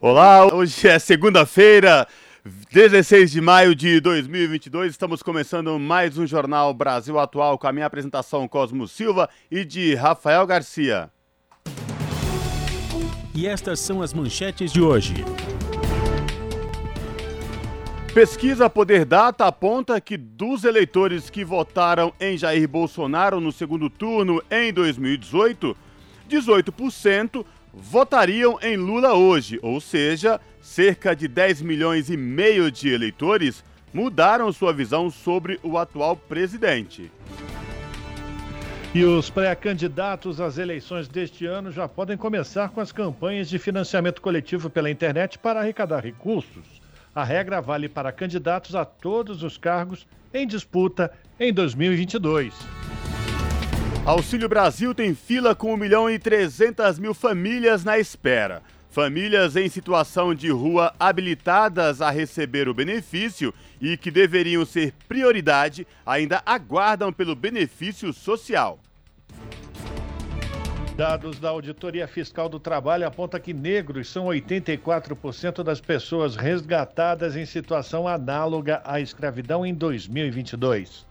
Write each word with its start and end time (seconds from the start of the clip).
Olá, 0.00 0.46
hoje 0.54 0.86
é 0.86 0.96
segunda-feira, 0.96 2.06
16 2.70 3.32
de 3.32 3.40
maio 3.40 3.74
de 3.74 3.98
2022. 3.98 4.92
Estamos 4.92 5.24
começando 5.24 5.76
mais 5.76 6.16
um 6.16 6.24
Jornal 6.24 6.72
Brasil 6.72 7.18
Atual 7.18 7.58
com 7.58 7.66
a 7.66 7.72
minha 7.72 7.86
apresentação 7.86 8.46
Cosmo 8.46 8.86
Silva 8.86 9.28
e 9.50 9.64
de 9.64 9.96
Rafael 9.96 10.46
Garcia. 10.46 11.10
E 13.34 13.44
estas 13.44 13.80
são 13.80 14.00
as 14.00 14.14
manchetes 14.14 14.72
de 14.72 14.80
hoje. 14.80 15.16
Pesquisa 18.14 18.70
Poder 18.70 19.04
Data 19.04 19.46
aponta 19.46 20.00
que 20.00 20.16
dos 20.16 20.62
eleitores 20.62 21.28
que 21.28 21.44
votaram 21.44 22.12
em 22.20 22.38
Jair 22.38 22.68
Bolsonaro 22.68 23.40
no 23.40 23.50
segundo 23.50 23.90
turno 23.90 24.40
em 24.48 24.72
2018, 24.72 25.76
18% 26.30 27.44
votariam 27.80 28.58
em 28.60 28.76
Lula 28.76 29.14
hoje, 29.14 29.58
ou 29.62 29.80
seja, 29.80 30.40
cerca 30.60 31.14
de 31.14 31.28
10 31.28 31.62
milhões 31.62 32.10
e 32.10 32.16
meio 32.16 32.70
de 32.70 32.88
eleitores 32.88 33.64
mudaram 33.92 34.52
sua 34.52 34.72
visão 34.72 35.10
sobre 35.10 35.58
o 35.62 35.78
atual 35.78 36.16
presidente. 36.16 37.10
E 38.94 39.04
os 39.04 39.30
pré-candidatos 39.30 40.40
às 40.40 40.58
eleições 40.58 41.08
deste 41.08 41.46
ano 41.46 41.70
já 41.70 41.88
podem 41.88 42.16
começar 42.16 42.70
com 42.70 42.80
as 42.80 42.90
campanhas 42.90 43.48
de 43.48 43.58
financiamento 43.58 44.20
coletivo 44.20 44.68
pela 44.68 44.90
internet 44.90 45.38
para 45.38 45.60
arrecadar 45.60 46.00
recursos. 46.00 46.80
A 47.14 47.22
regra 47.22 47.60
vale 47.60 47.88
para 47.88 48.12
candidatos 48.12 48.74
a 48.74 48.84
todos 48.84 49.42
os 49.42 49.56
cargos 49.56 50.06
em 50.32 50.46
disputa 50.46 51.12
em 51.38 51.52
2022. 51.52 52.54
Auxílio 54.08 54.48
Brasil 54.48 54.94
tem 54.94 55.14
fila 55.14 55.54
com 55.54 55.74
1 55.74 55.76
milhão 55.76 56.08
e 56.08 56.18
300 56.18 56.98
mil 56.98 57.12
famílias 57.12 57.84
na 57.84 57.98
espera. 57.98 58.62
Famílias 58.88 59.54
em 59.54 59.68
situação 59.68 60.34
de 60.34 60.48
rua 60.48 60.94
habilitadas 60.98 62.00
a 62.00 62.08
receber 62.08 62.70
o 62.70 62.74
benefício 62.74 63.52
e 63.78 63.98
que 63.98 64.10
deveriam 64.10 64.64
ser 64.64 64.94
prioridade 65.06 65.86
ainda 66.06 66.42
aguardam 66.46 67.12
pelo 67.12 67.36
benefício 67.36 68.10
social. 68.14 68.78
Dados 70.96 71.38
da 71.38 71.50
Auditoria 71.50 72.08
Fiscal 72.08 72.48
do 72.48 72.58
Trabalho 72.58 73.06
apontam 73.06 73.38
que 73.38 73.52
negros 73.52 74.08
são 74.08 74.28
84% 74.28 75.62
das 75.62 75.82
pessoas 75.82 76.34
resgatadas 76.34 77.36
em 77.36 77.44
situação 77.44 78.08
análoga 78.08 78.80
à 78.86 79.02
escravidão 79.02 79.66
em 79.66 79.74
2022. 79.74 81.06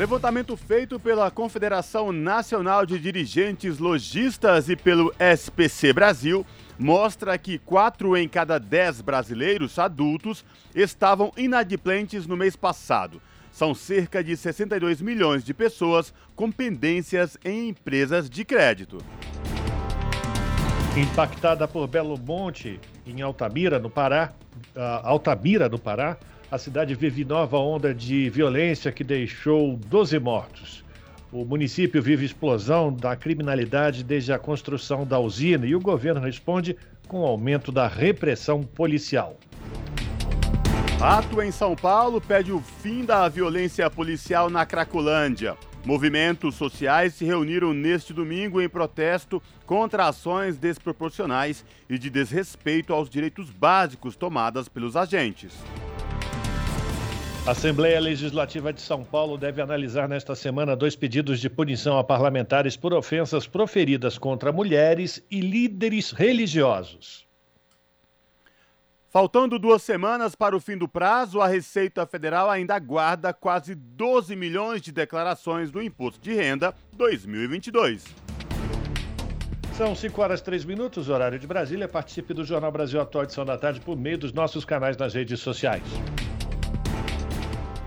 Levantamento 0.00 0.56
feito 0.56 0.98
pela 0.98 1.30
Confederação 1.30 2.10
Nacional 2.10 2.86
de 2.86 2.98
Dirigentes 2.98 3.78
Logistas 3.78 4.70
e 4.70 4.74
pelo 4.74 5.12
SPC 5.18 5.92
Brasil 5.92 6.46
mostra 6.78 7.36
que 7.36 7.58
4 7.58 8.16
em 8.16 8.26
cada 8.26 8.58
10 8.58 9.02
brasileiros 9.02 9.78
adultos 9.78 10.42
estavam 10.74 11.30
inadimplentes 11.36 12.26
no 12.26 12.34
mês 12.34 12.56
passado. 12.56 13.20
São 13.52 13.74
cerca 13.74 14.24
de 14.24 14.34
62 14.38 15.02
milhões 15.02 15.44
de 15.44 15.52
pessoas 15.52 16.14
com 16.34 16.50
pendências 16.50 17.36
em 17.44 17.68
empresas 17.68 18.30
de 18.30 18.42
crédito. 18.42 19.04
Impactada 20.96 21.68
por 21.68 21.86
Belo 21.86 22.18
Monte, 22.18 22.80
em 23.06 23.20
Altamira, 23.20 23.78
no 23.78 23.90
Pará, 23.90 24.32
uh, 24.74 25.06
Altamira, 25.06 25.68
no 25.68 25.78
Pará, 25.78 26.16
a 26.50 26.58
cidade 26.58 26.94
vive 26.96 27.24
nova 27.24 27.56
onda 27.58 27.94
de 27.94 28.28
violência 28.28 28.90
que 28.90 29.04
deixou 29.04 29.76
12 29.76 30.18
mortos. 30.18 30.84
O 31.32 31.44
município 31.44 32.02
vive 32.02 32.26
explosão 32.26 32.92
da 32.92 33.14
criminalidade 33.14 34.02
desde 34.02 34.32
a 34.32 34.38
construção 34.38 35.06
da 35.06 35.16
usina 35.20 35.64
e 35.64 35.76
o 35.76 35.80
governo 35.80 36.20
responde 36.20 36.76
com 37.06 37.20
o 37.20 37.26
aumento 37.26 37.70
da 37.70 37.86
repressão 37.86 38.64
policial. 38.64 39.38
Ato 41.00 41.40
em 41.40 41.52
São 41.52 41.76
Paulo 41.76 42.20
pede 42.20 42.50
o 42.50 42.60
fim 42.60 43.04
da 43.04 43.28
violência 43.28 43.88
policial 43.88 44.50
na 44.50 44.66
Cracolândia. 44.66 45.56
Movimentos 45.84 46.56
sociais 46.56 47.14
se 47.14 47.24
reuniram 47.24 47.72
neste 47.72 48.12
domingo 48.12 48.60
em 48.60 48.68
protesto 48.68 49.40
contra 49.64 50.08
ações 50.08 50.58
desproporcionais 50.58 51.64
e 51.88 51.96
de 51.96 52.10
desrespeito 52.10 52.92
aos 52.92 53.08
direitos 53.08 53.50
básicos 53.50 54.16
tomadas 54.16 54.68
pelos 54.68 54.96
agentes. 54.96 55.54
A 57.46 57.52
Assembleia 57.52 57.98
Legislativa 57.98 58.70
de 58.70 58.82
São 58.82 59.02
Paulo 59.02 59.38
deve 59.38 59.62
analisar 59.62 60.06
nesta 60.06 60.34
semana 60.34 60.76
dois 60.76 60.94
pedidos 60.94 61.40
de 61.40 61.48
punição 61.48 61.98
a 61.98 62.04
parlamentares 62.04 62.76
por 62.76 62.92
ofensas 62.92 63.46
proferidas 63.46 64.18
contra 64.18 64.52
mulheres 64.52 65.24
e 65.30 65.40
líderes 65.40 66.10
religiosos. 66.10 67.26
Faltando 69.08 69.58
duas 69.58 69.82
semanas 69.82 70.34
para 70.34 70.54
o 70.54 70.60
fim 70.60 70.76
do 70.76 70.86
prazo, 70.86 71.40
a 71.40 71.48
Receita 71.48 72.06
Federal 72.06 72.50
ainda 72.50 72.74
aguarda 72.74 73.32
quase 73.32 73.74
12 73.74 74.36
milhões 74.36 74.82
de 74.82 74.92
declarações 74.92 75.70
do 75.70 75.82
Imposto 75.82 76.20
de 76.20 76.34
Renda 76.34 76.74
2022. 76.92 78.04
São 79.78 79.96
5 79.96 80.20
horas 80.20 80.40
e 80.40 80.44
3 80.44 80.66
minutos, 80.66 81.08
horário 81.08 81.38
de 81.38 81.46
Brasília. 81.46 81.88
Participe 81.88 82.34
do 82.34 82.44
Jornal 82.44 82.70
Brasil 82.70 83.00
Atual 83.00 83.24
edição 83.24 83.46
da 83.46 83.56
tarde 83.56 83.80
por 83.80 83.96
meio 83.96 84.18
dos 84.18 84.32
nossos 84.32 84.62
canais 84.62 84.96
nas 84.98 85.14
redes 85.14 85.40
sociais 85.40 85.82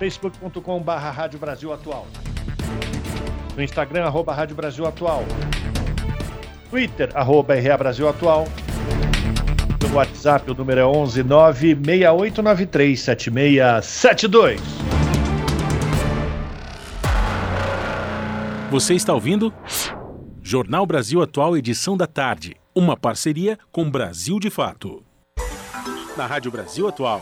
facebook.com.br 0.03 0.91
Rádio 0.91 1.39
Brasil 1.39 1.71
Atual. 1.71 2.05
No 3.55 3.63
Instagram, 3.63 4.03
arroba 4.03 4.33
Rádio 4.33 4.53
Brasil 4.53 4.85
Atual. 4.85 5.23
Twitter, 6.69 7.09
arroba 7.13 7.55
RA 7.55 7.77
Brasil 7.77 8.09
Atual. 8.09 8.45
No 9.81 9.95
WhatsApp, 9.95 10.51
o 10.51 10.53
número 10.53 10.81
é 10.81 10.85
11 10.85 11.23
96893 11.23 12.99
7672. 12.99 14.61
Você 18.71 18.95
está 18.95 19.13
ouvindo? 19.13 19.53
Jornal 20.41 20.85
Brasil 20.85 21.21
Atual, 21.21 21.55
edição 21.55 21.95
da 21.95 22.07
tarde. 22.07 22.57
Uma 22.75 22.97
parceria 22.97 23.57
com 23.71 23.89
Brasil 23.89 24.37
de 24.39 24.49
Fato. 24.49 25.01
Na 26.17 26.25
Rádio 26.25 26.51
Brasil 26.51 26.87
Atual 26.87 27.21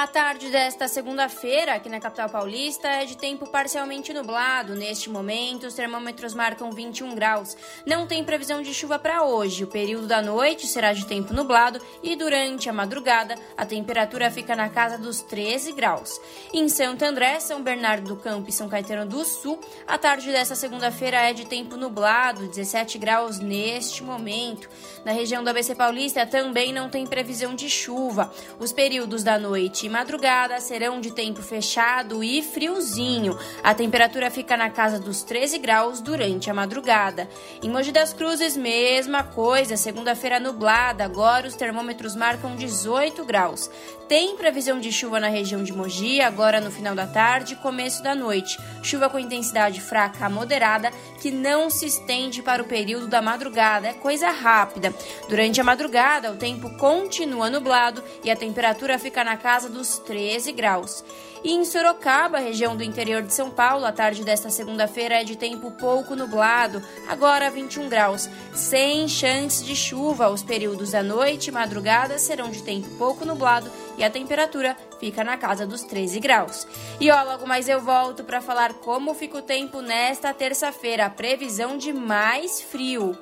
A 0.00 0.06
tarde 0.06 0.48
desta 0.48 0.86
segunda-feira, 0.86 1.74
aqui 1.74 1.88
na 1.88 1.98
capital 1.98 2.28
paulista, 2.28 2.86
é 2.86 3.04
de 3.04 3.16
tempo 3.16 3.48
parcialmente 3.48 4.12
nublado. 4.12 4.76
Neste 4.76 5.10
momento, 5.10 5.66
os 5.66 5.74
termômetros 5.74 6.34
marcam 6.34 6.70
21 6.70 7.16
graus. 7.16 7.56
Não 7.84 8.06
tem 8.06 8.22
previsão 8.22 8.62
de 8.62 8.72
chuva 8.72 8.96
para 8.96 9.24
hoje. 9.24 9.64
O 9.64 9.66
período 9.66 10.06
da 10.06 10.22
noite 10.22 10.68
será 10.68 10.92
de 10.92 11.04
tempo 11.04 11.34
nublado 11.34 11.80
e 12.00 12.14
durante 12.14 12.68
a 12.68 12.72
madrugada 12.72 13.34
a 13.56 13.66
temperatura 13.66 14.30
fica 14.30 14.54
na 14.54 14.68
casa 14.68 14.96
dos 14.96 15.20
13 15.20 15.72
graus. 15.72 16.20
Em 16.54 16.68
Santo 16.68 17.04
André, 17.04 17.40
São 17.40 17.60
Bernardo 17.60 18.06
do 18.06 18.16
Campo 18.22 18.48
e 18.50 18.52
São 18.52 18.68
Caetano 18.68 19.04
do 19.04 19.24
Sul, 19.24 19.58
a 19.84 19.98
tarde 19.98 20.30
desta 20.30 20.54
segunda-feira 20.54 21.28
é 21.28 21.32
de 21.32 21.44
tempo 21.44 21.76
nublado, 21.76 22.46
17 22.46 22.98
graus 22.98 23.40
neste 23.40 24.04
momento. 24.04 24.70
Na 25.04 25.10
região 25.10 25.42
do 25.42 25.50
ABC 25.50 25.74
Paulista 25.74 26.24
também 26.24 26.72
não 26.72 26.88
tem 26.88 27.04
previsão 27.04 27.56
de 27.56 27.68
chuva. 27.68 28.32
Os 28.60 28.70
períodos 28.70 29.24
da 29.24 29.36
noite 29.40 29.87
e 29.88 29.90
madrugada 29.90 30.60
serão 30.60 31.00
de 31.00 31.10
tempo 31.10 31.42
fechado 31.42 32.22
e 32.22 32.42
friozinho. 32.42 33.36
A 33.64 33.74
temperatura 33.74 34.30
fica 34.30 34.56
na 34.56 34.68
casa 34.68 35.00
dos 35.00 35.22
13 35.22 35.58
graus 35.58 36.00
durante 36.00 36.50
a 36.50 36.54
madrugada. 36.54 37.26
Em 37.62 37.70
Mogi 37.70 37.90
das 37.90 38.12
Cruzes, 38.12 38.56
mesma 38.56 39.24
coisa, 39.24 39.76
segunda-feira 39.76 40.38
nublada, 40.38 41.04
agora 41.04 41.48
os 41.48 41.56
termômetros 41.56 42.14
marcam 42.14 42.54
18 42.54 43.24
graus. 43.24 43.70
Tem 44.08 44.36
previsão 44.36 44.80
de 44.80 44.90
chuva 44.90 45.20
na 45.20 45.28
região 45.28 45.62
de 45.62 45.70
Mogi, 45.70 46.22
agora 46.22 46.62
no 46.62 46.70
final 46.70 46.94
da 46.94 47.06
tarde 47.06 47.52
e 47.52 47.56
começo 47.56 48.02
da 48.02 48.14
noite. 48.14 48.58
Chuva 48.82 49.10
com 49.10 49.18
intensidade 49.18 49.82
fraca 49.82 50.24
a 50.24 50.30
moderada, 50.30 50.90
que 51.20 51.30
não 51.30 51.68
se 51.68 51.84
estende 51.84 52.42
para 52.42 52.62
o 52.62 52.66
período 52.66 53.06
da 53.06 53.20
madrugada, 53.20 53.88
é 53.88 53.92
coisa 53.92 54.30
rápida. 54.30 54.94
Durante 55.28 55.60
a 55.60 55.64
madrugada, 55.64 56.32
o 56.32 56.36
tempo 56.36 56.70
continua 56.78 57.50
nublado 57.50 58.02
e 58.24 58.30
a 58.30 58.36
temperatura 58.36 58.98
fica 58.98 59.22
na 59.22 59.36
casa 59.36 59.68
dos 59.68 59.88
dos 59.88 59.98
13 60.00 60.52
graus. 60.52 61.04
E 61.48 61.54
em 61.54 61.64
Sorocaba, 61.64 62.38
região 62.38 62.76
do 62.76 62.82
interior 62.82 63.22
de 63.22 63.32
São 63.32 63.48
Paulo, 63.48 63.86
a 63.86 63.90
tarde 63.90 64.22
desta 64.22 64.50
segunda-feira 64.50 65.22
é 65.22 65.24
de 65.24 65.34
tempo 65.34 65.70
pouco 65.70 66.14
nublado, 66.14 66.82
agora 67.08 67.50
21 67.50 67.88
graus, 67.88 68.28
sem 68.52 69.08
chance 69.08 69.64
de 69.64 69.74
chuva. 69.74 70.28
Os 70.28 70.42
períodos 70.42 70.90
da 70.90 71.02
noite 71.02 71.46
e 71.46 71.50
madrugada 71.50 72.18
serão 72.18 72.50
de 72.50 72.62
tempo 72.62 72.86
pouco 72.98 73.24
nublado 73.24 73.70
e 73.96 74.04
a 74.04 74.10
temperatura 74.10 74.76
fica 75.00 75.24
na 75.24 75.38
casa 75.38 75.66
dos 75.66 75.84
13 75.84 76.20
graus. 76.20 76.66
E 77.00 77.10
ó, 77.10 77.22
logo 77.22 77.46
mais 77.46 77.66
eu 77.66 77.80
volto 77.80 78.24
para 78.24 78.42
falar 78.42 78.74
como 78.74 79.14
fica 79.14 79.38
o 79.38 79.42
tempo 79.42 79.80
nesta 79.80 80.34
terça-feira, 80.34 81.06
a 81.06 81.10
previsão 81.10 81.78
de 81.78 81.94
mais 81.94 82.60
frio. 82.60 83.16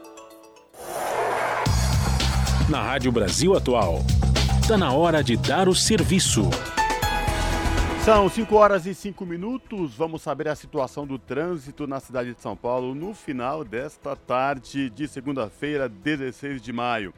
Na 2.68 2.82
Rádio 2.82 3.12
Brasil 3.12 3.56
Atual, 3.56 4.00
está 4.60 4.76
na 4.76 4.90
hora 4.90 5.22
de 5.22 5.36
dar 5.36 5.68
o 5.68 5.76
serviço. 5.76 6.50
São 8.06 8.28
5 8.28 8.54
horas 8.54 8.86
e 8.86 8.94
5 8.94 9.26
minutos. 9.26 9.96
Vamos 9.96 10.22
saber 10.22 10.46
a 10.46 10.54
situação 10.54 11.04
do 11.04 11.18
trânsito 11.18 11.88
na 11.88 11.98
cidade 11.98 12.34
de 12.34 12.40
São 12.40 12.56
Paulo 12.56 12.94
no 12.94 13.12
final 13.12 13.64
desta 13.64 14.14
tarde 14.14 14.88
de 14.88 15.08
segunda-feira, 15.08 15.88
16 15.88 16.62
de 16.62 16.72
maio. 16.72 17.12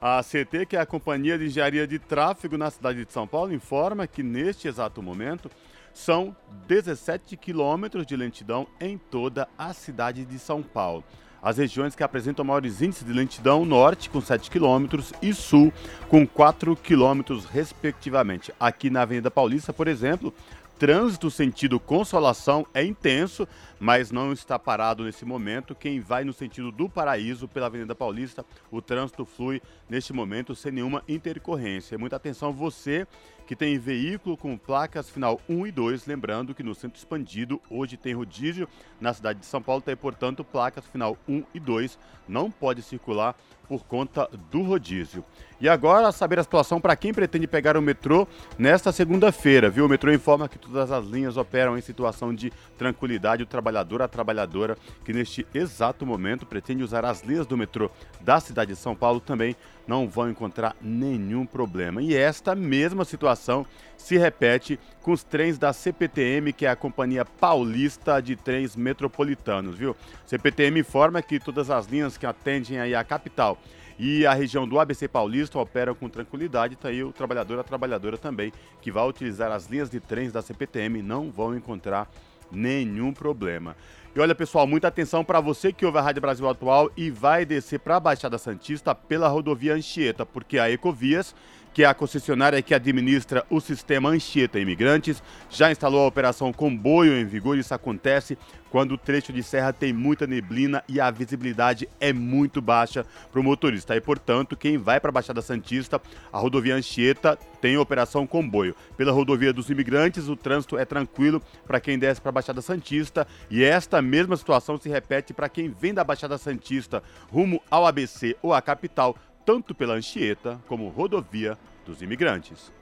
A 0.00 0.20
CT, 0.20 0.66
que 0.66 0.76
é 0.76 0.80
a 0.80 0.84
Companhia 0.84 1.38
de 1.38 1.46
Engenharia 1.46 1.86
de 1.86 1.96
Tráfego 1.96 2.58
na 2.58 2.72
cidade 2.72 3.04
de 3.04 3.12
São 3.12 3.24
Paulo, 3.24 3.54
informa 3.54 4.04
que 4.08 4.20
neste 4.20 4.66
exato 4.66 5.00
momento 5.00 5.48
são 5.94 6.34
17 6.66 7.36
quilômetros 7.36 8.04
de 8.04 8.16
lentidão 8.16 8.66
em 8.80 8.98
toda 8.98 9.48
a 9.56 9.72
cidade 9.72 10.24
de 10.24 10.40
São 10.40 10.60
Paulo. 10.60 11.04
As 11.42 11.58
regiões 11.58 11.96
que 11.96 12.04
apresentam 12.04 12.44
maiores 12.44 12.80
índices 12.80 13.04
de 13.04 13.12
lentidão, 13.12 13.64
norte 13.64 14.08
com 14.08 14.20
7 14.20 14.48
km 14.48 14.86
e 15.20 15.34
sul 15.34 15.72
com 16.08 16.24
4 16.24 16.76
km, 16.76 17.36
respectivamente. 17.50 18.54
Aqui 18.60 18.88
na 18.88 19.02
Avenida 19.02 19.28
Paulista, 19.28 19.72
por 19.72 19.88
exemplo, 19.88 20.32
trânsito 20.78 21.32
sentido 21.32 21.80
Consolação 21.80 22.64
é 22.72 22.84
intenso, 22.84 23.48
mas 23.80 24.12
não 24.12 24.32
está 24.32 24.56
parado 24.56 25.02
nesse 25.02 25.24
momento. 25.24 25.74
Quem 25.74 25.98
vai 25.98 26.22
no 26.22 26.32
sentido 26.32 26.70
do 26.70 26.88
Paraíso 26.88 27.48
pela 27.48 27.66
Avenida 27.66 27.92
Paulista, 27.92 28.46
o 28.70 28.80
trânsito 28.80 29.24
flui 29.24 29.60
neste 29.90 30.12
momento 30.12 30.54
sem 30.54 30.70
nenhuma 30.70 31.02
intercorrência. 31.08 31.98
Muita 31.98 32.14
atenção 32.14 32.52
você 32.52 33.04
que 33.46 33.56
tem 33.56 33.78
veículo 33.78 34.36
com 34.36 34.56
placas 34.56 35.10
final 35.10 35.40
1 35.48 35.66
e 35.66 35.72
2, 35.72 36.06
lembrando 36.06 36.54
que 36.54 36.62
no 36.62 36.74
centro 36.74 36.98
expandido 36.98 37.60
hoje 37.68 37.96
tem 37.96 38.14
rodízio, 38.14 38.68
na 39.00 39.12
cidade 39.12 39.40
de 39.40 39.46
São 39.46 39.62
Paulo 39.62 39.82
tem, 39.82 39.96
portanto, 39.96 40.44
placas 40.44 40.86
final 40.86 41.16
1 41.28 41.42
e 41.54 41.60
2, 41.60 41.98
não 42.28 42.50
pode 42.50 42.82
circular 42.82 43.36
por 43.68 43.84
conta 43.84 44.28
do 44.50 44.62
rodízio. 44.62 45.24
E 45.60 45.68
agora, 45.68 46.10
saber 46.12 46.38
a 46.38 46.42
situação 46.42 46.80
para 46.80 46.96
quem 46.96 47.14
pretende 47.14 47.46
pegar 47.46 47.76
o 47.76 47.80
metrô 47.80 48.26
nesta 48.58 48.90
segunda-feira, 48.90 49.70
viu? 49.70 49.86
O 49.86 49.88
metrô 49.88 50.12
informa 50.12 50.48
que 50.48 50.58
todas 50.58 50.90
as 50.90 51.06
linhas 51.06 51.36
operam 51.36 51.78
em 51.78 51.80
situação 51.80 52.34
de 52.34 52.52
tranquilidade. 52.76 53.44
O 53.44 53.46
trabalhador, 53.46 54.02
a 54.02 54.08
trabalhadora 54.08 54.76
que 55.04 55.12
neste 55.12 55.46
exato 55.54 56.04
momento 56.04 56.44
pretende 56.44 56.82
usar 56.82 57.04
as 57.04 57.22
linhas 57.22 57.46
do 57.46 57.56
metrô 57.56 57.90
da 58.20 58.40
cidade 58.40 58.72
de 58.72 58.78
São 58.78 58.94
Paulo 58.94 59.20
também 59.20 59.56
não 59.86 60.08
vão 60.08 60.30
encontrar 60.30 60.76
nenhum 60.80 61.44
problema. 61.44 62.02
E 62.02 62.14
esta 62.14 62.54
mesma 62.54 63.04
situação 63.04 63.66
se 63.96 64.16
repete 64.16 64.78
com 65.00 65.12
os 65.12 65.22
trens 65.22 65.58
da 65.58 65.72
CPTM, 65.72 66.52
que 66.52 66.66
é 66.66 66.70
a 66.70 66.76
Companhia 66.76 67.24
Paulista 67.24 68.20
de 68.20 68.36
Trens 68.36 68.76
Metropolitanos, 68.76 69.76
viu? 69.76 69.96
CPTM 70.26 70.80
informa 70.80 71.22
que 71.22 71.38
todas 71.38 71.70
as 71.70 71.86
linhas 71.86 72.16
que 72.16 72.26
atendem 72.26 72.78
aí 72.78 72.94
a 72.94 73.04
capital 73.04 73.58
e 73.98 74.26
a 74.26 74.32
região 74.32 74.66
do 74.66 74.80
ABC 74.80 75.06
Paulista 75.06 75.58
operam 75.58 75.94
com 75.94 76.08
tranquilidade. 76.08 76.74
Está 76.74 76.88
aí 76.88 77.04
o 77.04 77.12
trabalhador, 77.12 77.58
a 77.58 77.62
trabalhadora 77.62 78.16
também, 78.16 78.52
que 78.80 78.90
vai 78.90 79.06
utilizar 79.08 79.52
as 79.52 79.66
linhas 79.66 79.90
de 79.90 80.00
trens 80.00 80.32
da 80.32 80.42
CPTM, 80.42 81.02
não 81.02 81.30
vão 81.30 81.56
encontrar 81.56 82.10
nenhum 82.50 83.12
problema. 83.12 83.76
E 84.14 84.20
olha, 84.20 84.34
pessoal, 84.34 84.66
muita 84.66 84.88
atenção 84.88 85.24
para 85.24 85.40
você 85.40 85.72
que 85.72 85.86
ouve 85.86 85.96
a 85.96 86.02
Rádio 86.02 86.20
Brasil 86.20 86.46
Atual 86.46 86.90
e 86.94 87.10
vai 87.10 87.46
descer 87.46 87.80
para 87.80 87.96
a 87.96 88.00
Baixada 88.00 88.36
Santista 88.36 88.94
pela 88.94 89.26
rodovia 89.26 89.72
Anchieta, 89.72 90.26
porque 90.26 90.58
a 90.58 90.70
Ecovias 90.70 91.34
que 91.72 91.84
é 91.84 91.86
a 91.86 91.94
concessionária 91.94 92.60
que 92.62 92.74
administra 92.74 93.44
o 93.48 93.60
sistema 93.60 94.10
Anchieta 94.10 94.58
Imigrantes, 94.58 95.22
já 95.50 95.70
instalou 95.70 96.04
a 96.04 96.06
operação 96.06 96.52
Comboio 96.52 97.14
em 97.14 97.24
vigor. 97.24 97.56
Isso 97.56 97.74
acontece 97.74 98.36
quando 98.70 98.92
o 98.92 98.98
trecho 98.98 99.32
de 99.32 99.42
serra 99.42 99.70
tem 99.70 99.92
muita 99.92 100.26
neblina 100.26 100.82
e 100.88 100.98
a 100.98 101.10
visibilidade 101.10 101.86
é 102.00 102.10
muito 102.10 102.62
baixa 102.62 103.04
para 103.30 103.40
o 103.40 103.44
motorista. 103.44 103.94
E, 103.94 104.00
portanto, 104.00 104.56
quem 104.56 104.78
vai 104.78 104.98
para 104.98 105.10
a 105.10 105.12
Baixada 105.12 105.42
Santista, 105.42 106.00
a 106.32 106.38
rodovia 106.38 106.74
Anchieta 106.74 107.38
tem 107.60 107.76
operação 107.76 108.26
comboio. 108.26 108.74
Pela 108.96 109.12
rodovia 109.12 109.52
dos 109.52 109.68
imigrantes, 109.68 110.28
o 110.28 110.36
trânsito 110.36 110.78
é 110.78 110.86
tranquilo 110.86 111.42
para 111.66 111.80
quem 111.80 111.98
desce 111.98 112.20
para 112.20 112.30
a 112.30 112.32
Baixada 112.32 112.62
Santista 112.62 113.26
e 113.50 113.62
esta 113.62 114.00
mesma 114.00 114.36
situação 114.36 114.78
se 114.78 114.88
repete 114.88 115.34
para 115.34 115.50
quem 115.50 115.68
vem 115.68 115.92
da 115.92 116.02
Baixada 116.02 116.38
Santista 116.38 117.02
rumo 117.30 117.62
ao 117.70 117.86
ABC 117.86 118.36
ou 118.40 118.54
à 118.54 118.62
capital 118.62 119.16
tanto 119.44 119.74
pela 119.74 119.94
Anchieta 119.94 120.60
como 120.68 120.88
rodovia 120.88 121.58
dos 121.84 122.00
imigrantes. 122.02 122.72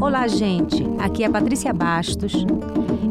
Olá, 0.00 0.28
gente. 0.28 0.84
Aqui 0.98 1.24
é 1.24 1.28
Patrícia 1.28 1.72
Bastos. 1.72 2.32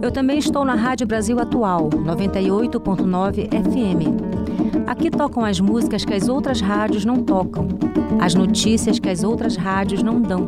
Eu 0.02 0.12
também 0.12 0.38
estou 0.38 0.64
na 0.64 0.76
Rádio 0.76 1.08
Brasil 1.08 1.38
Atual, 1.40 1.90
98.9 1.90 3.50
FM. 3.50 4.88
Aqui 4.88 5.10
tocam 5.10 5.44
as 5.44 5.60
músicas 5.60 6.06
que 6.06 6.14
as 6.14 6.30
outras 6.30 6.62
rádios 6.62 7.04
não 7.04 7.24
tocam, 7.24 7.68
as 8.22 8.36
notícias 8.36 9.00
que 9.00 9.10
as 9.10 9.24
outras 9.24 9.56
rádios 9.56 10.04
não 10.04 10.22
dão. 10.22 10.48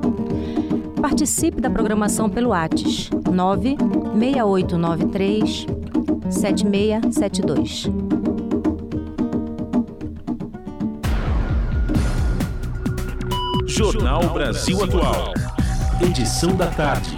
Participe 1.02 1.60
da 1.60 1.70
programação 1.70 2.30
pelo 2.30 2.54
ATS 2.54 3.10
96893 3.32 5.66
7672. 6.30 7.90
Jornal 13.78 14.28
Brasil 14.34 14.84
Atual. 14.84 15.36
Edição 16.02 16.56
da 16.56 16.66
tarde. 16.66 17.16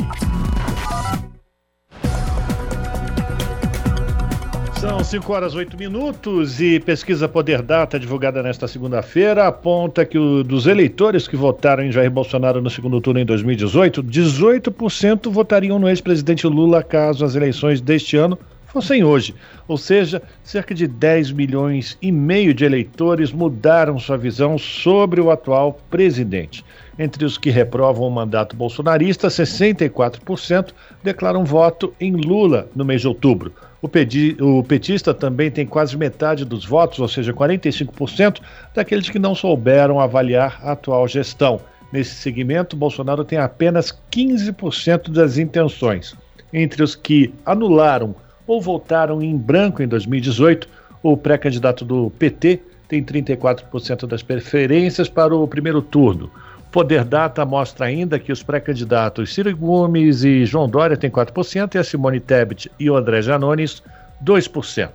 São 4.78 5.02
5 5.02 5.32
horas 5.32 5.56
8 5.56 5.78
minutos 5.78 6.60
e 6.60 6.82
pesquisa 6.82 7.30
Poder 7.30 7.62
Data 7.62 7.98
divulgada 7.98 8.44
nesta 8.44 8.68
segunda-feira 8.68 9.48
aponta 9.48 10.04
que 10.04 10.18
o, 10.18 10.44
dos 10.44 10.68
eleitores 10.68 11.30
que 11.30 11.38
votaram 11.38 11.82
em 11.82 11.94
Jair 11.94 12.12
Bolsonaro 12.12 12.62
no 12.62 12.70
segundo 12.70 13.00
turno 13.00 13.22
em 13.22 13.26
2018, 13.26 14.04
18% 14.04 15.32
votariam 15.32 15.80
no 15.80 15.88
ex-presidente 15.88 16.46
Lula 16.46 16.84
caso 16.84 17.24
as 17.24 17.36
eleições 17.36 17.80
deste 17.80 18.18
ano 18.18 18.38
fossem 18.72 19.04
hoje. 19.04 19.36
Ou 19.68 19.78
seja, 19.78 20.22
cerca 20.44 20.74
de 20.74 20.88
10 20.88 21.32
milhões 21.32 21.98
e 22.02 22.12
meio 22.12 22.54
de 22.54 22.64
eleitores 22.64 23.32
mudaram 23.32 24.00
sua 24.00 24.18
visão 24.18 24.58
sobre 24.58 25.20
o 25.20 25.32
atual 25.32 25.80
presidente. 25.90 26.64
Entre 26.98 27.24
os 27.26 27.38
que 27.38 27.50
reprovam 27.50 28.08
o 28.08 28.12
mandato 28.12 28.56
bolsonarista, 28.56 29.28
64% 29.28 30.70
declaram 31.04 31.46
voto 31.46 31.94
em 32.00 32.14
Lula 32.14 32.68
no 32.76 32.84
mês 32.86 33.02
de 33.02 33.08
outubro. 33.08 33.54
O, 33.82 33.88
pedi, 33.88 34.36
o, 34.42 34.62
petista 34.62 35.14
também 35.14 35.50
tem 35.50 35.66
quase 35.66 35.96
metade 35.96 36.44
dos 36.44 36.66
votos, 36.66 37.00
ou 37.00 37.08
seja, 37.08 37.34
45% 37.34 38.42
daqueles 38.76 39.10
que 39.10 39.18
não 39.18 39.34
souberam 39.34 40.00
avaliar 40.00 40.60
a 40.62 40.74
atual 40.74 41.08
gestão. 41.08 41.62
Nesse 41.92 42.16
segmento, 42.16 42.76
Bolsonaro 42.76 43.24
tem 43.24 43.40
apenas 43.40 43.98
15% 44.12 45.10
das 45.10 45.38
intenções. 45.38 46.16
Entre 46.52 46.84
os 46.84 46.96
que 46.96 47.34
anularam 47.46 48.14
ou 48.50 48.60
votaram 48.60 49.22
em 49.22 49.38
branco 49.38 49.84
em 49.84 49.88
2018. 49.88 50.68
O 51.04 51.16
pré-candidato 51.16 51.86
do 51.86 52.10
PT 52.18 52.60
tem 52.88 53.04
34% 53.04 54.08
das 54.08 54.24
preferências 54.24 55.08
para 55.08 55.36
o 55.36 55.48
primeiro 55.48 55.84
turno. 55.84 56.32
Poder 56.72 57.04
Data 57.04 57.46
mostra 57.46 57.86
ainda 57.86 58.18
que 58.18 58.32
os 58.32 58.42
pré-candidatos 58.42 59.36
Ciro 59.36 59.56
Gomes 59.56 60.24
e 60.24 60.46
João 60.46 60.68
Dória 60.68 60.98
têm 60.98 61.12
4% 61.12 61.76
e 61.76 61.78
a 61.78 61.84
Simone 61.84 62.20
Tebet 62.20 62.72
e 62.80 62.90
o 62.90 62.96
André 62.98 63.22
Janones 63.22 63.84
2%. 64.26 64.90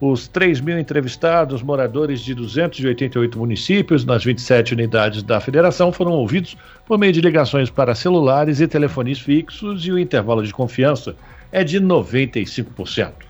Os 0.00 0.26
3 0.26 0.60
mil 0.60 0.78
entrevistados, 0.78 1.62
moradores 1.62 2.20
de 2.20 2.34
288 2.34 3.38
municípios 3.38 4.04
nas 4.04 4.24
27 4.24 4.74
unidades 4.74 5.22
da 5.22 5.40
federação, 5.40 5.92
foram 5.92 6.12
ouvidos 6.12 6.56
por 6.84 6.98
meio 6.98 7.12
de 7.12 7.20
ligações 7.20 7.70
para 7.70 7.94
celulares 7.94 8.60
e 8.60 8.66
telefones 8.66 9.20
fixos 9.20 9.86
e 9.86 9.92
o 9.92 9.98
intervalo 9.98 10.42
de 10.42 10.52
confiança 10.52 11.14
é 11.50 11.64
de 11.64 11.80
95%. 11.80 13.26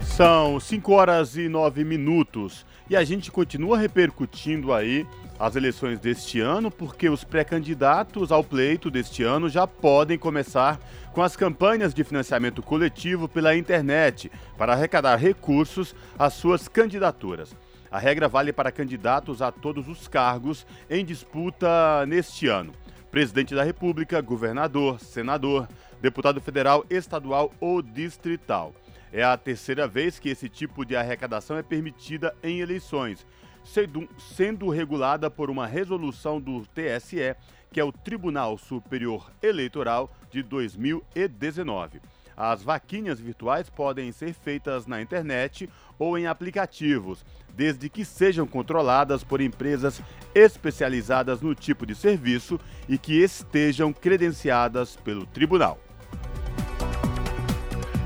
São 0.00 0.58
5 0.58 0.92
horas 0.92 1.36
e 1.36 1.48
9 1.48 1.84
minutos 1.84 2.64
e 2.88 2.96
a 2.96 3.04
gente 3.04 3.30
continua 3.30 3.76
repercutindo 3.76 4.72
aí 4.72 5.06
as 5.38 5.54
eleições 5.54 5.98
deste 5.98 6.40
ano, 6.40 6.70
porque 6.70 7.10
os 7.10 7.22
pré-candidatos 7.22 8.32
ao 8.32 8.42
pleito 8.42 8.90
deste 8.90 9.22
ano 9.22 9.50
já 9.50 9.66
podem 9.66 10.16
começar 10.16 10.80
com 11.12 11.22
as 11.22 11.36
campanhas 11.36 11.92
de 11.92 12.02
financiamento 12.02 12.62
coletivo 12.62 13.28
pela 13.28 13.54
internet 13.54 14.30
para 14.56 14.72
arrecadar 14.72 15.16
recursos 15.16 15.94
às 16.18 16.32
suas 16.32 16.68
candidaturas. 16.68 17.54
A 17.90 17.98
regra 17.98 18.28
vale 18.28 18.52
para 18.52 18.72
candidatos 18.72 19.42
a 19.42 19.52
todos 19.52 19.88
os 19.88 20.08
cargos 20.08 20.66
em 20.88 21.04
disputa 21.04 22.06
neste 22.06 22.48
ano. 22.48 22.72
presidente 23.10 23.54
da 23.54 23.62
República, 23.62 24.20
governador, 24.20 25.00
senador, 25.00 25.68
deputado 26.00 26.40
federal, 26.40 26.84
estadual 26.90 27.52
ou 27.60 27.82
distrital. 27.82 28.74
É 29.12 29.22
a 29.22 29.36
terceira 29.36 29.86
vez 29.86 30.18
que 30.18 30.28
esse 30.28 30.48
tipo 30.48 30.84
de 30.84 30.96
arrecadação 30.96 31.56
é 31.56 31.62
permitida 31.62 32.34
em 32.42 32.60
eleições, 32.60 33.26
sendo 33.64 34.68
regulada 34.68 35.30
por 35.30 35.50
uma 35.50 35.66
resolução 35.66 36.40
do 36.40 36.66
TSE, 36.66 37.34
que 37.70 37.80
é 37.80 37.84
o 37.84 37.92
Tribunal 37.92 38.56
Superior 38.58 39.30
Eleitoral 39.42 40.10
de 40.30 40.42
2019. 40.42 42.00
As 42.36 42.62
vaquinhas 42.62 43.18
virtuais 43.18 43.70
podem 43.70 44.12
ser 44.12 44.34
feitas 44.34 44.86
na 44.86 45.00
internet 45.00 45.70
ou 45.98 46.18
em 46.18 46.26
aplicativos, 46.26 47.24
desde 47.54 47.88
que 47.88 48.04
sejam 48.04 48.46
controladas 48.46 49.24
por 49.24 49.40
empresas 49.40 50.02
especializadas 50.34 51.40
no 51.40 51.54
tipo 51.54 51.86
de 51.86 51.94
serviço 51.94 52.60
e 52.86 52.98
que 52.98 53.22
estejam 53.22 53.90
credenciadas 53.90 54.96
pelo 54.96 55.24
tribunal. 55.24 55.85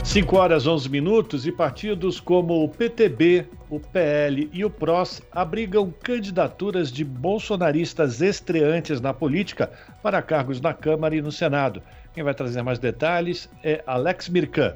5 0.05 0.37
horas 0.37 0.67
11 0.67 0.89
minutos 0.89 1.47
e 1.47 1.53
partidos 1.53 2.19
como 2.19 2.65
o 2.65 2.69
PTB, 2.69 3.47
o 3.69 3.79
PL 3.79 4.51
e 4.53 4.65
o 4.65 4.71
PROS 4.71 5.23
abrigam 5.31 5.95
candidaturas 6.03 6.91
de 6.91 7.05
bolsonaristas 7.05 8.21
estreantes 8.21 9.01
na 9.01 9.15
política 9.15 9.71
para 10.03 10.21
cargos 10.21 10.61
na 10.61 10.75
Câmara 10.75 11.15
e 11.15 11.23
no 11.23 11.31
Senado. 11.31 11.81
Quem 12.13 12.25
vai 12.25 12.35
trazer 12.35 12.63
mais 12.63 12.79
detalhes 12.79 13.49
é 13.63 13.85
Alex 13.87 14.29
Mirkan. 14.29 14.75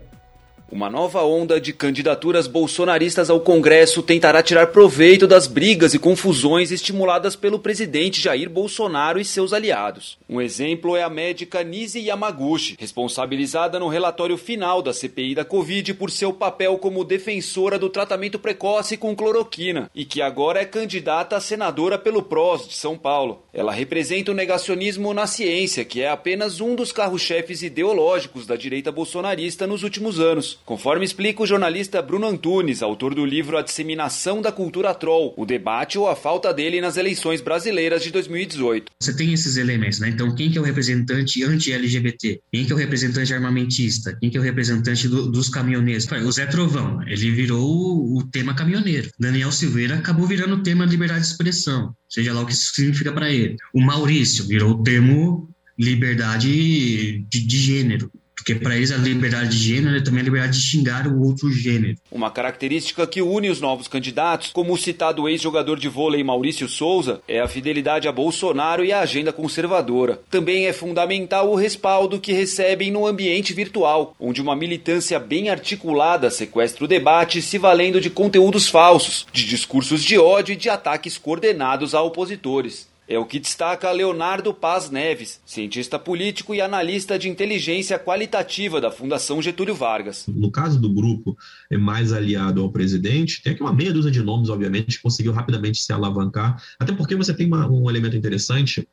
Uma 0.75 0.91
nova 0.91 1.23
onda 1.23 1.61
de 1.61 1.73
candidaturas 1.73 2.49
bolsonaristas 2.49 3.31
ao 3.31 3.39
Congresso 3.39 4.03
tentará 4.03 4.43
tirar 4.43 4.73
proveito 4.73 5.25
das 5.25 5.47
brigas 5.47 5.95
e 5.95 6.01
confusões 6.01 6.73
estimuladas 6.73 7.37
pelo 7.37 7.61
presidente 7.61 8.21
Jair 8.21 8.51
Bolsonaro 8.51 9.21
e 9.21 9.25
seus 9.25 9.53
aliados. 9.53 10.19
Um 10.29 10.41
exemplo 10.41 10.97
é 10.97 11.05
a 11.05 11.09
médica 11.09 11.63
Nise 11.63 12.01
Yamaguchi, 12.01 12.75
responsabilizada 12.77 13.79
no 13.79 13.87
relatório 13.87 14.37
final 14.37 14.83
da 14.83 14.93
CPI 14.93 15.37
da 15.37 15.45
Covid 15.45 15.95
por 15.95 16.11
seu 16.11 16.33
papel 16.33 16.77
como 16.79 17.05
defensora 17.05 17.79
do 17.79 17.89
tratamento 17.89 18.37
precoce 18.41 18.97
com 18.97 19.15
cloroquina 19.15 19.89
e 19.95 20.05
que 20.05 20.21
agora 20.21 20.61
é 20.61 20.65
candidata 20.65 21.37
a 21.37 21.41
senadora 21.41 21.97
pelo 21.97 22.21
PROS 22.21 22.67
de 22.67 22.75
São 22.75 22.99
Paulo. 22.99 23.45
Ela 23.53 23.71
representa 23.71 24.33
o 24.33 24.35
negacionismo 24.35 25.15
na 25.15 25.29
ciência, 25.29 25.85
que 25.85 26.03
é 26.03 26.09
apenas 26.09 26.61
um 26.61 26.75
dos 26.75 26.91
carros-chefes 26.91 27.63
ideológicos 27.63 28.45
da 28.45 28.57
direita 28.57 28.91
bolsonarista 28.91 29.69
nos 29.69 29.85
últimos 29.85 30.19
anos 30.19 30.59
conforme 30.65 31.05
explica 31.05 31.43
o 31.43 31.47
jornalista 31.47 32.01
Bruno 32.01 32.27
Antunes, 32.27 32.83
autor 32.83 33.15
do 33.15 33.25
livro 33.25 33.57
A 33.57 33.63
Disseminação 33.63 34.41
da 34.41 34.51
Cultura 34.51 34.95
Troll, 34.95 35.35
o 35.37 35.45
debate 35.45 35.99
ou 35.99 36.09
a 36.09 36.17
falta 36.17 36.53
dele 36.53 36.81
nas 36.81 36.97
eleições 36.97 37.41
brasileiras 37.41 38.03
de 38.03 38.11
2018. 38.11 38.93
Você 39.01 39.15
tem 39.15 39.33
esses 39.33 39.57
elementos, 39.57 40.01
né? 40.01 40.09
Então, 40.09 40.35
quem 40.35 40.51
que 40.51 40.59
é 40.59 40.61
o 40.61 40.65
representante 40.65 41.45
anti-LGBT? 41.45 42.41
Quem 42.53 42.65
que 42.65 42.73
é 42.73 42.75
o 42.75 42.79
representante 42.79 43.35
armamentista? 43.35 44.17
Quem 44.21 44.31
que 44.31 44.37
é 44.37 44.41
o 44.41 44.45
representante 44.45 45.09
do, 45.09 45.31
dos 45.31 45.49
caminhoneiros? 45.49 46.07
O 46.11 46.33
Zé 46.33 46.47
Trovão, 46.47 47.03
ele 47.07 47.31
virou 47.31 48.17
o, 48.17 48.25
tema 48.33 48.55
caminhoneiro. 48.55 49.11
Daniel 49.19 49.53
Silveira 49.53 49.97
acabou 49.97 50.27
virando 50.27 50.57
o 50.57 50.63
tema 50.63 50.85
liberdade 50.85 51.21
de 51.21 51.27
expressão, 51.27 51.95
seja 52.09 52.33
lá 52.33 52.41
o 52.41 52.47
que 52.47 52.53
isso 52.53 52.75
significa 52.75 53.13
para 53.13 53.31
ele. 53.31 53.57
O 53.73 53.81
Maurício 53.81 54.47
virou 54.47 54.71
o 54.71 54.83
termo 54.83 55.49
liberdade 55.79 56.49
de, 56.49 57.47
de 57.47 57.59
gênero. 57.59 58.11
Porque 58.37 58.55
para 58.55 58.77
eles 58.77 58.91
a 58.91 58.97
liberdade 58.97 59.51
de 59.51 59.57
gênero 59.57 59.97
é 59.97 60.01
também 60.01 60.21
a 60.21 60.25
liberdade 60.25 60.59
de 60.59 60.65
xingar 60.65 61.07
o 61.07 61.23
outro 61.23 61.51
gênero. 61.53 61.97
Uma 62.11 62.31
característica 62.31 63.07
que 63.07 63.23
une 63.23 63.49
os 63.49 63.61
novos 63.61 63.89
candidatos, 63.89 64.51
como 64.53 64.73
o 64.73 64.79
citado 64.79 65.29
ex-jogador 65.29 65.79
de 65.79 65.89
vôlei 65.89 66.23
Maurício 66.25 66.69
Souza, 66.69 67.21
é 67.29 67.41
a 67.41 67.49
fidelidade 67.49 68.09
a 68.09 68.13
Bolsonaro 68.13 68.85
e 68.85 68.93
a 68.93 69.01
agenda 69.01 69.33
conservadora. 69.33 70.21
Também 70.31 70.67
é 70.67 70.73
fundamental 70.73 71.51
o 71.51 71.55
respaldo 71.55 72.21
que 72.21 72.33
recebem 72.33 72.91
no 72.91 73.07
ambiente 73.07 73.53
virtual, 73.53 74.15
onde 74.19 74.43
uma 74.43 74.57
militância 74.57 75.19
bem 75.19 75.49
articulada 75.49 76.31
sequestra 76.31 76.85
o 76.85 76.89
debate 76.89 77.41
se 77.41 77.57
valendo 77.57 78.01
de 78.01 78.11
conteúdos 78.11 78.69
falsos, 78.69 79.27
de 79.33 79.47
discursos 79.47 80.03
de 80.03 80.19
ódio 80.19 80.53
e 80.53 80.57
de 80.57 80.69
ataques 80.69 81.17
coordenados 81.17 81.95
a 81.95 82.03
opositores. 82.03 82.93
É 83.07 83.19
o 83.19 83.27
que 83.27 83.39
destaca 83.39 83.91
Leonardo 83.93 84.55
Paz 84.55 84.89
Neves, 84.89 85.39
cientista 85.45 85.99
político 85.99 86.55
e 86.55 86.61
analista 86.63 87.19
de 87.19 87.29
inteligência 87.29 87.99
qualitativa 87.99 88.81
da 88.81 88.91
Fundação 88.91 89.43
Getúlio 89.43 89.75
Vargas. 89.75 90.25
No 90.27 90.51
caso 90.51 90.81
do 90.81 90.89
grupo 90.89 91.37
é 91.71 91.77
mais 91.77 92.15
aliado 92.15 92.63
ao 92.63 92.73
presidente, 92.73 93.43
tem 93.43 93.53
aqui 93.53 93.63
uma 93.63 93.75
meia 93.75 93.93
dúzia 93.93 94.11
de 94.11 94.23
nomes, 94.23 94.49
obviamente, 94.49 94.97
que 94.97 95.03
conseguiu 95.03 95.33
rapidamente 95.33 95.83
se 95.83 95.93
alavancar, 95.93 96.57
até 96.79 96.95
porque 96.95 97.15
você 97.15 97.35
tem 97.35 97.47
uma, 97.47 97.71
um 97.71 97.91
elemento 97.91 98.17
interessante 98.17 98.89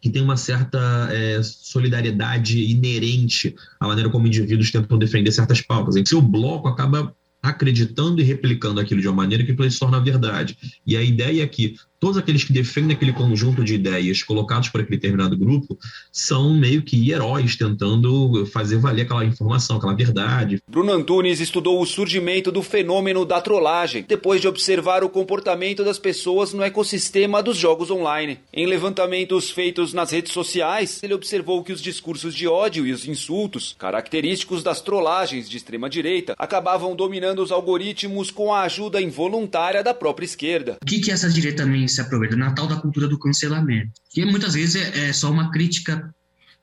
que 0.00 0.10
tem 0.10 0.20
uma 0.20 0.36
certa 0.36 1.08
é, 1.12 1.40
solidariedade 1.42 2.62
inerente 2.62 3.54
à 3.80 3.86
maneira 3.86 4.10
como 4.10 4.26
indivíduos 4.26 4.70
tentam 4.72 4.98
defender 4.98 5.30
certas 5.30 5.60
pautas. 5.60 5.94
Em 5.96 6.04
seu 6.04 6.20
bloco 6.20 6.68
acaba 6.68 7.14
acreditando 7.44 8.22
e 8.22 8.24
replicando 8.24 8.80
aquilo 8.80 9.02
de 9.02 9.06
uma 9.06 9.16
maneira 9.16 9.44
que 9.44 9.70
se 9.70 9.78
torna 9.78 10.00
verdade. 10.00 10.56
E 10.86 10.96
a 10.96 11.02
ideia 11.02 11.42
é 11.42 11.46
que 11.46 11.74
todos 12.04 12.18
aqueles 12.18 12.44
que 12.44 12.52
defendem 12.52 12.94
aquele 12.94 13.14
conjunto 13.14 13.64
de 13.64 13.76
ideias 13.76 14.22
colocados 14.22 14.68
por 14.68 14.82
aquele 14.82 14.98
determinado 14.98 15.34
grupo 15.38 15.78
são 16.12 16.52
meio 16.52 16.82
que 16.82 17.10
heróis 17.10 17.56
tentando 17.56 18.44
fazer 18.44 18.76
valer 18.76 19.06
aquela 19.06 19.24
informação, 19.24 19.78
aquela 19.78 19.94
verdade. 19.94 20.62
Bruno 20.68 20.92
Antunes 20.92 21.40
estudou 21.40 21.80
o 21.80 21.86
surgimento 21.86 22.52
do 22.52 22.62
fenômeno 22.62 23.24
da 23.24 23.40
trollagem 23.40 24.04
depois 24.06 24.42
de 24.42 24.46
observar 24.46 25.02
o 25.02 25.08
comportamento 25.08 25.82
das 25.82 25.98
pessoas 25.98 26.52
no 26.52 26.62
ecossistema 26.62 27.42
dos 27.42 27.56
jogos 27.56 27.90
online. 27.90 28.38
Em 28.52 28.66
levantamentos 28.66 29.50
feitos 29.50 29.94
nas 29.94 30.10
redes 30.10 30.30
sociais, 30.30 31.02
ele 31.02 31.14
observou 31.14 31.64
que 31.64 31.72
os 31.72 31.80
discursos 31.80 32.34
de 32.34 32.46
ódio 32.46 32.86
e 32.86 32.92
os 32.92 33.08
insultos, 33.08 33.74
característicos 33.78 34.62
das 34.62 34.82
trollagens 34.82 35.48
de 35.48 35.56
extrema 35.56 35.88
direita, 35.88 36.34
acabavam 36.38 36.94
dominando 36.94 37.38
os 37.38 37.50
algoritmos 37.50 38.30
com 38.30 38.52
a 38.52 38.60
ajuda 38.60 39.00
involuntária 39.00 39.82
da 39.82 39.94
própria 39.94 40.26
esquerda. 40.26 40.76
O 40.82 40.84
que, 40.84 41.00
que 41.00 41.10
essa 41.10 41.30
direita 41.30 41.64
se 41.94 42.00
aproveita, 42.00 42.36
na 42.36 42.52
tal 42.52 42.66
da 42.66 42.76
cultura 42.76 43.08
do 43.08 43.18
cancelamento. 43.18 43.92
Que 44.10 44.24
muitas 44.24 44.54
vezes 44.54 44.76
é, 44.76 45.08
é 45.08 45.12
só 45.12 45.30
uma 45.30 45.50
crítica 45.50 46.14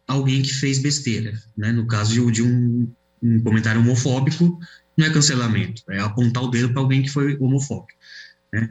a 0.08 0.14
alguém 0.14 0.42
que 0.42 0.54
fez 0.54 0.80
besteira. 0.80 1.34
Né? 1.58 1.72
No 1.72 1.88
caso 1.88 2.14
de, 2.14 2.32
de 2.32 2.44
um, 2.44 2.92
um, 3.22 3.42
comentário 3.42 3.82
homofóbico, 3.82 4.60
não 4.98 5.06
é 5.06 5.10
cancelamento, 5.10 5.84
é 5.90 6.00
apontar 6.00 6.44
o 6.44 6.48
dedo 6.48 6.74
para 6.74 6.82
alguém 6.82 7.02
que 7.02 7.10
foi 7.10 7.38
homofóbico. 7.40 7.98
Né? 8.54 8.68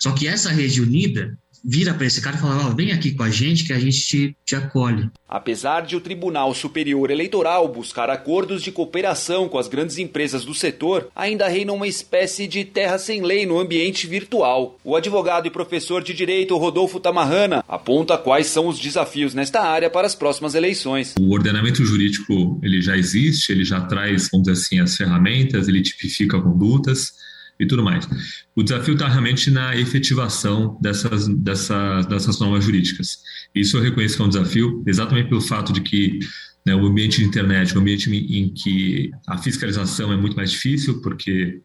Só 0.00 0.12
que 0.12 0.26
essa 0.26 0.50
rede 0.50 0.82
unida 0.82 1.36
vira 1.64 1.94
para 1.94 2.06
esse 2.06 2.20
cara 2.20 2.36
e 2.36 2.40
fala: 2.40 2.68
oh, 2.68 2.74
vem 2.74 2.92
aqui 2.92 3.12
com 3.12 3.22
a 3.22 3.30
gente 3.30 3.64
que 3.64 3.72
a 3.72 3.78
gente 3.78 4.00
te, 4.00 4.36
te 4.44 4.56
acolhe. 4.56 5.10
Apesar 5.28 5.82
de 5.82 5.96
o 5.96 6.00
Tribunal 6.00 6.54
Superior 6.54 7.10
Eleitoral 7.10 7.66
buscar 7.68 8.10
acordos 8.10 8.62
de 8.62 8.70
cooperação 8.70 9.48
com 9.48 9.58
as 9.58 9.68
grandes 9.68 9.98
empresas 9.98 10.44
do 10.44 10.54
setor, 10.54 11.08
ainda 11.14 11.48
reina 11.48 11.72
uma 11.72 11.86
espécie 11.86 12.46
de 12.46 12.64
terra 12.64 12.98
sem 12.98 13.22
lei 13.22 13.46
no 13.46 13.58
ambiente 13.58 14.06
virtual. 14.06 14.78
O 14.84 14.94
advogado 14.94 15.46
e 15.46 15.50
professor 15.50 16.02
de 16.02 16.12
direito 16.12 16.56
Rodolfo 16.56 17.00
Tamarrana 17.00 17.64
aponta 17.66 18.18
quais 18.18 18.48
são 18.48 18.66
os 18.68 18.78
desafios 18.78 19.32
nesta 19.32 19.62
área 19.62 19.88
para 19.88 20.06
as 20.06 20.14
próximas 20.14 20.54
eleições. 20.54 21.14
O 21.18 21.32
ordenamento 21.32 21.84
jurídico 21.84 22.60
ele 22.62 22.82
já 22.82 22.96
existe, 22.96 23.52
ele 23.52 23.64
já 23.64 23.80
traz, 23.80 24.28
vamos 24.30 24.46
dizer 24.46 24.60
assim, 24.60 24.80
as 24.80 24.96
ferramentas, 24.96 25.68
ele 25.68 25.82
tipifica 25.82 26.40
condutas 26.40 27.12
e 27.58 27.66
tudo 27.66 27.82
mais. 27.82 28.08
O 28.56 28.62
desafio 28.62 28.94
está 28.94 29.08
realmente 29.08 29.50
na 29.50 29.76
efetivação 29.76 30.78
dessas, 30.80 31.28
dessas, 31.28 32.06
dessas 32.06 32.40
normas 32.40 32.64
jurídicas. 32.64 33.18
Isso 33.54 33.76
eu 33.76 33.82
reconheço 33.82 34.16
que 34.16 34.22
é 34.22 34.24
um 34.24 34.28
desafio, 34.28 34.82
exatamente 34.86 35.28
pelo 35.28 35.40
fato 35.40 35.72
de 35.72 35.80
que 35.80 36.18
né, 36.66 36.74
o 36.74 36.86
ambiente 36.86 37.18
de 37.18 37.24
internet, 37.24 37.76
o 37.76 37.80
ambiente 37.80 38.10
em 38.10 38.52
que 38.52 39.10
a 39.26 39.36
fiscalização 39.38 40.12
é 40.12 40.16
muito 40.16 40.36
mais 40.36 40.50
difícil, 40.50 41.00
porque 41.02 41.60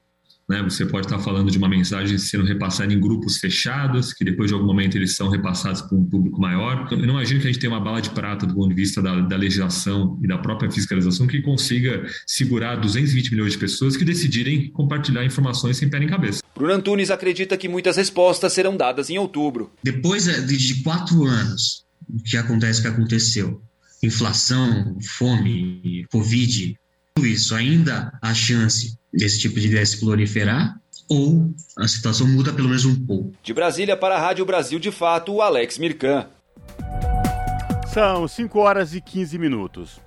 né? 0.48 0.64
Você 0.64 0.86
pode 0.86 1.08
estar 1.08 1.20
falando 1.20 1.52
de 1.52 1.58
uma 1.58 1.68
mensagem 1.68 2.18
sendo 2.18 2.46
repassada 2.46 2.94
em 2.94 3.00
grupos 3.00 3.38
fechados, 3.38 4.14
que 4.14 4.24
depois 4.24 4.50
de 4.50 4.54
algum 4.54 4.66
momento 4.66 4.96
eles 4.96 5.16
são 5.16 5.30
repassados 5.30 5.82
para 5.82 5.98
um 5.98 6.06
público 6.06 6.40
maior. 6.40 6.88
Eu 6.90 7.00
não 7.00 7.16
imagino 7.16 7.42
que 7.42 7.48
a 7.48 7.52
gente 7.52 7.60
tenha 7.60 7.72
uma 7.72 7.82
bala 7.82 8.02
de 8.02 8.10
prata 8.12 8.46
do 8.46 8.54
ponto 8.54 8.70
de 8.70 8.76
vista 8.76 9.02
da, 9.02 9.20
da 9.20 9.36
legislação 9.36 10.18
e 10.24 10.28
da 10.28 10.38
própria 10.38 10.72
fiscalização 10.72 11.28
que 11.28 11.42
consiga 11.42 12.06
segurar 12.26 12.76
220 12.78 13.32
milhões 13.32 13.54
de 13.54 13.58
pessoas 13.58 13.98
que 13.98 14.06
decidirem 14.06 14.72
compartilhar 14.72 15.26
informações 15.26 15.78
sem 15.78 15.90
pé 15.90 16.00
nem 16.00 16.08
cabeça. 16.08 16.42
Bruno 16.56 16.74
Antunes 16.74 17.12
acredita 17.12 17.58
que 17.58 17.68
muitas 17.68 17.98
respostas 17.98 18.54
serão 18.54 18.78
dadas 18.78 19.10
em 19.10 19.18
outubro. 19.18 19.72
Depois 19.84 20.26
de 20.26 20.84
quatro 20.84 21.26
anos, 21.26 21.86
o 22.10 22.24
que 22.24 22.38
acontece 22.38 22.82
que 22.82 22.88
aconteceu? 22.88 23.62
Inflação, 24.02 24.98
fome, 25.02 26.06
Covid, 26.12 26.78
isso, 27.26 27.56
ainda 27.56 28.12
há 28.22 28.34
chance 28.34 28.98
desse 29.14 29.40
tipo 29.40 29.60
de 29.60 29.68
ideia 29.68 29.86
se 29.86 30.00
proliferar 30.00 30.80
ou 31.10 31.54
a 31.78 31.88
situação 31.88 32.28
muda 32.28 32.52
pelo 32.52 32.68
menos 32.68 32.86
um 32.86 33.06
pouco. 33.06 33.34
De 33.42 33.54
Brasília 33.54 33.96
para 33.96 34.16
a 34.16 34.20
Rádio 34.20 34.46
Brasil 34.46 34.80
de 34.80 34.92
Fato, 34.92 35.34
o 35.34 35.42
Alex 35.42 35.78
Mirkan. 35.78 36.28
São 37.94 38.28
5 38.28 38.60
horas 38.60 38.94
e 38.94 39.02
15 39.02 39.40
minutos. 39.40 40.00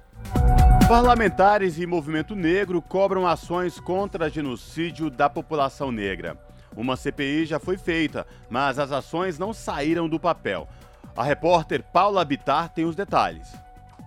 Parlamentares 0.87 1.79
e 1.79 1.87
movimento 1.87 2.35
negro 2.35 2.83
cobram 2.83 3.27
ações 3.27 3.81
contra 3.81 4.29
genocídio 4.29 5.09
da 5.09 5.31
população 5.31 5.91
negra. 5.91 6.37
Uma 6.77 6.97
CPI 6.97 7.47
já 7.47 7.59
foi 7.59 7.77
feita, 7.77 8.27
mas 8.49 8.79
as 8.79 8.93
ações 8.93 9.39
não 9.39 9.53
saíram 9.53 10.09
do 10.09 10.21
papel. 10.21 10.69
A 11.17 11.25
repórter 11.25 11.83
Paula 11.93 12.25
Bitar 12.25 12.69
tem 12.69 12.85
os 12.85 12.95
detalhes. 12.95 13.49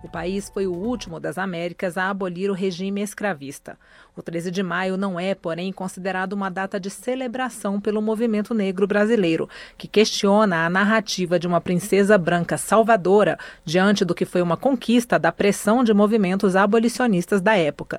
O 0.04 0.08
país 0.08 0.50
foi 0.50 0.66
o 0.66 0.74
último 0.74 1.18
das 1.18 1.38
Américas 1.38 1.96
a 1.96 2.10
abolir 2.10 2.50
o 2.50 2.52
regime 2.52 3.00
escravista. 3.00 3.78
O 4.14 4.20
13 4.20 4.50
de 4.50 4.62
maio 4.62 4.98
não 4.98 5.18
é, 5.18 5.34
porém, 5.34 5.72
considerado 5.72 6.34
uma 6.34 6.50
data 6.50 6.78
de 6.78 6.90
celebração 6.90 7.80
pelo 7.80 8.02
movimento 8.02 8.52
negro 8.52 8.86
brasileiro, 8.86 9.48
que 9.78 9.88
questiona 9.88 10.66
a 10.66 10.68
narrativa 10.68 11.38
de 11.38 11.46
uma 11.46 11.58
princesa 11.58 12.18
branca 12.18 12.58
salvadora 12.58 13.38
diante 13.64 14.04
do 14.04 14.14
que 14.14 14.26
foi 14.26 14.42
uma 14.42 14.58
conquista 14.58 15.18
da 15.18 15.32
pressão 15.32 15.82
de 15.82 15.94
movimentos 15.94 16.54
abolicionistas 16.54 17.40
da 17.40 17.56
época. 17.56 17.98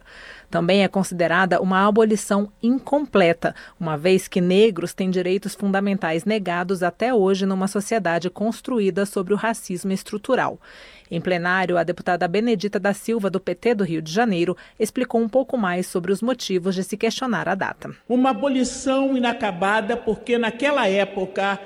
Também 0.52 0.84
é 0.84 0.88
considerada 0.88 1.60
uma 1.60 1.88
abolição 1.88 2.52
incompleta, 2.62 3.56
uma 3.80 3.98
vez 3.98 4.28
que 4.28 4.40
negros 4.40 4.94
têm 4.94 5.10
direitos 5.10 5.56
fundamentais 5.56 6.24
negados 6.24 6.84
até 6.84 7.12
hoje 7.12 7.48
numa 7.48 7.68
sociedade 7.68 8.30
construída 8.30 9.08
sobre 9.08 9.34
o 9.34 9.38
racismo 9.38 9.92
estrutural. 9.92 10.60
Em 11.10 11.22
plenário, 11.22 11.78
a 11.78 11.84
deputada 11.84 12.28
Benedita 12.28 12.80
da 12.80 12.94
Silva, 12.94 13.30
do 13.30 13.40
PT 13.40 13.76
do 13.76 13.84
Rio 13.84 14.02
de 14.02 14.12
Janeiro, 14.12 14.58
explicou 14.80 15.22
um 15.22 15.30
pouco 15.30 15.58
mais 15.58 15.86
sobre 15.86 16.12
os 16.12 16.22
motivos 16.22 16.74
de 16.74 16.84
se 16.84 16.98
questionar 16.98 17.48
a 17.48 17.56
data. 17.56 17.92
Uma 18.10 18.32
abolição 18.32 19.16
inacabada, 19.16 19.96
porque 19.96 20.38
naquela 20.38 20.88
época 20.88 21.60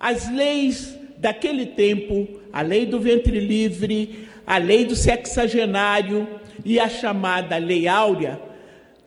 as 0.00 0.28
leis 0.28 0.98
daquele 1.18 1.66
tempo, 1.66 2.40
a 2.52 2.62
lei 2.62 2.84
do 2.84 2.98
ventre 2.98 3.38
livre, 3.38 4.28
a 4.44 4.58
lei 4.58 4.84
do 4.84 4.96
sexagenário 4.96 6.28
e 6.64 6.80
a 6.80 6.88
chamada 6.88 7.56
Lei 7.58 7.86
Áurea, 7.86 8.40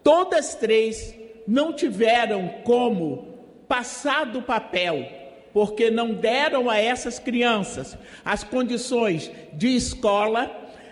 todas 0.02 0.56
três 0.56 1.14
não 1.46 1.74
tiveram 1.74 2.48
como 2.64 3.28
passar 3.68 4.26
do 4.26 4.42
papel 4.42 5.25
porque 5.56 5.90
não 5.90 6.14
deram 6.14 6.70
a 6.70 6.78
essas 6.78 7.18
crianças 7.18 7.98
as 8.26 8.44
condições 8.44 9.32
de 9.54 9.74
escola, 9.74 10.52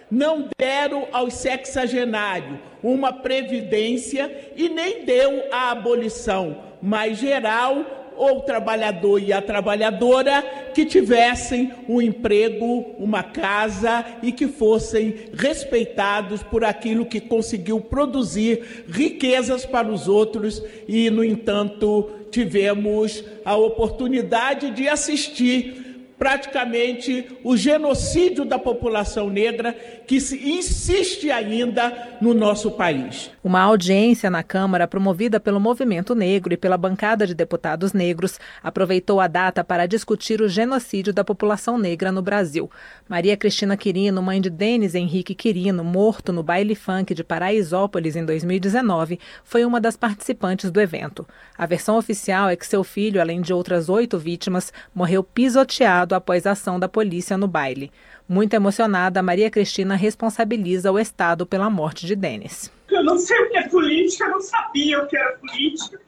não 0.09 0.47
deram 0.57 1.05
aos 1.11 1.33
sexagenários 1.33 2.59
uma 2.81 3.11
previdência 3.11 4.53
e 4.55 4.69
nem 4.69 5.03
deu 5.03 5.49
a 5.51 5.71
abolição 5.71 6.63
mais 6.81 7.17
geral 7.17 8.02
ou 8.17 8.41
trabalhador 8.41 9.21
e 9.21 9.31
a 9.31 9.41
trabalhadora 9.41 10.41
que 10.73 10.85
tivessem 10.85 11.71
um 11.87 12.01
emprego, 12.01 12.95
uma 12.97 13.23
casa 13.23 14.05
e 14.21 14.31
que 14.31 14.47
fossem 14.47 15.15
respeitados 15.33 16.41
por 16.43 16.63
aquilo 16.63 17.05
que 17.05 17.21
conseguiu 17.21 17.79
produzir 17.79 18.85
riquezas 18.89 19.65
para 19.65 19.87
os 19.87 20.07
outros. 20.07 20.63
E, 20.87 21.09
no 21.09 21.23
entanto, 21.23 22.09
tivemos 22.31 23.23
a 23.45 23.55
oportunidade 23.55 24.71
de 24.71 24.87
assistir 24.89 25.92
praticamente 26.23 27.37
o 27.43 27.57
genocídio 27.57 28.45
da 28.45 28.57
população 28.57 29.29
negra 29.29 29.75
que 30.07 30.21
se 30.21 30.51
insiste 30.51 31.29
ainda 31.29 32.15
no 32.21 32.33
nosso 32.33 32.71
país. 32.71 33.29
Uma 33.43 33.59
audiência 33.59 34.29
na 34.29 34.41
Câmara 34.41 34.87
promovida 34.87 35.37
pelo 35.37 35.59
Movimento 35.59 36.15
Negro 36.15 36.53
e 36.53 36.57
pela 36.57 36.77
bancada 36.77 37.27
de 37.27 37.35
deputados 37.35 37.91
negros 37.91 38.39
aproveitou 38.63 39.19
a 39.19 39.27
data 39.27 39.65
para 39.65 39.85
discutir 39.85 40.41
o 40.41 40.47
genocídio 40.47 41.11
da 41.11 41.25
população 41.25 41.77
negra 41.77 42.09
no 42.09 42.21
Brasil. 42.21 42.71
Maria 43.09 43.35
Cristina 43.35 43.75
Quirino, 43.75 44.23
mãe 44.23 44.39
de 44.39 44.49
Denis 44.49 44.95
Henrique 44.95 45.35
Quirino, 45.35 45.83
morto 45.83 46.31
no 46.31 46.41
baile 46.41 46.73
funk 46.73 47.13
de 47.13 47.21
Paraisópolis 47.21 48.15
em 48.15 48.23
2019, 48.23 49.19
foi 49.43 49.65
uma 49.65 49.81
das 49.81 49.97
participantes 49.97 50.71
do 50.71 50.79
evento. 50.79 51.27
A 51.57 51.65
versão 51.65 51.97
oficial 51.97 52.47
é 52.47 52.55
que 52.55 52.65
seu 52.65 52.81
filho, 52.81 53.19
além 53.19 53.41
de 53.41 53.53
outras 53.53 53.89
oito 53.89 54.17
vítimas, 54.17 54.71
morreu 54.95 55.21
pisoteado 55.21 56.12
após 56.13 56.45
a 56.45 56.51
ação 56.51 56.79
da 56.79 56.87
polícia 56.87 57.37
no 57.37 57.47
baile. 57.47 57.91
Muito 58.27 58.53
emocionada, 58.53 59.21
Maria 59.21 59.49
Cristina 59.49 59.95
responsabiliza 59.95 60.91
o 60.91 60.99
Estado 60.99 61.45
pela 61.45 61.69
morte 61.69 62.05
de 62.05 62.15
Denis. 62.15 62.71
Eu 62.89 63.03
não 63.03 63.17
sei 63.17 63.37
o 63.41 63.49
que 63.49 63.57
é 63.57 63.67
política, 63.67 64.25
eu 64.25 64.31
não 64.31 64.41
sabia 64.41 65.03
o 65.03 65.07
que 65.07 65.17
era 65.17 65.37
política. 65.37 65.99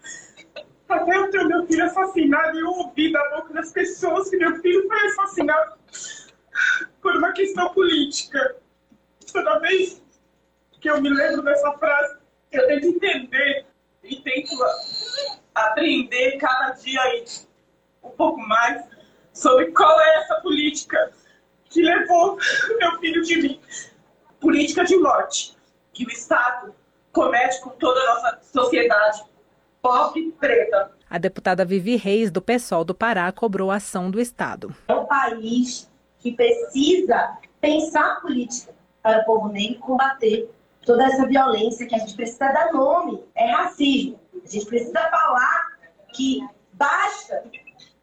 Até 0.88 1.18
eu 1.18 1.32
ter 1.32 1.46
meu 1.46 1.66
filho 1.66 1.84
assassinado 1.84 2.60
eu 2.60 2.70
ouvi 2.70 3.12
da 3.12 3.30
boca 3.30 3.54
das 3.54 3.72
pessoas 3.72 4.30
que 4.30 4.38
meu 4.38 4.56
filho 4.62 4.88
foi 4.88 5.08
assassinado 5.08 5.74
por 7.02 7.16
uma 7.16 7.32
questão 7.34 7.74
política. 7.74 8.56
Toda 9.34 9.60
vez 9.60 10.02
que 10.80 10.90
eu 10.90 11.02
me 11.02 11.10
lembro 11.10 11.42
dessa 11.42 11.72
frase, 11.74 12.18
eu 12.52 12.68
tento 12.68 12.88
entender 12.88 13.66
e 14.04 14.16
tento 14.18 14.56
aprender 15.56 16.38
cada 16.38 16.72
dia 16.74 17.02
um 18.04 18.12
pouco 18.12 18.40
mais 18.42 18.84
sobre 19.36 19.68
qual 19.72 20.00
é 20.00 20.18
essa 20.22 20.36
política 20.36 21.12
que 21.66 21.82
levou 21.82 22.38
meu 22.80 23.00
filho 23.00 23.22
de 23.22 23.42
mim. 23.42 23.62
Política 24.40 24.84
de 24.86 24.98
morte 24.98 25.56
que 25.94 26.06
o 26.06 26.10
Estado 26.10 26.74
comete 27.12 27.62
com 27.62 27.70
toda 27.72 28.00
a 28.00 28.14
nossa 28.14 28.40
sociedade 28.42 29.24
pobre 29.82 30.22
e 30.22 30.32
preta. 30.32 30.92
A 31.10 31.18
deputada 31.18 31.64
Vivi 31.64 31.96
Reis, 31.96 32.32
do 32.32 32.42
PSOL 32.42 32.84
do 32.84 32.96
Pará, 32.96 33.32
cobrou 33.32 33.70
a 33.70 33.76
ação 33.76 34.10
do 34.10 34.20
Estado. 34.20 34.76
É 34.88 34.94
um 34.96 35.06
país 35.06 35.90
que 36.20 36.32
precisa 36.32 37.38
pensar 37.62 38.22
política 38.22 38.74
para 39.04 39.22
o 39.22 39.26
povo 39.26 39.50
negro 39.50 39.80
combater 39.80 40.50
toda 40.86 41.06
essa 41.06 41.28
violência 41.28 41.86
que 41.88 41.96
a 41.96 42.00
gente 42.00 42.16
precisa 42.16 42.52
dar 42.52 42.74
nome. 42.74 43.24
É 43.36 43.52
racismo. 43.52 44.20
A 44.44 44.48
gente 44.48 44.66
precisa 44.66 45.10
falar 45.10 45.78
que 46.14 46.40
basta 46.74 47.44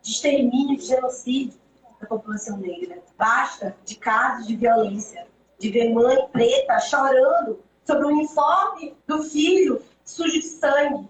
de 0.02 0.10
extermínio, 0.10 0.76
de 0.76 0.86
genocídio 0.86 1.58
da 2.00 2.06
população 2.06 2.58
negra. 2.58 3.02
Basta 3.16 3.76
de 3.84 3.96
casos 3.96 4.46
de 4.46 4.56
violência, 4.56 5.26
de 5.58 5.70
ver 5.70 5.92
mãe 5.92 6.16
preta 6.32 6.80
chorando 6.80 7.60
sobre 7.84 8.06
o 8.06 8.08
uniforme 8.08 8.96
do 9.06 9.22
filho 9.22 9.82
sujo 10.04 10.32
de 10.32 10.42
sangue, 10.42 11.08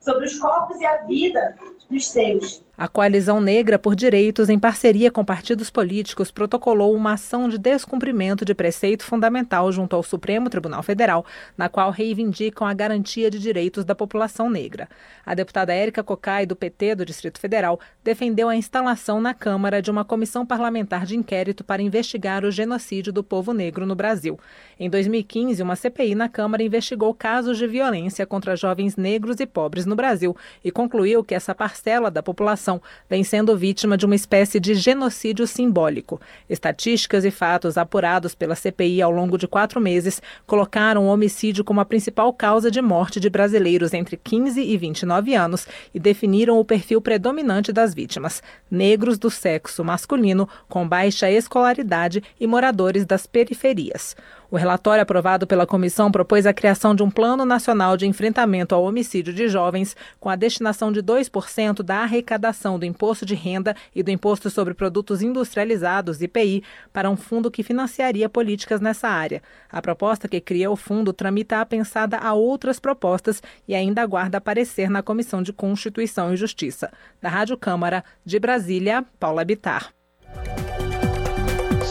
sobre 0.00 0.26
os 0.26 0.38
corpos 0.38 0.80
e 0.80 0.86
a 0.86 0.98
vida 1.02 1.56
dos 1.90 2.06
seus. 2.06 2.64
A 2.74 2.88
Coalizão 2.88 3.38
Negra 3.38 3.78
por 3.78 3.94
Direitos, 3.94 4.48
em 4.48 4.58
parceria 4.58 5.10
com 5.10 5.22
partidos 5.22 5.68
políticos, 5.68 6.30
protocolou 6.30 6.94
uma 6.94 7.12
ação 7.12 7.46
de 7.46 7.58
descumprimento 7.58 8.46
de 8.46 8.54
preceito 8.54 9.04
fundamental 9.04 9.70
junto 9.70 9.94
ao 9.94 10.02
Supremo 10.02 10.48
Tribunal 10.48 10.82
Federal, 10.82 11.24
na 11.54 11.68
qual 11.68 11.90
reivindicam 11.90 12.66
a 12.66 12.72
garantia 12.72 13.30
de 13.30 13.38
direitos 13.38 13.84
da 13.84 13.94
população 13.94 14.48
negra. 14.48 14.88
A 15.24 15.34
deputada 15.34 15.74
Érica 15.74 16.02
Cocai, 16.02 16.46
do 16.46 16.56
PT 16.56 16.94
do 16.94 17.04
Distrito 17.04 17.38
Federal, 17.38 17.78
defendeu 18.02 18.48
a 18.48 18.56
instalação 18.56 19.20
na 19.20 19.34
Câmara 19.34 19.82
de 19.82 19.90
uma 19.90 20.04
comissão 20.04 20.46
parlamentar 20.46 21.04
de 21.04 21.14
inquérito 21.14 21.62
para 21.62 21.82
investigar 21.82 22.42
o 22.42 22.50
genocídio 22.50 23.12
do 23.12 23.22
povo 23.22 23.52
negro 23.52 23.84
no 23.84 23.94
Brasil. 23.94 24.40
Em 24.80 24.88
2015, 24.88 25.62
uma 25.62 25.76
CPI 25.76 26.14
na 26.14 26.28
Câmara 26.28 26.62
investigou 26.62 27.12
casos 27.12 27.58
de 27.58 27.66
violência 27.66 28.24
contra 28.24 28.56
jovens 28.56 28.96
negros 28.96 29.40
e 29.40 29.46
pobres 29.46 29.84
no 29.84 29.94
Brasil 29.94 30.34
e 30.64 30.70
concluiu 30.70 31.22
que 31.22 31.34
essa 31.34 31.54
parcela 31.54 32.10
da 32.10 32.22
população 32.22 32.61
população 32.62 32.80
vem 33.10 33.24
sendo 33.24 33.56
vítima 33.56 33.96
de 33.96 34.06
uma 34.06 34.14
espécie 34.14 34.60
de 34.60 34.74
genocídio 34.74 35.46
simbólico. 35.46 36.20
Estatísticas 36.48 37.24
e 37.24 37.30
fatos 37.30 37.76
apurados 37.76 38.34
pela 38.34 38.54
CPI 38.54 39.02
ao 39.02 39.10
longo 39.10 39.36
de 39.36 39.48
quatro 39.48 39.80
meses 39.80 40.22
colocaram 40.46 41.04
o 41.04 41.08
homicídio 41.08 41.64
como 41.64 41.80
a 41.80 41.84
principal 41.84 42.32
causa 42.32 42.70
de 42.70 42.80
morte 42.80 43.18
de 43.18 43.28
brasileiros 43.28 43.92
entre 43.92 44.16
15 44.16 44.62
e 44.62 44.76
29 44.76 45.34
anos 45.34 45.66
e 45.92 45.98
definiram 45.98 46.58
o 46.58 46.64
perfil 46.64 47.00
predominante 47.02 47.72
das 47.72 47.92
vítimas: 47.92 48.42
negros 48.70 49.18
do 49.18 49.30
sexo 49.30 49.84
masculino 49.84 50.48
com 50.68 50.86
baixa 50.86 51.30
escolaridade 51.30 52.22
e 52.38 52.46
moradores 52.46 53.04
das 53.04 53.26
periferias. 53.26 54.14
O 54.52 54.56
relatório 54.58 55.02
aprovado 55.02 55.46
pela 55.46 55.66
comissão 55.66 56.12
propôs 56.12 56.44
a 56.44 56.52
criação 56.52 56.94
de 56.94 57.02
um 57.02 57.10
Plano 57.10 57.42
Nacional 57.42 57.96
de 57.96 58.06
Enfrentamento 58.06 58.74
ao 58.74 58.84
Homicídio 58.84 59.32
de 59.32 59.48
Jovens, 59.48 59.96
com 60.20 60.28
a 60.28 60.36
destinação 60.36 60.92
de 60.92 61.02
2% 61.02 61.82
da 61.82 62.00
arrecadação 62.00 62.78
do 62.78 62.84
Imposto 62.84 63.24
de 63.24 63.34
Renda 63.34 63.74
e 63.94 64.02
do 64.02 64.10
Imposto 64.10 64.50
sobre 64.50 64.74
Produtos 64.74 65.22
Industrializados, 65.22 66.20
IPI, 66.20 66.62
para 66.92 67.08
um 67.08 67.16
fundo 67.16 67.50
que 67.50 67.62
financiaria 67.62 68.28
políticas 68.28 68.78
nessa 68.78 69.08
área. 69.08 69.42
A 69.70 69.80
proposta 69.80 70.28
que 70.28 70.38
cria 70.38 70.70
o 70.70 70.76
fundo 70.76 71.14
tramita 71.14 71.58
apensada 71.58 72.18
a 72.18 72.34
outras 72.34 72.78
propostas 72.78 73.42
e 73.66 73.74
ainda 73.74 74.02
aguarda 74.02 74.36
aparecer 74.36 74.90
na 74.90 75.02
Comissão 75.02 75.42
de 75.42 75.54
Constituição 75.54 76.30
e 76.30 76.36
Justiça. 76.36 76.92
Da 77.22 77.30
Rádio 77.30 77.56
Câmara, 77.56 78.04
de 78.22 78.38
Brasília, 78.38 79.02
Paula 79.18 79.46
Bitar. 79.46 79.94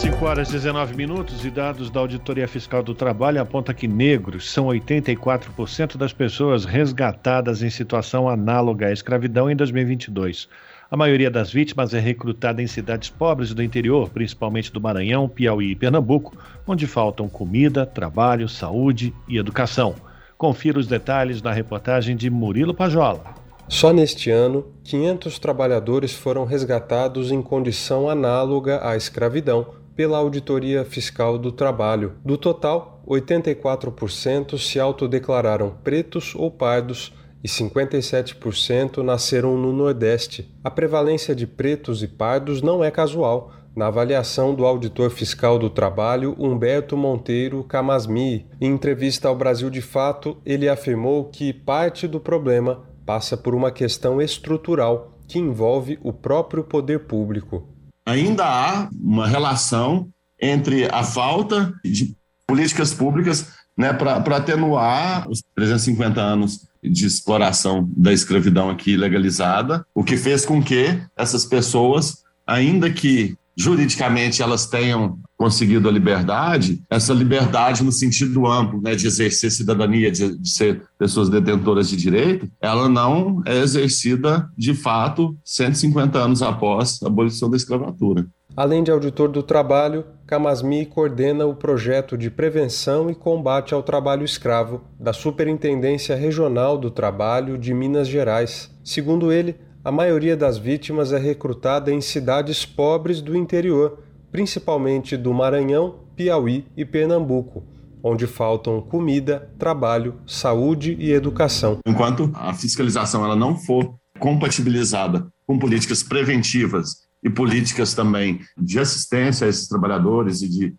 5 0.02 0.24
horas 0.24 0.48
e 0.48 0.54
19 0.54 0.96
minutos 0.96 1.44
e 1.44 1.50
dados 1.50 1.88
da 1.88 2.00
Auditoria 2.00 2.48
Fiscal 2.48 2.82
do 2.82 2.92
Trabalho 2.92 3.40
apontam 3.40 3.72
que 3.72 3.86
negros 3.86 4.50
são 4.50 4.66
84% 4.66 5.96
das 5.96 6.12
pessoas 6.12 6.64
resgatadas 6.64 7.62
em 7.62 7.70
situação 7.70 8.28
análoga 8.28 8.88
à 8.88 8.92
escravidão 8.92 9.48
em 9.48 9.54
2022. 9.54 10.48
A 10.90 10.96
maioria 10.96 11.30
das 11.30 11.52
vítimas 11.52 11.94
é 11.94 12.00
recrutada 12.00 12.60
em 12.60 12.66
cidades 12.66 13.10
pobres 13.10 13.54
do 13.54 13.62
interior, 13.62 14.10
principalmente 14.10 14.72
do 14.72 14.80
Maranhão, 14.80 15.28
Piauí 15.28 15.70
e 15.70 15.76
Pernambuco, 15.76 16.36
onde 16.66 16.84
faltam 16.88 17.28
comida, 17.28 17.86
trabalho, 17.86 18.48
saúde 18.48 19.14
e 19.28 19.38
educação. 19.38 19.94
Confira 20.36 20.80
os 20.80 20.88
detalhes 20.88 21.40
na 21.40 21.52
reportagem 21.52 22.16
de 22.16 22.28
Murilo 22.28 22.74
Pajola. 22.74 23.22
Só 23.68 23.92
neste 23.92 24.30
ano, 24.30 24.66
500 24.82 25.38
trabalhadores 25.38 26.12
foram 26.12 26.44
resgatados 26.44 27.30
em 27.30 27.40
condição 27.40 28.10
análoga 28.10 28.80
à 28.84 28.96
escravidão 28.96 29.80
pela 29.94 30.18
Auditoria 30.18 30.84
Fiscal 30.84 31.38
do 31.38 31.52
Trabalho. 31.52 32.14
Do 32.24 32.36
total, 32.36 33.02
84% 33.06 34.58
se 34.58 34.78
autodeclararam 34.78 35.76
pretos 35.82 36.34
ou 36.34 36.50
pardos 36.50 37.12
e 37.42 37.48
57% 37.48 38.98
nasceram 38.98 39.56
no 39.56 39.72
Nordeste. 39.72 40.48
A 40.62 40.70
prevalência 40.70 41.34
de 41.34 41.46
pretos 41.46 42.02
e 42.02 42.08
pardos 42.08 42.62
não 42.62 42.82
é 42.82 42.90
casual. 42.90 43.52
Na 43.74 43.86
avaliação 43.86 44.54
do 44.54 44.66
auditor 44.66 45.10
fiscal 45.10 45.58
do 45.58 45.70
trabalho, 45.70 46.36
Humberto 46.38 46.96
Monteiro 46.96 47.64
Camasmi, 47.64 48.46
em 48.60 48.70
entrevista 48.70 49.28
ao 49.28 49.36
Brasil 49.36 49.70
de 49.70 49.80
Fato, 49.80 50.36
ele 50.44 50.68
afirmou 50.68 51.24
que 51.24 51.52
parte 51.52 52.06
do 52.06 52.20
problema 52.20 52.82
passa 53.06 53.36
por 53.36 53.54
uma 53.54 53.70
questão 53.70 54.20
estrutural 54.20 55.18
que 55.26 55.38
envolve 55.38 55.98
o 56.02 56.12
próprio 56.12 56.62
poder 56.62 57.06
público. 57.06 57.66
Ainda 58.04 58.44
há 58.44 58.88
uma 58.92 59.26
relação 59.26 60.08
entre 60.40 60.86
a 60.92 61.04
falta 61.04 61.72
de 61.84 62.16
políticas 62.46 62.92
públicas 62.92 63.52
né, 63.76 63.92
para 63.92 64.36
atenuar 64.36 65.28
os 65.30 65.42
350 65.54 66.20
anos 66.20 66.66
de 66.82 67.06
exploração 67.06 67.88
da 67.96 68.12
escravidão 68.12 68.68
aqui 68.68 68.96
legalizada, 68.96 69.86
o 69.94 70.02
que 70.02 70.16
fez 70.16 70.44
com 70.44 70.62
que 70.62 71.00
essas 71.16 71.44
pessoas, 71.44 72.24
ainda 72.46 72.90
que 72.90 73.36
juridicamente 73.56 74.42
elas 74.42 74.66
tenham 74.66 75.18
conseguido 75.36 75.88
a 75.88 75.92
liberdade, 75.92 76.82
essa 76.88 77.12
liberdade 77.12 77.82
no 77.82 77.90
sentido 77.90 78.46
amplo, 78.46 78.80
né, 78.80 78.94
de 78.94 79.06
exercer 79.06 79.50
cidadania, 79.50 80.10
de, 80.10 80.38
de, 80.38 80.48
ser 80.48 80.82
pessoas 80.98 81.28
detentoras 81.28 81.88
de 81.88 81.96
direito, 81.96 82.48
ela 82.60 82.88
não 82.88 83.42
é 83.44 83.58
exercida 83.58 84.48
de 84.56 84.72
fato 84.72 85.36
150 85.44 86.18
anos 86.18 86.42
após 86.42 87.02
a 87.02 87.08
abolição 87.08 87.50
da 87.50 87.56
escravatura. 87.56 88.24
Além 88.56 88.84
de 88.84 88.90
auditor 88.90 89.30
do 89.30 89.42
trabalho, 89.42 90.04
Camasmi 90.26 90.84
coordena 90.86 91.46
o 91.46 91.54
projeto 91.54 92.16
de 92.16 92.30
prevenção 92.30 93.10
e 93.10 93.14
combate 93.14 93.72
ao 93.74 93.82
trabalho 93.82 94.24
escravo 94.24 94.82
da 95.00 95.12
Superintendência 95.12 96.14
Regional 96.14 96.76
do 96.76 96.90
Trabalho 96.90 97.56
de 97.56 97.72
Minas 97.72 98.06
Gerais. 98.06 98.70
Segundo 98.84 99.32
ele, 99.32 99.56
a 99.84 99.90
maioria 99.90 100.36
das 100.36 100.58
vítimas 100.58 101.12
é 101.12 101.18
recrutada 101.18 101.92
em 101.92 102.00
cidades 102.00 102.64
pobres 102.64 103.20
do 103.20 103.36
interior, 103.36 103.98
principalmente 104.30 105.16
do 105.16 105.34
Maranhão, 105.34 105.96
Piauí 106.14 106.64
e 106.76 106.84
Pernambuco, 106.84 107.64
onde 108.02 108.26
faltam 108.26 108.80
comida, 108.80 109.50
trabalho, 109.58 110.14
saúde 110.26 110.96
e 111.00 111.10
educação. 111.10 111.78
Enquanto 111.86 112.30
a 112.34 112.54
fiscalização 112.54 113.24
ela 113.24 113.34
não 113.34 113.56
for 113.56 113.94
compatibilizada 114.20 115.26
com 115.46 115.58
políticas 115.58 116.02
preventivas 116.02 117.08
e 117.22 117.28
políticas 117.28 117.92
também 117.92 118.40
de 118.56 118.78
assistência 118.78 119.46
a 119.46 119.50
esses 119.50 119.66
trabalhadores 119.66 120.42
e 120.42 120.48
de 120.48 120.74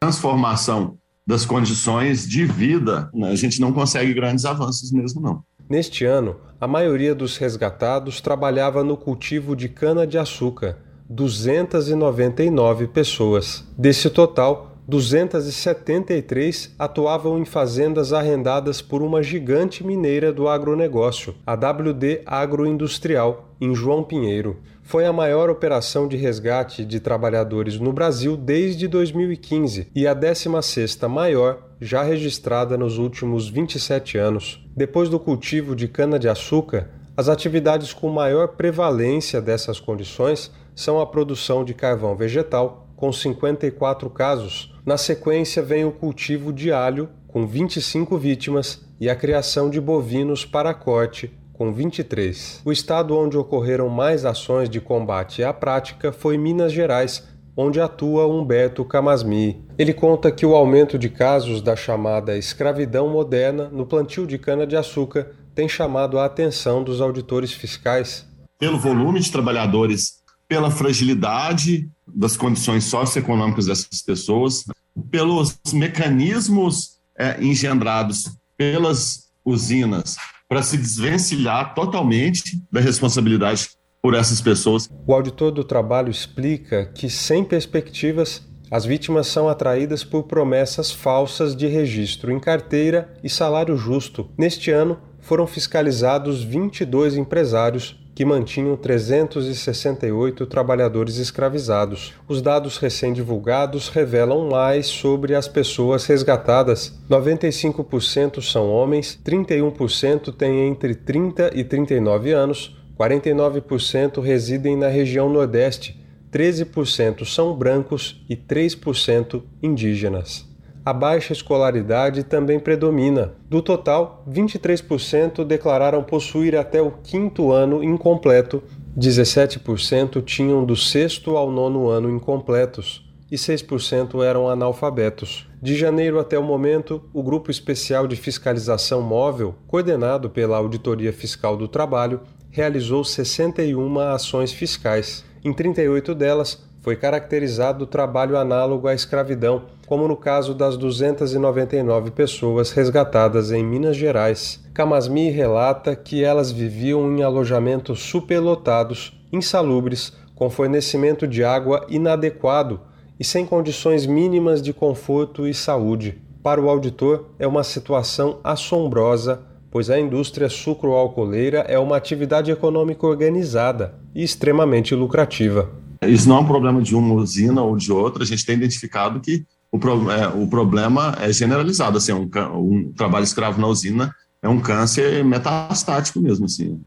transformação 0.00 0.98
das 1.24 1.44
condições 1.44 2.26
de 2.26 2.44
vida, 2.44 3.08
né, 3.14 3.30
a 3.30 3.36
gente 3.36 3.60
não 3.60 3.72
consegue 3.72 4.14
grandes 4.14 4.44
avanços 4.44 4.90
mesmo 4.90 5.20
não. 5.20 5.44
Neste 5.68 6.04
ano, 6.04 6.36
a 6.58 6.66
maioria 6.66 7.14
dos 7.14 7.36
resgatados 7.36 8.20
trabalhava 8.22 8.82
no 8.82 8.96
cultivo 8.96 9.54
de 9.54 9.68
cana-de-açúcar, 9.68 10.78
299 11.10 12.88
pessoas. 12.88 13.66
Desse 13.76 14.08
total, 14.08 14.78
273 14.88 16.74
atuavam 16.78 17.38
em 17.38 17.44
fazendas 17.44 18.14
arrendadas 18.14 18.80
por 18.80 19.02
uma 19.02 19.22
gigante 19.22 19.84
mineira 19.84 20.32
do 20.32 20.48
agronegócio, 20.48 21.34
a 21.46 21.52
WD 21.52 22.22
Agroindustrial, 22.24 23.54
em 23.60 23.74
João 23.74 24.02
Pinheiro 24.02 24.56
foi 24.88 25.04
a 25.04 25.12
maior 25.12 25.50
operação 25.50 26.08
de 26.08 26.16
resgate 26.16 26.82
de 26.82 26.98
trabalhadores 26.98 27.78
no 27.78 27.92
Brasil 27.92 28.38
desde 28.38 28.88
2015 28.88 29.88
e 29.94 30.06
a 30.06 30.16
16ª 30.16 31.06
maior 31.06 31.58
já 31.78 32.02
registrada 32.02 32.74
nos 32.78 32.96
últimos 32.96 33.50
27 33.50 34.16
anos. 34.16 34.66
Depois 34.78 35.08
do 35.08 35.18
cultivo 35.18 35.74
de 35.74 35.88
cana-de-açúcar, 35.88 36.88
as 37.16 37.28
atividades 37.28 37.92
com 37.92 38.08
maior 38.08 38.50
prevalência 38.50 39.42
dessas 39.42 39.80
condições 39.80 40.52
são 40.72 41.00
a 41.00 41.06
produção 41.06 41.64
de 41.64 41.74
carvão 41.74 42.14
vegetal, 42.14 42.86
com 42.94 43.12
54 43.12 44.08
casos. 44.08 44.72
Na 44.86 44.96
sequência 44.96 45.64
vem 45.64 45.84
o 45.84 45.90
cultivo 45.90 46.52
de 46.52 46.70
alho, 46.70 47.08
com 47.26 47.44
25 47.44 48.16
vítimas, 48.16 48.86
e 49.00 49.10
a 49.10 49.16
criação 49.16 49.68
de 49.68 49.80
bovinos 49.80 50.44
para 50.44 50.72
corte, 50.72 51.36
com 51.52 51.72
23. 51.72 52.62
O 52.64 52.70
estado 52.70 53.18
onde 53.18 53.36
ocorreram 53.36 53.88
mais 53.88 54.24
ações 54.24 54.70
de 54.70 54.80
combate 54.80 55.42
à 55.42 55.52
prática 55.52 56.12
foi 56.12 56.38
Minas 56.38 56.72
Gerais, 56.72 57.26
onde 57.60 57.80
atua 57.80 58.24
Humberto 58.24 58.84
Camasmi. 58.84 59.60
Ele 59.76 59.92
conta 59.92 60.30
que 60.30 60.46
o 60.46 60.54
aumento 60.54 60.96
de 60.96 61.08
casos 61.08 61.60
da 61.60 61.74
chamada 61.74 62.38
escravidão 62.38 63.08
moderna 63.08 63.68
no 63.68 63.84
plantio 63.84 64.28
de 64.28 64.38
cana-de-açúcar 64.38 65.32
tem 65.56 65.68
chamado 65.68 66.20
a 66.20 66.24
atenção 66.24 66.84
dos 66.84 67.00
auditores 67.00 67.52
fiscais. 67.52 68.24
Pelo 68.60 68.78
volume 68.78 69.18
de 69.18 69.32
trabalhadores, 69.32 70.22
pela 70.46 70.70
fragilidade 70.70 71.90
das 72.06 72.36
condições 72.36 72.84
socioeconômicas 72.84 73.66
dessas 73.66 74.02
pessoas, 74.06 74.62
pelos 75.10 75.58
mecanismos 75.72 77.00
é, 77.18 77.42
engendrados 77.42 78.30
pelas 78.56 79.30
usinas 79.44 80.16
para 80.48 80.62
se 80.62 80.76
desvencilhar 80.76 81.74
totalmente 81.74 82.62
da 82.70 82.80
responsabilidade 82.80 83.68
por 84.08 84.14
essas 84.14 84.40
pessoas. 84.40 84.88
O 85.06 85.12
auditor 85.12 85.50
do 85.50 85.62
trabalho 85.62 86.10
explica 86.10 86.86
que, 86.94 87.10
sem 87.10 87.44
perspectivas, 87.44 88.42
as 88.70 88.86
vítimas 88.86 89.26
são 89.26 89.50
atraídas 89.50 90.02
por 90.02 90.22
promessas 90.22 90.90
falsas 90.90 91.54
de 91.54 91.66
registro 91.66 92.32
em 92.32 92.40
carteira 92.40 93.14
e 93.22 93.28
salário 93.28 93.76
justo. 93.76 94.26
Neste 94.38 94.70
ano, 94.70 94.96
foram 95.20 95.46
fiscalizados 95.46 96.42
22 96.42 97.18
empresários 97.18 97.98
que 98.14 98.24
mantinham 98.24 98.76
368 98.78 100.46
trabalhadores 100.46 101.18
escravizados. 101.18 102.14
Os 102.26 102.40
dados 102.40 102.78
recém-divulgados 102.78 103.90
revelam 103.90 104.48
mais 104.48 104.86
sobre 104.86 105.34
as 105.34 105.46
pessoas 105.46 106.06
resgatadas. 106.06 106.98
95% 107.10 108.40
são 108.40 108.70
homens, 108.70 109.20
31% 109.22 110.34
têm 110.34 110.66
entre 110.66 110.94
30 110.94 111.50
e 111.54 111.62
39 111.62 112.32
anos, 112.32 112.77
49% 112.98 114.20
residem 114.20 114.76
na 114.76 114.88
região 114.88 115.28
Nordeste, 115.28 115.98
13% 116.32 117.24
são 117.24 117.54
brancos 117.54 118.24
e 118.28 118.36
3% 118.36 119.42
indígenas 119.62 120.48
a 120.88 120.92
baixa 120.94 121.34
escolaridade 121.34 122.24
também 122.24 122.58
predomina. 122.58 123.34
Do 123.46 123.60
total, 123.60 124.24
23% 124.26 125.44
declararam 125.44 126.02
possuir 126.02 126.56
até 126.56 126.80
o 126.80 126.90
quinto 126.90 127.52
ano 127.52 127.84
incompleto, 127.84 128.62
17% 128.96 130.24
tinham 130.24 130.64
do 130.64 130.74
sexto 130.74 131.36
ao 131.36 131.52
nono 131.52 131.88
ano 131.88 132.08
incompletos 132.08 133.06
e 133.30 133.36
6% 133.36 134.24
eram 134.24 134.48
analfabetos. 134.48 135.46
De 135.60 135.76
janeiro 135.76 136.18
até 136.18 136.38
o 136.38 136.42
momento, 136.42 137.02
o 137.12 137.22
Grupo 137.22 137.50
Especial 137.50 138.06
de 138.06 138.16
Fiscalização 138.16 139.02
Móvel, 139.02 139.56
coordenado 139.66 140.30
pela 140.30 140.56
Auditoria 140.56 141.12
Fiscal 141.12 141.54
do 141.54 141.68
Trabalho, 141.68 142.22
realizou 142.50 143.04
61 143.04 143.98
ações 143.98 144.52
fiscais. 144.52 145.24
Em 145.44 145.52
38 145.52 146.14
delas, 146.14 146.62
foi 146.80 146.96
caracterizado 146.96 147.86
trabalho 147.86 148.36
análogo 148.36 148.88
à 148.88 148.94
escravidão, 148.94 149.62
como 149.86 150.06
no 150.06 150.16
caso 150.16 150.54
das 150.54 150.76
299 150.76 152.10
pessoas 152.10 152.70
resgatadas 152.70 153.50
em 153.50 153.64
Minas 153.64 153.96
Gerais. 153.96 154.62
Camasmi 154.72 155.30
relata 155.30 155.96
que 155.96 156.22
elas 156.22 156.50
viviam 156.50 157.10
em 157.12 157.22
alojamentos 157.22 158.00
superlotados, 158.00 159.12
insalubres, 159.32 160.12
com 160.34 160.48
fornecimento 160.48 161.26
de 161.26 161.42
água 161.42 161.84
inadequado 161.88 162.80
e 163.18 163.24
sem 163.24 163.44
condições 163.44 164.06
mínimas 164.06 164.62
de 164.62 164.72
conforto 164.72 165.46
e 165.48 165.52
saúde. 165.52 166.22
Para 166.42 166.60
o 166.60 166.70
auditor, 166.70 167.30
é 167.38 167.46
uma 167.46 167.64
situação 167.64 168.38
assombrosa, 168.44 169.42
pois 169.70 169.90
a 169.90 169.98
indústria 169.98 170.48
sucroalcooleira 170.48 171.60
é 171.60 171.78
uma 171.78 171.96
atividade 171.96 172.50
econômica 172.50 173.06
organizada 173.06 173.94
e 174.14 174.22
extremamente 174.22 174.94
lucrativa. 174.94 175.70
Isso 176.02 176.28
não 176.28 176.38
é 176.38 176.40
um 176.40 176.46
problema 176.46 176.80
de 176.80 176.94
uma 176.94 177.14
usina 177.14 177.62
ou 177.62 177.76
de 177.76 177.92
outra, 177.92 178.22
a 178.22 178.26
gente 178.26 178.46
tem 178.46 178.56
identificado 178.56 179.20
que 179.20 179.44
o, 179.70 179.78
pro, 179.78 180.10
é, 180.10 180.28
o 180.28 180.46
problema 180.46 181.16
é 181.20 181.32
generalizado, 181.32 181.98
assim, 181.98 182.12
um, 182.12 182.28
um 182.54 182.92
trabalho 182.96 183.24
escravo 183.24 183.60
na 183.60 183.66
usina 183.66 184.14
é 184.42 184.48
um 184.48 184.60
câncer 184.60 185.24
metastático 185.24 186.20
mesmo, 186.20 186.46
assim. 186.46 186.80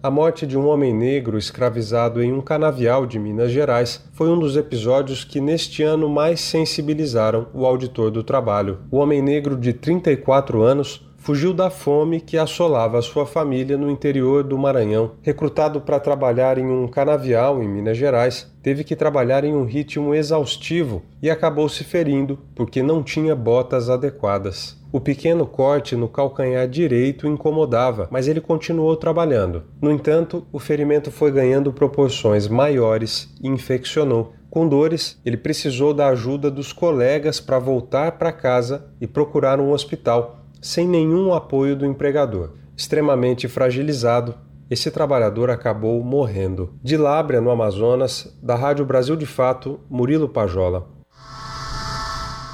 A 0.00 0.10
morte 0.10 0.46
de 0.46 0.56
um 0.56 0.68
homem 0.68 0.94
negro 0.94 1.36
escravizado 1.36 2.22
em 2.22 2.32
um 2.32 2.40
canavial 2.40 3.04
de 3.04 3.18
Minas 3.18 3.50
Gerais 3.50 4.04
foi 4.12 4.28
um 4.28 4.38
dos 4.38 4.56
episódios 4.56 5.24
que 5.24 5.40
neste 5.40 5.82
ano 5.82 6.08
mais 6.08 6.40
sensibilizaram 6.40 7.48
o 7.52 7.66
auditor 7.66 8.10
do 8.10 8.22
trabalho. 8.22 8.78
O 8.92 8.98
homem 8.98 9.20
negro 9.20 9.56
de 9.56 9.72
34 9.72 10.62
anos 10.62 11.07
fugiu 11.18 11.52
da 11.52 11.68
fome 11.68 12.20
que 12.20 12.38
assolava 12.38 13.02
sua 13.02 13.26
família 13.26 13.76
no 13.76 13.90
interior 13.90 14.42
do 14.42 14.56
Maranhão. 14.56 15.12
Recrutado 15.20 15.80
para 15.80 16.00
trabalhar 16.00 16.56
em 16.56 16.66
um 16.66 16.88
canavial 16.88 17.62
em 17.62 17.68
Minas 17.68 17.98
Gerais, 17.98 18.50
teve 18.62 18.84
que 18.84 18.96
trabalhar 18.96 19.44
em 19.44 19.52
um 19.52 19.64
ritmo 19.64 20.14
exaustivo 20.14 21.02
e 21.20 21.28
acabou 21.28 21.68
se 21.68 21.84
ferindo 21.84 22.38
porque 22.54 22.82
não 22.82 23.02
tinha 23.02 23.36
botas 23.36 23.90
adequadas. 23.90 24.78
O 24.90 24.98
pequeno 24.98 25.44
corte 25.44 25.94
no 25.94 26.08
calcanhar 26.08 26.66
direito 26.66 27.26
incomodava, 27.26 28.08
mas 28.10 28.26
ele 28.26 28.40
continuou 28.40 28.96
trabalhando. 28.96 29.64
No 29.82 29.90
entanto, 29.90 30.46
o 30.50 30.58
ferimento 30.58 31.10
foi 31.10 31.30
ganhando 31.30 31.74
proporções 31.74 32.48
maiores 32.48 33.28
e 33.42 33.48
infeccionou. 33.48 34.32
Com 34.48 34.66
dores, 34.66 35.20
ele 35.26 35.36
precisou 35.36 35.92
da 35.92 36.08
ajuda 36.08 36.50
dos 36.50 36.72
colegas 36.72 37.38
para 37.38 37.58
voltar 37.58 38.12
para 38.12 38.32
casa 38.32 38.86
e 38.98 39.06
procurar 39.06 39.60
um 39.60 39.72
hospital, 39.72 40.46
sem 40.60 40.86
nenhum 40.86 41.32
apoio 41.32 41.76
do 41.76 41.86
empregador. 41.86 42.54
Extremamente 42.76 43.48
fragilizado, 43.48 44.34
esse 44.70 44.90
trabalhador 44.90 45.50
acabou 45.50 46.02
morrendo. 46.04 46.74
De 46.82 46.96
Lábrea, 46.96 47.40
no 47.40 47.50
Amazonas, 47.50 48.36
da 48.42 48.54
Rádio 48.54 48.84
Brasil 48.84 49.16
de 49.16 49.26
Fato, 49.26 49.80
Murilo 49.88 50.28
Pajola. 50.28 50.86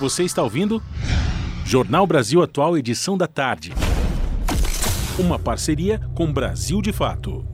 Você 0.01 0.23
está 0.23 0.43
ouvindo? 0.43 0.83
Jornal 1.65 2.07
Brasil 2.07 2.43
Atual, 2.43 2.77
edição 2.77 3.17
da 3.17 3.27
tarde. 3.27 3.73
Uma 5.19 5.39
parceria 5.39 6.01
com 6.15 6.33
Brasil 6.33 6.83
de 6.83 6.93
Fato. 6.93 7.45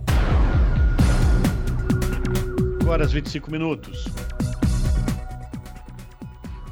Horas 2.87 3.13
25 3.13 3.51
minutos. 3.51 4.05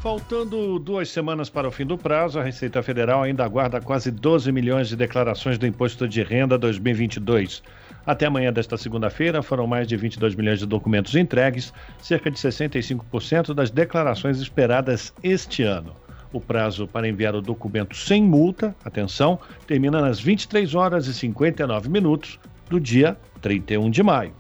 Faltando 0.09 0.79
duas 0.79 1.11
semanas 1.11 1.51
para 1.51 1.69
o 1.69 1.71
fim 1.71 1.85
do 1.85 1.99
prazo, 1.99 2.39
a 2.39 2.43
Receita 2.43 2.83
Federal 2.83 3.25
ainda 3.25 3.45
aguarda 3.45 3.79
quase 3.79 4.11
12 4.11 4.51
milhões 4.51 4.89
de 4.89 4.97
declarações 4.97 5.59
do 5.59 5.67
Imposto 5.67 6.09
de 6.09 6.23
Renda 6.23 6.57
2022. 6.57 7.63
Até 8.07 8.25
amanhã 8.25 8.51
desta 8.51 8.79
segunda-feira, 8.79 9.43
foram 9.43 9.67
mais 9.67 9.87
de 9.87 9.99
22 9.99 10.35
milhões 10.35 10.61
de 10.61 10.67
documentos 10.67 11.15
entregues, 11.15 11.75
cerca 12.01 12.31
de 12.31 12.39
65% 12.39 13.53
das 13.53 13.71
declarações 13.71 14.41
esperadas 14.41 15.13
este 15.23 15.63
ano. 15.63 15.95
O 16.33 16.41
prazo 16.41 16.89
para 16.89 17.07
enviar 17.07 17.35
o 17.35 17.43
documento 17.43 17.95
sem 17.95 18.23
multa, 18.23 18.75
atenção, 18.83 19.39
termina 19.67 20.01
nas 20.01 20.19
23 20.19 20.75
horas 20.75 21.07
e 21.07 21.13
59 21.13 21.91
minutos 21.91 22.41
do 22.71 22.81
dia 22.81 23.15
31 23.43 23.91
de 23.91 24.03
maio. 24.03 24.33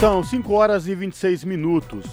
São 0.00 0.24
5 0.24 0.52
horas 0.52 0.88
e 0.88 0.94
26 0.96 1.44
minutos. 1.44 2.04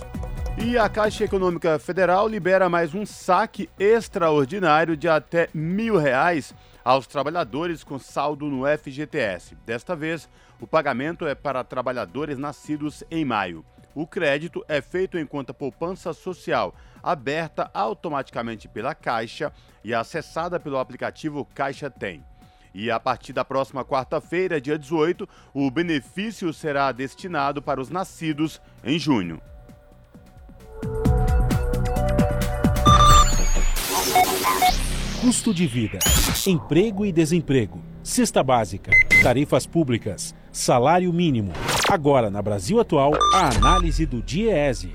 E 0.58 0.78
a 0.78 0.90
Caixa 0.90 1.24
Econômica 1.24 1.80
Federal 1.80 2.28
libera 2.28 2.70
mais 2.70 2.94
um 2.94 3.06
saque 3.06 3.70
extraordinário 3.80 4.98
de 4.98 5.08
até 5.08 5.50
mil 5.54 5.98
reais 5.98 6.54
aos 6.84 7.08
trabalhadores 7.08 7.84
com 7.84 7.98
saldo 7.98 8.46
no 8.48 8.64
FGTS. 8.66 9.56
Desta 9.66 9.96
vez, 9.96 10.30
o 10.60 10.68
pagamento 10.68 11.26
é 11.26 11.34
para 11.34 11.64
trabalhadores 11.64 12.38
nascidos 12.38 13.04
em 13.10 13.24
maio. 13.24 13.66
O 13.96 14.06
crédito 14.06 14.64
é 14.68 14.82
feito 14.82 15.18
em 15.18 15.26
conta 15.26 15.54
poupança 15.54 16.14
social, 16.14 16.76
aberta 17.02 17.72
automaticamente 17.74 18.68
pela 18.68 18.94
Caixa 18.94 19.52
e 19.84 19.94
acessada 19.94 20.60
pelo 20.60 20.78
aplicativo 20.78 21.46
Caixa 21.56 21.90
Tem. 21.90 22.24
E 22.74 22.92
a 22.92 23.00
partir 23.00 23.34
da 23.34 23.44
próxima 23.44 23.84
quarta-feira, 23.84 24.62
dia 24.62 24.78
18, 24.78 25.28
o 25.54 25.72
benefício 25.72 26.54
será 26.54 26.92
destinado 26.92 27.62
para 27.62 27.82
os 27.82 27.90
nascidos 27.90 28.62
em 28.84 29.00
junho. 29.00 29.42
Custo 35.22 35.54
de 35.54 35.68
vida, 35.68 36.00
emprego 36.48 37.06
e 37.06 37.12
desemprego, 37.12 37.80
cesta 38.04 38.44
básica, 38.44 38.92
tarifas 39.22 39.66
públicas, 39.66 40.36
salário 40.52 41.14
mínimo. 41.14 41.54
Agora, 41.90 42.30
na 42.30 42.42
Brasil 42.42 42.80
Atual, 42.80 43.14
a 43.34 43.50
análise 43.50 44.06
do 44.06 44.22
DIEESE. 44.22 44.92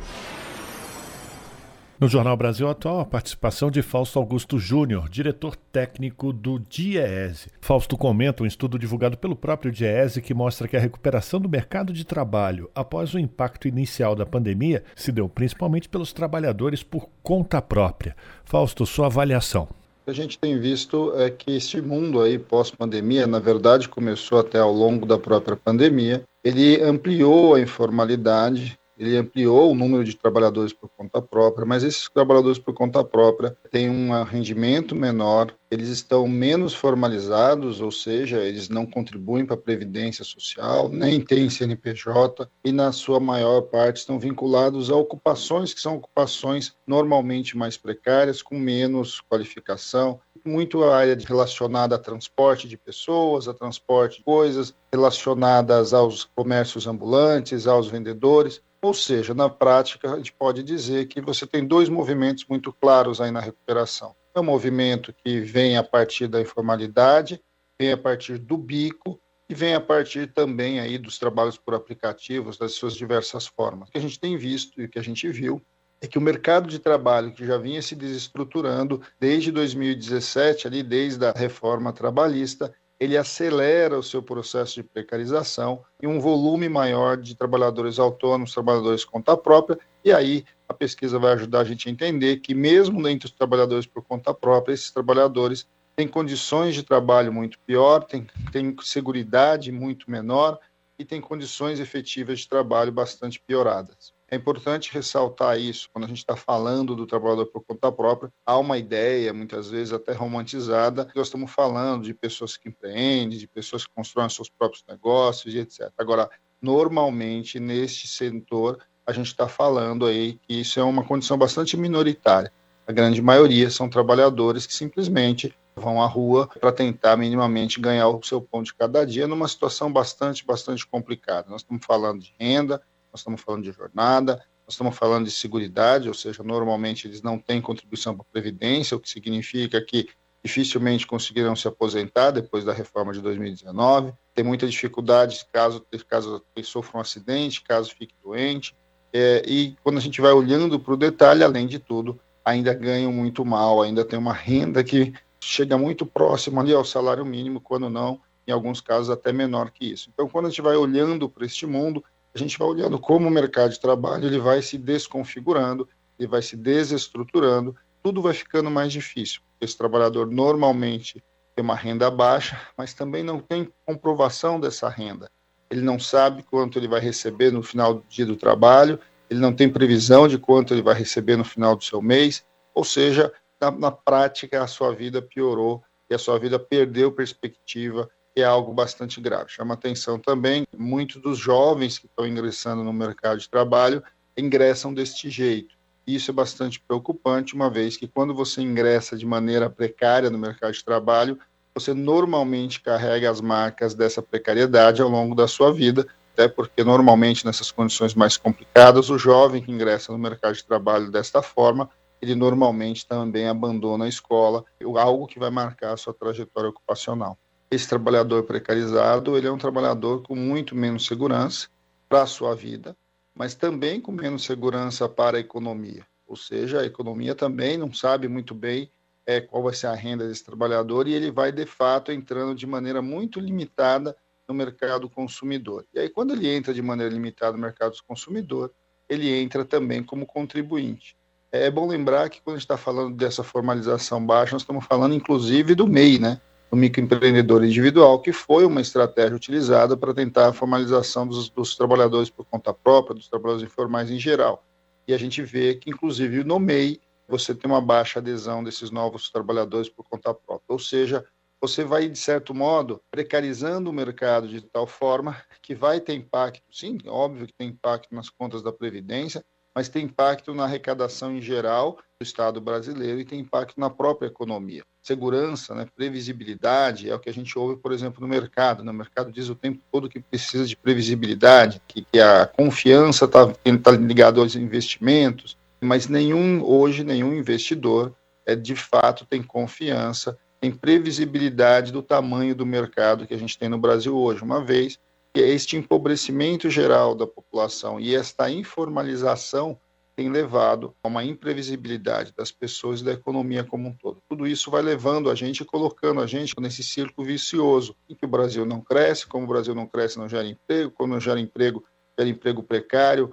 No 1.99 2.09
Jornal 2.09 2.37
Brasil 2.37 2.69
Atual, 2.69 3.01
a 3.01 3.07
participação 3.07 3.71
de 3.71 3.81
Fausto 3.81 4.19
Augusto 4.19 4.59
Júnior, 4.59 5.09
diretor 5.09 5.57
técnico 5.57 6.31
do 6.31 6.59
DIEESE. 6.59 7.49
Fausto 7.59 7.97
comenta 7.97 8.43
um 8.43 8.47
estudo 8.47 8.79
divulgado 8.79 9.17
pelo 9.17 9.35
próprio 9.35 9.73
DIEESE 9.73 10.21
que 10.21 10.35
mostra 10.35 10.69
que 10.69 10.77
a 10.77 10.81
recuperação 10.81 11.41
do 11.41 11.49
mercado 11.49 11.95
de 11.95 12.05
trabalho 12.05 12.71
após 12.75 13.15
o 13.15 13.19
impacto 13.19 13.67
inicial 13.67 14.15
da 14.15 14.27
pandemia 14.27 14.85
se 14.95 15.11
deu 15.11 15.27
principalmente 15.27 15.89
pelos 15.89 16.13
trabalhadores 16.13 16.83
por 16.83 17.09
conta 17.23 17.63
própria. 17.63 18.15
Fausto, 18.45 18.85
sua 18.85 19.07
avaliação. 19.07 19.67
A 20.07 20.13
gente 20.13 20.39
tem 20.39 20.61
visto 20.61 21.15
é 21.17 21.31
que 21.31 21.57
este 21.57 21.81
mundo 21.81 22.21
aí 22.21 22.39
pós-pandemia, 22.39 23.27
na 23.27 23.39
verdade, 23.39 23.89
começou 23.89 24.39
até 24.39 24.59
ao 24.59 24.71
longo 24.71 25.07
da 25.07 25.19
própria 25.19 25.57
pandemia, 25.57 26.23
ele 26.45 26.79
ampliou 26.83 27.55
a 27.55 27.61
informalidade, 27.61 28.79
ele 28.99 29.17
ampliou 29.17 29.71
o 29.71 29.75
número 29.75 30.03
de 30.03 30.17
trabalhadores 30.17 30.73
por 30.73 30.89
conta 30.89 31.21
própria, 31.21 31.67
mas 31.67 31.85
esses 31.85 32.09
trabalhadores 32.09 32.59
por 32.59 32.75
conta 32.75 33.05
própria 33.05 33.57
têm 33.71 33.91
um 33.91 34.23
rendimento 34.23 34.95
menor, 34.95 35.53
eles 35.71 35.89
estão 35.89 36.27
menos 36.29 36.75
formalizados, 36.75 37.81
ou 37.81 37.91
seja, 37.91 38.39
eles 38.39 38.69
não 38.69 38.87
contribuem 38.87 39.45
para 39.45 39.55
a 39.55 39.59
previdência 39.59 40.25
social, 40.25 40.89
nem 40.89 41.21
têm 41.21 41.51
CNPJ 41.51 42.49
e 42.65 42.73
na 42.73 42.93
sua 42.93 43.19
maior 43.19 43.63
parte 43.63 43.99
estão 43.99 44.19
vinculados 44.19 44.91
a 44.91 44.97
ocupações 44.97 45.75
que 45.75 45.81
são 45.81 45.97
ocupações 45.97 46.75
normalmente 46.87 47.57
mais 47.57 47.77
precárias, 47.77 48.43
com 48.43 48.59
menos 48.59 49.21
qualificação, 49.21 50.21
muito 50.45 50.85
a 50.85 50.97
área 50.97 51.17
relacionada 51.27 51.97
a 51.97 51.99
transporte 51.99 52.69
de 52.69 52.77
pessoas, 52.77 53.49
a 53.49 53.55
transporte 53.55 54.19
de 54.19 54.25
coisas, 54.25 54.75
relacionadas 54.93 55.93
aos 55.93 56.25
comércios 56.25 56.87
ambulantes, 56.87 57.67
aos 57.67 57.89
vendedores. 57.89 58.63
Ou 58.81 58.95
seja, 58.95 59.35
na 59.35 59.49
prática, 59.49 60.13
a 60.13 60.17
gente 60.17 60.33
pode 60.33 60.63
dizer 60.63 61.07
que 61.07 61.21
você 61.21 61.47
tem 61.47 61.67
dois 61.67 61.89
movimentos 61.89 62.45
muito 62.49 62.73
claros 62.73 63.21
aí 63.21 63.31
na 63.31 63.41
recuperação. 63.41 64.15
É 64.35 64.41
um 64.41 64.45
movimento 64.45 65.13
que 65.13 65.41
vem 65.41 65.77
a 65.77 65.83
partir 65.83 66.29
da 66.29 66.41
informalidade, 66.41 67.41
vem 67.79 67.93
a 67.93 67.97
partir 67.97 68.39
do 68.39 68.57
bico 68.57 69.21
e 69.49 69.55
vem 69.55 69.75
a 69.75 69.81
partir 69.81 70.33
também 70.33 70.81
aí 70.81 70.99
dos 70.99 71.19
trabalhos 71.19 71.57
por 71.57 71.75
aplicativos, 71.75 72.59
das 72.59 72.73
suas 72.73 72.95
diversas 72.95 73.47
formas. 73.47 73.89
O 73.89 73.93
que 73.93 73.99
a 73.99 74.01
gente 74.01 74.21
tem 74.21 74.37
visto 74.37 74.81
e 74.81 74.85
o 74.85 74.89
que 74.89 74.99
a 74.99 75.03
gente 75.03 75.29
viu 75.29 75.63
é 76.01 76.07
que 76.07 76.19
o 76.19 76.21
mercado 76.21 76.69
de 76.69 76.79
trabalho 76.79 77.33
que 77.33 77.47
já 77.47 77.57
vinha 77.57 77.81
se 77.81 77.95
desestruturando 77.95 79.01
desde 79.19 79.51
2017, 79.51 80.67
ali 80.67 80.83
desde 80.83 81.25
a 81.25 81.33
reforma 81.33 81.93
trabalhista, 81.93 82.75
ele 82.99 83.17
acelera 83.17 83.99
o 83.99 84.03
seu 84.03 84.23
processo 84.23 84.77
de 84.77 84.83
precarização 84.83 85.85
e 86.03 86.07
um 86.07 86.19
volume 86.19 86.69
maior 86.69 87.17
de 87.17 87.35
trabalhadores 87.35 87.99
autônomos, 87.99 88.55
trabalhadores 88.55 89.05
conta 89.05 89.37
própria, 89.37 89.79
e 90.05 90.13
aí 90.13 90.45
a 90.69 90.73
pesquisa 90.73 91.19
vai 91.19 91.33
ajudar 91.35 91.61
a 91.61 91.65
gente 91.65 91.89
a 91.89 91.93
entender 91.93 92.39
que 92.39 92.55
mesmo 92.55 93.07
entre 93.07 93.27
os 93.27 93.33
trabalhadores 93.33 93.87
por 93.87 94.03
conta 94.03 94.33
própria, 94.33 94.73
esses 94.73 94.91
trabalhadores 94.91 95.67
têm 95.95 96.09
condições 96.09 96.75
de 96.75 96.83
trabalho 96.83 97.33
muito 97.33 97.59
pior, 97.61 98.05
têm, 98.05 98.27
têm 98.51 98.75
seguridade 98.83 99.71
muito 99.71 100.11
menor 100.11 100.59
e 100.99 101.05
têm 101.05 101.21
condições 101.21 101.81
efetivas 101.81 102.41
de 102.41 102.49
trabalho 102.49 102.93
bastante 102.93 103.41
pioradas. 103.41 104.16
É 104.29 104.35
importante 104.35 104.93
ressaltar 104.93 105.57
isso 105.57 105.89
quando 105.93 106.05
a 106.05 106.09
gente 106.09 106.19
está 106.19 106.35
falando 106.35 106.97
do 106.97 107.07
trabalhador 107.07 107.47
por 107.47 107.63
conta 107.65 107.93
própria. 107.93 108.33
Há 108.45 108.59
uma 108.59 108.77
ideia, 108.77 109.33
muitas 109.33 109.71
vezes 109.71 109.93
até 109.93 110.13
romantizada, 110.13 111.09
nós 111.15 111.29
estamos 111.29 111.53
falando 111.53 112.03
de 112.03 112.13
pessoas 112.13 112.57
que 112.57 112.69
empreendem, 112.69 113.39
de 113.39 113.47
pessoas 113.47 113.87
que 113.87 113.95
constroem 113.95 114.29
seus 114.29 114.49
próprios 114.49 114.85
negócios 114.89 115.55
e 115.55 115.59
etc. 115.59 115.93
Agora, 115.97 116.29
normalmente, 116.61 117.61
neste 117.61 118.09
setor, 118.09 118.81
a 119.07 119.13
gente 119.13 119.29
está 119.29 119.47
falando 119.47 120.05
aí 120.05 120.41
que 120.43 120.61
isso 120.61 120.81
é 120.81 120.83
uma 120.83 121.05
condição 121.05 121.39
bastante 121.39 121.77
minoritária. 121.77 122.53
A 122.85 122.93
grande 122.93 123.23
maioria 123.23 123.71
são 123.71 123.89
trabalhadores 123.89 124.67
que 124.67 124.75
simplesmente 124.75 125.55
vão 125.77 126.03
à 126.03 126.07
rua 126.07 126.49
para 126.61 126.73
tentar 126.73 127.17
minimamente 127.17 127.81
ganhar 127.81 128.09
o 128.09 128.23
seu 128.25 128.41
pão 128.41 128.63
de 128.63 128.75
cada 128.75 129.07
dia 129.07 129.29
numa 129.29 129.47
situação 129.47 129.93
bastante, 129.93 130.45
bastante 130.45 130.85
complicada. 130.85 131.49
Nós 131.49 131.61
estamos 131.61 131.85
falando 131.85 132.23
de 132.23 132.35
renda, 132.41 132.83
nós 133.17 133.21
estamos 133.21 133.41
falando 133.41 133.65
de 133.65 133.73
jornada, 133.73 134.35
nós 134.67 134.75
estamos 134.75 134.95
falando 134.95 135.25
de 135.25 135.31
seguridade, 135.31 136.07
ou 136.07 136.15
seja, 136.15 136.43
normalmente 136.43 137.07
eles 137.07 137.23
não 137.23 137.39
têm 137.39 137.63
contribuição 137.63 138.15
para 138.15 138.27
a 138.29 138.33
Previdência, 138.33 138.97
o 138.97 139.01
que 139.01 139.09
significa 139.09 139.81
que 139.81 140.09
dificilmente 140.45 141.07
conseguirão 141.07 141.57
se 141.57 141.67
aposentar 141.67 142.31
depois 142.31 142.63
da 142.63 142.75
reforma 142.75 143.13
de 143.13 143.23
2019. 143.23 144.13
Tem 144.35 144.45
muita 144.45 144.69
dificuldade 144.69 145.45
caso, 145.51 145.85
caso 146.07 146.45
sofra 146.63 146.99
um 146.99 147.01
acidente, 147.01 147.63
caso 147.63 147.95
fique 147.97 148.15
doente. 148.23 148.77
É, 149.13 149.43
e 149.47 149.75
quando 149.83 149.97
a 149.97 150.01
gente 150.01 150.21
vai 150.21 150.33
olhando 150.33 150.79
para 150.79 150.93
o 150.93 150.97
detalhe, 150.97 151.43
além 151.43 151.67
de 151.67 151.79
tudo, 151.79 152.21
ainda 152.45 152.75
ganham 152.75 153.11
muito 153.11 153.45
mal, 153.47 153.81
ainda 153.81 154.05
tem 154.05 154.19
uma 154.19 154.35
renda 154.35 154.85
que 154.85 155.15
chega 155.41 155.79
muito 155.79 156.05
próximo 156.05 156.61
ali 156.61 156.75
ao 156.75 156.85
salário 156.85 157.25
mínimo, 157.25 157.61
quando 157.61 157.89
não, 157.89 158.21
em 158.47 158.53
alguns 158.53 158.81
casos 158.81 159.09
até 159.09 159.33
menor 159.33 159.71
que 159.71 159.91
isso. 159.91 160.11
Então, 160.13 160.29
quando 160.29 160.47
a 160.47 160.49
gente 160.51 160.61
vai 160.61 160.77
olhando 160.77 161.31
para 161.31 161.47
este 161.47 161.67
mundo, 161.67 162.05
a 162.37 162.39
gente 162.39 162.59
vai 162.59 162.69
olhando 162.69 162.99
como 162.99 163.27
o 163.27 163.31
mercado 163.31 163.71
de 163.71 163.81
trabalho 163.81 164.27
ele 164.27 164.39
vai 164.39 164.61
se 164.61 164.77
desconfigurando, 164.77 165.89
ele 166.19 166.29
vai 166.29 166.43
se 166.43 166.55
desestruturando, 166.55 167.75
tudo 168.03 168.21
vai 168.21 168.35
ficando 168.35 168.71
mais 168.71 168.93
difícil. 168.93 169.41
Esse 169.59 169.77
trabalhador 169.77 170.27
normalmente 170.27 171.25
tem 171.55 171.65
uma 171.65 171.75
renda 171.75 172.11
baixa, 172.11 172.61
mas 172.77 172.93
também 172.93 173.23
não 173.23 173.41
tem 173.41 173.73
comprovação 173.87 174.61
dessa 174.61 174.87
renda. 174.87 175.31
Ele 175.71 175.81
não 175.81 175.99
sabe 175.99 176.43
quanto 176.43 176.79
ele 176.79 176.87
vai 176.87 177.01
receber 177.01 177.51
no 177.51 177.63
final 177.63 177.95
do 177.95 178.05
dia 178.07 178.27
do 178.27 178.37
trabalho, 178.37 179.01
ele 179.31 179.41
não 179.41 179.53
tem 179.53 179.67
previsão 179.67 180.29
de 180.29 180.37
quanto 180.37 180.75
ele 180.75 180.83
vai 180.83 180.95
receber 180.95 181.37
no 181.37 181.45
final 181.45 181.75
do 181.75 181.83
seu 181.83 182.03
mês, 182.03 182.45
ou 182.75 182.85
seja, 182.85 183.33
na, 183.59 183.71
na 183.71 183.91
prática 183.91 184.63
a 184.63 184.67
sua 184.67 184.95
vida 184.95 185.23
piorou 185.23 185.83
e 186.11 186.15
a 186.15 186.19
sua 186.19 186.39
vida 186.39 186.59
perdeu 186.59 187.11
perspectiva, 187.11 188.11
é 188.41 188.45
algo 188.45 188.73
bastante 188.73 189.21
grave. 189.21 189.49
Chama 189.49 189.75
atenção 189.75 190.19
também, 190.19 190.67
muitos 190.77 191.21
dos 191.21 191.39
jovens 191.39 191.99
que 191.99 192.07
estão 192.07 192.27
ingressando 192.27 192.85
no 192.85 192.93
mercado 192.93 193.39
de 193.39 193.49
trabalho 193.49 194.03
ingressam 194.37 194.93
deste 194.93 195.31
jeito. 195.31 195.75
Isso 196.07 196.31
é 196.31 196.35
bastante 196.35 196.79
preocupante, 196.79 197.55
uma 197.55 197.69
vez 197.69 197.97
que 197.97 198.07
quando 198.07 198.35
você 198.35 198.61
ingressa 198.61 199.17
de 199.17 199.27
maneira 199.27 199.69
precária 199.69 200.31
no 200.31 200.39
mercado 200.39 200.73
de 200.73 200.85
trabalho, 200.85 201.39
você 201.75 201.93
normalmente 201.93 202.81
carrega 202.81 203.31
as 203.31 203.41
marcas 203.41 203.95
dessa 203.95 204.23
precariedade 204.23 205.03
ao 205.03 205.09
longo 205.09 205.35
da 205.35 205.49
sua 205.49 205.73
vida, 205.73 206.07
até 206.33 206.47
porque 206.47 206.85
normalmente 206.85 207.45
nessas 207.45 207.71
condições 207.71 208.15
mais 208.15 208.37
complicadas, 208.37 209.11
o 209.11 209.19
jovem 209.19 209.63
que 209.63 209.73
ingressa 209.73 210.13
no 210.13 210.19
mercado 210.19 210.55
de 210.55 210.65
trabalho 210.65 211.11
desta 211.11 211.43
forma, 211.43 211.91
ele 212.21 212.35
normalmente 212.35 213.07
também 213.07 213.49
abandona 213.49 214.05
a 214.05 214.09
escola, 214.09 214.65
algo 214.97 215.27
que 215.27 215.39
vai 215.39 215.51
marcar 215.51 215.93
a 215.93 215.97
sua 215.97 216.15
trajetória 216.15 216.71
ocupacional. 216.71 217.39
Esse 217.71 217.89
trabalhador 217.89 218.45
precarizado, 218.45 219.37
ele 219.37 219.49
é 219.49 219.53
um 219.53 219.59
trabalhador 219.59 220.23
com 220.23 220.37
muito 220.37 220.75
menos 220.77 221.05
segurança 221.07 221.69
para 222.09 222.23
a 222.23 222.27
sua 222.27 222.55
vida, 222.55 222.97
mas 223.35 223.55
também 223.55 224.01
com 224.01 224.13
menos 224.13 224.45
segurança 224.45 225.09
para 225.09 225.37
a 225.37 225.41
economia. 225.41 226.07
Ou 226.27 226.37
seja, 226.37 226.81
a 226.81 226.87
economia 226.87 227.35
também 227.35 227.77
não 227.77 227.93
sabe 227.93 228.29
muito 228.29 228.55
bem 228.55 228.91
é, 229.27 229.41
qual 229.41 229.65
vai 229.65 229.75
ser 229.75 229.89
a 229.89 229.95
renda 229.95 230.27
desse 230.29 230.45
trabalhador 230.45 231.09
e 231.09 231.15
ele 231.15 231.31
vai, 231.31 231.51
de 231.51 231.67
fato, 231.67 232.13
entrando 232.13 232.55
de 232.55 232.67
maneira 232.67 233.03
muito 233.03 233.41
limitada 233.41 234.17
no 234.47 234.55
mercado 234.55 235.11
consumidor. 235.11 235.85
E 235.93 235.99
aí, 235.99 236.09
quando 236.09 236.33
ele 236.35 236.49
entra 236.49 236.73
de 236.73 236.81
maneira 236.81 237.13
limitada 237.13 237.53
no 237.53 237.59
mercado 237.59 237.97
consumidor, 238.07 238.73
ele 239.09 239.29
entra 239.29 239.65
também 239.65 240.05
como 240.05 240.25
contribuinte. 240.25 241.17
É 241.51 241.71
bom 241.71 241.87
lembrar 241.89 242.29
que 242.29 242.41
quando 242.41 242.57
a 242.57 242.59
gente 242.59 242.65
está 242.65 242.77
falando 242.77 243.17
dessa 243.17 243.43
formalização 243.43 244.25
baixa, 244.25 244.53
nós 244.53 244.63
estamos 244.63 244.85
falando 244.85 245.15
inclusive 245.15 245.75
do 245.75 245.87
MEI, 245.87 246.19
né? 246.19 246.41
Do 246.71 246.77
microempreendedor 246.77 247.65
individual, 247.65 248.21
que 248.21 248.33
foi 248.33 248.65
uma 248.65 248.81
estratégia 248.81 249.37
utilizada 249.37 249.97
para 249.97 250.15
tentar 250.15 250.49
a 250.49 250.53
formalização 250.53 251.27
dos, 251.27 251.49
dos, 251.49 251.77
trabalhadores 251.77 252.31
por 252.31 252.45
conta 252.45 252.73
própria, 252.75 253.15
dos 253.15 253.29
trabalhadores 253.29 253.71
informais 253.71 254.11
em 254.11 254.19
geral. 254.19 254.65
E 255.07 255.15
a 255.15 255.19
gente 255.19 255.43
vê 255.43 255.75
que, 255.75 255.91
inclusive, 255.91 256.43
no 256.43 256.59
MEI, 256.59 257.01
você 257.29 257.55
tem 257.55 257.71
uma 257.71 257.81
baixa 257.81 258.19
adesão 258.19 258.63
desses 258.63 258.91
novos 258.91 259.31
trabalhadores 259.31 259.89
por 259.89 260.05
conta 260.09 260.35
própria. 260.35 260.67
Ou 260.69 260.79
seja, 260.79 261.25
você 261.61 261.85
vai, 261.85 262.09
de 262.09 262.19
certo 262.19 262.55
modo, 262.55 263.01
precarizando 263.11 263.91
o 263.91 263.93
mercado 263.93 264.49
de 264.49 264.61
tal 264.61 264.87
forma 264.87 265.37
que 265.63 265.75
vai 265.75 266.01
ter 266.01 266.15
impacto, 266.15 266.63
sim, 266.71 266.99
óbvio 267.07 267.47
que 267.47 267.55
tem 267.55 267.69
impacto 267.69 268.15
nas 268.15 268.29
contas 268.29 268.63
da 268.63 268.73
Previdência, 268.73 269.45
mas 269.77 269.91
tem 269.91 270.07
impacto 270.07 270.55
na 270.55 270.65
arrecadação 270.65 271.37
em 271.37 271.43
geral 271.43 271.99
do 272.19 272.25
Estado 272.25 272.63
brasileiro 272.63 273.21
e 273.21 273.27
tem 273.27 273.41
impacto 273.41 273.79
na 273.79 273.91
própria 273.91 274.29
economia. 274.29 274.83
Segurança, 275.03 275.75
né, 275.75 275.87
previsibilidade 275.95 277.11
é 277.11 277.15
o 277.15 277.19
que 277.19 277.29
a 277.29 277.33
gente 277.33 277.59
ouve, 277.59 277.77
por 277.77 277.93
exemplo, 277.93 278.23
no 278.23 278.27
mercado. 278.27 278.83
Né? 278.83 278.91
O 278.91 278.95
mercado 278.95 279.31
diz 279.31 279.51
o 279.51 279.55
tempo 279.55 279.83
todo 279.93 280.09
que 280.09 280.19
precisa 280.19 280.65
de 280.65 280.75
previsibilidade, 280.75 281.83
que, 281.87 282.07
que 282.11 282.19
a 282.19 282.47
confiança 282.47 283.27
está 283.27 283.49
tá 283.49 283.91
ligada 283.91 284.41
aos 284.41 284.57
investimentos, 284.57 285.59
mas 285.79 286.09
nenhum, 286.09 286.65
hoje, 286.65 287.05
nenhum 287.05 287.35
investidor 287.35 288.15
é, 288.47 288.57
de 288.57 288.75
fato 288.75 289.27
tem 289.27 289.43
confiança, 289.43 290.39
tem 290.59 290.71
previsibilidade 290.71 291.93
do 291.93 292.01
tamanho 292.01 292.55
do 292.55 292.65
mercado 292.65 293.27
que 293.27 293.35
a 293.35 293.39
gente 293.39 293.59
tem 293.59 293.69
no 293.69 293.77
Brasil 293.77 294.17
hoje, 294.17 294.43
uma 294.43 294.65
vez 294.65 294.99
este 295.41 295.77
empobrecimento 295.77 296.69
geral 296.71 297.15
da 297.15 297.27
população 297.27 298.01
e 298.01 298.15
esta 298.15 298.51
informalização 298.51 299.79
tem 300.17 300.31
levado 300.31 300.95
a 301.03 301.09
uma 301.09 301.23
imprevisibilidade 301.23 302.33
das 302.35 302.51
pessoas 302.51 303.01
e 303.01 303.05
da 303.05 303.13
economia 303.13 303.63
como 303.63 303.89
um 303.89 303.93
todo. 303.93 304.23
Tudo 304.27 304.47
isso 304.47 304.71
vai 304.71 304.81
levando 304.81 305.31
a 305.31 305.35
gente, 305.35 305.63
colocando 305.63 306.23
a 306.23 306.27
gente 306.27 306.55
nesse 306.59 306.83
círculo 306.83 307.27
vicioso, 307.27 307.95
em 308.09 308.15
que 308.15 308.25
o 308.25 308.29
Brasil 308.29 308.65
não 308.65 308.81
cresce, 308.81 309.27
como 309.27 309.45
o 309.45 309.49
Brasil 309.49 309.75
não 309.75 309.87
cresce, 309.87 310.19
não 310.19 310.27
gera 310.27 310.49
emprego, 310.49 310.91
quando 310.91 311.11
não 311.11 311.21
gera 311.21 311.39
emprego, 311.39 311.85
gera 312.19 312.31
emprego 312.31 312.63
precário, 312.63 313.31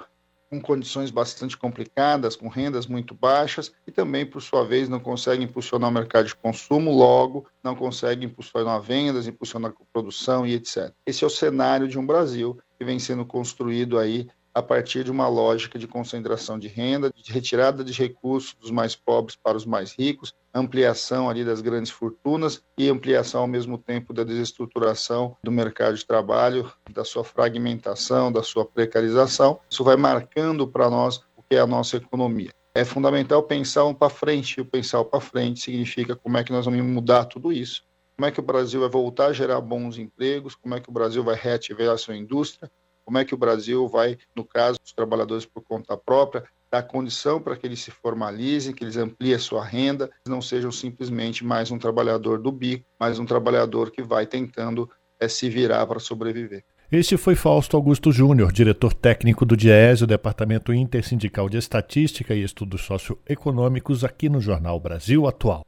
com 0.54 0.62
condições 0.62 1.10
bastante 1.10 1.58
complicadas, 1.58 2.36
com 2.36 2.48
rendas 2.48 2.86
muito 2.86 3.16
baixas 3.16 3.72
e 3.88 3.92
também, 3.92 4.26
por 4.26 4.42
sua 4.42 4.64
vez, 4.64 4.88
não 4.88 5.00
consegue 5.00 5.44
impulsionar 5.44 5.90
o 5.90 5.94
mercado 5.94 6.28
de 6.28 6.36
consumo, 6.36 6.92
logo 6.92 7.48
não 7.64 7.76
consegue 7.76 8.26
impulsionar 8.26 8.80
vendas, 8.80 9.28
impulsionar 9.28 9.74
produção 9.92 10.46
e 10.46 10.54
etc. 10.54 10.92
Esse 11.06 11.24
é 11.24 11.28
o 11.28 11.30
cenário 11.30 11.88
de 11.88 11.98
um 11.98 12.06
Brasil 12.06 12.60
que 12.78 12.86
vem 12.86 13.00
sendo 13.00 13.26
construído 13.26 13.98
aí 13.98 14.28
a 14.54 14.62
partir 14.62 15.04
de 15.04 15.12
uma 15.12 15.28
lógica 15.28 15.80
de 15.80 15.88
concentração 15.88 16.60
de 16.60 16.68
renda, 16.68 17.12
de 17.12 17.32
retirada 17.32 17.84
de 17.84 17.92
recursos 17.92 18.54
dos 18.54 18.70
mais 18.70 18.96
pobres 18.96 19.36
para 19.36 19.58
os 19.58 19.66
mais 19.66 19.94
ricos, 19.94 20.34
ampliação 20.54 21.30
ali 21.30 21.44
das 21.44 21.62
grandes 21.62 21.92
fortunas 21.92 22.64
e 22.78 22.88
ampliação 22.88 23.42
ao 23.42 23.48
mesmo 23.48 23.78
tempo 23.78 24.14
da 24.14 24.24
desestruturação 24.24 25.36
do 25.44 25.52
mercado 25.52 25.96
de 25.96 26.06
trabalho, 26.06 26.72
da 26.92 27.04
sua 27.04 27.24
fragmentação, 27.24 28.32
da 28.32 28.44
sua 28.44 28.66
precarização. 28.66 29.60
Isso 29.70 29.84
vai 29.84 29.96
marcando 29.96 30.68
para 30.68 30.90
nós 30.90 31.18
o 31.36 31.42
que 31.42 31.56
é 31.56 31.60
a 31.60 31.68
nossa 31.68 31.98
economia. 31.98 32.52
É 32.76 32.86
fundamental 32.86 33.44
pensar 33.44 33.86
um 33.86 33.94
para 33.94 34.10
frente, 34.10 34.58
e 34.58 34.62
o 34.62 34.66
pensar 34.66 35.04
para 35.04 35.20
frente 35.20 35.62
significa 35.62 36.16
como 36.16 36.38
é 36.38 36.44
que 36.44 36.52
nós 36.52 36.66
vamos 36.66 36.82
mudar 36.82 37.26
tudo 37.26 37.52
isso, 37.52 37.84
como 38.16 38.28
é 38.28 38.32
que 38.32 38.40
o 38.40 38.44
Brasil 38.44 38.80
vai 38.80 38.90
voltar 38.90 39.28
a 39.28 39.34
gerar 39.34 39.62
bons 39.62 39.98
empregos, 39.98 40.56
como 40.56 40.76
é 40.76 40.80
que 40.80 40.90
o 40.90 40.94
Brasil 40.94 41.24
vai 41.24 41.36
reativar 41.36 41.90
a 41.90 41.98
sua 41.98 42.16
indústria, 42.16 42.72
como 43.06 43.18
é 43.18 43.26
que 43.26 43.34
o 43.34 43.38
Brasil 43.38 43.88
vai, 43.88 44.18
no 44.36 44.44
caso 44.44 44.80
dos 44.82 44.94
trabalhadores 44.94 45.46
por 45.46 45.62
conta 45.62 45.98
própria, 45.98 46.44
dar 46.72 46.84
condição 46.84 47.40
para 47.40 47.56
que 47.56 47.68
eles 47.68 47.80
se 47.82 47.92
formalizem, 47.92 48.74
que 48.74 48.84
eles 48.84 48.98
ampliem 48.98 49.36
a 49.36 49.40
sua 49.40 49.64
renda, 49.64 50.10
não 50.28 50.42
sejam 50.42 50.72
simplesmente 50.72 51.46
mais 51.46 51.70
um 51.70 51.78
trabalhador 51.78 52.40
do 52.40 52.52
bico, 52.52 52.86
mais 53.00 53.20
um 53.20 53.26
trabalhador 53.26 53.92
que 53.92 54.02
vai 54.02 54.26
tentando 54.26 54.90
é, 55.20 55.28
se 55.28 55.50
virar 55.50 55.86
para 55.86 56.00
sobreviver. 56.00 56.64
Este 56.92 57.18
foi 57.18 57.36
Fausto 57.36 57.76
Augusto 57.76 58.12
Júnior, 58.12 58.52
diretor 58.52 58.94
técnico 58.94 59.46
do 59.46 59.58
DIES, 59.58 60.02
o 60.02 60.08
Departamento 60.08 60.74
Intersindical 60.74 61.50
de 61.50 61.58
Estatística 61.58 62.36
e 62.36 62.44
Estudos 62.44 62.82
Socioeconômicos, 62.82 64.04
aqui 64.04 64.30
no 64.30 64.40
Jornal 64.40 64.80
Brasil 64.80 65.28
Atual. 65.28 65.66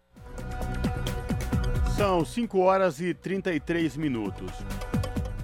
São 1.98 2.26
5 2.26 2.60
horas 2.60 3.00
e 3.00 3.14
33 3.14 3.96
minutos. 3.96 4.52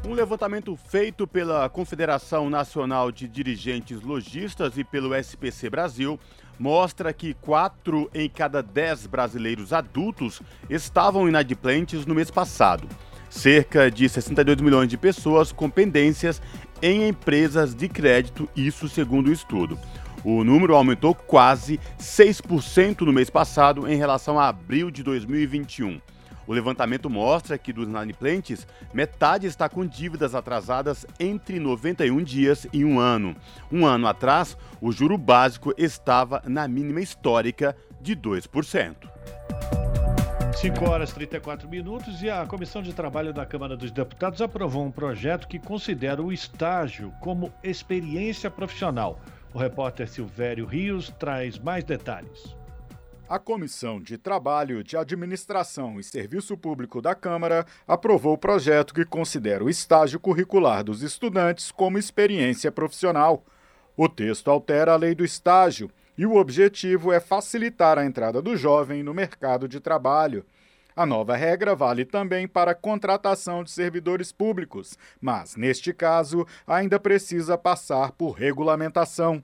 Um 0.04 0.14
levantamento 0.14 0.76
feito 0.76 1.28
pela 1.28 1.70
Confederação 1.70 2.50
Nacional 2.50 3.12
de 3.12 3.28
Dirigentes 3.28 4.02
Logistas 4.02 4.76
e 4.76 4.84
pelo 4.84 5.14
SPC 5.14 5.70
Brasil 5.70 6.20
mostra 6.58 7.14
que 7.14 7.36
4 7.36 8.10
em 8.12 8.28
cada 8.28 8.64
10 8.64 9.06
brasileiros 9.06 9.72
adultos 9.72 10.42
estavam 10.68 11.30
inadimplentes 11.30 12.04
no 12.06 12.16
mês 12.16 12.32
passado. 12.32 12.88
Cerca 13.30 13.92
de 13.92 14.10
62 14.10 14.60
milhões 14.60 14.90
de 14.90 14.98
pessoas 14.98 15.52
com 15.52 15.70
pendências 15.70 16.42
em 16.82 17.08
empresas 17.08 17.76
de 17.76 17.88
crédito, 17.88 18.50
isso 18.56 18.90
segundo 18.90 19.28
o 19.28 19.34
estudo. 19.34 19.78
O 20.24 20.44
número 20.44 20.76
aumentou 20.76 21.14
quase 21.14 21.80
6% 22.00 23.02
no 23.02 23.14
mês 23.14 23.30
passado 23.30 23.88
em 23.88 23.98
relação 23.98 24.40
a 24.40 24.48
abril 24.48 24.90
de 24.90 25.04
2021. 25.04 26.02
O 26.48 26.54
levantamento 26.54 27.10
mostra 27.10 27.58
que 27.58 27.72
dos 27.72 27.88
inadimplentes, 27.88 28.68
metade 28.94 29.48
está 29.48 29.70
com 29.70 29.86
dívidas 29.86 30.36
atrasadas 30.36 31.06
entre 31.20 31.60
91 31.60 32.24
dias 32.24 32.68
e 32.74 32.84
um 32.84 33.00
ano. 33.00 33.36
Um 33.72 33.86
ano 33.86 34.08
atrás, 34.08 34.58
o 34.80 34.92
juro 34.92 35.18
básico 35.18 35.74
estava 35.78 36.42
na 36.46 36.68
mínima 36.68 37.02
histórica 37.02 37.76
de 38.02 38.16
2%. 38.16 38.96
5 40.62 40.90
horas 40.90 41.10
e 41.10 41.16
34 41.16 41.68
minutos 41.68 42.22
e 42.22 42.30
a 42.30 42.46
Comissão 42.46 42.84
de 42.84 42.94
Trabalho 42.94 43.34
da 43.34 43.46
Câmara 43.46 43.76
dos 43.76 43.90
Deputados 43.90 44.42
aprovou 44.42 44.86
um 44.86 44.92
projeto 44.92 45.48
que 45.48 45.58
considera 45.58 46.22
o 46.22 46.32
estágio 46.32 47.12
como 47.20 47.52
experiência 47.64 48.52
profissional. 48.52 49.20
O 49.54 49.58
repórter 49.58 50.08
Silvério 50.08 50.66
Rios 50.66 51.10
traz 51.18 51.58
mais 51.58 51.84
detalhes. 51.84 52.56
A 53.32 53.40
Comissão 53.40 54.02
de 54.02 54.18
Trabalho, 54.18 54.84
de 54.84 54.98
Administração 54.98 55.98
e 55.98 56.04
Serviço 56.04 56.58
Público 56.58 57.02
da 57.02 57.16
Câmara 57.16 57.66
aprovou 57.88 58.34
o 58.34 58.38
projeto 58.38 58.94
que 58.94 59.06
considera 59.06 59.64
o 59.64 59.70
estágio 59.70 60.20
curricular 60.20 60.84
dos 60.84 61.02
estudantes 61.02 61.72
como 61.72 61.98
experiência 61.98 62.70
profissional. 62.74 63.46
O 63.96 64.10
texto 64.10 64.52
altera 64.52 64.92
a 64.92 64.98
lei 64.98 65.16
do 65.16 65.24
estágio 65.24 65.90
e 66.18 66.26
o 66.26 66.36
objetivo 66.36 67.10
é 67.14 67.22
facilitar 67.22 67.98
a 67.98 68.06
entrada 68.06 68.42
do 68.42 68.58
jovem 68.58 69.02
no 69.02 69.14
mercado 69.14 69.66
de 69.66 69.80
trabalho. 69.80 70.46
A 70.94 71.06
nova 71.06 71.34
regra 71.34 71.74
vale 71.74 72.04
também 72.04 72.50
para 72.50 72.72
a 72.72 72.76
contratação 72.76 73.64
de 73.64 73.72
servidores 73.72 74.34
públicos, 74.34 74.98
mas, 75.22 75.56
neste 75.56 75.94
caso, 75.94 76.46
ainda 76.68 77.00
precisa 77.00 77.58
passar 77.58 78.12
por 78.12 78.32
regulamentação. 78.32 79.42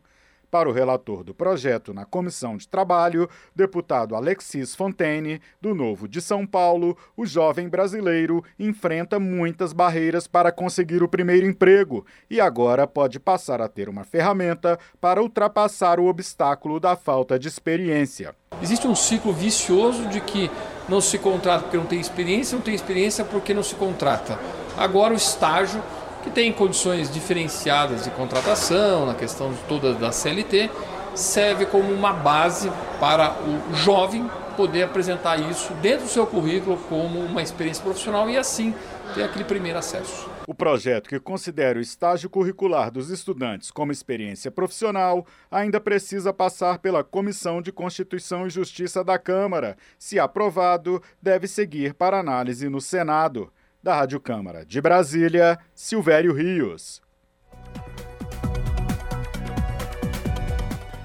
Para 0.49 0.69
o 0.69 0.71
relator 0.71 1.25
do 1.25 1.33
projeto 1.33 1.93
na 1.93 2.05
Comissão 2.05 2.55
de 2.55 2.69
Trabalho, 2.69 3.29
deputado 3.53 4.15
Alexis 4.15 4.73
Fontaine, 4.73 5.41
do 5.61 5.75
Novo 5.75 6.07
de 6.07 6.21
São 6.21 6.47
Paulo, 6.47 6.97
o 7.17 7.25
jovem 7.25 7.67
brasileiro 7.67 8.41
enfrenta 8.57 9.19
muitas 9.19 9.73
barreiras 9.73 10.25
para 10.25 10.49
conseguir 10.49 11.03
o 11.03 11.09
primeiro 11.09 11.45
emprego 11.45 12.05
e 12.29 12.39
agora 12.39 12.87
pode 12.87 13.19
passar 13.19 13.61
a 13.61 13.67
ter 13.67 13.89
uma 13.89 14.05
ferramenta 14.05 14.79
para 15.01 15.21
ultrapassar 15.21 15.99
o 15.99 16.05
obstáculo 16.05 16.79
da 16.79 16.95
falta 16.95 17.37
de 17.37 17.49
experiência. 17.49 18.33
Existe 18.61 18.87
um 18.87 18.95
ciclo 18.95 19.33
vicioso 19.33 20.07
de 20.07 20.21
que 20.21 20.49
não 20.87 21.01
se 21.01 21.17
contrata 21.17 21.63
porque 21.63 21.77
não 21.77 21.85
tem 21.85 21.99
experiência, 21.99 22.55
não 22.55 22.63
tem 22.63 22.73
experiência 22.73 23.25
porque 23.25 23.53
não 23.53 23.63
se 23.63 23.75
contrata. 23.75 24.39
Agora 24.77 25.13
o 25.13 25.17
estágio 25.17 25.83
que 26.27 26.33
tem 26.33 26.51
condições 26.51 27.09
diferenciadas 27.09 28.03
de 28.03 28.11
contratação, 28.11 29.05
na 29.05 29.15
questão 29.15 29.53
toda 29.67 29.93
da 29.93 30.11
CLT, 30.11 30.69
serve 31.15 31.65
como 31.65 31.91
uma 31.91 32.11
base 32.11 32.69
para 32.99 33.35
o 33.41 33.75
jovem 33.75 34.29
poder 34.57 34.83
apresentar 34.83 35.37
isso 35.39 35.73
dentro 35.75 36.05
do 36.05 36.09
seu 36.09 36.27
currículo 36.27 36.77
como 36.89 37.19
uma 37.19 37.41
experiência 37.41 37.83
profissional 37.83 38.29
e 38.29 38.37
assim 38.37 38.73
ter 39.13 39.23
aquele 39.23 39.45
primeiro 39.45 39.79
acesso. 39.79 40.29
O 40.45 40.53
projeto 40.53 41.07
que 41.07 41.19
considera 41.19 41.79
o 41.79 41.81
estágio 41.81 42.29
curricular 42.29 42.91
dos 42.91 43.09
estudantes 43.09 43.71
como 43.71 43.91
experiência 43.91 44.51
profissional 44.51 45.25
ainda 45.49 45.79
precisa 45.79 46.33
passar 46.33 46.79
pela 46.79 47.03
Comissão 47.03 47.61
de 47.61 47.71
Constituição 47.71 48.47
e 48.47 48.49
Justiça 48.49 49.03
da 49.03 49.17
Câmara. 49.17 49.77
Se 49.97 50.19
aprovado, 50.19 51.01
deve 51.21 51.47
seguir 51.47 51.93
para 51.93 52.19
análise 52.19 52.67
no 52.67 52.81
Senado. 52.81 53.51
Da 53.87 53.95
Rádio 53.95 54.19
Câmara 54.19 54.65
de 54.65 54.81
Brasília, 54.81 55.57
Silvério 55.73 56.33
Rios. 56.33 57.01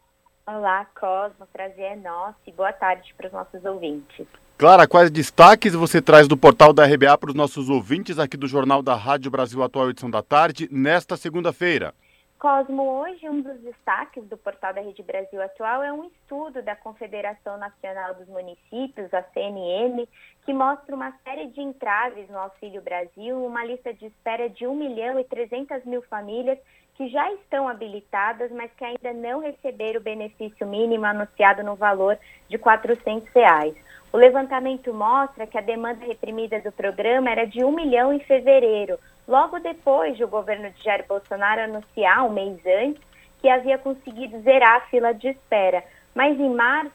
Olá, 0.47 0.85
Cosmo, 0.85 1.47
prazer 1.51 1.93
é 1.93 1.97
nosso 1.97 2.37
e 2.47 2.53
boa 2.53 2.75
tarde 2.75 3.15
para 3.17 3.29
os 3.29 3.33
nossos 3.33 3.65
ouvintes. 3.65 4.27
Clara, 4.61 4.87
quais 4.87 5.11
destaques 5.11 5.73
você 5.73 6.03
traz 6.03 6.29
do 6.29 6.37
portal 6.37 6.71
da 6.71 6.85
RBA 6.85 7.17
para 7.17 7.31
os 7.31 7.35
nossos 7.35 7.71
ouvintes 7.71 8.19
aqui 8.19 8.37
do 8.37 8.47
Jornal 8.47 8.83
da 8.83 8.95
Rádio 8.95 9.31
Brasil 9.31 9.63
Atual, 9.63 9.89
edição 9.89 10.11
da 10.11 10.23
tarde, 10.23 10.69
nesta 10.71 11.17
segunda-feira? 11.17 11.95
Cosmo, 12.39 12.83
hoje 12.83 13.27
um 13.27 13.41
dos 13.41 13.59
destaques 13.63 14.23
do 14.29 14.37
portal 14.37 14.75
da 14.75 14.83
Rede 14.83 15.03
Brasil 15.03 15.41
Atual 15.41 15.83
é 15.83 15.91
um 15.91 16.05
estudo 16.05 16.61
da 16.61 16.77
Confederação 16.77 17.57
Nacional 17.57 18.13
dos 18.17 18.29
Municípios, 18.29 19.15
a 19.15 19.23
CNM, 19.33 20.07
que 20.45 20.53
mostra 20.53 20.95
uma 20.95 21.11
série 21.25 21.47
de 21.47 21.63
entraves 21.63 22.29
no 22.29 22.37
Auxílio 22.37 22.83
Brasil, 22.83 23.43
uma 23.43 23.65
lista 23.65 23.95
de 23.95 24.05
espera 24.05 24.47
de 24.51 24.67
1 24.67 24.75
milhão 24.75 25.19
e 25.19 25.25
300 25.25 25.87
mil 25.87 26.03
famílias 26.03 26.59
que 26.97 27.09
já 27.09 27.33
estão 27.33 27.67
habilitadas, 27.67 28.51
mas 28.51 28.71
que 28.77 28.85
ainda 28.85 29.15
não 29.15 29.41
receberam 29.41 30.01
o 30.01 30.05
benefício 30.05 30.67
mínimo 30.67 31.07
anunciado 31.07 31.65
no 31.65 31.77
valor 31.77 32.19
de 32.47 32.59
400 32.59 33.27
reais. 33.33 33.75
O 34.13 34.17
levantamento 34.17 34.93
mostra 34.93 35.47
que 35.47 35.57
a 35.57 35.61
demanda 35.61 36.05
reprimida 36.05 36.59
do 36.61 36.73
programa 36.73 37.31
era 37.31 37.47
de 37.47 37.65
1 37.65 37.71
milhão 37.71 38.13
em 38.13 38.19
fevereiro, 38.19 38.99
logo 39.27 39.61
depois 39.61 40.17
de 40.17 40.25
o 40.25 40.29
governo 40.29 40.69
de 40.71 40.83
Jair 40.83 41.05
Bolsonaro 41.07 41.61
anunciar, 41.61 42.25
um 42.27 42.33
mês 42.33 42.59
antes, 42.67 43.01
que 43.41 43.49
havia 43.49 43.79
conseguido 43.79 44.41
zerar 44.41 44.79
a 44.79 44.81
fila 44.83 45.15
de 45.15 45.29
espera. 45.29 45.85
Mas 46.13 46.39
em 46.41 46.51
março, 46.51 46.91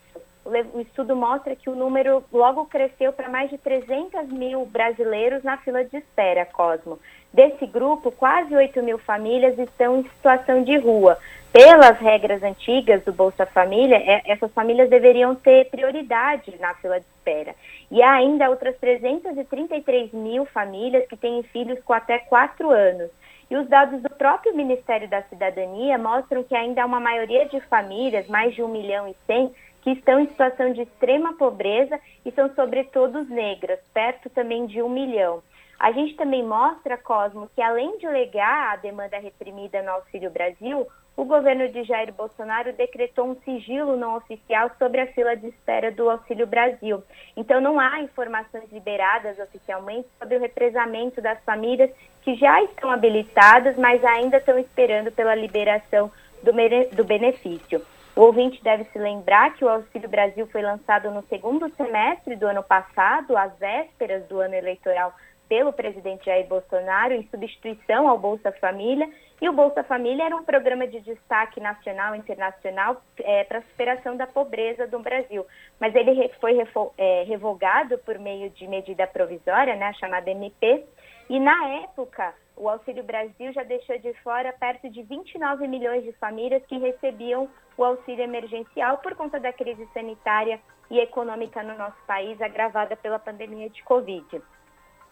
o 0.73 0.81
estudo 0.81 1.15
mostra 1.15 1.55
que 1.55 1.69
o 1.69 1.75
número 1.75 2.23
logo 2.31 2.65
cresceu 2.65 3.13
para 3.13 3.29
mais 3.29 3.49
de 3.49 3.57
300 3.57 4.27
mil 4.27 4.65
brasileiros 4.65 5.41
na 5.41 5.57
fila 5.57 5.85
de 5.85 5.97
espera, 5.97 6.45
Cosmo. 6.45 6.99
Desse 7.33 7.65
grupo, 7.65 8.11
quase 8.11 8.53
8 8.53 8.83
mil 8.83 8.99
famílias 8.99 9.57
estão 9.57 9.99
em 9.99 10.03
situação 10.03 10.63
de 10.63 10.77
rua, 10.77 11.17
pelas 11.55 11.97
regras 11.99 12.43
antigas 12.43 13.01
do 13.05 13.13
Bolsa 13.13 13.45
Família, 13.45 13.95
é, 13.95 14.23
essas 14.25 14.51
famílias 14.51 14.89
deveriam 14.89 15.35
ter 15.35 15.69
prioridade 15.69 16.53
na 16.59 16.73
fila 16.73 16.99
de 16.99 17.05
espera. 17.05 17.55
E 17.89 18.03
há 18.03 18.11
ainda 18.11 18.49
outras 18.49 18.75
333 18.77 20.11
mil 20.11 20.45
famílias 20.47 21.07
que 21.07 21.15
têm 21.15 21.41
filhos 21.43 21.81
com 21.85 21.93
até 21.93 22.19
4 22.19 22.69
anos. 22.69 23.09
E 23.49 23.55
os 23.55 23.69
dados 23.69 24.01
do 24.01 24.09
próprio 24.09 24.53
Ministério 24.53 25.07
da 25.07 25.21
Cidadania 25.21 25.97
mostram 25.97 26.43
que 26.43 26.53
ainda 26.53 26.83
há 26.83 26.85
uma 26.85 26.99
maioria 26.99 27.45
de 27.45 27.61
famílias, 27.61 28.27
mais 28.27 28.53
de 28.53 28.61
1 28.61 28.67
milhão 28.67 29.07
e 29.07 29.15
100, 29.25 29.55
que 29.81 29.91
estão 29.91 30.19
em 30.19 30.27
situação 30.27 30.73
de 30.73 30.81
extrema 30.81 31.37
pobreza 31.37 31.97
e 32.25 32.31
são 32.33 32.53
sobretudo 32.53 33.23
negras, 33.33 33.79
perto 33.93 34.29
também 34.29 34.65
de 34.65 34.81
1 34.81 34.89
milhão. 34.89 35.41
A 35.79 35.93
gente 35.93 36.15
também 36.15 36.43
mostra, 36.43 36.97
Cosmo, 36.97 37.49
que 37.55 37.61
além 37.61 37.97
de 37.97 38.07
legar 38.07 38.73
a 38.73 38.75
demanda 38.75 39.17
reprimida 39.19 39.81
no 39.81 39.91
Auxílio 39.91 40.29
Brasil, 40.29 40.85
o 41.17 41.23
governo 41.23 41.69
de 41.69 41.83
Jair 41.83 42.13
Bolsonaro 42.13 42.73
decretou 42.73 43.25
um 43.25 43.35
sigilo 43.41 43.95
não 43.95 44.17
oficial 44.17 44.69
sobre 44.77 45.01
a 45.01 45.07
fila 45.07 45.35
de 45.35 45.47
espera 45.47 45.91
do 45.91 46.09
Auxílio 46.09 46.45
Brasil. 46.45 47.01
Então, 47.37 47.61
não 47.61 47.79
há 47.79 48.01
informações 48.01 48.69
liberadas 48.71 49.39
oficialmente 49.39 50.07
sobre 50.19 50.35
o 50.35 50.39
represamento 50.39 51.21
das 51.21 51.41
famílias 51.43 51.89
que 52.21 52.35
já 52.35 52.61
estão 52.63 52.91
habilitadas, 52.91 53.77
mas 53.77 54.03
ainda 54.03 54.37
estão 54.37 54.59
esperando 54.59 55.11
pela 55.11 55.35
liberação 55.35 56.11
do, 56.43 56.51
do 56.95 57.03
benefício. 57.05 57.81
O 58.15 58.21
ouvinte 58.21 58.63
deve 58.63 58.85
se 58.85 58.97
lembrar 58.97 59.53
que 59.55 59.65
o 59.65 59.69
Auxílio 59.69 60.09
Brasil 60.09 60.47
foi 60.47 60.61
lançado 60.61 61.11
no 61.11 61.21
segundo 61.27 61.69
semestre 61.75 62.35
do 62.35 62.47
ano 62.47 62.63
passado, 62.63 63.37
às 63.37 63.57
vésperas 63.57 64.25
do 64.27 64.39
ano 64.39 64.53
eleitoral 64.53 65.13
pelo 65.47 65.71
presidente 65.71 66.25
Jair 66.25 66.47
Bolsonaro 66.47 67.13
em 67.13 67.27
substituição 67.29 68.07
ao 68.07 68.17
Bolsa 68.17 68.51
Família. 68.53 69.07
E 69.41 69.49
o 69.49 69.53
Bolsa 69.53 69.83
Família 69.83 70.25
era 70.25 70.35
um 70.35 70.43
programa 70.43 70.87
de 70.87 71.01
destaque 71.01 71.59
nacional 71.59 72.15
e 72.15 72.19
internacional 72.19 73.01
é, 73.19 73.43
para 73.43 73.59
a 73.59 73.63
superação 73.63 74.15
da 74.15 74.25
pobreza 74.25 74.87
do 74.87 74.99
Brasil. 74.99 75.45
Mas 75.79 75.93
ele 75.93 76.29
foi 76.39 76.57
é, 76.97 77.23
revogado 77.23 77.97
por 77.99 78.17
meio 78.17 78.49
de 78.51 78.65
medida 78.67 79.05
provisória, 79.05 79.75
né, 79.75 79.93
chamada 79.93 80.29
MP. 80.31 80.85
E 81.29 81.39
na 81.39 81.67
época, 81.83 82.33
o 82.55 82.69
Auxílio 82.69 83.03
Brasil 83.03 83.51
já 83.51 83.63
deixou 83.63 83.97
de 83.99 84.13
fora 84.21 84.53
perto 84.53 84.89
de 84.89 85.03
29 85.03 85.67
milhões 85.67 86.03
de 86.03 86.13
famílias 86.13 86.65
que 86.65 86.77
recebiam 86.77 87.49
o 87.77 87.83
auxílio 87.83 88.23
emergencial 88.23 88.99
por 88.99 89.15
conta 89.15 89.37
da 89.37 89.51
crise 89.51 89.85
sanitária 89.93 90.61
e 90.89 90.99
econômica 90.99 91.61
no 91.61 91.77
nosso 91.77 91.97
país, 92.07 92.41
agravada 92.41 92.95
pela 92.95 93.19
pandemia 93.19 93.69
de 93.69 93.83
Covid. 93.83 94.41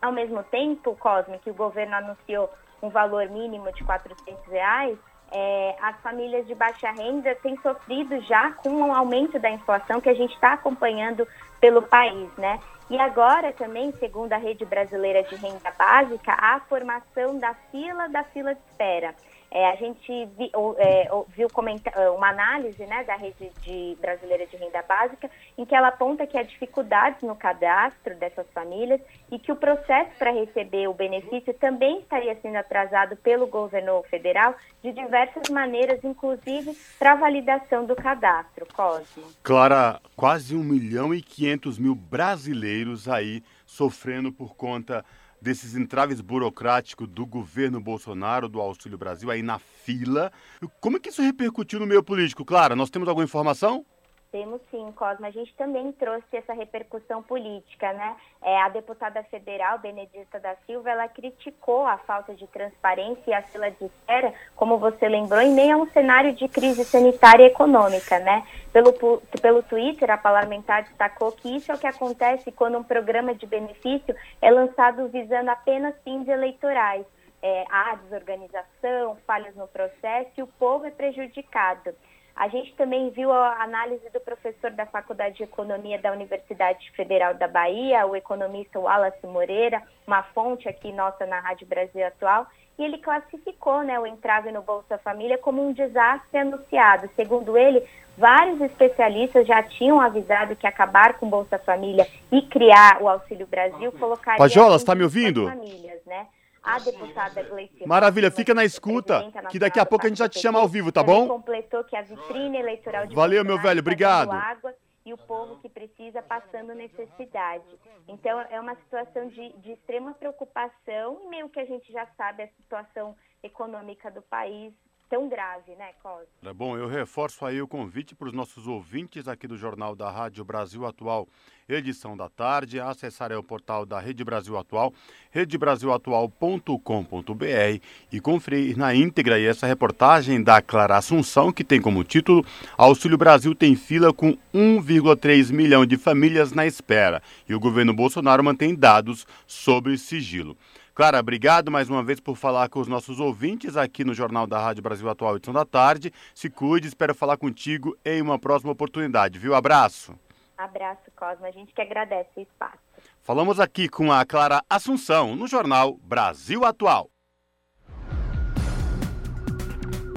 Ao 0.02 0.12
mesmo 0.12 0.44
tempo, 0.44 0.96
Cosme, 0.96 1.40
que 1.40 1.50
o 1.50 1.54
governo 1.54 1.96
anunciou 1.96 2.50
um 2.84 2.90
valor 2.90 3.30
mínimo 3.30 3.72
de 3.72 3.84
400 3.84 4.46
reais, 4.52 4.98
é, 5.32 5.76
as 5.82 6.00
famílias 6.02 6.46
de 6.46 6.54
baixa 6.54 6.92
renda 6.92 7.34
têm 7.36 7.58
sofrido 7.62 8.20
já 8.22 8.52
com 8.52 8.90
o 8.90 8.94
aumento 8.94 9.40
da 9.40 9.50
inflação 9.50 10.02
que 10.02 10.10
a 10.10 10.14
gente 10.14 10.34
está 10.36 10.54
acompanhando 10.54 11.28
pelo 11.60 11.82
país, 11.82 12.30
né? 12.38 12.60
E 12.90 13.00
agora 13.00 13.54
também, 13.54 13.92
segundo 13.94 14.34
a 14.34 14.38
Rede 14.38 14.66
Brasileira 14.66 15.24
de 15.24 15.36
Renda 15.36 15.72
Básica, 15.78 16.34
a 16.38 16.60
formação 16.60 17.40
da 17.40 17.54
fila 17.72 18.10
da 18.10 18.24
fila 18.26 18.54
de 18.54 18.62
espera. 18.70 19.16
É, 19.56 19.70
a 19.70 19.76
gente 19.76 20.26
vi, 20.36 20.52
é, 20.80 21.08
viu 21.36 21.48
é, 21.96 22.10
uma 22.10 22.30
análise 22.30 22.84
né, 22.88 23.04
da 23.04 23.16
rede 23.16 23.52
de, 23.62 23.96
brasileira 24.02 24.48
de 24.48 24.58
renda 24.58 24.82
básica, 24.82 25.30
em 25.56 25.64
que 25.64 25.76
ela 25.76 25.90
aponta 25.90 26.26
que 26.26 26.36
há 26.36 26.42
dificuldades 26.42 27.22
no 27.22 27.36
cadastro 27.36 28.16
dessas 28.16 28.48
famílias 28.52 29.00
e 29.32 29.38
que 29.38 29.52
o 29.52 29.56
processo 29.56 30.10
para 30.18 30.32
receber 30.32 30.88
o 30.88 30.94
benefício 30.96 31.54
também 31.54 32.00
estaria 32.00 32.36
sendo 32.42 32.56
atrasado 32.56 33.16
pelo 33.18 33.46
governo 33.46 34.02
federal 34.10 34.56
de 34.82 34.92
diversas 34.92 35.48
maneiras, 35.52 36.04
inclusive 36.04 36.76
para 36.98 37.14
validação 37.14 37.86
do 37.86 37.96
cadastro. 37.96 38.66
Cosmo. 38.74 39.24
Clara, 39.44 40.02
quase 40.16 40.56
1 40.56 40.64
milhão 40.64 41.14
e 41.14 41.22
500 41.22 41.78
mil 41.78 41.94
brasileiros 41.94 43.08
aí 43.08 43.44
sofrendo 43.68 44.32
por 44.32 44.56
conta 44.56 45.06
desses 45.44 45.76
entraves 45.76 46.22
burocráticos 46.22 47.08
do 47.08 47.26
governo 47.26 47.82
Bolsonaro, 47.82 48.48
do 48.48 48.62
Auxílio 48.62 48.98
Brasil, 48.98 49.30
aí 49.30 49.44
na 49.44 49.60
fila. 49.60 50.32
Como 50.80 50.96
é 50.96 51.00
que 51.00 51.10
isso 51.10 51.22
repercutiu 51.22 51.80
no 51.82 51.86
meio 51.86 52.02
político? 52.02 52.46
Clara, 52.46 52.76
nós 52.76 52.90
temos 52.90 53.10
alguma 53.10 53.26
informação? 53.26 53.86
Temos 54.34 54.62
sim, 54.72 54.92
Cosma. 54.94 55.28
A 55.28 55.32
gente 55.32 55.54
também 55.54 55.92
trouxe 55.92 56.26
essa 56.36 56.54
repercussão 56.54 57.22
política, 57.22 57.94
né? 57.94 58.16
É, 58.42 58.60
a 58.64 58.68
deputada 58.68 59.22
federal, 59.26 59.78
Benedita 59.78 60.40
da 60.40 60.56
Silva, 60.66 60.90
ela 60.90 61.08
criticou 61.08 61.86
a 61.86 62.00
falta 62.00 62.34
de 62.34 62.48
transparência 62.48 63.22
e 63.28 63.34
a 63.36 63.44
fila 63.44 63.70
de 63.70 63.86
espera, 63.86 64.34
como 64.56 64.80
você 64.80 65.08
lembrou, 65.08 65.40
em 65.40 65.54
meio 65.54 65.76
a 65.76 65.78
um 65.78 65.88
cenário 65.92 66.34
de 66.34 66.48
crise 66.48 66.84
sanitária 66.84 67.44
e 67.44 67.46
econômica, 67.46 68.18
né? 68.18 68.44
Pelo, 68.72 68.92
pelo 69.40 69.62
Twitter, 69.62 70.10
a 70.10 70.18
parlamentar 70.18 70.82
destacou 70.82 71.32
que 71.32 71.56
isso 71.56 71.72
é 71.72 71.76
o 71.76 71.80
que 71.80 71.86
acontece 71.86 72.52
quando 72.52 72.80
um 72.80 72.84
programa 72.84 73.36
de 73.36 73.46
benefício 73.46 74.16
é 74.42 74.50
lançado 74.50 75.08
visando 75.10 75.52
apenas 75.52 75.94
fins 76.04 76.28
eleitorais. 76.28 77.06
É, 77.40 77.66
há 77.70 77.96
desorganização, 77.96 79.16
falhas 79.28 79.56
no 79.56 79.68
processo 79.68 80.32
e 80.38 80.42
o 80.42 80.48
povo 80.48 80.88
é 80.88 80.92
prejudicado. 80.92 81.94
A 82.36 82.48
gente 82.48 82.74
também 82.76 83.12
viu 83.12 83.32
a 83.32 83.62
análise 83.64 84.10
do 84.10 84.20
professor 84.20 84.72
da 84.72 84.88
Faculdade 84.88 85.38
de 85.38 85.44
Economia 85.44 86.00
da 86.00 86.12
Universidade 86.12 86.92
Federal 86.92 87.36
da 87.36 87.48
Bahia, 87.48 88.06
o 88.08 88.16
economista 88.16 88.80
Wallace 88.80 89.26
Moreira, 89.28 89.82
uma 90.08 90.24
fonte 90.24 90.68
aqui 90.68 90.92
nossa 90.92 91.28
na 91.28 91.40
Rádio 91.40 91.68
Brasil 91.68 92.06
Atual, 92.06 92.48
e 92.78 92.84
ele 92.84 92.98
classificou 92.98 93.84
né, 93.84 94.00
o 94.00 94.08
entrave 94.08 94.52
no 94.52 94.64
Bolsa 94.64 94.98
Família 94.98 95.38
como 95.38 95.66
um 95.66 95.74
desastre 95.74 96.40
anunciado. 96.40 97.08
Segundo 97.16 97.56
ele, 97.56 97.88
vários 98.18 98.60
especialistas 98.62 99.46
já 99.46 99.62
tinham 99.62 100.02
avisado 100.02 100.56
que 100.56 100.66
acabar 100.66 101.14
com 101.20 101.28
o 101.28 101.30
Bolsa 101.30 101.60
Família 101.60 102.08
e 102.32 102.42
criar 102.42 103.00
o 103.00 103.08
Auxílio 103.08 103.46
Brasil 103.46 103.92
colocaria... 103.92 104.40
Pajola, 104.40 104.78
está 104.78 104.96
me 104.96 105.04
ouvindo? 105.04 105.48
Famílias, 105.48 106.04
né? 106.08 106.26
A 106.64 106.80
deputada 106.80 107.44
Gleice 107.44 107.86
Maravilha, 107.86 108.32
fica 108.32 108.54
na 108.54 108.64
escuta, 108.64 109.30
que 109.52 109.60
daqui 109.60 109.80
a 109.80 109.86
pouco 109.86 110.06
a 110.06 110.10
gente 110.10 110.20
já 110.20 110.30
te 110.30 110.40
chama 110.40 110.60
ao 110.60 110.68
vivo, 110.68 110.92
tá 110.92 111.04
bom? 111.04 111.28
completou 111.28 111.84
que 111.84 111.96
a 111.96 112.02
vitrine 112.02 112.58
eleitoral 112.58 113.06
de 113.06 113.14
Valeu, 113.14 113.44
meu 113.44 113.60
velho, 113.60 113.82
obrigado. 113.82 114.32
Água 114.32 114.74
e 115.06 115.14
o 115.14 115.18
povo 115.18 115.60
que 115.60 115.68
precisa 115.68 116.22
passando 116.22 116.74
necessidade. 116.74 117.66
Então, 118.08 118.40
é 118.50 118.60
uma 118.60 118.76
situação 118.76 119.28
de, 119.28 119.50
de 119.58 119.74
extrema 119.74 120.14
preocupação 120.14 121.22
e 121.26 121.28
meio 121.28 121.50
que 121.50 121.60
a 121.60 121.66
gente 121.66 121.92
já 121.92 122.08
sabe 122.16 122.44
a 122.44 122.48
situação 122.48 123.16
econômica 123.42 124.10
do 124.10 124.22
país 124.22 124.74
tão 125.14 125.30
grave, 125.30 125.76
né, 125.76 125.92
Cosme? 126.02 126.26
É 126.44 126.52
bom, 126.52 126.76
eu 126.76 126.88
reforço 126.88 127.46
aí 127.46 127.62
o 127.62 127.68
convite 127.68 128.16
para 128.16 128.30
os 128.30 128.34
nossos 128.34 128.66
ouvintes 128.66 129.28
aqui 129.28 129.48
do 129.48 129.56
Jornal 129.56 129.96
da 129.96 130.10
Rádio 130.10 130.44
Brasil 130.44 130.88
Atual, 130.88 131.28
edição 131.70 132.18
da 132.18 132.28
tarde, 132.30 132.80
acessarem 132.80 133.38
o 133.38 133.44
portal 133.44 133.86
da 133.86 134.00
Rede 134.00 134.24
Brasil 134.24 134.58
Atual, 134.58 134.92
redebrasilatual.com.br 135.30 137.80
e 138.12 138.20
conferir 138.20 138.76
na 138.76 138.96
íntegra 138.96 139.40
essa 139.40 139.68
reportagem 139.68 140.42
da 140.42 140.64
Clara 140.64 140.98
Assunção, 140.98 141.52
que 141.52 141.64
tem 141.64 141.80
como 141.80 142.04
título 142.04 142.44
Auxílio 142.76 143.16
Brasil 143.16 143.54
tem 143.54 143.76
fila 143.76 144.12
com 144.12 144.36
1,3 144.52 145.52
milhão 145.52 145.86
de 145.86 145.96
famílias 145.96 146.54
na 146.54 146.66
espera 146.66 147.22
e 147.48 147.54
o 147.54 147.60
governo 147.60 147.94
Bolsonaro 147.94 148.44
mantém 148.44 148.74
dados 148.74 149.28
sobre 149.46 149.96
sigilo. 149.96 150.58
Clara, 150.96 151.20
obrigado 151.20 151.72
mais 151.72 151.90
uma 151.90 152.04
vez 152.04 152.20
por 152.20 152.36
falar 152.36 152.70
com 152.70 152.80
os 152.80 152.88
nossos 152.88 153.20
ouvintes 153.20 153.76
aqui 153.76 154.04
no 154.04 154.14
Jornal 154.14 154.46
da 154.46 154.60
Rádio 154.60 154.84
Brasil 154.84 155.10
Atual, 155.10 155.38
edição 155.38 155.52
da 155.52 155.66
tarde. 155.66 156.14
Se 156.36 156.52
cuide, 156.52 156.88
espero 156.88 157.16
falar 157.16 157.36
contigo 157.36 157.98
em 158.06 158.22
uma 158.22 158.38
próxima 158.38 158.72
oportunidade, 158.72 159.40
viu? 159.40 159.56
Abraço. 159.56 160.14
Abraço, 160.56 161.02
Cosma. 161.16 161.48
A 161.48 161.52
gente 161.52 161.74
que 161.74 161.82
agradece 161.82 162.30
o 162.36 162.42
espaço. 162.42 162.78
Falamos 163.24 163.60
aqui 163.60 163.90
com 163.90 164.12
a 164.12 164.24
Clara 164.24 164.62
Assunção, 164.70 165.36
no 165.36 165.48
Jornal 165.48 165.98
Brasil 166.04 166.64
Atual. 166.64 167.10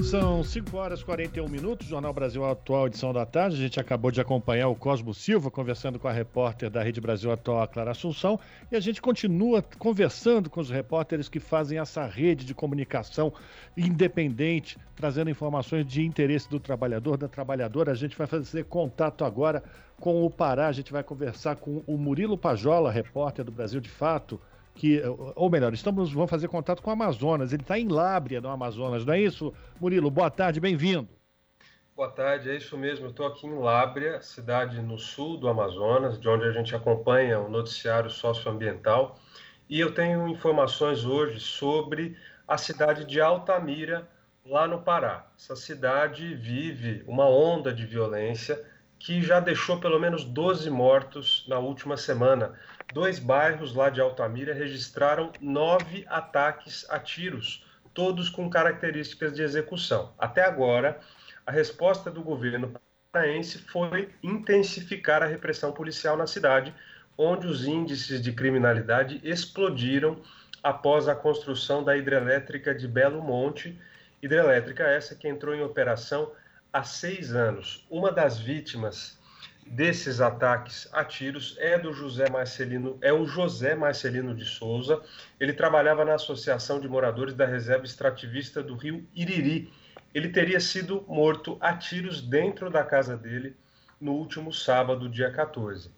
São 0.06 0.44
5 0.44 0.76
horas 0.76 1.00
e 1.00 1.04
41 1.04 1.48
minutos, 1.48 1.88
Jornal 1.88 2.12
Brasil 2.12 2.44
Atual, 2.44 2.86
edição 2.86 3.12
da 3.12 3.26
tarde. 3.26 3.56
A 3.56 3.58
gente 3.58 3.80
acabou 3.80 4.12
de 4.12 4.20
acompanhar 4.20 4.68
o 4.68 4.76
Cosmo 4.76 5.12
Silva 5.12 5.50
conversando 5.50 5.98
com 5.98 6.06
a 6.06 6.12
repórter 6.12 6.70
da 6.70 6.80
Rede 6.80 7.00
Brasil 7.00 7.32
Atual, 7.32 7.66
Clara 7.66 7.90
Assunção, 7.90 8.38
e 8.70 8.76
a 8.76 8.80
gente 8.80 9.02
continua 9.02 9.64
conversando 9.80 10.48
com 10.48 10.60
os 10.60 10.70
repórteres 10.70 11.28
que 11.28 11.40
fazem 11.40 11.80
essa 11.80 12.06
rede 12.06 12.44
de 12.44 12.54
comunicação 12.54 13.32
independente, 13.76 14.78
trazendo 14.94 15.28
informações 15.28 15.84
de 15.84 16.06
interesse 16.06 16.48
do 16.48 16.60
trabalhador, 16.60 17.16
da 17.16 17.26
trabalhadora. 17.26 17.90
A 17.90 17.96
gente 17.96 18.16
vai 18.16 18.28
fazer 18.28 18.62
contato 18.66 19.24
agora 19.24 19.60
com 19.98 20.24
o 20.24 20.30
Pará, 20.30 20.68
a 20.68 20.72
gente 20.72 20.92
vai 20.92 21.02
conversar 21.02 21.56
com 21.56 21.82
o 21.84 21.98
Murilo 21.98 22.38
Pajola, 22.38 22.92
repórter 22.92 23.44
do 23.44 23.50
Brasil 23.50 23.80
de 23.80 23.88
Fato 23.88 24.40
que, 24.76 25.02
ou 25.34 25.50
melhor, 25.50 25.72
estamos 25.72 26.12
vamos 26.12 26.30
fazer 26.30 26.48
contato 26.48 26.82
com 26.82 26.90
o 26.90 26.92
Amazonas. 26.92 27.52
Ele 27.52 27.62
está 27.62 27.78
em 27.78 27.88
Lábria, 27.88 28.40
no 28.40 28.48
Amazonas, 28.48 29.04
não 29.04 29.14
é 29.14 29.20
isso, 29.20 29.52
Murilo? 29.80 30.10
Boa 30.10 30.30
tarde, 30.30 30.60
bem-vindo. 30.60 31.08
Boa 31.96 32.10
tarde, 32.10 32.50
é 32.50 32.56
isso 32.56 32.76
mesmo. 32.76 33.06
Estou 33.06 33.26
aqui 33.26 33.46
em 33.46 33.58
Lábria, 33.58 34.20
cidade 34.20 34.80
no 34.82 34.98
sul 34.98 35.38
do 35.38 35.48
Amazonas, 35.48 36.20
de 36.20 36.28
onde 36.28 36.44
a 36.44 36.52
gente 36.52 36.76
acompanha 36.76 37.40
o 37.40 37.48
noticiário 37.48 38.10
socioambiental. 38.10 39.18
E 39.68 39.80
eu 39.80 39.92
tenho 39.94 40.28
informações 40.28 41.06
hoje 41.06 41.40
sobre 41.40 42.16
a 42.46 42.58
cidade 42.58 43.06
de 43.06 43.18
Altamira, 43.18 44.06
lá 44.44 44.68
no 44.68 44.82
Pará. 44.82 45.26
Essa 45.36 45.56
cidade 45.56 46.34
vive 46.34 47.02
uma 47.08 47.26
onda 47.26 47.72
de 47.72 47.86
violência 47.86 48.62
que 48.98 49.22
já 49.22 49.40
deixou 49.40 49.78
pelo 49.78 49.98
menos 49.98 50.24
12 50.24 50.70
mortos 50.70 51.44
na 51.48 51.58
última 51.58 51.96
semana 51.96 52.54
dois 52.92 53.18
bairros 53.18 53.74
lá 53.74 53.90
de 53.90 54.00
Altamira 54.00 54.54
registraram 54.54 55.32
nove 55.40 56.04
ataques 56.08 56.86
a 56.88 56.98
tiros, 56.98 57.64
todos 57.92 58.28
com 58.28 58.48
características 58.48 59.34
de 59.34 59.42
execução. 59.42 60.12
Até 60.18 60.44
agora, 60.44 61.00
a 61.46 61.50
resposta 61.50 62.10
do 62.10 62.22
governo 62.22 62.74
paraense 63.12 63.58
foi 63.58 64.10
intensificar 64.22 65.22
a 65.22 65.26
repressão 65.26 65.72
policial 65.72 66.16
na 66.16 66.26
cidade, 66.26 66.74
onde 67.16 67.46
os 67.46 67.64
índices 67.64 68.20
de 68.20 68.32
criminalidade 68.32 69.20
explodiram 69.24 70.20
após 70.62 71.08
a 71.08 71.14
construção 71.14 71.82
da 71.82 71.96
hidrelétrica 71.96 72.74
de 72.74 72.86
Belo 72.86 73.22
Monte, 73.22 73.80
hidrelétrica 74.22 74.82
essa 74.82 75.14
que 75.14 75.28
entrou 75.28 75.54
em 75.54 75.62
operação 75.62 76.32
há 76.76 76.82
seis 76.82 77.34
anos. 77.34 77.86
Uma 77.88 78.12
das 78.12 78.38
vítimas 78.38 79.18
desses 79.66 80.20
ataques 80.20 80.86
a 80.92 81.02
tiros 81.02 81.56
é 81.58 81.78
do 81.78 81.90
José 81.92 82.28
Marcelino, 82.28 82.98
é 83.00 83.10
o 83.12 83.26
José 83.26 83.74
Marcelino 83.74 84.34
de 84.34 84.44
Souza. 84.44 85.02
Ele 85.40 85.54
trabalhava 85.54 86.04
na 86.04 86.14
Associação 86.14 86.78
de 86.78 86.86
Moradores 86.86 87.32
da 87.32 87.46
Reserva 87.46 87.86
Extrativista 87.86 88.62
do 88.62 88.76
Rio 88.76 89.08
Iriri. 89.14 89.72
Ele 90.14 90.28
teria 90.28 90.60
sido 90.60 91.02
morto 91.08 91.56
a 91.60 91.74
tiros 91.74 92.20
dentro 92.20 92.70
da 92.70 92.84
casa 92.84 93.16
dele 93.16 93.56
no 93.98 94.12
último 94.12 94.52
sábado, 94.52 95.08
dia 95.08 95.30
14. 95.30 95.90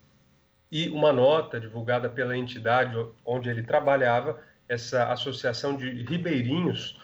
E 0.70 0.88
uma 0.90 1.12
nota 1.12 1.58
divulgada 1.58 2.08
pela 2.08 2.36
entidade 2.36 2.94
onde 3.24 3.50
ele 3.50 3.64
trabalhava, 3.64 4.40
essa 4.68 5.10
Associação 5.10 5.76
de 5.76 6.04
Ribeirinhos, 6.04 7.00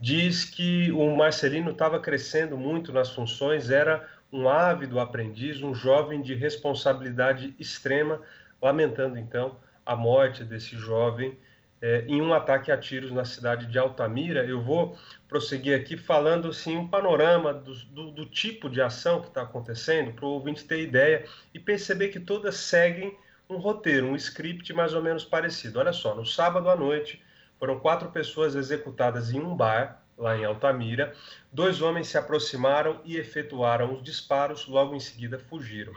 diz 0.00 0.44
que 0.44 0.92
o 0.92 1.16
Marcelino 1.16 1.70
estava 1.70 1.98
crescendo 1.98 2.56
muito 2.56 2.92
nas 2.92 3.10
funções, 3.10 3.70
era 3.70 4.08
um 4.32 4.48
ávido 4.48 5.00
aprendiz, 5.00 5.62
um 5.62 5.74
jovem 5.74 6.22
de 6.22 6.34
responsabilidade 6.34 7.54
extrema, 7.58 8.20
lamentando 8.60 9.18
então 9.18 9.56
a 9.84 9.96
morte 9.96 10.44
desse 10.44 10.76
jovem 10.76 11.36
é, 11.80 12.04
em 12.06 12.20
um 12.20 12.34
ataque 12.34 12.70
a 12.70 12.76
tiros 12.76 13.10
na 13.10 13.24
cidade 13.24 13.66
de 13.66 13.78
Altamira. 13.78 14.44
Eu 14.44 14.60
vou 14.60 14.96
prosseguir 15.28 15.78
aqui 15.78 15.96
falando 15.96 16.48
assim, 16.48 16.76
um 16.76 16.86
panorama 16.86 17.54
do, 17.54 17.74
do, 17.86 18.10
do 18.10 18.26
tipo 18.26 18.68
de 18.68 18.80
ação 18.80 19.20
que 19.20 19.28
está 19.28 19.42
acontecendo, 19.42 20.12
para 20.12 20.26
o 20.26 20.30
ouvinte 20.30 20.64
ter 20.64 20.82
ideia 20.82 21.24
e 21.54 21.58
perceber 21.58 22.08
que 22.08 22.20
todas 22.20 22.56
seguem 22.56 23.16
um 23.48 23.56
roteiro, 23.56 24.06
um 24.06 24.16
script 24.16 24.72
mais 24.74 24.92
ou 24.92 25.02
menos 25.02 25.24
parecido. 25.24 25.78
Olha 25.78 25.92
só, 25.92 26.14
no 26.14 26.26
sábado 26.26 26.68
à 26.68 26.76
noite 26.76 27.22
foram 27.58 27.78
quatro 27.80 28.10
pessoas 28.10 28.54
executadas 28.54 29.32
em 29.32 29.40
um 29.40 29.56
bar 29.56 30.02
lá 30.16 30.36
em 30.36 30.44
Altamira, 30.44 31.14
dois 31.52 31.80
homens 31.80 32.08
se 32.08 32.18
aproximaram 32.18 33.00
e 33.04 33.16
efetuaram 33.16 33.94
os 33.94 34.02
disparos, 34.02 34.66
logo 34.66 34.94
em 34.94 35.00
seguida 35.00 35.38
fugiram. 35.38 35.92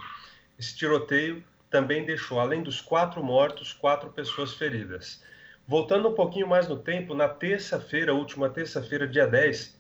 Esse 0.59 0.76
tiroteio 0.78 1.43
também 1.72 2.05
deixou, 2.05 2.39
além 2.39 2.62
dos 2.62 2.80
quatro 2.80 3.24
mortos, 3.24 3.74
quatro 3.74 4.12
pessoas 4.12 4.53
feridas. 4.53 5.24
Voltando 5.68 6.09
um 6.09 6.14
pouquinho 6.14 6.47
mais 6.47 6.68
no 6.68 6.78
tempo, 6.78 7.16
na 7.16 7.28
terça-feira, 7.28 8.14
última 8.14 8.49
terça-feira, 8.49 9.07
dia 9.07 9.26
10, 9.26 9.80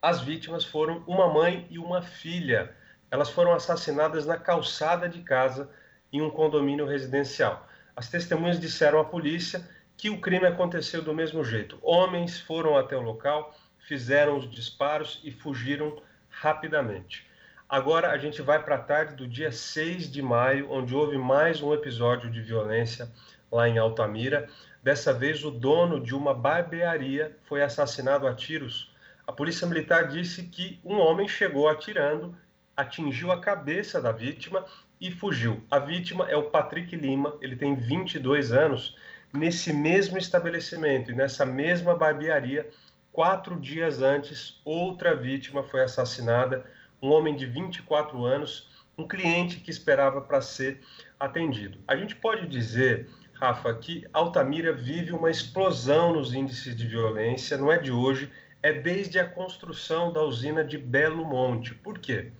as 0.00 0.20
vítimas 0.20 0.64
foram 0.64 1.02
uma 1.06 1.32
mãe 1.32 1.66
e 1.70 1.78
uma 1.78 2.02
filha. 2.02 2.74
Elas 3.10 3.30
foram 3.30 3.52
assassinadas 3.52 4.26
na 4.26 4.36
calçada 4.36 5.08
de 5.08 5.22
casa 5.22 5.70
em 6.12 6.20
um 6.20 6.30
condomínio 6.30 6.86
residencial. 6.86 7.66
As 7.96 8.08
testemunhas 8.08 8.60
disseram 8.60 8.98
à 8.98 9.04
polícia 9.04 9.66
que 10.02 10.10
o 10.10 10.18
crime 10.18 10.46
aconteceu 10.46 11.00
do 11.00 11.14
mesmo 11.14 11.44
jeito. 11.44 11.78
Homens 11.80 12.40
foram 12.40 12.76
até 12.76 12.96
o 12.96 13.00
local, 13.00 13.54
fizeram 13.86 14.36
os 14.36 14.50
disparos 14.50 15.20
e 15.22 15.30
fugiram 15.30 16.02
rapidamente. 16.28 17.24
Agora 17.68 18.10
a 18.10 18.18
gente 18.18 18.42
vai 18.42 18.60
para 18.60 18.74
a 18.74 18.82
tarde 18.82 19.14
do 19.14 19.28
dia 19.28 19.52
6 19.52 20.10
de 20.10 20.20
maio, 20.20 20.72
onde 20.72 20.92
houve 20.92 21.16
mais 21.16 21.62
um 21.62 21.72
episódio 21.72 22.28
de 22.28 22.42
violência 22.42 23.12
lá 23.48 23.68
em 23.68 23.78
Altamira. 23.78 24.48
Dessa 24.82 25.12
vez, 25.12 25.44
o 25.44 25.52
dono 25.52 26.00
de 26.00 26.16
uma 26.16 26.34
barbearia 26.34 27.36
foi 27.44 27.62
assassinado 27.62 28.26
a 28.26 28.34
tiros. 28.34 28.92
A 29.24 29.30
polícia 29.30 29.68
militar 29.68 30.08
disse 30.08 30.48
que 30.48 30.80
um 30.84 30.98
homem 30.98 31.28
chegou 31.28 31.68
atirando, 31.68 32.36
atingiu 32.76 33.30
a 33.30 33.40
cabeça 33.40 34.02
da 34.02 34.10
vítima 34.10 34.64
e 35.00 35.12
fugiu. 35.12 35.62
A 35.70 35.78
vítima 35.78 36.28
é 36.28 36.36
o 36.36 36.50
Patrick 36.50 36.96
Lima, 36.96 37.36
ele 37.40 37.54
tem 37.54 37.76
22 37.76 38.50
anos. 38.50 38.96
Nesse 39.32 39.72
mesmo 39.72 40.18
estabelecimento 40.18 41.10
e 41.10 41.14
nessa 41.14 41.46
mesma 41.46 41.96
barbearia, 41.96 42.68
Quatro 43.12 43.60
dias 43.60 44.00
antes, 44.00 44.58
outra 44.64 45.14
vítima 45.14 45.62
foi 45.62 45.82
assassinada, 45.82 46.64
um 47.00 47.10
homem 47.10 47.36
de 47.36 47.44
24 47.44 48.24
anos, 48.24 48.70
um 48.96 49.06
cliente 49.06 49.60
que 49.60 49.70
esperava 49.70 50.22
para 50.22 50.40
ser 50.40 50.80
atendido. 51.20 51.78
A 51.86 51.94
gente 51.94 52.16
pode 52.16 52.46
dizer, 52.46 53.10
Rafa, 53.34 53.74
que 53.74 54.08
Altamira 54.14 54.72
vive 54.72 55.12
uma 55.12 55.30
explosão 55.30 56.14
nos 56.14 56.32
índices 56.32 56.74
de 56.74 56.86
violência, 56.86 57.58
não 57.58 57.70
é 57.70 57.76
de 57.76 57.92
hoje, 57.92 58.32
é 58.62 58.72
desde 58.72 59.18
a 59.18 59.28
construção 59.28 60.10
da 60.10 60.22
usina 60.22 60.64
de 60.64 60.78
Belo 60.78 61.26
Monte. 61.26 61.74
Por 61.74 61.98
quê? 61.98 62.32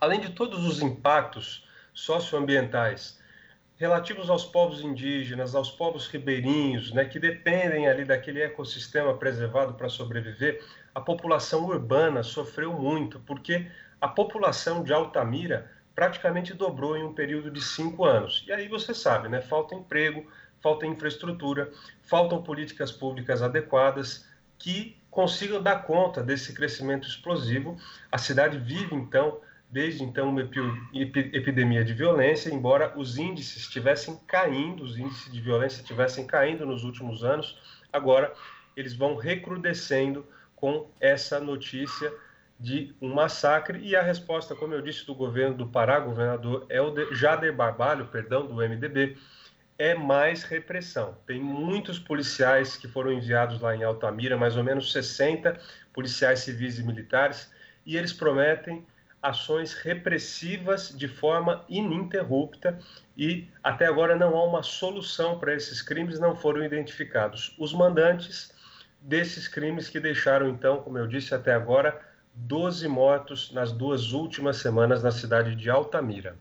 Além 0.00 0.18
de 0.18 0.30
todos 0.30 0.66
os 0.66 0.82
impactos 0.82 1.64
socioambientais 1.94 3.21
relativos 3.82 4.30
aos 4.30 4.44
povos 4.44 4.80
indígenas, 4.80 5.56
aos 5.56 5.68
povos 5.68 6.06
ribeirinhos, 6.06 6.92
né, 6.92 7.04
que 7.04 7.18
dependem 7.18 7.88
ali 7.88 8.04
daquele 8.04 8.40
ecossistema 8.40 9.12
preservado 9.12 9.74
para 9.74 9.88
sobreviver, 9.88 10.64
a 10.94 11.00
população 11.00 11.64
urbana 11.64 12.22
sofreu 12.22 12.72
muito, 12.72 13.18
porque 13.26 13.66
a 14.00 14.06
população 14.06 14.84
de 14.84 14.92
Altamira 14.92 15.68
praticamente 15.96 16.54
dobrou 16.54 16.96
em 16.96 17.02
um 17.02 17.12
período 17.12 17.50
de 17.50 17.60
cinco 17.60 18.04
anos. 18.04 18.44
E 18.46 18.52
aí 18.52 18.68
você 18.68 18.94
sabe, 18.94 19.28
né, 19.28 19.40
falta 19.40 19.74
emprego, 19.74 20.30
falta 20.60 20.86
infraestrutura, 20.86 21.68
faltam 22.02 22.40
políticas 22.40 22.92
públicas 22.92 23.42
adequadas 23.42 24.28
que 24.58 24.96
consigam 25.10 25.60
dar 25.60 25.82
conta 25.82 26.22
desse 26.22 26.54
crescimento 26.54 27.08
explosivo. 27.08 27.76
A 28.12 28.16
cidade 28.16 28.58
vive, 28.58 28.94
então, 28.94 29.40
desde 29.72 30.04
então 30.04 30.28
uma 30.28 30.42
epidemia 30.92 31.82
de 31.82 31.94
violência, 31.94 32.50
embora 32.50 32.92
os 32.94 33.16
índices 33.16 33.56
estivessem 33.56 34.20
caindo, 34.26 34.84
os 34.84 34.98
índices 34.98 35.32
de 35.32 35.40
violência 35.40 35.80
estivessem 35.80 36.26
caindo 36.26 36.66
nos 36.66 36.84
últimos 36.84 37.24
anos, 37.24 37.58
agora 37.90 38.34
eles 38.76 38.92
vão 38.92 39.16
recrudescendo 39.16 40.26
com 40.54 40.90
essa 41.00 41.40
notícia 41.40 42.12
de 42.60 42.94
um 43.00 43.14
massacre 43.14 43.78
e 43.78 43.96
a 43.96 44.02
resposta, 44.02 44.54
como 44.54 44.74
eu 44.74 44.82
disse, 44.82 45.06
do 45.06 45.14
governo 45.14 45.56
do 45.56 45.66
Pará, 45.66 45.98
governador 45.98 46.66
Helder, 46.68 47.12
Jader 47.14 47.56
Barbalho, 47.56 48.06
perdão, 48.06 48.46
do 48.46 48.56
MDB, 48.56 49.16
é 49.78 49.94
mais 49.94 50.44
repressão. 50.44 51.16
Tem 51.26 51.40
muitos 51.40 51.98
policiais 51.98 52.76
que 52.76 52.86
foram 52.86 53.10
enviados 53.10 53.58
lá 53.58 53.74
em 53.74 53.82
Altamira, 53.82 54.36
mais 54.36 54.54
ou 54.54 54.62
menos 54.62 54.92
60 54.92 55.58
policiais 55.94 56.40
civis 56.40 56.78
e 56.78 56.84
militares, 56.84 57.50
e 57.84 57.96
eles 57.96 58.12
prometem 58.12 58.86
ações 59.22 59.72
repressivas 59.74 60.88
de 60.88 61.06
forma 61.06 61.64
ininterrupta 61.68 62.78
e 63.16 63.46
até 63.62 63.86
agora 63.86 64.16
não 64.16 64.36
há 64.36 64.44
uma 64.44 64.62
solução 64.62 65.38
para 65.38 65.54
esses 65.54 65.80
crimes, 65.80 66.18
não 66.18 66.34
foram 66.34 66.64
identificados 66.64 67.54
os 67.58 67.72
mandantes 67.72 68.52
desses 69.00 69.46
crimes 69.46 69.88
que 69.88 70.00
deixaram 70.00 70.48
então, 70.48 70.78
como 70.78 70.98
eu 70.98 71.06
disse 71.06 71.34
até 71.34 71.54
agora, 71.54 72.00
12 72.34 72.88
mortos 72.88 73.52
nas 73.52 73.72
duas 73.72 74.12
últimas 74.12 74.56
semanas 74.56 75.02
na 75.02 75.10
cidade 75.10 75.54
de 75.54 75.70
Altamira. 75.70 76.36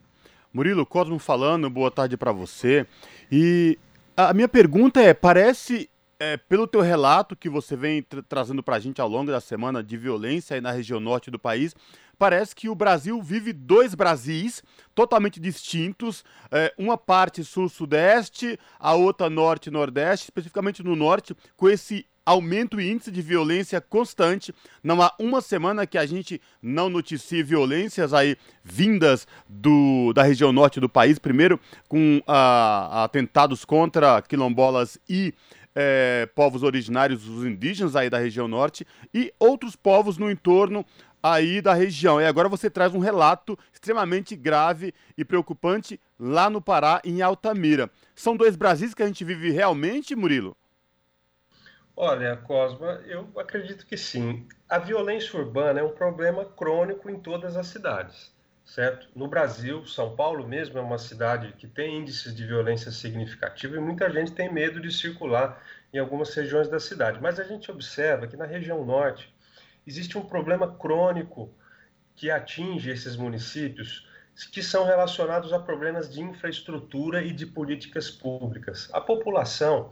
Murilo 0.54 0.86
Cosmo 0.86 1.20
falando, 1.20 1.70
boa 1.70 1.92
tarde 1.92 2.18
para 2.18 2.32
você. 2.32 2.86
E 3.32 3.78
a 4.16 4.34
minha 4.34 4.48
pergunta 4.48 5.02
é, 5.02 5.14
parece 5.14 5.90
é, 6.20 6.38
pelo 6.38 6.68
teu 6.68 6.82
relato 6.82 7.36
que 7.36 7.50
você 7.50 7.76
vem 7.76 8.04
tra 8.04 8.22
trazendo 8.22 8.62
para 8.62 8.76
a 8.76 8.80
gente 8.80 9.02
ao 9.02 9.10
longo 9.10 9.32
da 9.32 9.40
semana 9.42 9.84
de 9.84 9.98
violência 9.98 10.54
aí 10.56 10.62
na 10.62 10.72
região 10.72 11.00
norte 11.00 11.32
do 11.32 11.40
país, 11.40 11.76
parece 12.22 12.56
que 12.56 12.70
o 12.70 12.76
Brasil 12.76 13.20
vive 13.20 13.52
dois 13.52 13.96
Brasis 13.96 14.62
totalmente 14.94 15.40
distintos, 15.40 16.24
é, 16.52 16.72
uma 16.78 16.96
parte 16.96 17.44
sul-sudeste, 17.44 18.60
a 18.80 18.94
outra 18.94 19.28
norte-nordeste, 19.28 20.26
especificamente 20.26 20.84
no 20.84 20.96
norte, 20.96 21.36
com 21.58 21.68
esse 21.68 22.06
aumento 22.24 22.80
e 22.80 22.92
índice 22.92 23.10
de 23.10 23.24
violência 23.24 23.82
constante. 23.82 24.54
Não 24.84 25.02
há 25.02 25.12
uma 25.18 25.42
semana 25.42 25.88
que 25.88 25.98
a 25.98 26.06
gente 26.06 26.40
não 26.62 26.92
noticie 26.92 27.42
violências 27.42 28.14
aí 28.14 28.38
vindas 28.64 29.28
do, 29.50 30.14
da 30.14 30.22
região 30.22 30.54
norte 30.54 30.80
do 30.80 30.88
país, 30.88 31.18
primeiro 31.18 31.60
com 31.88 32.22
ah, 32.28 33.04
atentados 33.04 33.66
contra 33.66 34.22
quilombolas 34.22 34.96
e 35.10 35.34
é, 35.76 36.30
povos 36.36 36.64
originários, 36.64 37.28
os 37.28 37.46
indígenas 37.46 37.96
aí 37.96 38.10
da 38.10 38.18
região 38.18 38.48
norte, 38.48 38.86
e 39.14 39.34
outros 39.40 39.76
povos 39.76 40.18
no 40.18 40.30
entorno 40.30 40.86
aí 41.22 41.62
da 41.62 41.74
região. 41.74 42.20
E 42.20 42.26
agora 42.26 42.50
você 42.50 42.70
traz 42.70 42.94
um 42.94 43.00
relato 43.00 43.58
extremamente 43.74 44.36
grave 44.36 44.94
e 45.18 45.24
preocupante 45.24 46.00
lá 46.20 46.50
no 46.50 46.62
Pará, 46.62 47.02
em 47.04 47.22
Altamira. 47.22 47.90
São 48.16 48.36
dois 48.36 48.56
Brasis 48.56 48.94
que 48.94 49.04
a 49.04 49.08
gente 49.08 49.24
vive 49.24 49.52
realmente, 49.52 50.16
Murilo? 50.16 50.56
Olha, 51.96 52.38
Cosma, 52.38 53.02
eu 53.06 53.28
acredito 53.38 53.86
que 53.86 53.98
sim. 53.98 54.48
A 54.68 54.80
violência 54.80 55.38
urbana 55.38 55.82
é 55.82 55.84
um 55.84 55.94
problema 55.94 56.46
crônico 56.46 57.10
em 57.10 57.20
todas 57.20 57.58
as 57.58 57.68
cidades, 57.68 58.34
certo? 58.66 59.08
No 59.16 59.28
Brasil, 59.28 59.86
São 59.86 60.16
Paulo 60.16 60.48
mesmo 60.48 60.80
é 60.80 60.82
uma 60.82 60.98
cidade 60.98 61.54
que 61.58 61.68
tem 61.68 62.00
índices 62.00 62.34
de 62.34 62.46
violência 62.46 62.92
significativo 62.92 63.76
e 63.76 63.80
muita 63.80 64.10
gente 64.10 64.32
tem 64.32 64.52
medo 64.52 64.80
de 64.80 64.92
circular 64.92 65.62
em 65.94 66.00
algumas 66.00 66.34
regiões 66.34 66.70
da 66.70 66.80
cidade. 66.80 67.20
Mas 67.22 67.40
a 67.40 67.44
gente 67.44 67.70
observa 67.70 68.26
que 68.26 68.38
na 68.38 68.46
região 68.46 68.84
norte, 68.86 69.32
existe 69.86 70.18
um 70.18 70.26
problema 70.26 70.76
crônico 70.76 71.54
que 72.16 72.30
atinge 72.30 72.90
esses 72.90 73.16
municípios 73.16 74.08
que 74.52 74.64
são 74.64 74.86
relacionados 74.86 75.52
a 75.54 75.60
problemas 75.60 76.12
de 76.12 76.22
infraestrutura 76.22 77.22
e 77.22 77.32
de 77.32 77.46
políticas 77.46 78.10
públicas. 78.10 78.90
A 78.94 79.02
população, 79.02 79.92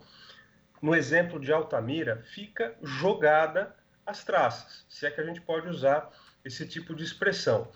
no 0.81 0.95
exemplo 0.95 1.39
de 1.39 1.51
Altamira, 1.51 2.23
fica 2.33 2.75
jogada 2.81 3.75
às 4.05 4.23
traças, 4.23 4.85
se 4.89 5.05
é 5.05 5.11
que 5.11 5.21
a 5.21 5.25
gente 5.25 5.41
pode 5.41 5.67
usar 5.67 6.09
esse 6.43 6.67
tipo 6.67 6.95
de 6.95 7.03
expressão. 7.03 7.67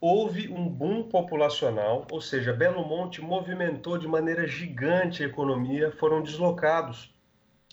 Houve 0.00 0.48
um 0.48 0.68
boom 0.68 1.08
populacional, 1.08 2.06
ou 2.10 2.20
seja, 2.20 2.52
Belo 2.52 2.84
Monte 2.84 3.22
movimentou 3.22 3.96
de 3.96 4.08
maneira 4.08 4.46
gigante 4.46 5.22
a 5.22 5.26
economia, 5.26 5.92
foram 5.92 6.22
deslocados 6.22 7.14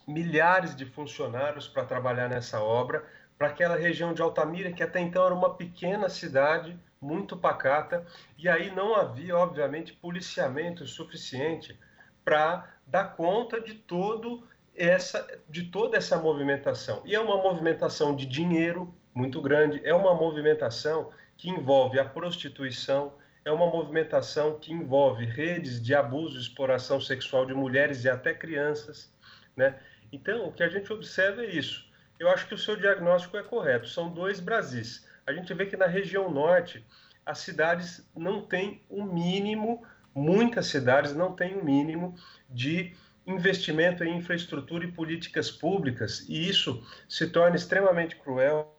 milhares 0.08 0.76
de 0.76 0.86
funcionários 0.86 1.68
para 1.68 1.86
trabalhar 1.86 2.30
nessa 2.30 2.62
obra 2.62 3.06
para 3.42 3.50
aquela 3.50 3.76
região 3.76 4.14
de 4.14 4.22
Altamira, 4.22 4.72
que 4.72 4.84
até 4.84 5.00
então 5.00 5.26
era 5.26 5.34
uma 5.34 5.56
pequena 5.56 6.08
cidade, 6.10 6.78
muito 7.02 7.36
pacata, 7.36 8.06
e 8.38 8.48
aí 8.48 8.70
não 8.70 8.94
havia, 8.94 9.36
obviamente, 9.36 9.94
policiamento 9.94 10.86
suficiente 10.86 11.76
para 12.24 12.72
dar 12.86 13.16
conta 13.16 13.60
de 13.60 13.74
todo 13.74 14.48
essa 14.76 15.28
de 15.50 15.64
toda 15.64 15.98
essa 15.98 16.20
movimentação. 16.20 17.02
E 17.04 17.16
é 17.16 17.20
uma 17.20 17.38
movimentação 17.38 18.16
de 18.16 18.28
dinheiro 18.28 18.94
muito 19.12 19.42
grande, 19.42 19.82
é 19.84 19.96
uma 19.96 20.14
movimentação 20.14 21.10
que 21.36 21.50
envolve 21.50 22.00
a 22.00 22.06
prostituição, 22.06 23.12
é 23.44 23.52
uma 23.52 23.66
movimentação 23.66 24.60
que 24.60 24.72
envolve 24.72 25.26
redes 25.26 25.82
de 25.82 25.96
abuso 25.96 26.38
e 26.38 26.42
exploração 26.42 27.02
sexual 27.02 27.48
de 27.48 27.56
mulheres 27.56 28.04
e 28.04 28.10
até 28.10 28.36
crianças, 28.36 29.12
né? 29.58 29.80
Então, 30.12 30.48
o 30.48 30.52
que 30.52 30.62
a 30.62 30.70
gente 30.70 30.94
observa 30.94 31.44
é 31.44 31.50
isso 31.50 31.90
eu 32.22 32.30
acho 32.30 32.48
que 32.48 32.54
o 32.54 32.58
seu 32.58 32.76
diagnóstico 32.76 33.36
é 33.36 33.44
correto. 33.44 33.88
São 33.88 34.10
dois 34.10 34.40
Brasis. 34.40 35.08
A 35.26 35.34
gente 35.34 35.54
vê 35.54 35.66
que 35.66 35.76
na 35.76 35.88
região 35.88 36.30
norte 36.30 36.86
as 37.26 37.40
cidades 37.40 38.08
não 38.16 38.42
têm 38.42 38.82
o 38.90 39.02
um 39.02 39.14
mínimo, 39.14 39.84
muitas 40.14 40.68
cidades 40.68 41.14
não 41.14 41.34
têm 41.34 41.56
o 41.56 41.62
um 41.62 41.64
mínimo 41.64 42.16
de 42.50 42.96
investimento 43.26 44.04
em 44.04 44.18
infraestrutura 44.18 44.86
e 44.86 44.92
políticas 44.92 45.52
públicas, 45.52 46.26
e 46.28 46.50
isso 46.50 46.84
se 47.08 47.28
torna 47.28 47.56
extremamente 47.56 48.16
cruel 48.16 48.78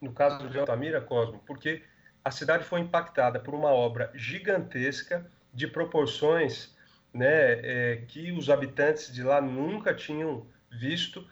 no 0.00 0.12
caso 0.12 0.48
de 0.50 0.58
Altamira, 0.58 1.00
Cosmo, 1.00 1.42
porque 1.46 1.82
a 2.22 2.30
cidade 2.30 2.64
foi 2.64 2.80
impactada 2.80 3.40
por 3.40 3.54
uma 3.54 3.70
obra 3.70 4.10
gigantesca 4.14 5.26
de 5.52 5.66
proporções 5.66 6.76
né, 7.12 7.26
é, 7.26 8.04
que 8.08 8.30
os 8.32 8.50
habitantes 8.50 9.10
de 9.12 9.22
lá 9.22 9.40
nunca 9.40 9.94
tinham 9.94 10.46
visto 10.70 11.26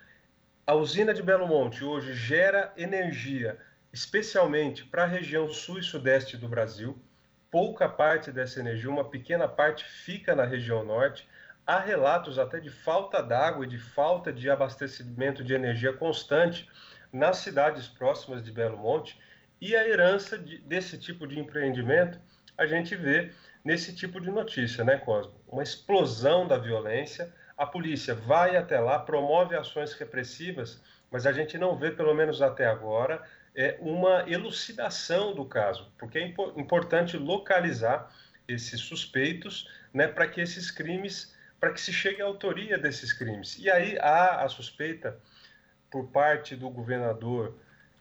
a 0.67 0.75
usina 0.75 1.13
de 1.13 1.23
Belo 1.23 1.47
Monte 1.47 1.85
hoje 1.85 2.15
gera 2.15 2.73
energia 2.77 3.59
especialmente 3.93 4.85
para 4.85 5.03
a 5.03 5.07
região 5.07 5.49
sul 5.53 5.79
e 5.79 5.83
sudeste 5.83 6.37
do 6.37 6.49
Brasil. 6.49 6.97
Pouca 7.51 7.89
parte 7.89 8.31
dessa 8.31 8.61
energia, 8.61 8.89
uma 8.89 9.11
pequena 9.11 9.47
parte, 9.47 9.85
fica 9.85 10.35
na 10.35 10.45
região 10.45 10.85
norte. 10.85 11.29
Há 11.67 11.79
relatos 11.79 12.39
até 12.39 12.59
de 12.59 12.71
falta 12.71 13.23
d'água 13.23 13.65
e 13.65 13.69
de 13.69 13.79
falta 13.79 14.33
de 14.33 14.49
abastecimento 14.49 15.45
de 15.45 15.53
energia 15.53 15.93
constante 15.93 16.69
nas 17.13 17.39
cidades 17.39 17.89
próximas 17.89 18.43
de 18.43 18.51
Belo 18.51 18.79
Monte. 18.79 19.21
E 19.61 19.77
a 19.77 19.87
herança 19.87 20.39
de, 20.39 20.59
desse 20.59 20.97
tipo 20.97 21.27
de 21.27 21.39
empreendimento 21.39 22.19
a 22.57 22.67
gente 22.67 22.95
vê 22.95 23.33
nesse 23.65 23.95
tipo 23.95 24.21
de 24.21 24.31
notícia, 24.31 24.85
né, 24.85 24.97
Cosmo? 24.97 25.35
Uma 25.47 25.63
explosão 25.63 26.47
da 26.47 26.57
violência 26.57 27.33
a 27.63 27.67
polícia 27.67 28.13
vai 28.13 28.57
até 28.57 28.81
lá, 28.81 28.99
promove 28.99 29.55
ações 29.55 29.93
repressivas, 29.93 30.83
mas 31.09 31.29
a 31.29 31.33
gente 31.33 31.57
não 31.57 31.77
vê, 31.77 31.93
pelo 31.93 32.13
menos 32.13 32.43
até 32.43 32.67
agora, 32.67 33.23
é, 33.55 33.79
uma 33.81 34.29
elucidação 34.29 35.33
do 35.33 35.45
caso, 35.45 35.93
porque 35.97 36.19
é 36.19 36.27
impo 36.27 36.53
importante 36.57 37.17
localizar 37.17 38.11
esses 38.49 38.81
suspeitos 38.81 39.71
né, 39.95 40.09
para 40.09 40.27
que 40.27 40.41
esses 40.41 40.73
crimes, 40.73 41.37
para 41.61 41.73
que 41.73 41.81
se 41.81 41.93
chegue 41.93 42.21
à 42.21 42.25
autoria 42.25 42.77
desses 42.77 43.13
crimes. 43.13 43.57
E 43.61 43.71
aí 43.71 43.97
há 44.01 44.43
a 44.43 44.49
suspeita 44.49 45.17
por 45.89 46.09
parte 46.09 46.57
do 46.57 46.69
governador 46.69 47.57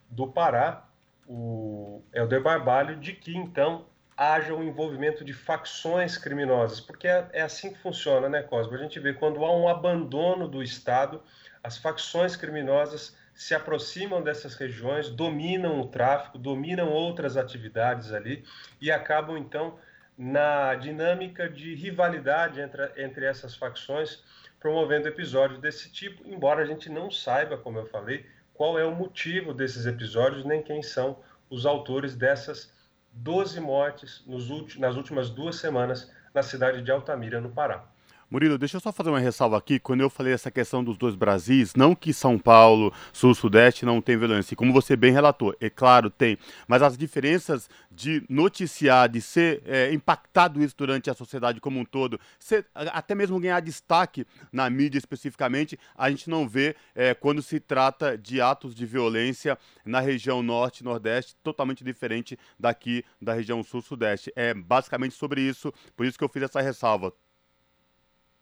do 0.09 0.25
Pará, 0.25 0.87
o 1.27 2.01
Helder 2.11 2.41
Barbalho, 2.41 2.95
de 2.95 3.13
que 3.13 3.37
então 3.37 3.85
haja 4.21 4.53
o 4.53 4.63
envolvimento 4.63 5.25
de 5.25 5.33
facções 5.33 6.15
criminosas, 6.15 6.79
porque 6.79 7.07
é, 7.07 7.27
é, 7.33 7.41
assim 7.41 7.73
que 7.73 7.79
funciona, 7.79 8.29
né, 8.29 8.43
Cosmo? 8.43 8.75
A 8.75 8.77
gente 8.77 8.99
vê 8.99 9.13
quando 9.13 9.43
há 9.43 9.57
um 9.57 9.67
abandono 9.67 10.47
do 10.47 10.61
Estado, 10.61 11.23
as 11.63 11.79
facções 11.79 12.35
criminosas 12.35 13.17
se 13.33 13.55
aproximam 13.55 14.21
dessas 14.21 14.53
regiões, 14.53 15.09
dominam 15.09 15.81
o 15.81 15.87
tráfico, 15.87 16.37
dominam 16.37 16.89
outras 16.89 17.35
atividades 17.35 18.13
ali 18.13 18.43
e 18.79 18.91
acabam 18.91 19.35
então 19.39 19.79
na 20.15 20.75
dinâmica 20.75 21.49
de 21.49 21.73
rivalidade 21.73 22.61
entre, 22.61 22.91
entre 22.97 23.25
essas 23.25 23.55
facções, 23.55 24.23
promovendo 24.59 25.07
episódios 25.07 25.59
desse 25.59 25.91
tipo, 25.91 26.21
embora 26.27 26.61
a 26.61 26.65
gente 26.65 26.91
não 26.91 27.09
saiba, 27.09 27.57
como 27.57 27.79
eu 27.79 27.87
falei, 27.87 28.23
qual 28.53 28.77
é 28.77 28.85
o 28.85 28.93
motivo 28.93 29.51
desses 29.51 29.87
episódios, 29.87 30.45
nem 30.45 30.61
quem 30.61 30.83
são 30.83 31.17
os 31.49 31.65
autores 31.65 32.15
dessas 32.15 32.71
12 33.13 33.59
mortes 33.59 34.23
nos, 34.25 34.77
nas 34.77 34.95
últimas 34.95 35.29
duas 35.29 35.57
semanas 35.57 36.11
na 36.33 36.41
cidade 36.41 36.81
de 36.81 36.91
Altamira, 36.91 37.41
no 37.41 37.51
Pará. 37.51 37.90
Murilo, 38.31 38.57
deixa 38.57 38.77
eu 38.77 38.81
só 38.81 38.93
fazer 38.93 39.09
uma 39.09 39.19
ressalva 39.19 39.57
aqui. 39.57 39.77
Quando 39.77 39.99
eu 39.99 40.09
falei 40.09 40.31
essa 40.31 40.49
questão 40.49 40.81
dos 40.81 40.97
dois 40.97 41.15
Brasis, 41.15 41.75
não 41.75 41.93
que 41.93 42.13
São 42.13 42.39
Paulo, 42.39 42.93
Sul-Sudeste 43.11 43.85
não 43.85 43.99
tem 43.99 44.17
violência, 44.17 44.55
como 44.55 44.71
você 44.71 44.95
bem 44.95 45.11
relatou, 45.11 45.53
é 45.59 45.69
claro, 45.69 46.09
tem, 46.09 46.37
mas 46.65 46.81
as 46.81 46.97
diferenças 46.97 47.69
de 47.91 48.23
noticiar, 48.29 49.09
de 49.09 49.19
ser 49.19 49.61
é, 49.65 49.93
impactado 49.93 50.63
isso 50.63 50.73
durante 50.77 51.09
a 51.09 51.13
sociedade 51.13 51.59
como 51.59 51.77
um 51.77 51.83
todo, 51.83 52.17
ser, 52.39 52.65
até 52.73 53.13
mesmo 53.13 53.37
ganhar 53.37 53.59
destaque 53.59 54.25
na 54.49 54.69
mídia 54.69 54.97
especificamente, 54.97 55.77
a 55.93 56.09
gente 56.09 56.29
não 56.29 56.47
vê 56.47 56.73
é, 56.95 57.13
quando 57.13 57.41
se 57.41 57.59
trata 57.59 58.17
de 58.17 58.39
atos 58.39 58.73
de 58.73 58.85
violência 58.85 59.57
na 59.83 59.99
região 59.99 60.41
norte 60.41 60.85
nordeste, 60.85 61.35
totalmente 61.43 61.83
diferente 61.83 62.39
daqui 62.57 63.03
da 63.21 63.33
região 63.33 63.61
sul-sudeste. 63.61 64.31
É 64.37 64.53
basicamente 64.53 65.15
sobre 65.15 65.41
isso, 65.41 65.73
por 65.97 66.05
isso 66.05 66.17
que 66.17 66.23
eu 66.23 66.29
fiz 66.29 66.43
essa 66.43 66.61
ressalva. 66.61 67.13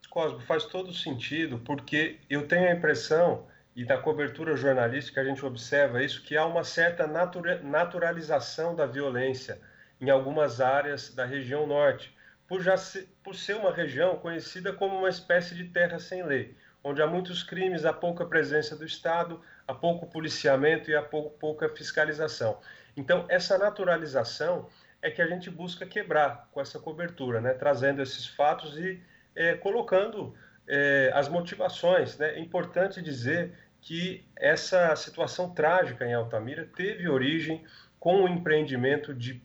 Cosmo, 0.10 0.39
faz 0.41 0.66
todo 0.66 0.93
sentido, 0.93 1.60
porque 1.60 2.20
eu 2.30 2.47
tenho 2.47 2.68
a 2.68 2.74
impressão, 2.74 3.47
e 3.76 3.86
da 3.86 3.97
cobertura 3.97 4.57
jornalística 4.57 5.22
a 5.22 5.24
gente 5.24 5.45
observa 5.45 6.03
isso, 6.03 6.24
que 6.24 6.36
há 6.36 6.45
uma 6.45 6.64
certa 6.64 7.07
natura, 7.07 7.62
naturalização 7.62 8.76
da 8.76 8.86
violência 8.86 9.62
em 10.01 10.10
algumas 10.10 10.60
áreas 10.60 11.14
da 11.14 11.26
região 11.26 11.68
norte, 11.68 12.14
por, 12.47 12.62
já 12.62 12.76
se, 12.76 13.03
por 13.24 13.36
ser 13.36 13.55
uma 13.55 13.72
região 13.72 14.16
conhecida 14.16 14.74
como 14.74 14.97
uma 14.97 15.10
espécie 15.10 15.53
de 15.53 15.66
terra 15.66 15.99
sem 15.99 16.24
lei, 16.24 16.57
onde 16.84 17.01
há 17.01 17.07
muitos 17.07 17.43
crimes, 17.43 17.86
há 17.86 17.93
pouca 17.93 18.26
presença 18.26 18.76
do 18.76 18.86
Estado, 18.86 19.39
há 19.68 19.74
pouco 19.74 20.07
policiamento 20.07 20.89
e 20.89 20.95
há 20.95 21.01
pouca 21.01 21.70
fiscalização. 21.70 22.60
Então, 22.97 23.26
essa 23.30 23.57
naturalização 23.57 24.68
é 25.01 25.12
que 25.12 25.22
a 25.22 25.28
gente 25.28 25.49
busca 25.49 25.86
quebrar 25.86 26.49
com 26.51 26.60
essa 26.60 26.80
cobertura, 26.80 27.39
né? 27.39 27.53
trazendo 27.53 28.01
esses 28.01 28.26
fatos 28.28 28.78
e 28.78 29.01
é, 29.40 29.56
colocando 29.56 30.36
é, 30.68 31.12
as 31.16 31.30
motivações. 31.30 32.18
Né? 32.18 32.32
É 32.36 32.40
importante 32.40 33.02
dizer 33.02 33.58
que 33.82 34.28
essa 34.36 34.94
situação 34.98 35.52
trágica 35.52 36.06
em 36.06 36.14
Altamira 36.14 36.70
teve 36.76 37.08
origem 37.08 37.64
com 37.98 38.24
um 38.24 38.28
empreendimento 38.28 39.14
de, 39.14 39.42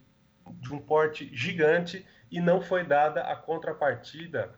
de 0.51 0.75
um 0.75 0.81
porte 0.81 1.31
gigante 1.33 2.05
e 2.29 2.41
não 2.41 2.61
foi 2.61 2.83
dada 2.83 3.23
a 3.23 3.37
contrapartida, 3.37 4.53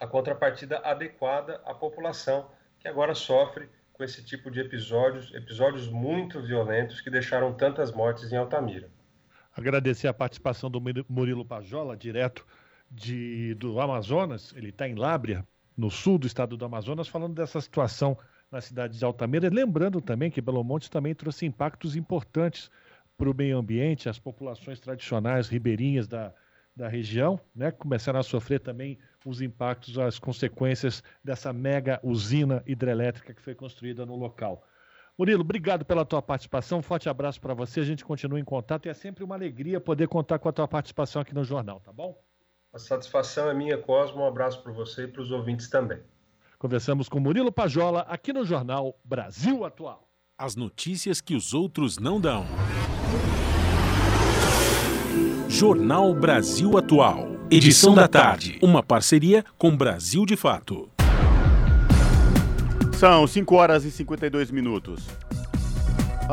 a 0.00 0.06
contrapartida 0.06 0.78
adequada 0.78 1.60
à 1.66 1.74
população 1.74 2.50
que 2.80 2.88
agora 2.88 3.14
sofre 3.14 3.68
com 3.92 4.02
esse 4.02 4.24
tipo 4.24 4.50
de 4.50 4.60
episódios, 4.60 5.34
episódios 5.34 5.86
muito 5.86 6.40
violentos 6.40 7.02
que 7.02 7.10
deixaram 7.10 7.52
tantas 7.52 7.92
mortes 7.92 8.32
em 8.32 8.36
Altamira. 8.36 8.88
Agradecer 9.54 10.08
a 10.08 10.14
participação 10.14 10.70
do 10.70 10.80
Murilo 11.10 11.44
Pajola, 11.44 11.94
direto 11.94 12.46
de, 12.92 13.54
do 13.54 13.80
Amazonas, 13.80 14.52
ele 14.54 14.68
está 14.68 14.86
em 14.86 14.94
Lábria, 14.94 15.46
no 15.76 15.90
sul 15.90 16.18
do 16.18 16.26
estado 16.26 16.56
do 16.56 16.64
Amazonas, 16.64 17.08
falando 17.08 17.34
dessa 17.34 17.60
situação 17.60 18.16
na 18.50 18.60
cidade 18.60 18.98
de 18.98 19.04
Altamira. 19.04 19.48
Lembrando 19.48 20.00
também 20.02 20.30
que 20.30 20.42
Belo 20.42 20.62
Monte 20.62 20.90
também 20.90 21.14
trouxe 21.14 21.46
impactos 21.46 21.96
importantes 21.96 22.70
para 23.16 23.30
o 23.30 23.34
meio 23.34 23.56
ambiente, 23.56 24.08
as 24.08 24.18
populações 24.18 24.78
tradicionais 24.78 25.48
ribeirinhas 25.48 26.06
da, 26.06 26.34
da 26.76 26.88
região, 26.88 27.40
né, 27.54 27.70
começaram 27.70 28.20
a 28.20 28.22
sofrer 28.22 28.60
também 28.60 28.98
os 29.24 29.40
impactos, 29.40 29.98
as 29.98 30.18
consequências 30.18 31.02
dessa 31.24 31.52
mega 31.52 31.98
usina 32.02 32.62
hidrelétrica 32.66 33.32
que 33.32 33.40
foi 33.40 33.54
construída 33.54 34.04
no 34.04 34.16
local. 34.16 34.66
Murilo, 35.16 35.42
obrigado 35.42 35.84
pela 35.84 36.04
tua 36.04 36.20
participação, 36.20 36.78
um 36.80 36.82
forte 36.82 37.08
abraço 37.08 37.40
para 37.40 37.54
você, 37.54 37.80
a 37.80 37.84
gente 37.84 38.04
continua 38.04 38.40
em 38.40 38.44
contato 38.44 38.86
e 38.86 38.88
é 38.88 38.94
sempre 38.94 39.22
uma 39.22 39.34
alegria 39.34 39.80
poder 39.80 40.08
contar 40.08 40.38
com 40.38 40.48
a 40.48 40.52
tua 40.52 40.66
participação 40.66 41.22
aqui 41.22 41.34
no 41.34 41.44
jornal, 41.44 41.80
tá 41.80 41.92
bom? 41.92 42.18
A 42.72 42.78
satisfação 42.78 43.50
é 43.50 43.54
minha, 43.54 43.76
Cosmo. 43.76 44.22
Um 44.22 44.26
abraço 44.26 44.62
para 44.62 44.72
você 44.72 45.02
e 45.04 45.06
para 45.06 45.20
os 45.20 45.30
ouvintes 45.30 45.68
também. 45.68 45.98
Conversamos 46.58 47.06
com 47.06 47.20
Murilo 47.20 47.52
Pajola 47.52 48.00
aqui 48.08 48.32
no 48.32 48.46
jornal 48.46 48.98
Brasil 49.04 49.62
Atual. 49.66 50.08
As 50.38 50.56
notícias 50.56 51.20
que 51.20 51.34
os 51.34 51.52
outros 51.52 51.98
não 51.98 52.18
dão. 52.18 52.46
Jornal 55.50 56.14
Brasil 56.14 56.78
Atual. 56.78 57.32
Edição 57.50 57.94
da 57.94 58.08
tarde. 58.08 58.58
Uma 58.62 58.82
parceria 58.82 59.44
com 59.58 59.76
Brasil 59.76 60.24
de 60.24 60.34
Fato. 60.34 60.90
São 62.98 63.26
5 63.26 63.54
horas 63.54 63.84
e 63.84 63.90
52 63.90 64.50
minutos. 64.50 65.06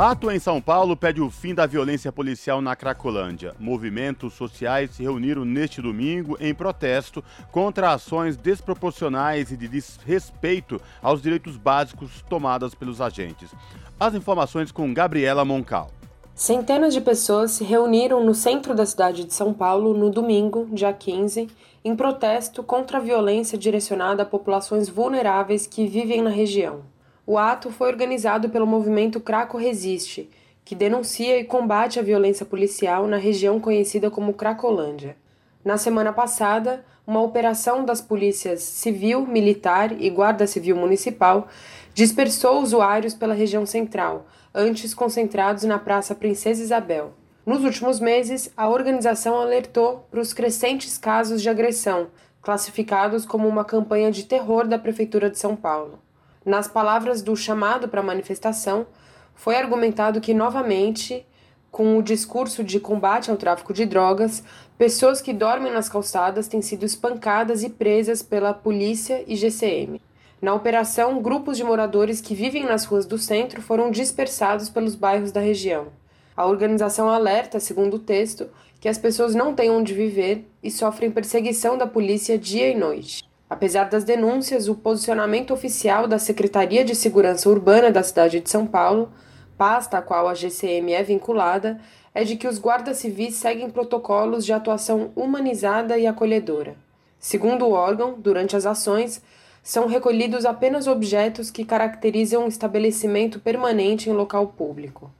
Ato 0.02 0.32
em 0.32 0.40
São 0.40 0.62
Paulo 0.62 0.96
pede 0.96 1.20
o 1.20 1.30
fim 1.30 1.54
da 1.54 1.66
violência 1.66 2.10
policial 2.10 2.62
na 2.62 2.74
Cracolândia. 2.74 3.54
Movimentos 3.60 4.32
sociais 4.34 4.92
se 4.92 5.04
reuniram 5.04 5.44
neste 5.44 5.82
domingo 5.82 6.38
em 6.40 6.54
protesto 6.54 7.22
contra 7.52 7.92
ações 7.92 8.38
desproporcionais 8.38 9.52
e 9.52 9.58
de 9.58 9.68
desrespeito 9.68 10.80
aos 11.04 11.22
direitos 11.22 11.58
básicos 11.58 12.24
tomadas 12.30 12.74
pelos 12.74 13.02
agentes. 13.02 13.52
As 14.00 14.16
informações 14.16 14.72
com 14.72 14.94
Gabriela 14.94 15.44
Moncal. 15.44 15.92
Centenas 16.34 16.94
de 16.94 17.02
pessoas 17.02 17.52
se 17.52 17.66
reuniram 17.66 18.24
no 18.24 18.34
centro 18.34 18.74
da 18.74 18.86
cidade 18.86 19.26
de 19.26 19.34
São 19.34 19.54
Paulo 19.54 19.94
no 19.94 20.10
domingo, 20.10 20.66
dia 20.72 20.94
15, 20.94 21.50
em 21.84 21.94
protesto 21.94 22.64
contra 22.64 23.00
a 23.00 23.02
violência 23.02 23.58
direcionada 23.58 24.24
a 24.24 24.26
populações 24.26 24.88
vulneráveis 24.88 25.68
que 25.68 25.86
vivem 25.86 26.22
na 26.22 26.30
região. 26.30 26.84
O 27.32 27.38
ato 27.38 27.70
foi 27.70 27.90
organizado 27.90 28.50
pelo 28.50 28.66
movimento 28.66 29.20
Craco 29.20 29.56
Resiste, 29.56 30.28
que 30.66 30.74
denuncia 30.74 31.38
e 31.38 31.44
combate 31.44 32.00
a 32.00 32.02
violência 32.02 32.44
policial 32.44 33.06
na 33.06 33.18
região 33.18 33.60
conhecida 33.60 34.10
como 34.10 34.34
Cracolândia. 34.34 35.16
Na 35.64 35.78
semana 35.78 36.12
passada, 36.12 36.84
uma 37.06 37.22
operação 37.22 37.86
das 37.86 38.02
polícias 38.02 38.64
civil, 38.64 39.28
militar 39.28 39.92
e 40.02 40.10
guarda 40.10 40.48
civil 40.48 40.76
municipal 40.76 41.48
dispersou 41.94 42.64
usuários 42.64 43.14
pela 43.14 43.36
região 43.36 43.64
central, 43.64 44.26
antes 44.52 44.96
concentrados 44.96 45.66
na 45.66 45.78
Praça 45.78 46.16
Princesa 46.16 46.64
Isabel. 46.64 47.14
Nos 47.46 47.64
últimos 47.64 48.00
meses, 48.00 48.52
a 48.58 48.68
organização 48.68 49.40
alertou 49.40 50.04
para 50.10 50.20
os 50.20 50.34
crescentes 50.34 50.98
casos 50.98 51.44
de 51.44 51.50
agressão, 51.50 52.08
classificados 52.42 53.24
como 53.24 53.48
uma 53.48 53.64
campanha 53.64 54.12
de 54.12 54.24
terror 54.24 54.68
da 54.68 54.80
Prefeitura 54.80 55.30
de 55.30 55.38
São 55.38 55.56
Paulo. 55.56 56.00
Nas 56.46 56.68
palavras 56.68 57.22
do 57.22 57.36
chamado 57.36 57.88
para 57.88 58.02
manifestação, 58.02 58.88
foi 59.36 59.56
argumentado 59.56 60.22
que, 60.22 60.34
novamente, 60.34 61.26
com 61.72 61.98
o 61.98 62.04
discurso 62.04 62.64
de 62.64 62.80
combate 62.80 63.30
ao 63.30 63.38
tráfico 63.38 63.74
de 63.74 63.86
drogas, 63.86 64.44
pessoas 64.78 65.22
que 65.22 65.34
dormem 65.34 65.72
nas 65.72 65.90
calçadas 65.90 66.48
têm 66.48 66.62
sido 66.62 66.86
espancadas 66.86 67.64
e 67.64 67.70
presas 67.70 68.24
pela 68.24 68.54
polícia 68.54 69.24
e 69.28 69.36
GCM. 69.36 70.02
Na 70.42 70.54
operação, 70.54 71.22
grupos 71.22 71.58
de 71.58 71.64
moradores 71.64 72.22
que 72.22 72.34
vivem 72.34 72.66
nas 72.66 72.86
ruas 72.86 73.06
do 73.06 73.18
centro 73.18 73.62
foram 73.62 73.92
dispersados 73.92 74.70
pelos 74.70 74.96
bairros 74.96 75.32
da 75.32 75.42
região. 75.42 75.88
A 76.36 76.46
organização 76.46 77.10
alerta, 77.10 77.60
segundo 77.60 77.96
o 77.96 78.00
texto, 78.00 78.50
que 78.80 78.88
as 78.88 78.98
pessoas 78.98 79.36
não 79.36 79.54
têm 79.54 79.70
onde 79.70 79.94
viver 79.94 80.50
e 80.64 80.72
sofrem 80.72 81.12
perseguição 81.12 81.78
da 81.78 81.86
polícia 81.86 82.38
dia 82.38 82.70
e 82.70 82.76
noite. 82.76 83.29
Apesar 83.50 83.86
das 83.86 84.04
denúncias, 84.04 84.68
o 84.68 84.76
posicionamento 84.76 85.52
oficial 85.52 86.08
da 86.08 86.20
Secretaria 86.20 86.86
de 86.86 86.94
Segurança 86.94 87.50
Urbana 87.50 87.90
da 87.90 88.04
cidade 88.04 88.40
de 88.40 88.50
São 88.50 88.68
Paulo, 88.68 89.12
pasta 89.58 89.98
a 89.98 90.02
qual 90.02 90.28
a 90.28 90.36
GCM 90.36 90.94
é 90.94 91.02
vinculada, 91.02 91.82
é 92.14 92.24
de 92.24 92.36
que 92.36 92.48
os 92.48 92.60
guardas 92.60 92.98
civis 92.98 93.36
seguem 93.36 93.70
protocolos 93.72 94.46
de 94.46 94.54
atuação 94.54 95.12
humanizada 95.16 95.98
e 95.98 96.06
acolhedora. 96.06 96.76
Segundo 97.20 97.66
o 97.66 97.72
órgão, 97.72 98.16
durante 98.18 98.56
as 98.56 98.68
ações, 98.68 99.22
são 99.64 99.88
recolhidos 99.88 100.46
apenas 100.46 100.86
objetos 100.88 101.50
que 101.50 101.66
caracterizam 101.66 102.46
um 102.46 102.48
estabelecimento 102.48 103.40
permanente 103.40 104.10
em 104.10 104.14
local 104.14 104.48
público. 104.48 105.12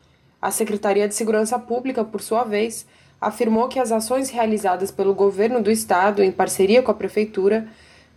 A 0.42 0.52
Secretaria 0.52 1.08
de 1.08 1.16
Segurança 1.16 1.58
Pública, 1.58 2.04
por 2.04 2.22
sua 2.22 2.44
vez, 2.44 2.86
afirmou 3.20 3.68
que 3.68 3.80
as 3.80 3.92
ações 3.92 4.30
realizadas 4.30 4.92
pelo 4.92 5.14
governo 5.14 5.62
do 5.62 5.70
estado 5.70 6.24
em 6.24 6.32
parceria 6.32 6.82
com 6.82 6.92
a 6.92 6.96
prefeitura 6.96 7.68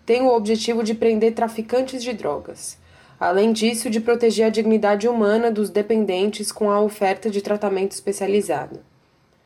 tem 0.05 0.23
o 0.23 0.35
objetivo 0.35 0.83
de 0.83 0.95
prender 0.95 1.35
traficantes 1.35 2.03
de 2.03 2.13
drogas. 2.13 2.79
Além 3.19 3.53
disso, 3.53 3.89
de 3.89 4.01
proteger 4.01 4.47
a 4.47 4.51
dignidade 4.51 5.07
humana 5.07 5.51
dos 5.51 5.71
dependentes 5.71 6.51
com 6.51 6.71
a 6.71 6.81
oferta 6.81 7.31
de 7.31 7.41
tratamento 7.41 7.93
especializado. 7.93 8.81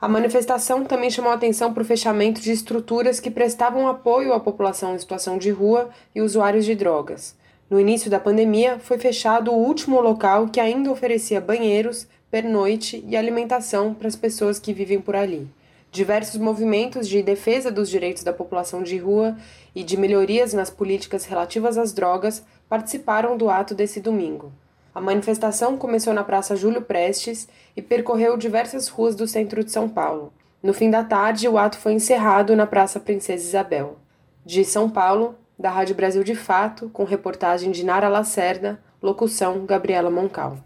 A 0.01 0.09
manifestação 0.09 0.85
também 0.85 1.11
chamou 1.11 1.33
atenção 1.33 1.73
para 1.73 1.83
o 1.83 1.87
fechamento 1.87 2.41
de 2.41 2.53
estruturas 2.53 3.19
que 3.19 3.31
prestavam 3.31 3.89
apoio 3.89 4.33
à 4.33 4.41
população 4.41 4.95
em 4.95 4.99
situação 4.99 5.39
de 5.39 5.51
rua 5.51 5.91
e 6.15 6.21
usuários 6.21 6.65
de 6.65 6.75
drogas. 6.75 7.35
No 7.69 7.81
início 7.81 8.11
da 8.11 8.21
pandemia, 8.21 8.79
foi 8.79 8.99
fechado 8.99 9.51
o 9.51 9.59
último 9.59 10.01
local 10.01 10.49
que 10.49 10.61
ainda 10.61 10.91
oferecia 10.91 11.41
banheiros, 11.41 12.07
pernoite 12.31 13.05
e 13.09 13.17
alimentação 13.17 13.93
para 13.93 14.07
as 14.07 14.17
pessoas 14.17 14.59
que 14.59 14.73
vivem 14.73 15.01
por 15.01 15.17
ali. 15.17 15.49
Diversos 15.97 16.39
movimentos 16.39 17.09
de 17.09 17.23
defesa 17.23 17.71
dos 17.71 17.89
direitos 17.89 18.23
da 18.23 18.31
população 18.31 18.83
de 18.83 18.99
rua 18.99 19.35
e 19.75 19.83
de 19.83 19.97
melhorias 19.97 20.53
nas 20.53 20.69
políticas 20.69 21.25
relativas 21.25 21.79
às 21.79 21.91
drogas 21.91 22.45
participaram 22.69 23.35
do 23.35 23.49
ato 23.49 23.75
desse 23.75 23.99
domingo. 23.99 24.53
A 24.95 25.01
manifestação 25.01 25.79
começou 25.79 26.13
na 26.13 26.23
Praça 26.23 26.55
Júlio 26.55 26.83
Prestes 26.83 27.49
e 27.75 27.81
percorreu 27.81 28.37
diversas 28.37 28.89
ruas 28.89 29.15
do 29.15 29.27
centro 29.27 29.65
de 29.65 29.73
São 29.73 29.89
Paulo. 29.89 30.35
No 30.63 30.75
fim 30.75 30.91
da 30.91 31.03
tarde, 31.03 31.49
o 31.49 31.57
ato 31.57 31.79
foi 31.79 31.95
encerrado 31.95 32.55
na 32.55 32.67
Praça 32.67 33.01
Princesa 33.01 33.47
Isabel. 33.47 33.97
De 34.45 34.67
São 34.67 34.91
Paulo, 34.91 35.35
da 35.59 35.71
Rádio 35.71 35.95
Brasil 35.95 36.23
de 36.23 36.35
Fato, 36.35 36.91
com 36.91 37.05
reportagem 37.05 37.71
de 37.71 37.83
Nara 37.83 38.11
Lacerda, 38.11 38.79
locução 39.01 39.65
Gabriela 39.65 40.11
Moncal. 40.11 40.59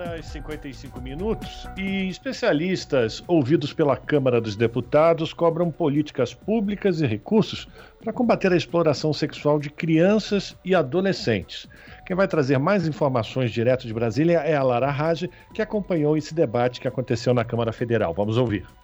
5 0.00 0.08
horas 0.08 0.26
e 0.26 0.30
55 0.30 1.00
minutos 1.00 1.68
e 1.76 2.08
especialistas 2.08 3.22
ouvidos 3.26 3.72
pela 3.72 3.96
Câmara 3.96 4.40
dos 4.40 4.56
Deputados 4.56 5.34
cobram 5.34 5.70
políticas 5.70 6.32
públicas 6.32 7.02
e 7.02 7.06
recursos 7.06 7.68
para 8.02 8.12
combater 8.12 8.50
a 8.50 8.56
exploração 8.56 9.12
sexual 9.12 9.58
de 9.58 9.68
crianças 9.68 10.56
e 10.64 10.74
adolescentes. 10.74 11.68
Quem 12.06 12.16
vai 12.16 12.26
trazer 12.26 12.58
mais 12.58 12.88
informações 12.88 13.50
direto 13.50 13.86
de 13.86 13.92
Brasília 13.92 14.38
é 14.38 14.56
a 14.56 14.62
Lara 14.62 14.90
Rage, 14.90 15.30
que 15.52 15.60
acompanhou 15.60 16.16
esse 16.16 16.34
debate 16.34 16.80
que 16.80 16.88
aconteceu 16.88 17.34
na 17.34 17.44
Câmara 17.44 17.72
Federal. 17.72 18.14
Vamos 18.14 18.38
ouvir. 18.38 18.79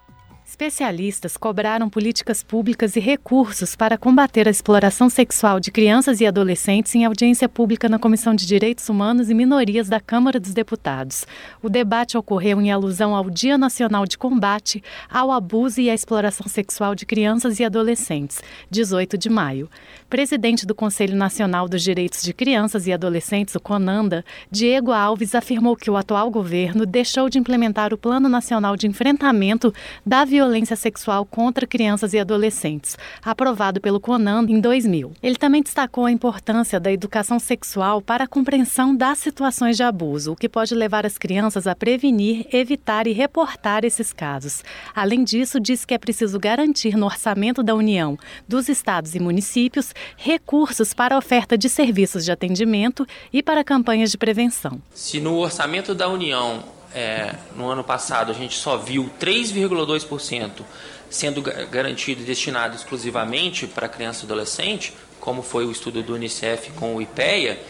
Especialistas 0.49 1.35
cobraram 1.35 1.89
políticas 1.89 2.41
públicas 2.41 2.95
e 2.95 3.01
recursos 3.01 3.75
para 3.75 3.97
combater 3.97 4.47
a 4.47 4.49
exploração 4.49 5.09
sexual 5.09 5.59
de 5.59 5.69
crianças 5.69 6.21
e 6.21 6.25
adolescentes 6.25 6.95
em 6.95 7.03
audiência 7.03 7.49
pública 7.49 7.89
na 7.89 7.99
Comissão 7.99 8.33
de 8.33 8.45
Direitos 8.47 8.87
Humanos 8.87 9.29
e 9.29 9.33
Minorias 9.33 9.89
da 9.89 9.99
Câmara 9.99 10.39
dos 10.39 10.53
Deputados. 10.53 11.25
O 11.61 11.67
debate 11.67 12.17
ocorreu 12.17 12.61
em 12.61 12.71
alusão 12.71 13.13
ao 13.13 13.29
Dia 13.29 13.57
Nacional 13.57 14.05
de 14.05 14.17
Combate 14.17 14.81
ao 15.11 15.33
Abuso 15.33 15.81
e 15.81 15.89
à 15.89 15.93
Exploração 15.93 16.47
Sexual 16.47 16.95
de 16.95 17.05
Crianças 17.05 17.59
e 17.59 17.65
Adolescentes, 17.65 18.41
18 18.71 19.17
de 19.17 19.29
maio. 19.29 19.69
Presidente 20.09 20.65
do 20.65 20.73
Conselho 20.73 21.17
Nacional 21.17 21.67
dos 21.67 21.83
Direitos 21.83 22.23
de 22.23 22.33
Crianças 22.33 22.87
e 22.87 22.93
Adolescentes, 22.93 23.53
o 23.53 23.59
CONANDA, 23.59 24.23
Diego 24.49 24.93
Alves 24.93 25.35
afirmou 25.35 25.75
que 25.75 25.91
o 25.91 25.97
atual 25.97 26.31
governo 26.31 26.85
deixou 26.85 27.29
de 27.29 27.37
implementar 27.37 27.93
o 27.93 27.97
Plano 27.97 28.29
Nacional 28.29 28.77
de 28.77 28.87
Enfrentamento 28.87 29.73
da 30.05 30.23
Violência 30.23 30.36
violência 30.37 30.75
sexual 30.75 31.25
contra 31.25 31.65
crianças 31.65 32.13
e 32.13 32.19
adolescentes, 32.19 32.95
aprovado 33.25 33.81
pelo 33.81 33.99
CONAN 33.99 34.45
em 34.47 34.61
2000. 34.61 35.13
Ele 35.23 35.35
também 35.35 35.63
destacou 35.63 36.05
a 36.05 36.11
importância 36.11 36.79
da 36.79 36.91
educação 36.91 37.39
sexual 37.39 38.03
para 38.03 38.25
a 38.25 38.27
compreensão 38.27 38.95
das 38.95 39.17
situações 39.17 39.75
de 39.75 39.81
abuso, 39.81 40.33
o 40.33 40.35
que 40.35 40.47
pode 40.47 40.75
levar 40.75 41.07
as 41.07 41.17
crianças 41.17 41.65
a 41.65 41.75
prevenir, 41.75 42.45
evitar 42.53 43.07
e 43.07 43.13
reportar 43.13 43.83
esses 43.83 44.13
casos. 44.13 44.63
Além 44.93 45.23
disso, 45.23 45.59
disse 45.59 45.87
que 45.87 45.95
é 45.95 45.97
preciso 45.97 46.39
garantir 46.39 46.95
no 46.95 47.07
orçamento 47.07 47.63
da 47.63 47.73
União, 47.73 48.15
dos 48.47 48.69
estados 48.69 49.15
e 49.15 49.19
municípios, 49.19 49.91
recursos 50.15 50.93
para 50.93 51.15
a 51.15 51.17
oferta 51.17 51.57
de 51.57 51.67
serviços 51.67 52.23
de 52.23 52.31
atendimento 52.31 53.07
e 53.33 53.41
para 53.41 53.63
campanhas 53.63 54.11
de 54.11 54.19
prevenção. 54.19 54.79
Se 54.93 55.19
no 55.19 55.37
orçamento 55.37 55.95
da 55.95 56.07
União 56.07 56.76
é, 56.93 57.35
no 57.55 57.69
ano 57.69 57.83
passado 57.83 58.31
a 58.31 58.35
gente 58.35 58.57
só 58.57 58.77
viu 58.77 59.09
3,2% 59.19 60.63
sendo 61.09 61.41
garantido 61.41 62.21
e 62.21 62.25
destinado 62.25 62.75
exclusivamente 62.75 63.65
para 63.65 63.87
criança 63.87 64.23
e 64.23 64.25
adolescente, 64.25 64.93
como 65.19 65.41
foi 65.41 65.65
o 65.65 65.71
estudo 65.71 66.03
do 66.03 66.15
Unicef 66.15 66.71
com 66.71 66.95
o 66.95 67.01
IPEA, 67.01 67.61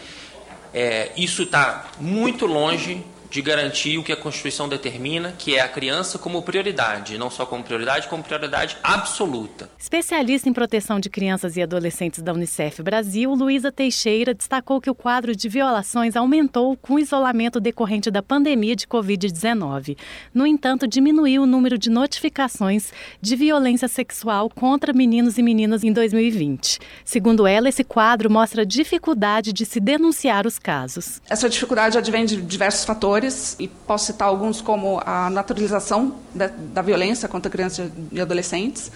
é, 0.74 1.12
isso 1.16 1.42
está 1.42 1.86
muito 2.00 2.46
longe 2.46 3.04
de 3.30 3.42
garantir 3.42 3.98
o 3.98 4.02
que 4.02 4.12
a 4.12 4.16
Constituição 4.16 4.68
determina, 4.68 5.32
que 5.36 5.54
é 5.54 5.60
a 5.60 5.68
criança 5.68 6.18
como 6.18 6.42
prioridade, 6.42 7.18
não 7.18 7.30
só 7.30 7.44
como 7.44 7.62
prioridade, 7.62 8.08
como 8.08 8.22
prioridade 8.22 8.76
absoluta. 8.82 9.70
Especialista 9.78 10.48
em 10.48 10.52
proteção 10.52 10.98
de 10.98 11.10
crianças 11.10 11.56
e 11.56 11.62
adolescentes 11.62 12.22
da 12.22 12.32
Unicef 12.32 12.82
Brasil, 12.82 13.32
Luísa 13.34 13.70
Teixeira 13.70 14.32
destacou 14.32 14.80
que 14.80 14.90
o 14.90 14.94
quadro 14.94 15.36
de 15.36 15.48
violações 15.48 16.16
aumentou 16.16 16.76
com 16.76 16.94
o 16.94 16.98
isolamento 16.98 17.60
decorrente 17.60 18.10
da 18.10 18.22
pandemia 18.22 18.74
de 18.74 18.86
Covid-19. 18.86 19.96
No 20.32 20.46
entanto, 20.46 20.86
diminuiu 20.86 21.42
o 21.42 21.46
número 21.46 21.76
de 21.76 21.90
notificações 21.90 22.92
de 23.20 23.36
violência 23.36 23.88
sexual 23.88 24.48
contra 24.48 24.92
meninos 24.92 25.38
e 25.38 25.42
meninas 25.42 25.84
em 25.84 25.92
2020. 25.92 26.78
Segundo 27.04 27.46
ela, 27.46 27.68
esse 27.68 27.84
quadro 27.84 28.30
mostra 28.30 28.62
a 28.62 28.64
dificuldade 28.64 29.52
de 29.52 29.66
se 29.66 29.80
denunciar 29.80 30.46
os 30.46 30.58
casos. 30.58 31.20
Essa 31.28 31.48
dificuldade 31.48 31.98
advém 31.98 32.24
de 32.24 32.40
diversos 32.40 32.84
fatores 32.84 33.17
fatores, 33.18 33.56
e 33.58 33.68
posso 33.68 34.06
citar 34.06 34.28
alguns 34.28 34.60
como 34.60 35.00
a 35.04 35.28
naturalização 35.30 36.14
da, 36.34 36.46
da 36.46 36.82
violência 36.82 37.28
contra 37.28 37.50
crianças 37.50 37.90
e 38.12 38.20
adolescentes, 38.20 38.90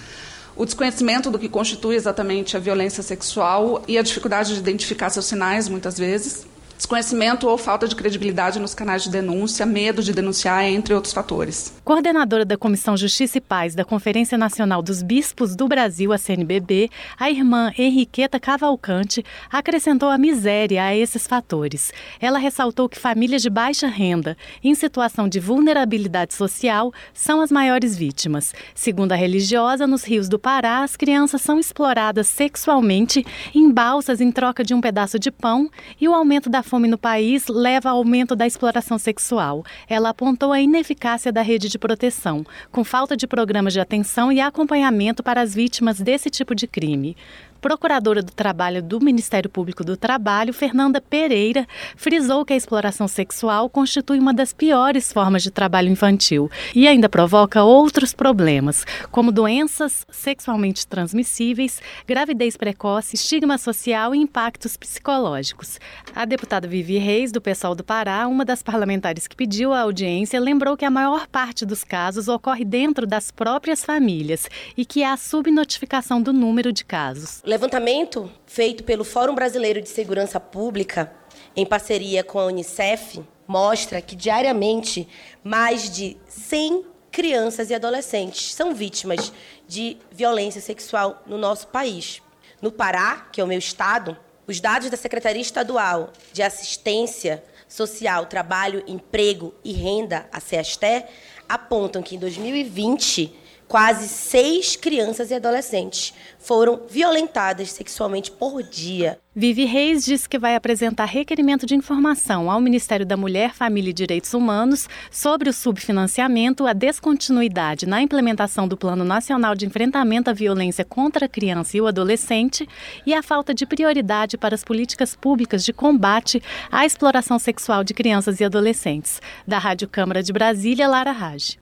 o 0.54 0.64
desconhecimento 0.64 1.30
do 1.30 1.38
que 1.38 1.48
constitui 1.48 1.96
exatamente 1.96 2.56
a 2.56 2.60
violência 2.60 3.02
sexual 3.02 3.82
e 3.88 3.96
a 3.98 4.02
dificuldade 4.02 4.52
de 4.54 4.60
identificar 4.60 5.10
seus 5.10 5.24
sinais, 5.24 5.68
muitas 5.68 5.98
vezes, 5.98 6.46
desconhecimento 6.82 7.46
ou 7.46 7.56
falta 7.56 7.86
de 7.86 7.94
credibilidade 7.94 8.58
nos 8.58 8.74
canais 8.74 9.04
de 9.04 9.10
denúncia, 9.10 9.64
medo 9.64 10.02
de 10.02 10.12
denunciar, 10.12 10.64
entre 10.64 10.92
outros 10.92 11.14
fatores. 11.14 11.72
Coordenadora 11.84 12.44
da 12.44 12.56
Comissão 12.56 12.96
Justiça 12.96 13.38
e 13.38 13.40
Paz 13.40 13.76
da 13.76 13.84
Conferência 13.84 14.36
Nacional 14.36 14.82
dos 14.82 15.00
Bispos 15.00 15.54
do 15.54 15.68
Brasil, 15.68 16.12
a 16.12 16.18
CNBB, 16.18 16.90
a 17.16 17.30
irmã 17.30 17.72
Henriqueta 17.78 18.40
Cavalcante 18.40 19.24
acrescentou 19.48 20.08
a 20.08 20.18
miséria 20.18 20.84
a 20.84 20.94
esses 20.94 21.24
fatores. 21.24 21.92
Ela 22.20 22.38
ressaltou 22.38 22.88
que 22.88 22.98
famílias 22.98 23.42
de 23.42 23.50
baixa 23.50 23.86
renda, 23.86 24.36
em 24.62 24.74
situação 24.74 25.28
de 25.28 25.38
vulnerabilidade 25.38 26.34
social, 26.34 26.92
são 27.14 27.40
as 27.40 27.52
maiores 27.52 27.96
vítimas. 27.96 28.52
Segundo 28.74 29.12
a 29.12 29.16
religiosa, 29.16 29.86
nos 29.86 30.02
rios 30.02 30.28
do 30.28 30.38
Pará, 30.38 30.82
as 30.82 30.96
crianças 30.96 31.42
são 31.42 31.60
exploradas 31.60 32.26
sexualmente 32.26 33.24
em 33.54 33.70
balsas 33.70 34.20
em 34.20 34.32
troca 34.32 34.64
de 34.64 34.74
um 34.74 34.80
pedaço 34.80 35.16
de 35.16 35.30
pão 35.30 35.70
e 36.00 36.08
o 36.08 36.14
aumento 36.14 36.50
da 36.50 36.62
fome 36.72 36.88
no 36.88 36.96
país 36.96 37.48
leva 37.48 37.90
ao 37.90 37.98
aumento 37.98 38.34
da 38.34 38.46
exploração 38.46 38.96
sexual. 38.96 39.62
Ela 39.86 40.08
apontou 40.08 40.52
a 40.52 40.58
ineficácia 40.58 41.30
da 41.30 41.42
rede 41.42 41.68
de 41.68 41.78
proteção, 41.78 42.46
com 42.70 42.82
falta 42.82 43.14
de 43.14 43.26
programas 43.26 43.74
de 43.74 43.80
atenção 43.80 44.32
e 44.32 44.40
acompanhamento 44.40 45.22
para 45.22 45.42
as 45.42 45.54
vítimas 45.54 46.00
desse 46.00 46.30
tipo 46.30 46.54
de 46.54 46.66
crime 46.66 47.14
procuradora 47.62 48.20
do 48.20 48.32
Trabalho 48.32 48.82
do 48.82 49.00
Ministério 49.00 49.48
Público 49.48 49.84
do 49.84 49.96
Trabalho, 49.96 50.52
Fernanda 50.52 51.00
Pereira, 51.00 51.64
frisou 51.96 52.44
que 52.44 52.52
a 52.52 52.56
exploração 52.56 53.06
sexual 53.06 53.70
constitui 53.70 54.18
uma 54.18 54.34
das 54.34 54.52
piores 54.52 55.12
formas 55.12 55.44
de 55.44 55.50
trabalho 55.50 55.88
infantil 55.88 56.50
e 56.74 56.88
ainda 56.88 57.08
provoca 57.08 57.62
outros 57.62 58.12
problemas, 58.12 58.84
como 59.12 59.30
doenças 59.30 60.04
sexualmente 60.10 60.84
transmissíveis, 60.84 61.80
gravidez 62.04 62.56
precoce, 62.56 63.14
estigma 63.14 63.56
social 63.56 64.12
e 64.12 64.18
impactos 64.18 64.76
psicológicos. 64.76 65.78
A 66.16 66.24
deputada 66.24 66.66
Vivi 66.66 66.98
Reis, 66.98 67.30
do 67.30 67.40
Pessoal 67.40 67.76
do 67.76 67.84
Pará, 67.84 68.26
uma 68.26 68.44
das 68.44 68.60
parlamentares 68.60 69.28
que 69.28 69.36
pediu 69.36 69.72
a 69.72 69.82
audiência, 69.82 70.40
lembrou 70.40 70.76
que 70.76 70.84
a 70.84 70.90
maior 70.90 71.28
parte 71.28 71.64
dos 71.64 71.84
casos 71.84 72.26
ocorre 72.26 72.64
dentro 72.64 73.06
das 73.06 73.30
próprias 73.30 73.84
famílias 73.84 74.48
e 74.76 74.84
que 74.84 75.04
há 75.04 75.16
subnotificação 75.16 76.20
do 76.20 76.32
número 76.32 76.72
de 76.72 76.84
casos 76.84 77.40
levantamento 77.52 78.32
feito 78.46 78.82
pelo 78.82 79.04
Fórum 79.04 79.34
Brasileiro 79.34 79.82
de 79.82 79.88
Segurança 79.90 80.40
Pública, 80.40 81.12
em 81.54 81.66
parceria 81.66 82.24
com 82.24 82.38
a 82.38 82.46
Unicef, 82.46 83.22
mostra 83.46 84.00
que 84.00 84.16
diariamente 84.16 85.06
mais 85.44 85.90
de 85.90 86.16
100 86.26 86.86
crianças 87.10 87.68
e 87.68 87.74
adolescentes 87.74 88.54
são 88.54 88.74
vítimas 88.74 89.30
de 89.68 89.98
violência 90.10 90.62
sexual 90.62 91.22
no 91.26 91.36
nosso 91.36 91.66
país. 91.68 92.22
No 92.62 92.72
Pará, 92.72 93.28
que 93.30 93.38
é 93.38 93.44
o 93.44 93.46
meu 93.46 93.58
estado, 93.58 94.16
os 94.46 94.58
dados 94.58 94.88
da 94.88 94.96
Secretaria 94.96 95.42
Estadual 95.42 96.10
de 96.32 96.42
Assistência 96.42 97.44
Social, 97.68 98.24
Trabalho, 98.24 98.82
Emprego 98.86 99.54
e 99.62 99.72
Renda, 99.72 100.26
a 100.32 100.40
CEASTE, 100.40 101.04
apontam 101.46 102.02
que 102.02 102.16
em 102.16 102.18
2020 102.18 103.41
quase 103.72 104.06
seis 104.06 104.76
crianças 104.76 105.30
e 105.30 105.34
adolescentes 105.34 106.12
foram 106.38 106.82
violentadas 106.90 107.72
sexualmente 107.72 108.30
por 108.30 108.62
dia. 108.62 109.18
Vivi 109.34 109.64
Reis 109.64 110.04
disse 110.04 110.28
que 110.28 110.38
vai 110.38 110.54
apresentar 110.54 111.06
requerimento 111.06 111.64
de 111.64 111.74
informação 111.74 112.50
ao 112.50 112.60
Ministério 112.60 113.06
da 113.06 113.16
Mulher, 113.16 113.54
Família 113.54 113.88
e 113.88 113.94
Direitos 113.94 114.34
Humanos 114.34 114.90
sobre 115.10 115.48
o 115.48 115.54
subfinanciamento, 115.54 116.66
a 116.66 116.74
descontinuidade 116.74 117.86
na 117.86 118.02
implementação 118.02 118.68
do 118.68 118.76
Plano 118.76 119.04
Nacional 119.04 119.54
de 119.54 119.64
Enfrentamento 119.64 120.28
à 120.28 120.34
Violência 120.34 120.84
contra 120.84 121.24
a 121.24 121.28
Criança 121.28 121.74
e 121.74 121.80
o 121.80 121.86
Adolescente 121.86 122.68
e 123.06 123.14
a 123.14 123.22
falta 123.22 123.54
de 123.54 123.64
prioridade 123.64 124.36
para 124.36 124.54
as 124.54 124.62
políticas 124.62 125.16
públicas 125.16 125.64
de 125.64 125.72
combate 125.72 126.42
à 126.70 126.84
exploração 126.84 127.38
sexual 127.38 127.82
de 127.82 127.94
crianças 127.94 128.38
e 128.38 128.44
adolescentes. 128.44 129.18
Da 129.48 129.56
Rádio 129.56 129.88
Câmara 129.88 130.22
de 130.22 130.30
Brasília, 130.30 130.86
Lara 130.86 131.12
Raj. 131.12 131.61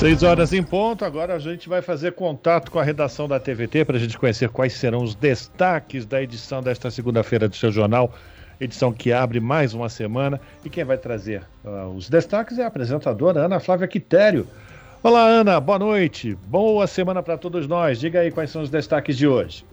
Seis 0.00 0.22
horas 0.22 0.54
em 0.54 0.62
ponto, 0.62 1.04
agora 1.04 1.34
a 1.34 1.38
gente 1.38 1.68
vai 1.68 1.82
fazer 1.82 2.12
contato 2.12 2.70
com 2.70 2.78
a 2.78 2.82
redação 2.82 3.28
da 3.28 3.38
TVT 3.38 3.84
para 3.84 3.98
a 3.98 4.00
gente 4.00 4.18
conhecer 4.18 4.48
quais 4.48 4.72
serão 4.72 5.02
os 5.02 5.14
destaques 5.14 6.06
da 6.06 6.22
edição 6.22 6.62
desta 6.62 6.90
segunda-feira 6.90 7.46
do 7.46 7.54
seu 7.54 7.70
jornal, 7.70 8.10
edição 8.58 8.94
que 8.94 9.12
abre 9.12 9.40
mais 9.40 9.74
uma 9.74 9.90
semana. 9.90 10.40
E 10.64 10.70
quem 10.70 10.84
vai 10.84 10.96
trazer 10.96 11.42
uh, 11.62 11.94
os 11.94 12.08
destaques 12.08 12.58
é 12.58 12.64
a 12.64 12.68
apresentadora 12.68 13.40
Ana 13.40 13.60
Flávia 13.60 13.86
Quitério. 13.86 14.46
Olá, 15.02 15.26
Ana, 15.26 15.60
boa 15.60 15.78
noite, 15.78 16.34
boa 16.46 16.86
semana 16.86 17.22
para 17.22 17.36
todos 17.36 17.68
nós. 17.68 18.00
Diga 18.00 18.20
aí 18.20 18.30
quais 18.30 18.48
são 18.48 18.62
os 18.62 18.70
destaques 18.70 19.18
de 19.18 19.28
hoje. 19.28 19.66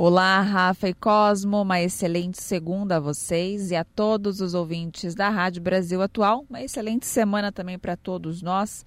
Olá, 0.00 0.40
Rafa 0.42 0.88
e 0.88 0.94
Cosmo, 0.94 1.60
uma 1.60 1.80
excelente 1.80 2.40
segunda 2.40 2.98
a 2.98 3.00
vocês 3.00 3.72
e 3.72 3.74
a 3.74 3.82
todos 3.82 4.40
os 4.40 4.54
ouvintes 4.54 5.12
da 5.12 5.28
Rádio 5.28 5.60
Brasil 5.60 6.00
Atual. 6.00 6.46
Uma 6.48 6.62
excelente 6.62 7.04
semana 7.04 7.50
também 7.50 7.76
para 7.76 7.96
todos 7.96 8.40
nós. 8.40 8.86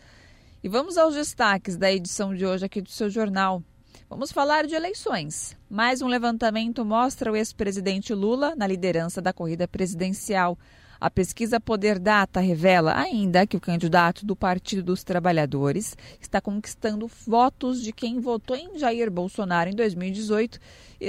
E 0.64 0.70
vamos 0.70 0.98
aos 0.98 1.14
destaques 1.14 1.76
da 1.76 1.92
edição 1.92 2.34
de 2.34 2.46
hoje 2.46 2.64
aqui 2.64 2.80
do 2.80 2.90
seu 2.90 3.10
jornal. 3.10 3.62
Vamos 4.10 4.32
falar 4.32 4.66
de 4.66 4.74
eleições. 4.74 5.54
Mais 5.70 6.02
um 6.02 6.08
levantamento 6.08 6.86
mostra 6.86 7.30
o 7.30 7.36
ex-presidente 7.36 8.14
Lula 8.14 8.56
na 8.56 8.66
liderança 8.66 9.22
da 9.22 9.34
corrida 9.34 9.68
presidencial. 9.68 10.58
A 11.02 11.10
pesquisa 11.10 11.60
Poder 11.60 11.98
Data 11.98 12.40
revela 12.40 12.96
ainda 12.96 13.48
que 13.48 13.58
o 13.58 13.60
candidato 13.60 14.24
do 14.24 14.36
Partido 14.36 14.84
dos 14.84 15.04
Trabalhadores 15.04 15.98
está 16.20 16.40
conquistando 16.40 17.10
votos 17.26 17.82
de 17.82 17.92
quem 17.92 18.20
votou 18.20 18.56
em 18.56 18.78
Jair 18.78 19.10
Bolsonaro 19.10 19.72
em 19.72 19.74
2018 19.74 20.60
e 20.60 20.60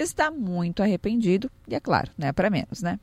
está 0.01 0.31
muito 0.31 0.83
arrependido, 0.83 1.51
e 1.69 1.75
é 1.75 1.81
claro, 1.81 2.11
não 2.17 2.29
é 2.29 2.33
para 2.33 2.51
menos, 2.51 2.83
né? 2.83 2.99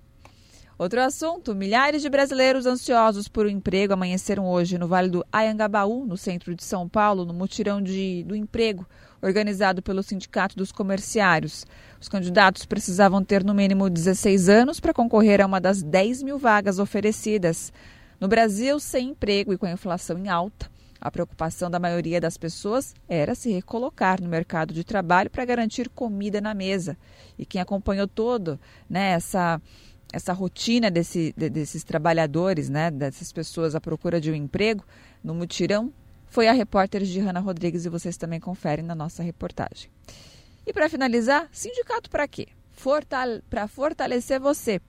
Outro 0.80 1.02
assunto: 1.02 1.54
milhares 1.54 2.02
de 2.02 2.10
brasileiros 2.10 2.66
ansiosos 2.66 3.28
por 3.28 3.46
um 3.46 3.50
emprego 3.50 3.92
amanheceram 3.92 4.48
hoje 4.48 4.78
no 4.78 4.88
Vale 4.88 5.10
do 5.10 5.26
Ayangabaú, 5.30 6.06
no 6.06 6.16
centro 6.16 6.56
de 6.56 6.64
São 6.64 6.88
Paulo, 6.88 7.26
no 7.26 7.34
mutirão 7.34 7.82
de, 7.82 8.24
do 8.24 8.34
emprego 8.34 8.88
organizado 9.22 9.82
pelo 9.82 10.02
Sindicato 10.02 10.56
dos 10.56 10.72
Comerciários. 10.72 11.66
Os 12.00 12.08
candidatos 12.08 12.66
precisavam 12.66 13.22
ter 13.22 13.44
no 13.44 13.54
mínimo 13.54 13.90
16 13.90 14.48
anos 14.48 14.80
para 14.80 14.94
concorrer 14.94 15.42
a 15.42 15.46
uma 15.46 15.60
das 15.60 15.84
10 15.84 16.24
mil 16.24 16.40
vagas 16.40 16.80
oferecidas. 16.80 17.74
No 18.18 18.30
Brasil, 18.30 18.80
sem 18.80 19.10
emprego 19.10 19.52
e 19.52 19.58
com 19.58 19.66
a 19.66 19.72
inflação 19.72 20.18
em 20.18 20.30
alta, 20.30 20.72
a 21.02 21.10
preocupação 21.10 21.70
da 21.70 21.80
maioria 21.80 22.20
das 22.20 22.38
pessoas 22.38 22.94
era 23.08 23.36
se 23.36 23.52
recolocar 23.52 24.22
no 24.22 24.28
mercado 24.28 24.74
de 24.74 24.84
trabalho 24.84 25.30
para 25.30 25.46
garantir 25.46 25.90
comida 25.90 26.42
na 26.42 26.54
mesa. 26.54 26.98
E 27.38 27.46
quem 27.46 27.62
acompanhou 27.62 28.08
todo 28.08 28.60
né, 28.90 29.12
essa, 29.12 29.62
essa 30.12 30.34
rotina 30.34 30.92
desse, 30.92 31.34
desses 31.34 31.84
trabalhadores, 31.84 32.70
né, 32.70 32.92
dessas 32.92 33.32
pessoas 33.32 33.76
à 33.76 33.82
procura 33.82 34.20
de 34.20 34.32
um 34.32 34.36
emprego, 34.36 34.84
no 35.24 35.34
mutirão, 35.34 35.94
foi 36.28 36.48
a 36.48 36.52
repórter 36.52 37.04
Gihana 37.04 37.40
Rodrigues 37.40 37.86
e 37.86 37.90
vocês 37.90 38.18
também 38.18 38.40
conferem 38.40 38.86
na 38.86 38.94
nossa 38.94 39.24
reportagem. 39.24 39.90
E 40.66 40.74
para 40.74 40.90
finalizar, 40.90 41.48
sindicato 41.52 42.10
para 42.10 42.28
quê? 42.28 42.48
Fortale 42.72 43.42
para 43.50 43.68
fortalecer 43.68 44.40
você. 44.40 44.80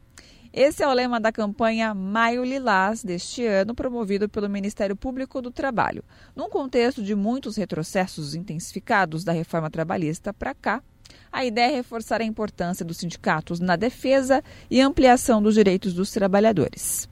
Esse 0.53 0.83
é 0.83 0.89
o 0.89 0.93
lema 0.93 1.21
da 1.21 1.31
campanha 1.31 1.95
Maio 1.95 2.43
Lilás 2.43 3.05
deste 3.05 3.47
ano, 3.47 3.73
promovido 3.73 4.29
pelo 4.29 4.49
Ministério 4.49 4.97
Público 4.97 5.41
do 5.41 5.49
Trabalho. 5.49 6.03
Num 6.35 6.51
contexto 6.51 7.05
de 7.05 7.15
muitos 7.15 7.55
retrocessos 7.55 8.35
intensificados 8.35 9.23
da 9.23 9.31
reforma 9.31 9.71
trabalhista 9.71 10.35
para 10.35 10.53
cá, 10.53 10.83
a 11.31 11.45
ideia 11.45 11.71
é 11.71 11.77
reforçar 11.77 12.21
a 12.21 12.25
importância 12.25 12.85
dos 12.85 12.97
sindicatos 12.97 13.61
na 13.61 13.77
defesa 13.77 14.43
e 14.69 14.81
ampliação 14.81 15.41
dos 15.41 15.55
direitos 15.55 15.95
dos 15.95 16.11
trabalhadores. 16.11 17.09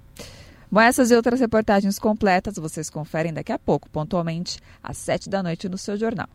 Bom, 0.70 0.80
essas 0.80 1.12
e 1.12 1.14
outras 1.14 1.38
reportagens 1.38 1.96
completas 1.96 2.56
vocês 2.56 2.90
conferem 2.90 3.32
daqui 3.32 3.52
a 3.52 3.58
pouco, 3.58 3.88
pontualmente 3.88 4.58
às 4.82 4.98
sete 4.98 5.30
da 5.30 5.44
noite 5.44 5.68
no 5.68 5.78
seu 5.78 5.96
jornal. 5.96 6.28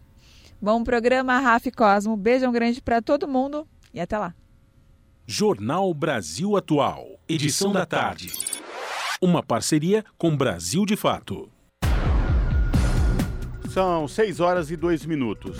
Bom 0.62 0.82
programa, 0.86 1.38
Rafa 1.39 1.70
Cosmo. 1.70 2.16
Beijão 2.16 2.54
grande 2.54 2.82
para 2.82 3.01
todo 3.01 3.28
mundo 3.28 3.68
e 3.93 3.99
até 3.99 4.18
lá. 4.18 4.34
Jornal 5.26 5.93
Brasil 5.93 6.57
Atual, 6.57 7.17
edição 7.30 7.71
da 7.71 7.86
tarde. 7.86 8.34
Uma 9.21 9.41
parceria 9.41 10.03
com 10.17 10.36
Brasil 10.36 10.86
de 10.86 10.97
Fato. 10.97 11.49
São 13.69 14.05
6 14.05 14.41
horas 14.41 14.69
e 14.69 14.76
2 14.76 15.05
minutos. 15.05 15.57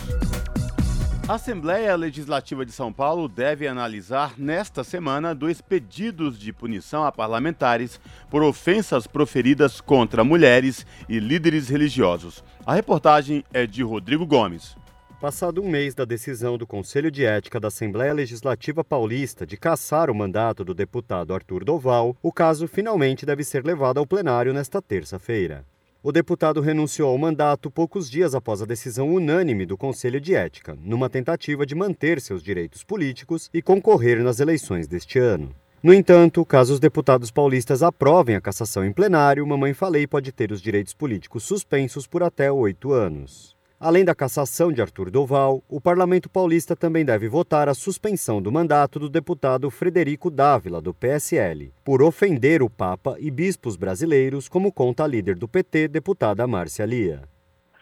A 1.26 1.36
Assembleia 1.36 1.96
Legislativa 1.96 2.66
de 2.66 2.72
São 2.72 2.92
Paulo 2.92 3.26
deve 3.26 3.66
analisar 3.66 4.34
nesta 4.36 4.84
semana 4.84 5.34
dois 5.34 5.62
pedidos 5.62 6.38
de 6.38 6.52
punição 6.52 7.02
a 7.02 7.10
parlamentares 7.10 7.98
por 8.28 8.42
ofensas 8.42 9.06
proferidas 9.06 9.80
contra 9.80 10.22
mulheres 10.22 10.86
e 11.08 11.18
líderes 11.18 11.70
religiosos. 11.70 12.44
A 12.66 12.74
reportagem 12.74 13.42
é 13.50 13.66
de 13.66 13.82
Rodrigo 13.82 14.26
Gomes. 14.26 14.76
Passado 15.24 15.62
um 15.62 15.70
mês 15.70 15.94
da 15.94 16.04
decisão 16.04 16.58
do 16.58 16.66
Conselho 16.66 17.10
de 17.10 17.24
Ética 17.24 17.58
da 17.58 17.68
Assembleia 17.68 18.12
Legislativa 18.12 18.84
Paulista 18.84 19.46
de 19.46 19.56
cassar 19.56 20.10
o 20.10 20.14
mandato 20.14 20.62
do 20.62 20.74
deputado 20.74 21.32
Arthur 21.32 21.64
Doval, 21.64 22.14
o 22.22 22.30
caso 22.30 22.68
finalmente 22.68 23.24
deve 23.24 23.42
ser 23.42 23.64
levado 23.64 23.96
ao 23.96 24.06
plenário 24.06 24.52
nesta 24.52 24.82
terça-feira. 24.82 25.64
O 26.02 26.12
deputado 26.12 26.60
renunciou 26.60 27.08
ao 27.08 27.16
mandato 27.16 27.70
poucos 27.70 28.10
dias 28.10 28.34
após 28.34 28.60
a 28.60 28.66
decisão 28.66 29.14
unânime 29.14 29.64
do 29.64 29.78
Conselho 29.78 30.20
de 30.20 30.34
Ética, 30.34 30.76
numa 30.82 31.08
tentativa 31.08 31.64
de 31.64 31.74
manter 31.74 32.20
seus 32.20 32.42
direitos 32.42 32.84
políticos 32.84 33.48
e 33.54 33.62
concorrer 33.62 34.22
nas 34.22 34.40
eleições 34.40 34.86
deste 34.86 35.18
ano. 35.18 35.56
No 35.82 35.94
entanto, 35.94 36.44
caso 36.44 36.74
os 36.74 36.80
deputados 36.80 37.30
paulistas 37.30 37.82
aprovem 37.82 38.36
a 38.36 38.42
cassação 38.42 38.84
em 38.84 38.92
plenário, 38.92 39.46
Mamãe 39.46 39.72
Falei 39.72 40.06
pode 40.06 40.30
ter 40.32 40.52
os 40.52 40.60
direitos 40.60 40.92
políticos 40.92 41.44
suspensos 41.44 42.06
por 42.06 42.22
até 42.22 42.52
oito 42.52 42.92
anos. 42.92 43.53
Além 43.78 44.04
da 44.04 44.14
cassação 44.14 44.72
de 44.72 44.80
Arthur 44.80 45.10
Doval, 45.10 45.62
o 45.68 45.80
Parlamento 45.80 46.30
Paulista 46.30 46.76
também 46.76 47.04
deve 47.04 47.28
votar 47.28 47.68
a 47.68 47.74
suspensão 47.74 48.40
do 48.40 48.50
mandato 48.50 48.98
do 48.98 49.10
deputado 49.10 49.70
Frederico 49.70 50.30
Dávila, 50.30 50.80
do 50.80 50.94
PSL, 50.94 51.72
por 51.84 52.00
ofender 52.00 52.62
o 52.62 52.70
Papa 52.70 53.16
e 53.18 53.30
bispos 53.30 53.76
brasileiros, 53.76 54.48
como 54.48 54.72
conta 54.72 55.04
a 55.04 55.06
líder 55.06 55.36
do 55.36 55.48
PT, 55.48 55.88
deputada 55.88 56.46
Márcia 56.46 56.86
Lia. 56.86 57.22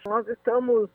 Nós 0.03 0.27
estamos 0.27 0.89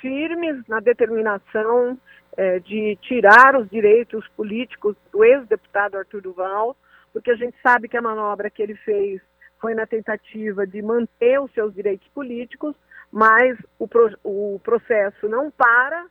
firmes 0.00 0.62
na 0.68 0.80
determinação 0.80 1.98
é, 2.36 2.58
de 2.60 2.96
tirar 3.02 3.58
os 3.58 3.68
direitos 3.70 4.28
políticos 4.36 4.94
do 5.10 5.24
ex-deputado 5.24 5.96
Arthur 5.96 6.20
Duval, 6.20 6.76
porque 7.12 7.30
a 7.30 7.36
gente 7.36 7.56
sabe 7.62 7.88
que 7.88 7.96
a 7.96 8.02
manobra 8.02 8.50
que 8.50 8.62
ele 8.62 8.74
fez 8.76 9.20
foi 9.60 9.74
na 9.74 9.86
tentativa 9.86 10.66
de 10.66 10.82
manter 10.82 11.40
os 11.40 11.52
seus 11.52 11.72
direitos 11.72 12.06
políticos, 12.08 12.74
mas 13.12 13.58
o, 13.78 13.86
pro, 13.86 14.10
o 14.24 14.58
processo 14.64 15.28
não 15.28 15.50
para 15.50 16.06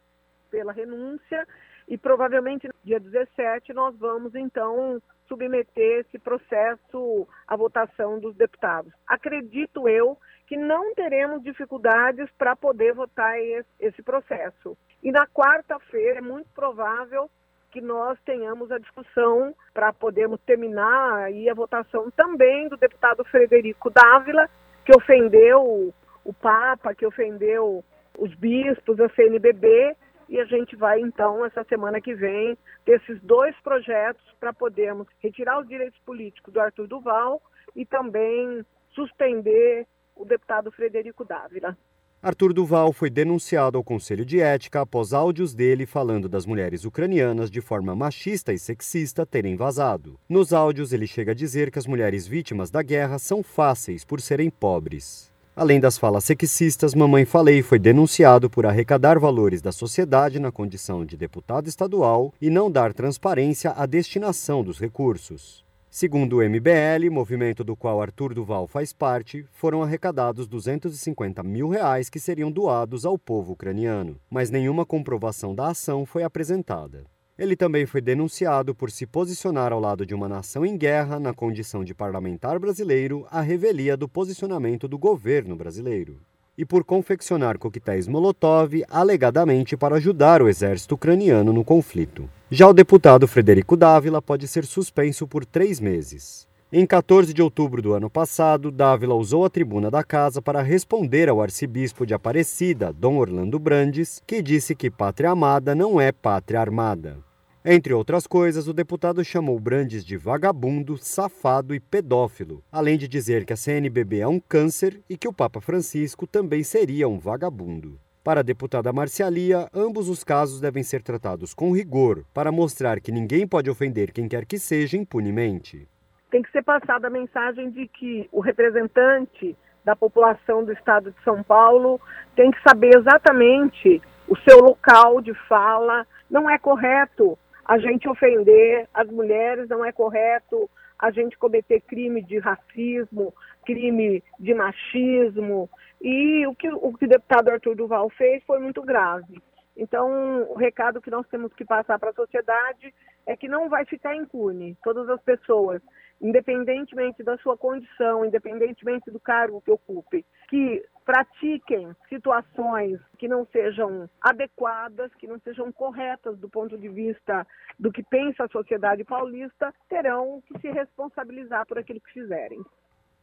pela 0.51 0.71
renúncia 0.71 1.47
e 1.87 1.97
provavelmente 1.97 2.67
no 2.67 2.73
dia 2.83 2.99
17 2.99 3.73
nós 3.73 3.97
vamos 3.97 4.35
então 4.35 5.01
submeter 5.27 6.01
esse 6.01 6.19
processo 6.19 7.27
à 7.47 7.55
votação 7.55 8.19
dos 8.19 8.35
deputados. 8.35 8.93
Acredito 9.07 9.89
eu 9.89 10.17
que 10.45 10.57
não 10.57 10.93
teremos 10.93 11.41
dificuldades 11.41 12.29
para 12.37 12.55
poder 12.55 12.93
votar 12.93 13.39
esse, 13.39 13.69
esse 13.79 14.03
processo. 14.03 14.77
E 15.01 15.11
na 15.11 15.25
quarta-feira 15.25 16.19
é 16.19 16.21
muito 16.21 16.49
provável 16.53 17.29
que 17.71 17.79
nós 17.79 18.19
tenhamos 18.25 18.69
a 18.69 18.77
discussão 18.77 19.55
para 19.73 19.93
podermos 19.93 20.41
terminar 20.41 21.23
aí 21.23 21.49
a 21.49 21.53
votação 21.53 22.11
também 22.11 22.67
do 22.67 22.75
deputado 22.75 23.23
Frederico 23.23 23.89
Dávila, 23.89 24.49
que 24.85 24.93
ofendeu 24.93 25.93
o 26.23 26.33
Papa, 26.33 26.93
que 26.93 27.05
ofendeu 27.05 27.83
os 28.17 28.33
bispos, 28.35 28.99
a 28.99 29.09
CNBB, 29.09 29.95
e 30.29 30.39
a 30.39 30.45
gente 30.45 30.75
vai 30.75 31.01
então 31.01 31.45
essa 31.45 31.63
semana 31.65 31.99
que 31.99 32.13
vem 32.15 32.57
ter 32.85 33.01
esses 33.01 33.21
dois 33.21 33.55
projetos 33.61 34.23
para 34.39 34.53
podermos 34.53 35.07
retirar 35.19 35.59
os 35.59 35.67
direitos 35.67 35.99
políticos 36.05 36.53
do 36.53 36.59
Arthur 36.59 36.87
Duval 36.87 37.41
e 37.75 37.85
também 37.85 38.65
suspender 38.93 39.85
o 40.15 40.23
deputado 40.23 40.71
Frederico 40.71 41.25
Dávila. 41.25 41.77
Arthur 42.23 42.53
Duval 42.53 42.93
foi 42.93 43.09
denunciado 43.09 43.79
ao 43.79 43.83
Conselho 43.83 44.23
de 44.23 44.39
Ética 44.39 44.81
após 44.81 45.11
áudios 45.11 45.55
dele 45.55 45.87
falando 45.87 46.29
das 46.29 46.45
mulheres 46.45 46.85
ucranianas 46.85 47.49
de 47.49 47.59
forma 47.61 47.95
machista 47.95 48.53
e 48.53 48.59
sexista 48.59 49.25
terem 49.25 49.55
vazado. 49.55 50.19
Nos 50.29 50.53
áudios, 50.53 50.93
ele 50.93 51.07
chega 51.07 51.31
a 51.31 51.35
dizer 51.35 51.71
que 51.71 51.79
as 51.79 51.87
mulheres 51.87 52.27
vítimas 52.27 52.69
da 52.69 52.83
guerra 52.83 53.17
são 53.17 53.41
fáceis 53.41 54.05
por 54.05 54.21
serem 54.21 54.51
pobres. 54.51 55.30
Além 55.53 55.81
das 55.81 55.97
falas 55.97 56.23
sexistas, 56.23 56.95
Mamãe 56.95 57.25
Falei 57.25 57.61
foi 57.61 57.77
denunciado 57.77 58.49
por 58.49 58.65
arrecadar 58.65 59.19
valores 59.19 59.61
da 59.61 59.71
sociedade 59.73 60.39
na 60.39 60.49
condição 60.49 61.05
de 61.05 61.17
deputado 61.17 61.67
estadual 61.67 62.33
e 62.41 62.49
não 62.49 62.71
dar 62.71 62.93
transparência 62.93 63.71
à 63.71 63.85
destinação 63.85 64.63
dos 64.63 64.79
recursos. 64.79 65.65
Segundo 65.89 66.37
o 66.37 66.41
MBL, 66.41 67.11
movimento 67.11 67.65
do 67.65 67.75
qual 67.75 68.01
Arthur 68.01 68.33
Duval 68.33 68.65
faz 68.65 68.93
parte, 68.93 69.45
foram 69.51 69.83
arrecadados 69.83 70.47
250 70.47 71.43
mil 71.43 71.67
reais 71.67 72.09
que 72.09 72.17
seriam 72.17 72.49
doados 72.49 73.05
ao 73.05 73.17
povo 73.17 73.51
ucraniano, 73.51 74.15
mas 74.29 74.49
nenhuma 74.49 74.85
comprovação 74.85 75.53
da 75.53 75.67
ação 75.67 76.05
foi 76.05 76.23
apresentada. 76.23 77.03
Ele 77.41 77.55
também 77.55 77.87
foi 77.87 78.01
denunciado 78.01 78.75
por 78.75 78.91
se 78.91 79.07
posicionar 79.07 79.73
ao 79.73 79.79
lado 79.79 80.05
de 80.05 80.13
uma 80.13 80.29
nação 80.29 80.63
em 80.63 80.77
guerra 80.77 81.19
na 81.19 81.33
condição 81.33 81.83
de 81.83 81.91
parlamentar 81.91 82.59
brasileiro 82.59 83.25
à 83.31 83.41
revelia 83.41 83.97
do 83.97 84.07
posicionamento 84.07 84.87
do 84.87 84.95
governo 84.95 85.55
brasileiro 85.55 86.19
e 86.55 86.63
por 86.63 86.83
confeccionar 86.83 87.57
coquetéis 87.57 88.07
Molotov 88.07 88.83
alegadamente 88.87 89.75
para 89.75 89.95
ajudar 89.95 90.39
o 90.39 90.47
exército 90.47 90.93
ucraniano 90.93 91.51
no 91.51 91.65
conflito. 91.65 92.29
Já 92.51 92.67
o 92.67 92.73
deputado 92.73 93.27
Frederico 93.27 93.75
Dávila 93.75 94.21
pode 94.21 94.47
ser 94.47 94.63
suspenso 94.63 95.27
por 95.27 95.43
três 95.43 95.79
meses. 95.79 96.47
Em 96.71 96.85
14 96.85 97.33
de 97.33 97.41
outubro 97.41 97.81
do 97.81 97.93
ano 97.93 98.07
passado, 98.07 98.69
Dávila 98.69 99.15
usou 99.15 99.45
a 99.45 99.49
tribuna 99.49 99.89
da 99.89 100.03
casa 100.03 100.43
para 100.43 100.61
responder 100.61 101.27
ao 101.27 101.41
arcebispo 101.41 102.05
de 102.05 102.13
Aparecida, 102.13 102.93
Dom 102.93 103.17
Orlando 103.17 103.57
Brandes, 103.57 104.21
que 104.27 104.43
disse 104.43 104.75
que 104.75 104.91
pátria 104.91 105.31
amada 105.31 105.73
não 105.73 105.99
é 105.99 106.11
pátria 106.11 106.61
armada. 106.61 107.30
Entre 107.63 107.93
outras 107.93 108.25
coisas, 108.25 108.67
o 108.67 108.73
deputado 108.73 109.23
chamou 109.23 109.59
Brandes 109.59 110.03
de 110.03 110.17
vagabundo, 110.17 110.97
safado 110.97 111.75
e 111.75 111.79
pedófilo, 111.79 112.63
além 112.71 112.97
de 112.97 113.07
dizer 113.07 113.45
que 113.45 113.53
a 113.53 113.55
CNBB 113.55 114.19
é 114.19 114.27
um 114.27 114.39
câncer 114.39 114.99
e 115.07 115.15
que 115.15 115.27
o 115.27 115.33
Papa 115.33 115.61
Francisco 115.61 116.25
também 116.25 116.63
seria 116.63 117.07
um 117.07 117.19
vagabundo. 117.19 117.99
Para 118.23 118.39
a 118.39 118.43
deputada 118.43 118.91
Marcialia, 118.91 119.67
ambos 119.71 120.09
os 120.09 120.23
casos 120.23 120.59
devem 120.59 120.81
ser 120.81 121.03
tratados 121.03 121.53
com 121.53 121.71
rigor, 121.71 122.25
para 122.33 122.51
mostrar 122.51 122.99
que 122.99 123.11
ninguém 123.11 123.47
pode 123.47 123.69
ofender 123.69 124.11
quem 124.11 124.27
quer 124.27 124.43
que 124.47 124.57
seja 124.57 124.97
impunemente. 124.97 125.87
Tem 126.31 126.41
que 126.41 126.51
ser 126.51 126.63
passada 126.63 127.09
a 127.09 127.11
mensagem 127.11 127.69
de 127.69 127.87
que 127.87 128.27
o 128.31 128.39
representante 128.39 129.55
da 129.85 129.95
população 129.95 130.65
do 130.65 130.73
estado 130.73 131.11
de 131.11 131.23
São 131.23 131.43
Paulo 131.43 132.01
tem 132.35 132.49
que 132.49 132.57
saber 132.67 132.97
exatamente 132.97 134.01
o 134.27 134.35
seu 134.37 134.57
local 134.61 135.21
de 135.21 135.35
fala. 135.47 136.07
Não 136.27 136.49
é 136.49 136.57
correto 136.57 137.37
a 137.71 137.77
gente 137.77 138.05
ofender 138.09 138.85
as 138.93 139.07
mulheres, 139.07 139.69
não 139.69 139.85
é 139.85 139.93
correto 139.93 140.69
a 140.99 141.09
gente 141.09 141.37
cometer 141.37 141.79
crime 141.79 142.21
de 142.21 142.37
racismo, 142.37 143.33
crime 143.65 144.21
de 144.37 144.53
machismo. 144.53 145.69
E 146.01 146.45
o 146.47 146.53
que 146.53 146.67
o, 146.69 146.91
que 146.91 147.05
o 147.05 147.07
deputado 147.07 147.47
Arthur 147.47 147.73
Duval 147.77 148.09
fez 148.09 148.43
foi 148.43 148.59
muito 148.59 148.81
grave. 148.81 149.41
Então, 149.77 150.43
o 150.49 150.55
recado 150.55 150.99
que 150.99 151.09
nós 151.09 151.25
temos 151.29 151.53
que 151.53 151.63
passar 151.63 151.97
para 151.97 152.09
a 152.09 152.13
sociedade 152.13 152.93
é 153.25 153.37
que 153.37 153.47
não 153.47 153.69
vai 153.69 153.85
ficar 153.85 154.17
impune. 154.17 154.77
Todas 154.83 155.07
as 155.07 155.21
pessoas 155.21 155.81
independentemente 156.21 157.23
da 157.23 157.37
sua 157.37 157.57
condição, 157.57 158.23
independentemente 158.23 159.09
do 159.09 159.19
cargo 159.19 159.61
que 159.61 159.71
ocupe, 159.71 160.23
que 160.49 160.83
pratiquem 161.11 161.93
situações 162.07 162.97
que 163.17 163.27
não 163.27 163.45
sejam 163.51 164.09
adequadas, 164.21 165.13
que 165.15 165.27
não 165.27 165.37
sejam 165.41 165.69
corretas 165.69 166.37
do 166.37 166.47
ponto 166.47 166.77
de 166.77 166.87
vista 166.87 167.45
do 167.77 167.91
que 167.91 168.01
pensa 168.01 168.45
a 168.45 168.47
sociedade 168.47 169.03
paulista, 169.03 169.73
terão 169.89 170.41
que 170.47 170.57
se 170.61 170.71
responsabilizar 170.71 171.67
por 171.67 171.77
aquilo 171.77 171.99
que 171.99 172.13
fizerem. 172.13 172.63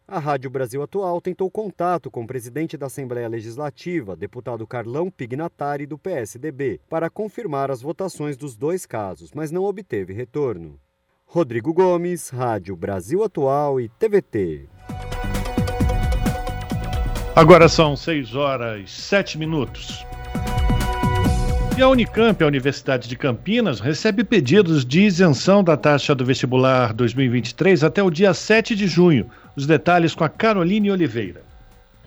A 0.06 0.18
Rádio 0.18 0.50
Brasil 0.50 0.82
Atual 0.82 1.18
tentou 1.22 1.50
contato 1.50 2.10
com 2.10 2.24
o 2.24 2.26
presidente 2.26 2.76
da 2.76 2.86
Assembleia 2.86 3.26
Legislativa, 3.26 4.14
deputado 4.14 4.66
Carlão 4.66 5.10
Pignatari, 5.10 5.86
do 5.86 5.98
PSDB, 5.98 6.82
para 6.90 7.08
confirmar 7.08 7.70
as 7.70 7.80
votações 7.80 8.36
dos 8.36 8.54
dois 8.54 8.84
casos, 8.84 9.32
mas 9.32 9.50
não 9.50 9.64
obteve 9.64 10.12
retorno. 10.12 10.78
Rodrigo 11.24 11.72
Gomes, 11.72 12.28
Rádio 12.28 12.76
Brasil 12.76 13.24
Atual 13.24 13.80
e 13.80 13.88
TVT. 13.88 14.68
Agora 17.38 17.68
são 17.68 17.94
6 17.94 18.34
horas 18.34 18.90
7 18.90 19.38
minutos. 19.38 20.04
E 21.78 21.80
a 21.80 21.88
Unicamp, 21.88 22.42
a 22.42 22.46
Universidade 22.48 23.08
de 23.08 23.14
Campinas, 23.14 23.78
recebe 23.78 24.24
pedidos 24.24 24.84
de 24.84 25.02
isenção 25.02 25.62
da 25.62 25.76
taxa 25.76 26.16
do 26.16 26.24
vestibular 26.24 26.92
2023 26.92 27.84
até 27.84 28.02
o 28.02 28.10
dia 28.10 28.34
7 28.34 28.74
de 28.74 28.88
junho. 28.88 29.30
Os 29.54 29.68
detalhes 29.68 30.16
com 30.16 30.24
a 30.24 30.28
Caroline 30.28 30.90
Oliveira. 30.90 31.44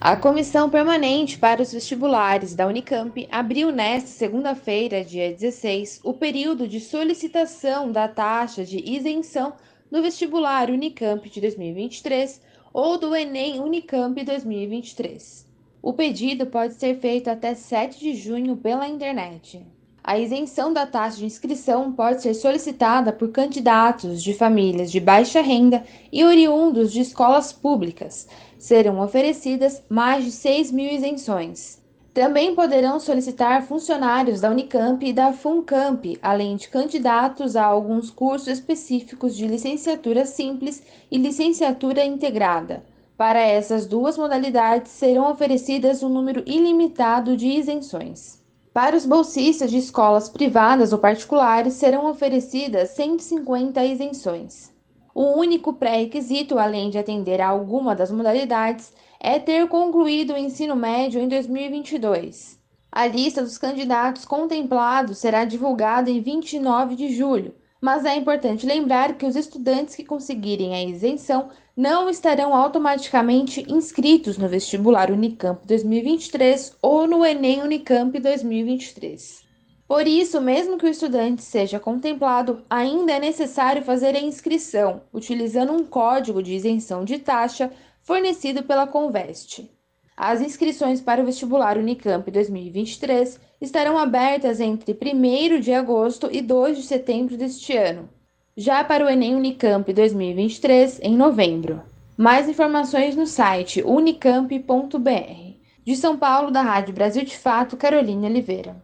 A 0.01 0.17
Comissão 0.17 0.69
Permanente 0.69 1.37
para 1.37 1.61
os 1.61 1.71
Vestibulares 1.71 2.53
da 2.53 2.67
Unicamp 2.67 3.25
abriu 3.31 3.71
nesta 3.71 4.09
segunda-feira, 4.09 5.01
dia 5.01 5.31
16, 5.31 6.01
o 6.03 6.13
período 6.13 6.67
de 6.67 6.81
solicitação 6.81 7.89
da 7.89 8.05
taxa 8.09 8.65
de 8.65 8.83
isenção 8.85 9.53
do 9.89 10.01
vestibular 10.01 10.69
Unicamp 10.69 11.29
de 11.29 11.39
2023 11.39 12.50
ou 12.73 12.97
do 12.97 13.15
Enem 13.15 13.59
Unicamp 13.59 14.23
2023. 14.23 15.45
O 15.81 15.93
pedido 15.93 16.45
pode 16.45 16.75
ser 16.75 16.99
feito 16.99 17.29
até 17.29 17.53
7 17.53 17.99
de 17.99 18.13
junho 18.13 18.55
pela 18.55 18.87
internet. 18.87 19.65
A 20.03 20.17
isenção 20.17 20.71
da 20.71 20.85
taxa 20.85 21.17
de 21.17 21.25
inscrição 21.25 21.91
pode 21.91 22.21
ser 22.21 22.33
solicitada 22.33 23.11
por 23.11 23.29
candidatos 23.29 24.23
de 24.23 24.33
famílias 24.33 24.91
de 24.91 24.99
baixa 24.99 25.41
renda 25.41 25.83
e 26.11 26.23
oriundos 26.23 26.91
de 26.91 27.01
escolas 27.01 27.51
públicas. 27.51 28.27
Serão 28.57 28.99
oferecidas 28.99 29.83
mais 29.89 30.23
de 30.23 30.31
6 30.31 30.71
mil 30.71 30.91
isenções. 30.91 31.80
Também 32.13 32.53
poderão 32.53 32.99
solicitar 32.99 33.63
funcionários 33.63 34.41
da 34.41 34.49
Unicamp 34.49 35.05
e 35.05 35.13
da 35.13 35.31
FUNCAMP, 35.31 36.19
além 36.21 36.57
de 36.57 36.67
candidatos 36.67 37.55
a 37.55 37.63
alguns 37.63 38.09
cursos 38.09 38.49
específicos 38.49 39.33
de 39.33 39.47
licenciatura 39.47 40.25
simples 40.25 40.83
e 41.09 41.17
licenciatura 41.17 42.03
integrada. 42.03 42.83
Para 43.15 43.39
essas 43.39 43.85
duas 43.85 44.17
modalidades 44.17 44.91
serão 44.91 45.31
oferecidas 45.31 46.03
um 46.03 46.09
número 46.09 46.43
ilimitado 46.45 47.37
de 47.37 47.47
isenções. 47.47 48.41
Para 48.73 48.97
os 48.97 49.05
bolsistas 49.05 49.71
de 49.71 49.77
escolas 49.77 50.27
privadas 50.27 50.91
ou 50.91 50.99
particulares, 50.99 51.75
serão 51.75 52.09
oferecidas 52.09 52.89
150 52.89 53.85
isenções. 53.85 54.69
O 55.13 55.37
único 55.37 55.73
pré-requisito, 55.73 56.57
além 56.57 56.89
de 56.89 56.97
atender 56.97 57.39
a 57.39 57.49
alguma 57.49 57.95
das 57.95 58.11
modalidades, 58.11 58.93
é 59.23 59.37
ter 59.37 59.67
concluído 59.67 60.33
o 60.33 60.37
ensino 60.37 60.75
médio 60.75 61.21
em 61.21 61.27
2022. 61.27 62.59
A 62.91 63.05
lista 63.05 63.43
dos 63.43 63.55
candidatos 63.55 64.25
contemplados 64.25 65.19
será 65.19 65.45
divulgada 65.45 66.09
em 66.09 66.19
29 66.19 66.95
de 66.95 67.13
julho, 67.13 67.53
mas 67.79 68.03
é 68.03 68.15
importante 68.15 68.65
lembrar 68.65 69.13
que 69.15 69.25
os 69.25 69.35
estudantes 69.35 69.95
que 69.95 70.03
conseguirem 70.03 70.73
a 70.73 70.83
isenção 70.83 71.49
não 71.77 72.09
estarão 72.09 72.55
automaticamente 72.55 73.63
inscritos 73.71 74.39
no 74.39 74.49
vestibular 74.49 75.11
Unicamp 75.11 75.65
2023 75.67 76.75
ou 76.81 77.05
no 77.05 77.23
Enem 77.23 77.61
Unicamp 77.61 78.19
2023. 78.19 79.51
Por 79.87 80.07
isso, 80.07 80.39
mesmo 80.39 80.77
que 80.77 80.85
o 80.85 80.89
estudante 80.89 81.43
seja 81.43 81.79
contemplado, 81.79 82.63
ainda 82.69 83.11
é 83.11 83.19
necessário 83.19 83.83
fazer 83.83 84.15
a 84.15 84.21
inscrição, 84.21 85.01
utilizando 85.13 85.73
um 85.73 85.85
código 85.85 86.41
de 86.41 86.55
isenção 86.55 87.03
de 87.03 87.19
taxa 87.19 87.69
fornecido 88.03 88.63
pela 88.63 88.87
Conveste. 88.87 89.71
As 90.15 90.41
inscrições 90.41 91.01
para 91.01 91.21
o 91.21 91.25
vestibular 91.25 91.77
Unicamp 91.77 92.29
2023 92.29 93.39
estarão 93.59 93.97
abertas 93.97 94.59
entre 94.59 94.93
1 94.93 95.59
de 95.59 95.73
agosto 95.73 96.29
e 96.31 96.41
2 96.41 96.77
de 96.77 96.83
setembro 96.83 97.37
deste 97.37 97.75
ano. 97.75 98.09
Já 98.55 98.83
para 98.83 99.05
o 99.05 99.09
Enem 99.09 99.35
Unicamp 99.35 99.91
2023, 99.91 100.99
em 101.01 101.15
novembro. 101.15 101.81
Mais 102.17 102.47
informações 102.49 103.15
no 103.15 103.25
site 103.25 103.81
unicamp.br. 103.81 105.51
De 105.83 105.95
São 105.95 106.17
Paulo, 106.17 106.51
da 106.51 106.61
Rádio 106.61 106.93
Brasil 106.93 107.23
de 107.23 107.35
Fato, 107.35 107.75
Carolina 107.75 108.27
Oliveira. 108.27 108.75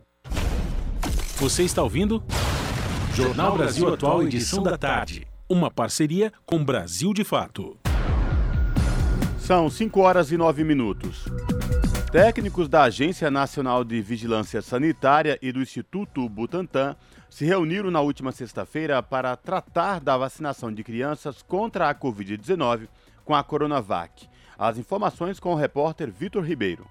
Você 1.35 1.64
está 1.64 1.84
ouvindo? 1.84 2.23
Jornal 3.14 3.56
Brasil 3.56 3.94
Atual, 3.94 4.23
edição 4.23 4.64
da 4.64 4.77
tarde. 4.77 5.27
Uma 5.48 5.69
parceria 5.69 6.34
com 6.45 6.64
Brasil 6.64 7.14
de 7.14 7.23
Fato. 7.23 7.77
São 9.47 9.69
5 9.69 10.01
horas 10.01 10.29
e 10.29 10.35
9 10.35 10.65
minutos. 10.65 11.23
Técnicos 12.11 12.67
da 12.67 12.83
Agência 12.83 13.31
Nacional 13.31 13.81
de 13.85 14.01
Vigilância 14.01 14.61
Sanitária 14.61 15.39
e 15.41 15.53
do 15.53 15.61
Instituto 15.61 16.27
Butantan 16.27 16.97
se 17.29 17.45
reuniram 17.45 17.89
na 17.89 18.01
última 18.01 18.33
sexta-feira 18.33 19.01
para 19.01 19.37
tratar 19.37 20.01
da 20.01 20.17
vacinação 20.17 20.69
de 20.69 20.83
crianças 20.83 21.41
contra 21.41 21.89
a 21.89 21.95
Covid-19 21.95 22.89
com 23.23 23.33
a 23.33 23.41
Coronavac. 23.41 24.27
As 24.59 24.77
informações 24.77 25.39
com 25.39 25.53
o 25.53 25.55
repórter 25.55 26.11
Vitor 26.11 26.43
Ribeiro. 26.43 26.85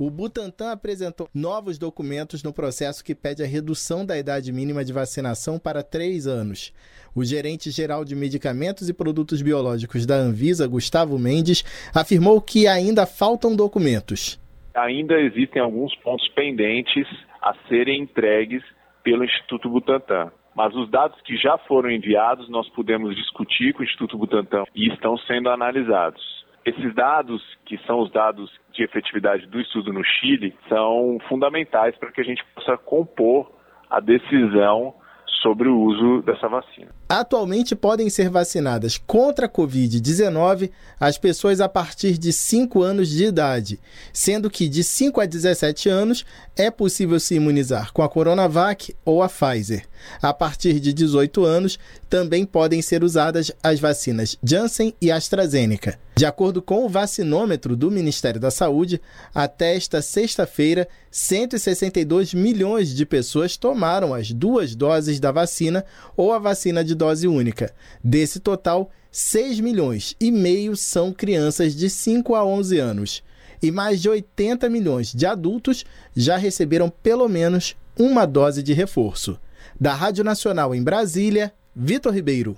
O 0.00 0.10
Butantan 0.10 0.72
apresentou 0.72 1.28
novos 1.34 1.78
documentos 1.78 2.42
no 2.42 2.54
processo 2.54 3.04
que 3.04 3.14
pede 3.14 3.42
a 3.42 3.46
redução 3.46 4.06
da 4.06 4.16
idade 4.16 4.50
mínima 4.50 4.82
de 4.82 4.94
vacinação 4.94 5.58
para 5.58 5.82
três 5.82 6.26
anos. 6.26 6.72
O 7.14 7.22
gerente 7.22 7.70
geral 7.70 8.02
de 8.02 8.16
medicamentos 8.16 8.88
e 8.88 8.94
produtos 8.94 9.42
biológicos 9.42 10.06
da 10.06 10.14
Anvisa, 10.14 10.66
Gustavo 10.66 11.18
Mendes, 11.18 11.62
afirmou 11.94 12.40
que 12.40 12.66
ainda 12.66 13.04
faltam 13.04 13.54
documentos. 13.54 14.40
Ainda 14.74 15.20
existem 15.20 15.60
alguns 15.60 15.94
pontos 15.96 16.26
pendentes 16.28 17.06
a 17.42 17.54
serem 17.68 18.00
entregues 18.00 18.62
pelo 19.04 19.22
Instituto 19.22 19.68
Butantan. 19.68 20.32
Mas 20.56 20.74
os 20.74 20.90
dados 20.90 21.20
que 21.26 21.36
já 21.36 21.58
foram 21.68 21.90
enviados, 21.90 22.48
nós 22.48 22.66
pudemos 22.70 23.14
discutir 23.14 23.74
com 23.74 23.82
o 23.82 23.84
Instituto 23.84 24.16
Butantan 24.16 24.64
e 24.74 24.88
estão 24.88 25.18
sendo 25.18 25.50
analisados. 25.50 26.39
Esses 26.64 26.94
dados, 26.94 27.42
que 27.64 27.78
são 27.86 28.00
os 28.00 28.10
dados 28.10 28.50
de 28.72 28.84
efetividade 28.84 29.46
do 29.46 29.60
estudo 29.60 29.92
no 29.92 30.04
Chile, 30.04 30.54
são 30.68 31.18
fundamentais 31.28 31.96
para 31.96 32.12
que 32.12 32.20
a 32.20 32.24
gente 32.24 32.44
possa 32.54 32.76
compor 32.76 33.50
a 33.88 33.98
decisão 33.98 34.94
sobre 35.42 35.68
o 35.68 35.78
uso 35.78 36.22
dessa 36.22 36.48
vacina. 36.48 36.99
Atualmente 37.12 37.74
podem 37.74 38.08
ser 38.08 38.30
vacinadas 38.30 38.96
contra 38.96 39.46
a 39.46 39.48
Covid-19 39.48 40.70
as 41.00 41.18
pessoas 41.18 41.60
a 41.60 41.68
partir 41.68 42.16
de 42.16 42.32
5 42.32 42.84
anos 42.84 43.08
de 43.08 43.24
idade, 43.24 43.80
sendo 44.12 44.48
que 44.48 44.68
de 44.68 44.84
5 44.84 45.20
a 45.20 45.26
17 45.26 45.88
anos 45.88 46.24
é 46.56 46.70
possível 46.70 47.18
se 47.18 47.34
imunizar 47.34 47.92
com 47.92 48.02
a 48.02 48.08
Coronavac 48.08 48.94
ou 49.04 49.24
a 49.24 49.28
Pfizer. 49.28 49.88
A 50.22 50.32
partir 50.32 50.78
de 50.78 50.92
18 50.92 51.44
anos, 51.44 51.80
também 52.08 52.44
podem 52.44 52.80
ser 52.80 53.02
usadas 53.02 53.50
as 53.60 53.80
vacinas 53.80 54.38
Janssen 54.40 54.94
e 55.00 55.10
AstraZeneca. 55.10 55.98
De 56.16 56.26
acordo 56.26 56.60
com 56.60 56.84
o 56.84 56.88
vacinômetro 56.88 57.74
do 57.74 57.90
Ministério 57.90 58.38
da 58.38 58.50
Saúde, 58.50 59.00
até 59.34 59.74
esta 59.74 60.02
sexta-feira, 60.02 60.86
162 61.10 62.34
milhões 62.34 62.94
de 62.94 63.06
pessoas 63.06 63.56
tomaram 63.56 64.12
as 64.12 64.30
duas 64.30 64.74
doses 64.74 65.18
da 65.18 65.32
vacina 65.32 65.84
ou 66.16 66.32
a 66.32 66.38
vacina 66.38 66.84
de 66.84 66.94
dose 67.00 67.26
única. 67.26 67.72
Desse 68.04 68.38
total, 68.38 68.90
6 69.10 69.58
milhões 69.60 70.14
e 70.20 70.30
meio 70.30 70.76
são 70.76 71.12
crianças 71.12 71.74
de 71.74 71.88
5 71.88 72.34
a 72.34 72.44
11 72.44 72.78
anos. 72.78 73.22
E 73.62 73.70
mais 73.70 74.02
de 74.02 74.08
80 74.08 74.68
milhões 74.68 75.12
de 75.12 75.24
adultos 75.24 75.84
já 76.14 76.36
receberam 76.36 76.90
pelo 76.90 77.26
menos 77.26 77.74
uma 77.98 78.26
dose 78.26 78.62
de 78.62 78.74
reforço. 78.74 79.38
Da 79.80 79.94
Rádio 79.94 80.22
Nacional 80.22 80.74
em 80.74 80.82
Brasília, 80.82 81.52
Vitor 81.74 82.12
Ribeiro. 82.12 82.56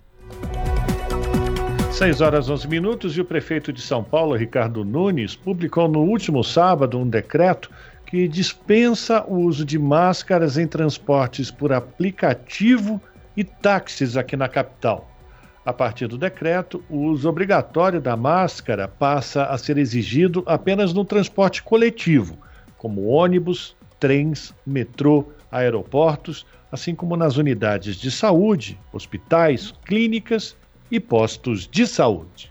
6 1.93 2.21
horas 2.21 2.51
11 2.51 2.67
minutos 2.67 3.17
e 3.17 3.21
o 3.21 3.25
prefeito 3.25 3.73
de 3.73 3.81
São 3.81 4.03
Paulo, 4.03 4.35
Ricardo 4.35 4.85
Nunes, 4.85 5.37
publicou 5.37 5.87
no 5.87 6.01
último 6.01 6.43
sábado 6.43 6.99
um 6.99 7.09
decreto 7.09 7.71
que 8.07 8.27
dispensa 8.27 9.25
o 9.29 9.37
uso 9.37 9.65
de 9.65 9.79
máscaras 9.79 10.59
em 10.59 10.67
transportes 10.67 11.51
por 11.51 11.73
aplicativo 11.73 13.01
e 13.37 13.45
táxis 13.45 14.17
aqui 14.17 14.37
na 14.37 14.49
capital. 14.49 15.11
A 15.65 15.73
partir 15.73 16.09
do 16.09 16.19
decreto, 16.19 16.83
o 16.91 16.99
uso 16.99 17.29
obrigatório 17.29 18.01
da 18.01 18.17
máscara 18.17 18.89
passa 18.89 19.45
a 19.45 19.57
ser 19.57 19.79
exigido 19.79 20.43
apenas 20.47 20.93
no 20.93 21.05
transporte 21.05 21.63
coletivo, 21.63 22.37
como 22.77 23.07
ônibus, 23.07 23.77
trens, 24.01 24.53
metrô, 24.67 25.27
aeroportos, 25.53 26.45
assim 26.73 26.95
como 26.95 27.17
nas 27.17 27.37
unidades 27.37 27.95
de 27.95 28.11
saúde, 28.11 28.81
hospitais, 28.93 29.73
clínicas 29.85 30.57
e 30.91 30.99
postos 30.99 31.69
de 31.69 31.87
saúde. 31.87 32.51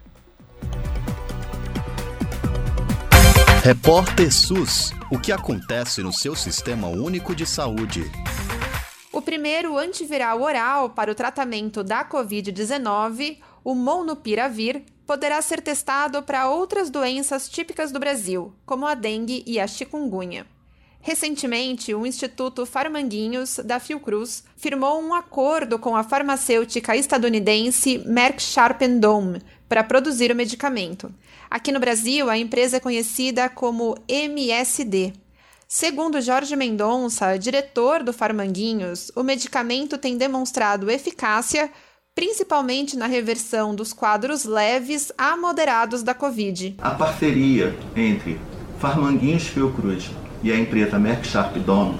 Repórter 3.64 4.32
SUS: 4.32 4.94
O 5.12 5.20
que 5.20 5.32
acontece 5.32 6.02
no 6.02 6.14
seu 6.14 6.36
sistema 6.36 6.88
único 6.88 7.36
de 7.36 7.46
saúde? 7.46 8.10
Primeiro 9.32 9.78
antiviral 9.78 10.42
oral 10.42 10.90
para 10.90 11.10
o 11.10 11.16
tratamento 11.16 11.86
da 11.86 12.04
Covid-19, 12.04 13.38
o 13.64 13.74
Molnupiravir, 13.74 14.84
poderá 15.08 15.42
ser 15.42 15.62
testado 15.62 16.22
para 16.22 16.50
outras 16.50 16.90
doenças 16.90 17.48
típicas 17.48 17.94
do 17.94 18.00
Brasil, 18.00 18.54
como 18.66 18.86
a 18.86 18.94
dengue 18.94 19.42
e 19.48 19.58
a 19.58 19.66
chikungunya. 19.66 20.46
Recentemente, 21.00 21.96
o 21.96 22.06
Instituto 22.06 22.66
Farmanguinhos, 22.66 23.62
da 23.64 23.80
Fiocruz, 23.80 24.44
firmou 24.58 25.02
um 25.02 25.14
acordo 25.14 25.80
com 25.80 25.96
a 25.96 26.04
farmacêutica 26.04 26.94
estadunidense 26.98 28.00
Merck 28.00 28.44
Sharp 28.44 28.82
Dohme 29.00 29.42
para 29.70 29.82
produzir 29.82 30.30
o 30.30 30.36
medicamento. 30.36 31.10
Aqui 31.50 31.72
no 31.72 31.80
Brasil, 31.80 32.30
a 32.30 32.38
empresa 32.38 32.76
é 32.76 32.80
conhecida 32.82 33.48
como 33.48 33.96
MSD. 34.10 35.14
Segundo 35.74 36.20
Jorge 36.20 36.54
Mendonça, 36.54 37.40
diretor 37.40 38.04
do 38.04 38.12
Farmanguinhos, 38.12 39.10
o 39.16 39.24
medicamento 39.24 39.98
tem 39.98 40.18
demonstrado 40.18 40.92
eficácia, 40.92 41.72
principalmente 42.14 42.98
na 42.98 43.06
reversão 43.06 43.74
dos 43.74 43.94
quadros 43.94 44.44
leves 44.44 45.14
a 45.18 45.38
moderados 45.38 46.04
da 46.04 46.14
Covid. 46.14 46.76
A 46.78 46.90
parceria 46.90 47.74
entre 47.96 48.38
Farmanguinhos 48.82 49.48
Fiocruz 49.48 50.12
e 50.44 50.52
a 50.52 50.60
empresa 50.60 51.00
Merck 51.00 51.26
Sharp 51.26 51.56
Dome 51.60 51.98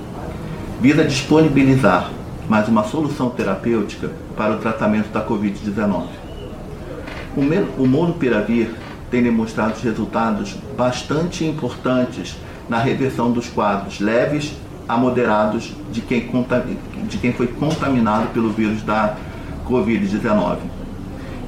visa 0.82 1.06
disponibilizar 1.06 2.12
mais 2.50 2.68
uma 2.68 2.84
solução 2.84 3.30
terapêutica 3.30 4.12
para 4.36 4.54
o 4.54 4.60
tratamento 4.60 5.08
da 5.14 5.26
Covid-19. 5.26 6.10
O 7.78 7.88
Molnupiravir 7.88 8.70
tem 9.10 9.24
demonstrado 9.24 9.80
resultados 9.80 10.56
bastante 10.76 11.46
importantes 11.46 12.36
na 12.72 12.80
reversão 12.80 13.30
dos 13.34 13.50
quadros 13.50 14.00
leves 14.00 14.54
a 14.88 14.96
moderados 14.96 15.74
de 15.92 16.00
quem, 16.00 16.32
de 17.04 17.18
quem 17.18 17.34
foi 17.34 17.48
contaminado 17.48 18.30
pelo 18.30 18.50
vírus 18.50 18.82
da 18.82 19.18
Covid-19. 19.68 20.60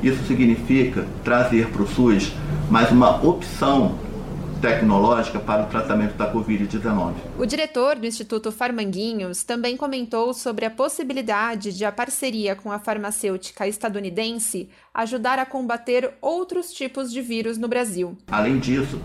Isso 0.04 0.22
significa 0.28 1.08
trazer 1.24 1.70
para 1.70 1.82
o 1.82 1.88
SUS 1.88 2.34
mais 2.70 2.92
uma 2.92 3.26
opção 3.26 3.96
tecnológica 4.62 5.40
para 5.40 5.64
o 5.64 5.68
tratamento 5.68 6.16
da 6.16 6.30
Covid-19. 6.30 7.14
O 7.38 7.46
diretor 7.46 7.96
do 7.96 8.06
Instituto 8.06 8.52
Farmanguinhos 8.52 9.44
também 9.44 9.78
comentou 9.78 10.34
sobre 10.34 10.66
a 10.66 10.70
possibilidade 10.70 11.72
de 11.72 11.86
a 11.86 11.92
parceria 11.92 12.54
com 12.54 12.70
a 12.70 12.80
farmacêutica 12.80 13.66
estadunidense 13.66 14.70
ajudar 14.94 15.40
a 15.40 15.46
combater 15.46 16.14
outros 16.22 16.74
tipos 16.74 17.14
de 17.14 17.22
vírus 17.22 17.58
no 17.58 17.70
Brasil. 17.70 18.18
Além 18.30 18.60
disso, 18.60 19.00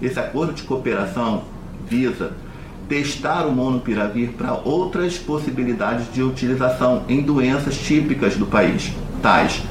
esse 0.00 0.18
acordo 0.18 0.52
de 0.52 0.62
cooperação 0.62 1.44
visa 1.86 2.32
testar 2.88 3.46
o 3.46 3.52
monopiravir 3.52 4.32
para 4.32 4.54
outras 4.54 5.16
possibilidades 5.16 6.12
de 6.12 6.22
utilização 6.22 7.04
em 7.08 7.22
doenças 7.22 7.76
típicas 7.76 8.36
do 8.36 8.46
país, 8.46 8.92
tais 9.22 9.62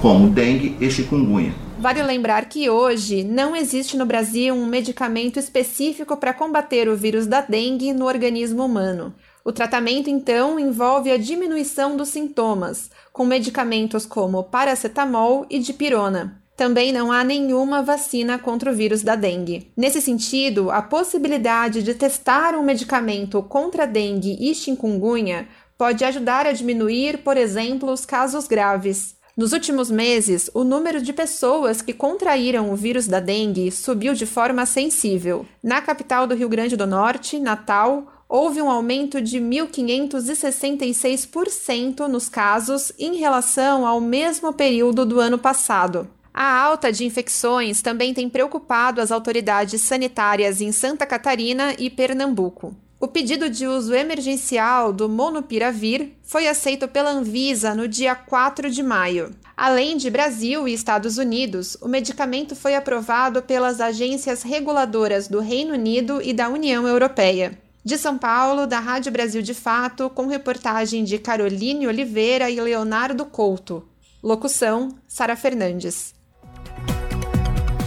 como 0.00 0.28
dengue 0.28 0.76
e 0.80 0.90
chikungunya. 0.90 1.54
Vale 1.78 2.02
lembrar 2.02 2.46
que 2.46 2.68
hoje 2.68 3.22
não 3.22 3.54
existe 3.54 3.96
no 3.96 4.04
Brasil 4.06 4.54
um 4.54 4.66
medicamento 4.66 5.38
específico 5.38 6.16
para 6.16 6.34
combater 6.34 6.88
o 6.88 6.96
vírus 6.96 7.26
da 7.26 7.40
dengue 7.40 7.92
no 7.92 8.06
organismo 8.06 8.64
humano. 8.64 9.14
O 9.44 9.52
tratamento, 9.52 10.10
então, 10.10 10.58
envolve 10.58 11.10
a 11.10 11.16
diminuição 11.16 11.96
dos 11.96 12.08
sintomas, 12.08 12.90
com 13.12 13.24
medicamentos 13.24 14.04
como 14.04 14.42
paracetamol 14.42 15.46
e 15.48 15.58
dipirona. 15.58 16.42
Também 16.56 16.90
não 16.90 17.12
há 17.12 17.22
nenhuma 17.22 17.82
vacina 17.82 18.38
contra 18.38 18.70
o 18.70 18.74
vírus 18.74 19.02
da 19.02 19.14
dengue. 19.14 19.70
Nesse 19.76 20.00
sentido, 20.00 20.70
a 20.70 20.80
possibilidade 20.80 21.82
de 21.82 21.94
testar 21.94 22.54
um 22.54 22.62
medicamento 22.62 23.42
contra 23.42 23.86
dengue 23.86 24.38
e 24.40 24.54
chikungunya 24.54 25.46
pode 25.76 26.02
ajudar 26.02 26.46
a 26.46 26.52
diminuir, 26.52 27.18
por 27.18 27.36
exemplo, 27.36 27.92
os 27.92 28.06
casos 28.06 28.48
graves. 28.48 29.14
Nos 29.36 29.52
últimos 29.52 29.90
meses, 29.90 30.48
o 30.54 30.64
número 30.64 31.02
de 31.02 31.12
pessoas 31.12 31.82
que 31.82 31.92
contraíram 31.92 32.72
o 32.72 32.76
vírus 32.76 33.06
da 33.06 33.20
dengue 33.20 33.70
subiu 33.70 34.14
de 34.14 34.24
forma 34.24 34.64
sensível. 34.64 35.44
Na 35.62 35.82
capital 35.82 36.26
do 36.26 36.34
Rio 36.34 36.48
Grande 36.48 36.74
do 36.74 36.86
Norte, 36.86 37.38
Natal, 37.38 38.10
houve 38.26 38.62
um 38.62 38.70
aumento 38.70 39.20
de 39.20 39.38
1.566% 39.38 42.08
nos 42.08 42.30
casos 42.30 42.92
em 42.98 43.16
relação 43.16 43.86
ao 43.86 44.00
mesmo 44.00 44.54
período 44.54 45.04
do 45.04 45.20
ano 45.20 45.36
passado. 45.36 46.08
A 46.38 46.60
alta 46.60 46.92
de 46.92 47.06
infecções 47.06 47.80
também 47.80 48.12
tem 48.12 48.28
preocupado 48.28 49.00
as 49.00 49.10
autoridades 49.10 49.80
sanitárias 49.80 50.60
em 50.60 50.70
Santa 50.70 51.06
Catarina 51.06 51.74
e 51.78 51.88
Pernambuco. 51.88 52.76
O 53.00 53.08
pedido 53.08 53.48
de 53.48 53.66
uso 53.66 53.94
emergencial 53.94 54.92
do 54.92 55.08
Monopiravir 55.08 56.10
foi 56.22 56.46
aceito 56.46 56.86
pela 56.88 57.10
Anvisa 57.10 57.74
no 57.74 57.88
dia 57.88 58.14
4 58.14 58.70
de 58.70 58.82
maio. 58.82 59.34
Além 59.56 59.96
de 59.96 60.10
Brasil 60.10 60.68
e 60.68 60.74
Estados 60.74 61.16
Unidos, 61.16 61.74
o 61.80 61.88
medicamento 61.88 62.54
foi 62.54 62.74
aprovado 62.74 63.40
pelas 63.40 63.80
agências 63.80 64.42
reguladoras 64.42 65.28
do 65.28 65.40
Reino 65.40 65.72
Unido 65.72 66.20
e 66.20 66.34
da 66.34 66.50
União 66.50 66.86
Europeia. 66.86 67.58
De 67.82 67.96
São 67.96 68.18
Paulo, 68.18 68.66
da 68.66 68.78
Rádio 68.78 69.10
Brasil 69.10 69.40
de 69.40 69.54
Fato, 69.54 70.10
com 70.10 70.26
reportagem 70.26 71.02
de 71.02 71.18
Caroline 71.18 71.86
Oliveira 71.86 72.50
e 72.50 72.60
Leonardo 72.60 73.24
Couto. 73.24 73.88
Locução: 74.22 74.90
Sara 75.08 75.34
Fernandes. 75.34 76.15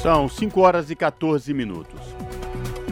São 0.01 0.29
5 0.29 0.61
horas 0.61 0.89
e 0.89 0.95
14 0.95 1.53
minutos. 1.53 1.99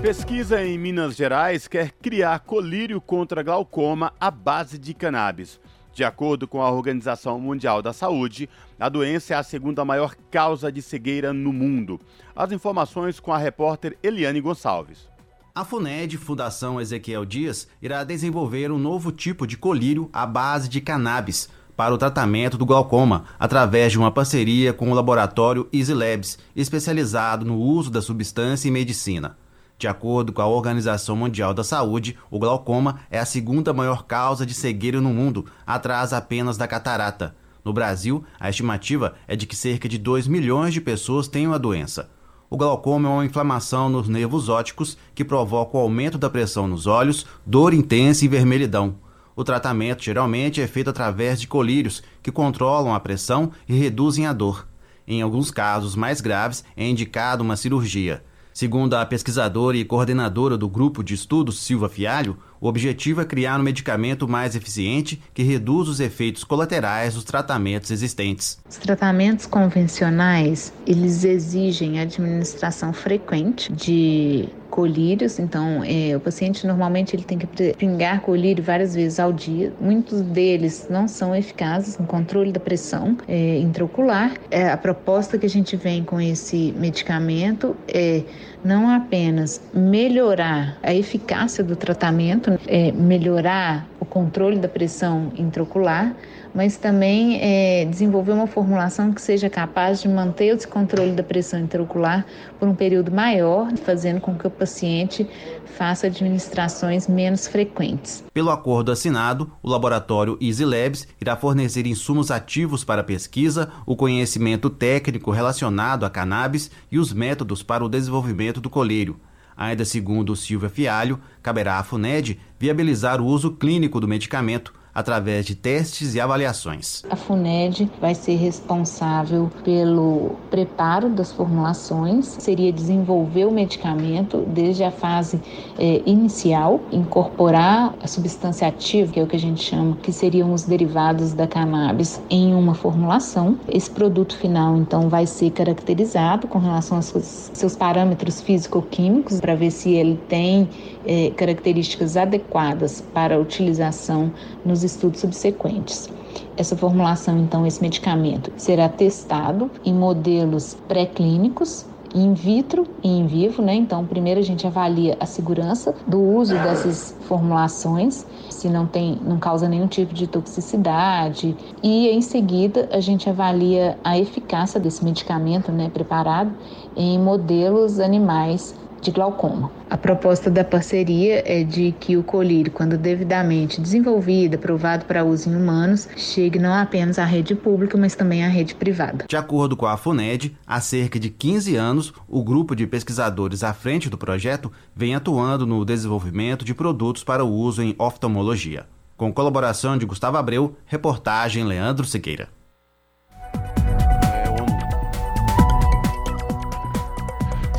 Pesquisa 0.01 0.61
em 0.61 0.77
Minas 0.77 1.15
Gerais 1.15 1.65
quer 1.65 1.93
criar 1.93 2.39
colírio 2.39 2.99
contra 2.99 3.41
glaucoma 3.41 4.11
à 4.19 4.29
base 4.29 4.77
de 4.77 4.93
cannabis. 4.93 5.57
De 5.93 6.03
acordo 6.03 6.49
com 6.49 6.61
a 6.61 6.69
Organização 6.69 7.39
Mundial 7.39 7.81
da 7.81 7.93
Saúde, 7.93 8.49
a 8.77 8.89
doença 8.89 9.33
é 9.33 9.37
a 9.37 9.41
segunda 9.41 9.85
maior 9.85 10.15
causa 10.29 10.69
de 10.69 10.81
cegueira 10.81 11.31
no 11.31 11.53
mundo. 11.53 11.97
As 12.35 12.51
informações 12.51 13.21
com 13.21 13.31
a 13.31 13.37
repórter 13.37 13.97
Eliane 14.03 14.41
Gonçalves. 14.41 15.07
A 15.55 15.63
FUNED, 15.63 16.17
Fundação 16.17 16.79
Ezequiel 16.79 17.23
Dias, 17.23 17.69
irá 17.81 18.03
desenvolver 18.03 18.69
um 18.69 18.77
novo 18.77 19.13
tipo 19.13 19.47
de 19.47 19.55
colírio 19.55 20.09
à 20.11 20.25
base 20.25 20.67
de 20.67 20.81
cannabis 20.81 21.49
para 21.77 21.93
o 21.93 21.97
tratamento 21.97 22.57
do 22.57 22.65
glaucoma, 22.65 23.25
através 23.39 23.91
de 23.91 23.99
uma 23.99 24.11
parceria 24.11 24.73
com 24.73 24.91
o 24.91 24.95
laboratório 24.95 25.69
Easy 25.71 25.93
Labs, 25.93 26.39
especializado 26.55 27.45
no 27.45 27.55
uso 27.55 27.91
da 27.91 28.01
substância 28.01 28.67
em 28.67 28.71
medicina. 28.71 29.37
De 29.77 29.87
acordo 29.87 30.33
com 30.33 30.41
a 30.41 30.47
Organização 30.47 31.15
Mundial 31.15 31.53
da 31.53 31.63
Saúde, 31.63 32.17
o 32.31 32.39
glaucoma 32.39 33.01
é 33.11 33.19
a 33.19 33.25
segunda 33.25 33.71
maior 33.73 34.05
causa 34.05 34.43
de 34.43 34.55
cegueira 34.55 34.99
no 34.99 35.13
mundo, 35.13 35.45
atrás 35.67 36.13
apenas 36.13 36.57
da 36.57 36.67
catarata. 36.67 37.35
No 37.63 37.71
Brasil, 37.71 38.23
a 38.39 38.49
estimativa 38.49 39.13
é 39.27 39.35
de 39.35 39.45
que 39.45 39.55
cerca 39.55 39.87
de 39.87 39.99
2 39.99 40.27
milhões 40.27 40.73
de 40.73 40.81
pessoas 40.81 41.27
tenham 41.27 41.53
a 41.53 41.59
doença. 41.59 42.09
O 42.49 42.57
glaucoma 42.57 43.07
é 43.07 43.11
uma 43.11 43.25
inflamação 43.25 43.87
nos 43.87 44.07
nervos 44.07 44.49
ópticos 44.49 44.97
que 45.13 45.23
provoca 45.23 45.77
o 45.77 45.81
aumento 45.81 46.17
da 46.17 46.29
pressão 46.29 46.67
nos 46.67 46.87
olhos, 46.87 47.27
dor 47.45 47.71
intensa 47.71 48.25
e 48.25 48.27
vermelhidão. 48.27 48.95
O 49.37 49.43
tratamento 49.43 50.03
geralmente 50.03 50.59
é 50.59 50.65
feito 50.65 50.89
através 50.89 51.39
de 51.39 51.47
colírios 51.47 52.01
que 52.23 52.31
controlam 52.31 52.91
a 52.91 52.99
pressão 52.99 53.51
e 53.69 53.77
reduzem 53.77 54.25
a 54.25 54.33
dor. 54.33 54.67
Em 55.07 55.21
alguns 55.21 55.51
casos 55.51 55.95
mais 55.95 56.19
graves, 56.19 56.63
é 56.75 56.83
indicada 56.87 57.43
uma 57.43 57.55
cirurgia. 57.55 58.23
Segundo 58.51 58.95
a 58.95 59.05
pesquisadora 59.05 59.77
e 59.77 59.85
coordenadora 59.85 60.57
do 60.57 60.67
grupo 60.67 61.03
de 61.03 61.13
estudos 61.13 61.59
Silva 61.59 61.87
Fialho, 61.87 62.39
o 62.59 62.67
objetivo 62.67 63.21
é 63.21 63.25
criar 63.25 63.59
um 63.59 63.63
medicamento 63.63 64.27
mais 64.27 64.55
eficiente 64.55 65.21
que 65.33 65.43
reduz 65.43 65.87
os 65.87 65.99
efeitos 65.99 66.43
colaterais 66.43 67.13
dos 67.13 67.23
tratamentos 67.23 67.91
existentes. 67.91 68.57
Os 68.69 68.77
tratamentos 68.77 69.45
convencionais, 69.45 70.73
eles 70.85 71.23
exigem 71.23 71.99
administração 71.99 72.93
frequente 72.93 73.71
de 73.71 74.49
colírios, 74.69 75.39
então 75.39 75.81
é, 75.83 76.15
o 76.15 76.19
paciente 76.19 76.67
normalmente 76.67 77.15
ele 77.15 77.23
tem 77.23 77.37
que 77.37 77.47
pingar 77.73 78.21
colírio 78.21 78.63
várias 78.63 78.93
vezes 78.93 79.19
ao 79.19 79.33
dia. 79.33 79.73
Muitos 79.79 80.21
deles 80.21 80.87
não 80.89 81.07
são 81.07 81.35
eficazes 81.35 81.97
no 81.97 82.05
controle 82.05 82.51
da 82.51 82.59
pressão 82.59 83.17
é, 83.27 83.57
intraocular. 83.57 84.33
É, 84.51 84.69
a 84.69 84.77
proposta 84.77 85.37
que 85.37 85.45
a 85.45 85.49
gente 85.49 85.75
vem 85.75 86.03
com 86.03 86.21
esse 86.21 86.73
medicamento 86.77 87.75
é 87.87 88.23
não 88.63 88.89
apenas 88.89 89.61
melhorar 89.73 90.77
a 90.83 90.93
eficácia 90.93 91.63
do 91.63 91.75
tratamento, 91.75 92.59
é, 92.67 92.91
melhorar 92.91 93.87
o 93.99 94.05
controle 94.05 94.57
da 94.57 94.67
pressão 94.67 95.31
intraocular, 95.37 96.15
mas 96.57 96.75
também 96.75 97.39
é, 97.39 97.85
desenvolver 97.85 98.31
uma 98.31 98.47
formulação 98.47 99.13
que 99.13 99.21
seja 99.21 99.47
capaz 99.47 100.01
de 100.01 100.09
manter 100.09 100.47
esse 100.47 100.67
controle 100.67 101.11
da 101.11 101.21
pressão 101.21 101.59
intraocular 101.59 102.25
por 102.59 102.67
um 102.67 102.73
período 102.73 103.11
maior, 103.11 103.71
fazendo 103.77 104.19
com 104.19 104.35
que 104.35 104.47
o 104.47 104.49
paciente 104.49 105.29
faça 105.77 106.07
administrações 106.07 107.07
menos 107.07 107.47
frequentes. 107.47 108.23
Pelo 108.33 108.49
acordo 108.49 108.91
assinado, 108.91 109.51
o 109.61 109.69
laboratório 109.69 110.35
Easy 110.41 110.65
Labs 110.65 111.07
irá 111.21 111.35
fornecer 111.35 111.85
insumos 111.85 112.31
ativos 112.31 112.83
para 112.83 113.01
a 113.01 113.03
pesquisa, 113.03 113.69
o 113.85 113.95
conhecimento 113.95 114.67
técnico 114.67 115.29
relacionado 115.29 116.07
a 116.07 116.09
cannabis 116.09 116.71
e 116.91 116.97
os 116.97 117.13
métodos 117.13 117.61
para 117.61 117.85
o 117.85 117.89
desenvolvimento 117.89 118.59
do 118.59 118.67
colírio. 118.67 119.19
Ainda 119.55 119.85
segundo 119.85 120.35
Silvia 120.35 120.69
Fialho, 120.69 121.19
caberá 121.43 121.77
à 121.77 121.83
FUNED 121.83 122.39
viabilizar 122.57 123.21
o 123.21 123.25
uso 123.25 123.51
clínico 123.51 123.99
do 123.99 124.07
medicamento, 124.07 124.73
através 124.97 125.45
de 125.45 125.53
testes 125.53 126.15
e 126.15 126.19
avaliações. 126.19 127.03
A 127.07 127.15
FUNED 127.15 127.87
vai 128.01 128.15
ser 128.15 128.35
responsável 128.35 129.51
pelo 129.63 130.31
preparo 130.49 131.07
das 131.07 131.31
formulações, 131.31 132.35
seria 132.39 132.73
desenvolver 132.73 133.45
o 133.45 133.51
medicamento 133.51 134.39
desde 134.47 134.83
a 134.83 134.89
fase 134.89 135.39
eh, 135.77 136.01
inicial, 136.03 136.81
incorporar 136.91 137.93
a 138.01 138.07
substância 138.07 138.67
ativa, 138.67 139.13
que 139.13 139.19
é 139.19 139.23
o 139.23 139.27
que 139.27 139.35
a 139.35 139.39
gente 139.39 139.63
chama, 139.63 139.95
que 140.01 140.11
seriam 140.11 140.51
os 140.51 140.63
derivados 140.63 141.31
da 141.31 141.45
cannabis, 141.45 142.19
em 142.27 142.55
uma 142.55 142.73
formulação. 142.73 143.55
Esse 143.67 143.91
produto 143.91 144.35
final, 144.35 144.77
então, 144.77 145.09
vai 145.09 145.27
ser 145.27 145.51
caracterizado 145.51 146.47
com 146.47 146.57
relação 146.57 146.97
aos 146.97 147.05
seus, 147.53 147.75
parâmetros 147.75 148.41
físico-químicos, 148.41 149.39
para 149.39 149.53
ver 149.53 149.69
se 149.69 149.91
ele 149.91 150.19
tem 150.27 150.67
eh, 151.05 151.31
características 151.37 152.17
adequadas 152.17 153.03
para 153.13 153.35
a 153.35 153.37
utilização 153.37 154.31
nos 154.65 154.86
estudos 154.91 155.21
subsequentes. 155.21 156.09
Essa 156.55 156.75
formulação, 156.75 157.37
então, 157.37 157.65
esse 157.65 157.81
medicamento 157.81 158.51
será 158.57 158.89
testado 158.89 159.69
em 159.85 159.93
modelos 159.93 160.75
pré-clínicos 160.87 161.85
in 162.15 162.33
vitro 162.33 162.87
e 163.03 163.09
in 163.09 163.27
vivo, 163.27 163.61
né? 163.61 163.75
Então, 163.75 164.05
primeiro 164.05 164.39
a 164.39 164.43
gente 164.43 164.65
avalia 164.65 165.17
a 165.19 165.25
segurança 165.25 165.93
do 166.07 166.19
uso 166.19 166.53
dessas 166.53 167.15
formulações, 167.21 168.25
se 168.49 168.69
não 168.69 168.87
tem, 168.87 169.19
não 169.23 169.37
causa 169.37 169.67
nenhum 169.67 169.87
tipo 169.87 170.13
de 170.13 170.25
toxicidade, 170.25 171.55
e 171.83 172.07
em 172.07 172.21
seguida 172.21 172.89
a 172.91 172.99
gente 172.99 173.29
avalia 173.29 173.97
a 174.03 174.17
eficácia 174.17 174.79
desse 174.79 175.03
medicamento, 175.03 175.71
né, 175.71 175.89
preparado 175.89 176.51
em 176.95 177.19
modelos 177.19 177.99
animais 177.99 178.73
de 179.01 179.11
glaucoma. 179.11 179.71
A 179.89 179.97
proposta 179.97 180.49
da 180.49 180.63
parceria 180.63 181.43
é 181.45 181.63
de 181.63 181.93
que 181.99 182.17
o 182.17 182.23
colírio, 182.23 182.71
quando 182.71 182.97
devidamente 182.97 183.79
desenvolvido, 183.79 184.55
aprovado 184.55 185.05
para 185.05 185.23
uso 185.23 185.49
em 185.49 185.55
humanos, 185.55 186.07
chegue 186.15 186.59
não 186.59 186.73
apenas 186.73 187.17
à 187.17 187.25
rede 187.25 187.55
pública, 187.55 187.97
mas 187.97 188.15
também 188.15 188.43
à 188.43 188.47
rede 188.47 188.75
privada. 188.75 189.25
De 189.27 189.37
acordo 189.37 189.77
com 189.77 189.85
a 189.85 189.97
FUNED, 189.97 190.57
há 190.65 190.81
cerca 190.81 191.19
de 191.19 191.29
15 191.29 191.75
anos, 191.75 192.13
o 192.27 192.43
grupo 192.43 192.75
de 192.75 192.85
pesquisadores 192.85 193.63
à 193.63 193.73
frente 193.73 194.09
do 194.09 194.17
projeto 194.17 194.71
vem 194.95 195.15
atuando 195.15 195.65
no 195.65 195.85
desenvolvimento 195.85 196.65
de 196.65 196.73
produtos 196.73 197.23
para 197.23 197.43
o 197.43 197.51
uso 197.51 197.81
em 197.81 197.95
oftalmologia. 197.97 198.85
Com 199.15 199.33
colaboração 199.33 199.97
de 199.97 200.05
Gustavo 200.05 200.37
Abreu, 200.37 200.75
reportagem 200.85 201.63
Leandro 201.63 202.05
Siqueira. 202.05 202.49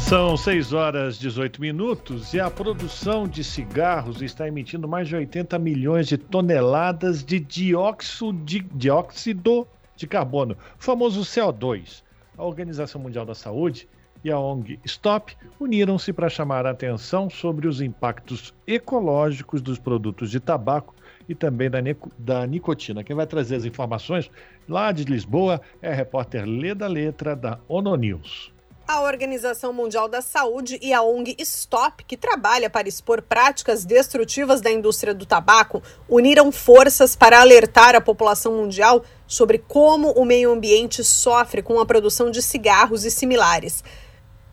São 0.09 0.39
6 0.39 0.73
horas 0.73 1.17
e 1.17 1.21
18 1.21 1.61
minutos 1.61 2.33
e 2.33 2.41
a 2.41 2.51
produção 2.51 3.29
de 3.29 3.45
cigarros 3.45 4.23
está 4.23 4.49
emitindo 4.49 4.89
mais 4.89 5.07
de 5.07 5.15
80 5.15 5.59
milhões 5.59 6.09
de 6.09 6.17
toneladas 6.17 7.23
de 7.23 7.39
dióxido 7.39 8.33
de, 8.33 8.61
dióxido 8.61 9.69
de 9.95 10.07
carbono, 10.07 10.57
o 10.81 10.83
famoso 10.83 11.21
CO2. 11.21 12.03
A 12.39 12.43
Organização 12.43 13.03
Mundial 13.03 13.27
da 13.27 13.35
Saúde 13.35 13.87
e 14.25 14.31
a 14.31 14.39
ONG 14.39 14.81
Stop 14.83 15.37
uniram-se 15.61 16.11
para 16.11 16.31
chamar 16.31 16.65
a 16.65 16.71
atenção 16.71 17.29
sobre 17.29 17.69
os 17.69 17.83
impactos 17.83 18.55
ecológicos 18.67 19.61
dos 19.61 19.79
produtos 19.79 20.31
de 20.31 20.41
tabaco 20.41 20.95
e 21.29 21.35
também 21.35 21.69
da, 21.69 21.81
da 22.19 22.47
nicotina. 22.47 23.05
Quem 23.05 23.15
vai 23.15 23.27
trazer 23.27 23.57
as 23.57 23.67
informações 23.67 24.31
lá 24.67 24.91
de 24.91 25.05
Lisboa 25.05 25.61
é 25.83 25.93
a 25.93 25.95
repórter 25.95 26.47
Leda 26.47 26.89
Letra 26.89 27.37
da 27.37 27.59
ONU 27.69 27.95
News. 27.95 28.57
A 28.89 29.03
Organização 29.03 29.71
Mundial 29.71 30.09
da 30.09 30.23
Saúde 30.23 30.79
e 30.81 30.95
a 30.95 31.03
ONG 31.03 31.37
Stop, 31.41 32.03
que 32.05 32.17
trabalha 32.17 32.71
para 32.71 32.89
expor 32.89 33.21
práticas 33.21 33.85
destrutivas 33.85 34.63
da 34.63 34.71
indústria 34.71 35.13
do 35.13 35.27
tabaco, 35.27 35.83
uniram 36.09 36.51
forças 36.51 37.15
para 37.15 37.39
alertar 37.39 37.95
a 37.95 38.01
população 38.01 38.55
mundial 38.55 39.05
sobre 39.27 39.59
como 39.59 40.13
o 40.13 40.25
meio 40.25 40.51
ambiente 40.51 41.05
sofre 41.05 41.61
com 41.61 41.79
a 41.79 41.85
produção 41.85 42.31
de 42.31 42.41
cigarros 42.41 43.05
e 43.05 43.11
similares. 43.11 43.85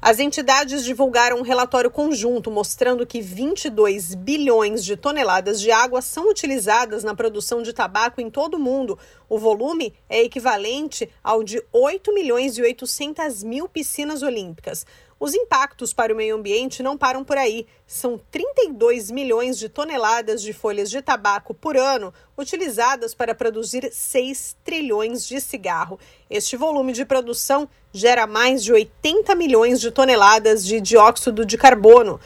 As 0.01 0.19
entidades 0.19 0.84
divulgaram 0.84 1.39
um 1.39 1.41
relatório 1.41 1.89
conjunto 1.89 2.51
mostrando 2.51 3.07
que 3.07 3.22
22 3.22 4.13
bilhões 4.13 4.85
de 4.85 4.95
toneladas 4.95 5.59
de 5.59 5.72
água 5.72 6.01
são 6.01 6.30
utilizadas 6.30 7.03
na 7.03 7.15
produção 7.15 7.63
de 7.63 7.73
tabaco 7.73 8.22
em 8.22 8.30
todo 8.30 8.55
o 8.55 8.59
mundo. 8.59 8.99
O 9.27 9.39
volume 9.39 9.93
é 10.07 10.22
equivalente 10.22 11.09
ao 11.23 11.43
de 11.43 11.63
8 11.73 12.13
milhões 12.13 12.57
e 12.57 12.61
800 12.61 13.41
mil 13.41 13.67
piscinas 13.67 14.22
olímpicas. 14.22 14.85
Os 15.18 15.34
impactos 15.34 15.94
para 15.94 16.14
o 16.14 16.16
meio 16.16 16.36
ambiente 16.36 16.84
não 16.84 16.98
param 16.98 17.24
por 17.24 17.38
aí. 17.38 17.66
São 17.88 18.20
32 18.30 19.10
milhões 19.10 19.58
de 19.58 19.70
toneladas 19.70 20.42
de 20.42 20.52
folhas 20.52 20.90
de 20.90 21.02
tabaco 21.02 21.54
por 21.54 21.78
ano 21.78 22.14
utilizadas 22.38 23.16
para 23.16 23.34
produzir 23.34 23.90
6 23.94 24.58
trilhões 24.64 25.26
de 25.26 25.40
cigarro. 25.40 25.98
Este 26.30 26.58
volume 26.58 26.92
de 26.92 27.06
produção 27.06 27.68
gera 27.94 28.28
mais 28.28 28.62
de 28.62 28.74
80 28.74 29.34
milhões 29.36 29.80
de 29.80 29.90
toneladas 29.90 30.66
de 30.66 30.82
dióxido 30.82 31.46
de 31.46 31.58
carbono. 31.58 32.20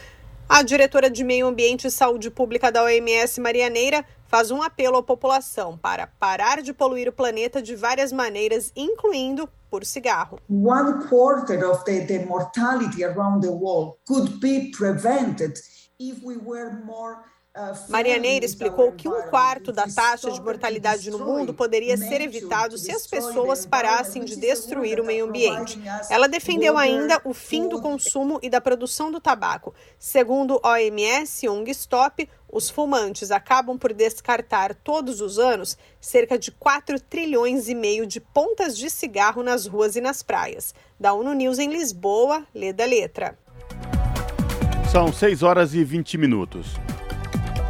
A 0.51 0.63
diretora 0.63 1.11
de 1.11 1.23
Meio 1.23 1.45
Ambiente 1.45 1.85
e 1.85 1.91
Saúde 1.91 2.31
Pública 2.31 2.71
da 2.71 2.83
OMS, 2.83 3.39
Marianeira, 3.39 4.03
faz 4.25 4.49
um 4.49 4.63
apelo 4.63 4.97
à 4.97 5.03
população 5.03 5.77
para 5.77 6.07
parar 6.07 6.63
de 6.63 6.73
poluir 6.73 7.07
o 7.07 7.13
planeta 7.13 7.61
de 7.61 7.75
várias 7.75 8.11
maneiras, 8.11 8.71
incluindo 8.75 9.47
por 9.69 9.85
cigarro. 9.85 10.39
One 10.49 11.07
quarter 11.07 11.63
of 11.63 11.85
the, 11.85 12.03
the 12.07 12.25
mortality 12.25 13.03
around 13.03 13.41
the 13.41 13.51
world 13.51 13.97
could 14.07 14.39
be 14.39 14.71
prevented 14.75 15.53
if 15.99 16.19
we 16.23 16.35
were 16.35 16.83
more 16.83 17.17
Marianeira 17.89 18.45
explicou 18.45 18.91
que 18.91 19.07
um 19.07 19.23
quarto 19.23 19.71
da 19.71 19.87
taxa 19.87 20.31
de 20.31 20.39
mortalidade 20.39 21.09
no 21.09 21.19
mundo 21.19 21.53
poderia 21.53 21.97
ser 21.97 22.21
evitado 22.21 22.77
se 22.77 22.91
as 22.91 23.07
pessoas 23.07 23.65
parassem 23.65 24.23
de 24.23 24.35
destruir 24.35 24.99
o 24.99 25.05
meio 25.05 25.25
ambiente. 25.25 25.81
Ela 26.09 26.27
defendeu 26.27 26.77
ainda 26.77 27.19
o 27.25 27.33
fim 27.33 27.67
do 27.67 27.81
consumo 27.81 28.39
e 28.43 28.49
da 28.49 28.61
produção 28.61 29.11
do 29.11 29.19
tabaco. 29.19 29.73
Segundo 29.97 30.61
OMS 30.63 31.45
e 31.45 31.49
ONG 31.49 31.71
Stop, 31.71 32.29
os 32.51 32.69
fumantes 32.69 33.31
acabam 33.31 33.77
por 33.77 33.93
descartar 33.93 34.75
todos 34.75 35.19
os 35.19 35.39
anos 35.39 35.77
cerca 35.99 36.37
de 36.37 36.51
4 36.51 36.99
trilhões 36.99 37.67
e 37.67 37.75
meio 37.75 38.05
de 38.05 38.19
pontas 38.19 38.77
de 38.77 38.89
cigarro 38.89 39.41
nas 39.41 39.65
ruas 39.65 39.95
e 39.95 40.01
nas 40.01 40.21
praias. 40.21 40.73
Da 40.99 41.13
ONU 41.13 41.33
News 41.33 41.59
em 41.59 41.69
Lisboa, 41.69 42.45
lê 42.53 42.71
da 42.71 42.85
letra. 42.85 43.37
São 44.91 45.11
6 45.11 45.43
horas 45.43 45.73
e 45.73 45.83
20 45.83 46.17
minutos. 46.17 46.67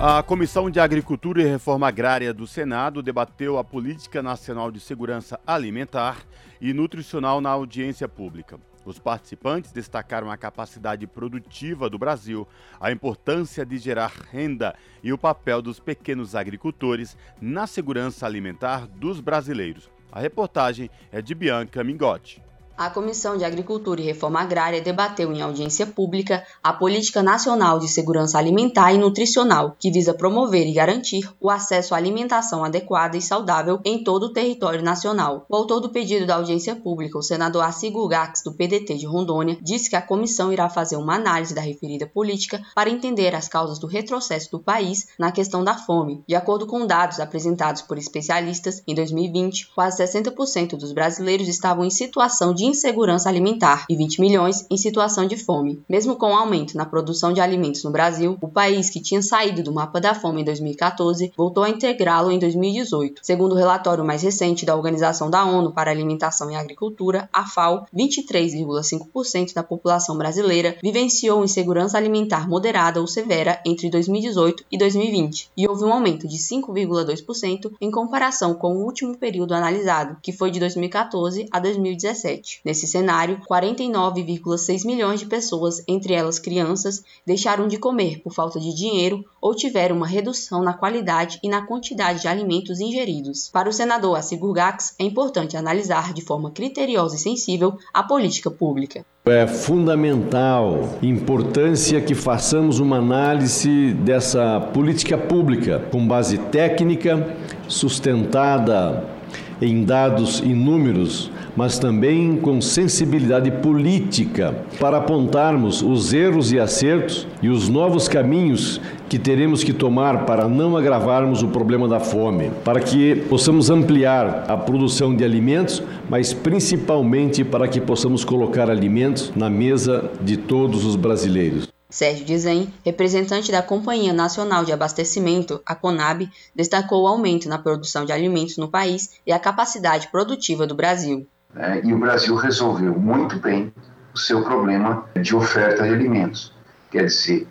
A 0.01 0.23
Comissão 0.23 0.69
de 0.69 0.79
Agricultura 0.79 1.41
e 1.41 1.45
Reforma 1.45 1.85
Agrária 1.85 2.33
do 2.33 2.47
Senado 2.47 3.03
debateu 3.03 3.57
a 3.57 3.65
Política 3.65 4.23
Nacional 4.23 4.71
de 4.71 4.79
Segurança 4.79 5.37
Alimentar 5.45 6.25
e 6.61 6.71
Nutricional 6.71 7.41
na 7.41 7.49
audiência 7.49 8.07
pública. 8.07 8.57
Os 8.85 8.97
participantes 8.97 9.73
destacaram 9.73 10.31
a 10.31 10.37
capacidade 10.37 11.05
produtiva 11.05 11.89
do 11.89 11.99
Brasil, 11.99 12.47
a 12.79 12.93
importância 12.93 13.65
de 13.65 13.77
gerar 13.77 14.13
renda 14.31 14.73
e 15.03 15.11
o 15.11 15.17
papel 15.17 15.61
dos 15.61 15.81
pequenos 15.81 16.33
agricultores 16.33 17.17
na 17.41 17.67
segurança 17.67 18.25
alimentar 18.25 18.87
dos 18.87 19.19
brasileiros. 19.19 19.91
A 20.09 20.21
reportagem 20.21 20.89
é 21.11 21.21
de 21.21 21.35
Bianca 21.35 21.83
Mingotti 21.83 22.41
a 22.79 22.89
Comissão 22.89 23.35
de 23.35 23.43
Agricultura 23.43 23.99
e 23.99 24.05
Reforma 24.05 24.39
Agrária 24.39 24.79
debateu 24.79 25.33
em 25.33 25.41
audiência 25.41 25.85
pública 25.85 26.45
a 26.63 26.71
Política 26.71 27.21
Nacional 27.21 27.77
de 27.77 27.89
Segurança 27.89 28.37
Alimentar 28.37 28.93
e 28.93 28.97
Nutricional, 28.97 29.75
que 29.77 29.91
visa 29.91 30.13
promover 30.13 30.65
e 30.65 30.71
garantir 30.71 31.29
o 31.41 31.49
acesso 31.49 31.93
à 31.93 31.97
alimentação 31.97 32.63
adequada 32.63 33.17
e 33.17 33.21
saudável 33.21 33.81
em 33.83 34.01
todo 34.01 34.27
o 34.27 34.31
território 34.31 34.81
nacional. 34.81 35.45
O 35.49 35.57
autor 35.57 35.81
do 35.81 35.89
pedido 35.89 36.25
da 36.25 36.35
audiência 36.35 36.73
pública, 36.73 37.17
o 37.17 37.21
senador 37.21 37.63
Arcigo 37.63 38.07
Gax, 38.07 38.43
do 38.45 38.53
PDT 38.53 38.95
de 38.95 39.05
Rondônia, 39.05 39.57
disse 39.61 39.89
que 39.89 39.97
a 39.97 40.01
comissão 40.01 40.53
irá 40.53 40.69
fazer 40.69 40.95
uma 40.95 41.15
análise 41.15 41.53
da 41.53 41.59
referida 41.59 42.07
política 42.07 42.61
para 42.73 42.89
entender 42.89 43.35
as 43.35 43.49
causas 43.49 43.77
do 43.77 43.87
retrocesso 43.87 44.51
do 44.51 44.59
país 44.59 45.09
na 45.19 45.33
questão 45.33 45.65
da 45.65 45.73
fome. 45.73 46.23
De 46.25 46.33
acordo 46.33 46.65
com 46.65 46.87
dados 46.87 47.19
apresentados 47.19 47.81
por 47.81 47.97
especialistas, 47.97 48.81
em 48.87 48.95
2020, 48.95 49.73
quase 49.75 50.01
60% 50.01 50.77
dos 50.77 50.93
brasileiros 50.93 51.49
estavam 51.49 51.83
em 51.83 51.89
situação 51.89 52.53
de 52.53 52.68
insegurança 52.69 53.29
alimentar 53.29 53.85
e 53.89 53.95
20 53.95 54.21
milhões 54.21 54.65
em 54.69 54.77
situação 54.77 55.25
de 55.25 55.37
fome. 55.37 55.81
Mesmo 55.89 56.15
com 56.15 56.31
o 56.31 56.35
aumento 56.35 56.77
na 56.77 56.85
produção 56.85 57.33
de 57.33 57.41
alimentos 57.41 57.83
no 57.83 57.91
Brasil, 57.91 58.37
o 58.41 58.47
país 58.47 58.89
que 58.89 59.01
tinha 59.01 59.21
saído 59.21 59.63
do 59.63 59.73
mapa 59.73 59.99
da 59.99 60.13
fome 60.13 60.41
em 60.41 60.45
2014 60.45 61.31
voltou 61.35 61.63
a 61.63 61.69
integrá-lo 61.69 62.31
em 62.31 62.39
2018. 62.39 63.21
Segundo 63.23 63.53
o 63.53 63.57
relatório 63.57 64.05
mais 64.05 64.23
recente 64.23 64.65
da 64.65 64.75
Organização 64.75 65.29
da 65.29 65.43
ONU 65.45 65.71
para 65.71 65.91
Alimentação 65.91 66.51
e 66.51 66.55
Agricultura, 66.55 67.29
a 67.33 67.45
FAO, 67.45 67.85
23,5% 67.95 69.53
da 69.53 69.63
população 69.63 70.17
brasileira 70.17 70.77
vivenciou 70.81 71.43
insegurança 71.43 71.97
alimentar 71.97 72.47
moderada 72.47 73.01
ou 73.01 73.07
severa 73.07 73.61
entre 73.65 73.89
2018 73.89 74.65
e 74.71 74.77
2020, 74.77 75.49
e 75.57 75.67
houve 75.67 75.83
um 75.83 75.93
aumento 75.93 76.27
de 76.27 76.37
5,2% 76.37 77.71
em 77.81 77.91
comparação 77.91 78.53
com 78.53 78.75
o 78.75 78.83
último 78.83 79.17
período 79.17 79.53
analisado, 79.53 80.17
que 80.21 80.31
foi 80.31 80.51
de 80.51 80.59
2014 80.59 81.47
a 81.51 81.59
2017. 81.59 82.58
Nesse 82.63 82.87
cenário, 82.87 83.39
49,6 83.49 84.85
milhões 84.85 85.19
de 85.19 85.25
pessoas, 85.25 85.83
entre 85.87 86.13
elas 86.13 86.39
crianças, 86.39 87.03
deixaram 87.25 87.67
de 87.67 87.77
comer 87.77 88.21
por 88.21 88.33
falta 88.33 88.59
de 88.59 88.73
dinheiro 88.75 89.23
ou 89.41 89.55
tiveram 89.55 89.95
uma 89.95 90.07
redução 90.07 90.61
na 90.61 90.73
qualidade 90.73 91.39
e 91.43 91.49
na 91.49 91.65
quantidade 91.65 92.21
de 92.21 92.27
alimentos 92.27 92.79
ingeridos. 92.79 93.49
Para 93.49 93.69
o 93.69 93.73
senador 93.73 94.17
Assigur 94.17 94.53
Gax, 94.53 94.95
é 94.99 95.03
importante 95.03 95.55
analisar 95.55 96.13
de 96.13 96.21
forma 96.21 96.51
criteriosa 96.51 97.15
e 97.15 97.19
sensível 97.19 97.77
a 97.93 98.03
política 98.03 98.51
pública. 98.51 99.05
É 99.25 99.45
fundamental, 99.45 100.97
importância 101.01 102.01
que 102.01 102.15
façamos 102.15 102.79
uma 102.79 102.97
análise 102.97 103.93
dessa 103.93 104.59
política 104.73 105.17
pública 105.17 105.87
com 105.91 106.07
base 106.07 106.37
técnica, 106.37 107.35
sustentada 107.67 109.18
em 109.61 109.83
dados 109.83 110.39
e 110.39 110.53
números 110.53 111.31
mas 111.59 111.77
também 111.77 112.37
com 112.37 112.61
sensibilidade 112.61 113.51
política 113.51 114.55
para 114.79 114.97
apontarmos 114.97 115.81
os 115.81 116.13
erros 116.13 116.53
e 116.53 116.59
acertos 116.59 117.27
e 117.41 117.49
os 117.49 117.67
novos 117.67 118.07
caminhos 118.07 118.79
que 119.09 119.19
teremos 119.19 119.61
que 119.61 119.73
tomar 119.73 120.25
para 120.25 120.47
não 120.47 120.77
agravarmos 120.77 121.43
o 121.43 121.49
problema 121.49 121.85
da 121.85 121.99
fome, 121.99 122.51
para 122.63 122.79
que 122.79 123.15
possamos 123.27 123.69
ampliar 123.69 124.45
a 124.47 124.55
produção 124.55 125.13
de 125.13 125.23
alimentos, 125.23 125.83
mas 126.09 126.33
principalmente 126.33 127.43
para 127.43 127.67
que 127.67 127.81
possamos 127.81 128.23
colocar 128.23 128.69
alimentos 128.69 129.33
na 129.35 129.49
mesa 129.49 130.09
de 130.21 130.37
todos 130.37 130.85
os 130.85 130.95
brasileiros. 130.95 131.78
Sérgio 131.89 132.23
Dizem, 132.23 132.71
representante 132.85 133.51
da 133.51 133.63
Companhia 133.63 134.13
Nacional 134.13 134.63
de 134.63 134.71
Abastecimento, 134.71 135.59
a 135.65 135.73
CONAB, 135.73 136.29
destacou 136.55 137.03
o 137.03 137.07
aumento 137.07 137.49
na 137.49 137.57
produção 137.57 138.05
de 138.05 138.11
alimentos 138.11 138.57
no 138.57 138.69
país 138.69 139.19
e 139.25 139.31
a 139.31 139.39
capacidade 139.39 140.07
produtiva 140.09 140.67
do 140.67 140.75
Brasil. 140.75 141.27
Né? 141.51 141.81
E 141.83 141.91
o 141.91 141.97
Brasil 141.97 142.35
resolveu 142.35 142.93
muito 142.93 143.39
bem 143.39 143.73
o 144.13 144.19
seu 144.19 144.43
problema 144.43 145.05
de 145.19 145.35
oferta 145.35 145.81
de 145.81 145.89
alimentos. 145.89 146.53
Quer 146.91 147.05
dizer, 147.05 147.47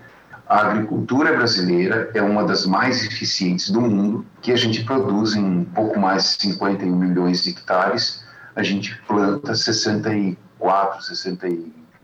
a 0.48 0.60
agricultura 0.60 1.36
brasileira 1.36 2.08
é 2.14 2.22
uma 2.22 2.44
das 2.44 2.64
mais 2.64 3.04
eficientes 3.04 3.70
do 3.70 3.80
mundo, 3.80 4.24
que 4.40 4.52
a 4.52 4.56
gente 4.56 4.84
produz 4.84 5.34
em 5.34 5.64
pouco 5.64 5.98
mais 5.98 6.36
de 6.36 6.42
51 6.44 6.94
milhões 6.94 7.42
de 7.42 7.50
hectares, 7.50 8.24
a 8.54 8.62
gente 8.62 8.96
planta 9.06 9.52
64, 9.52 11.02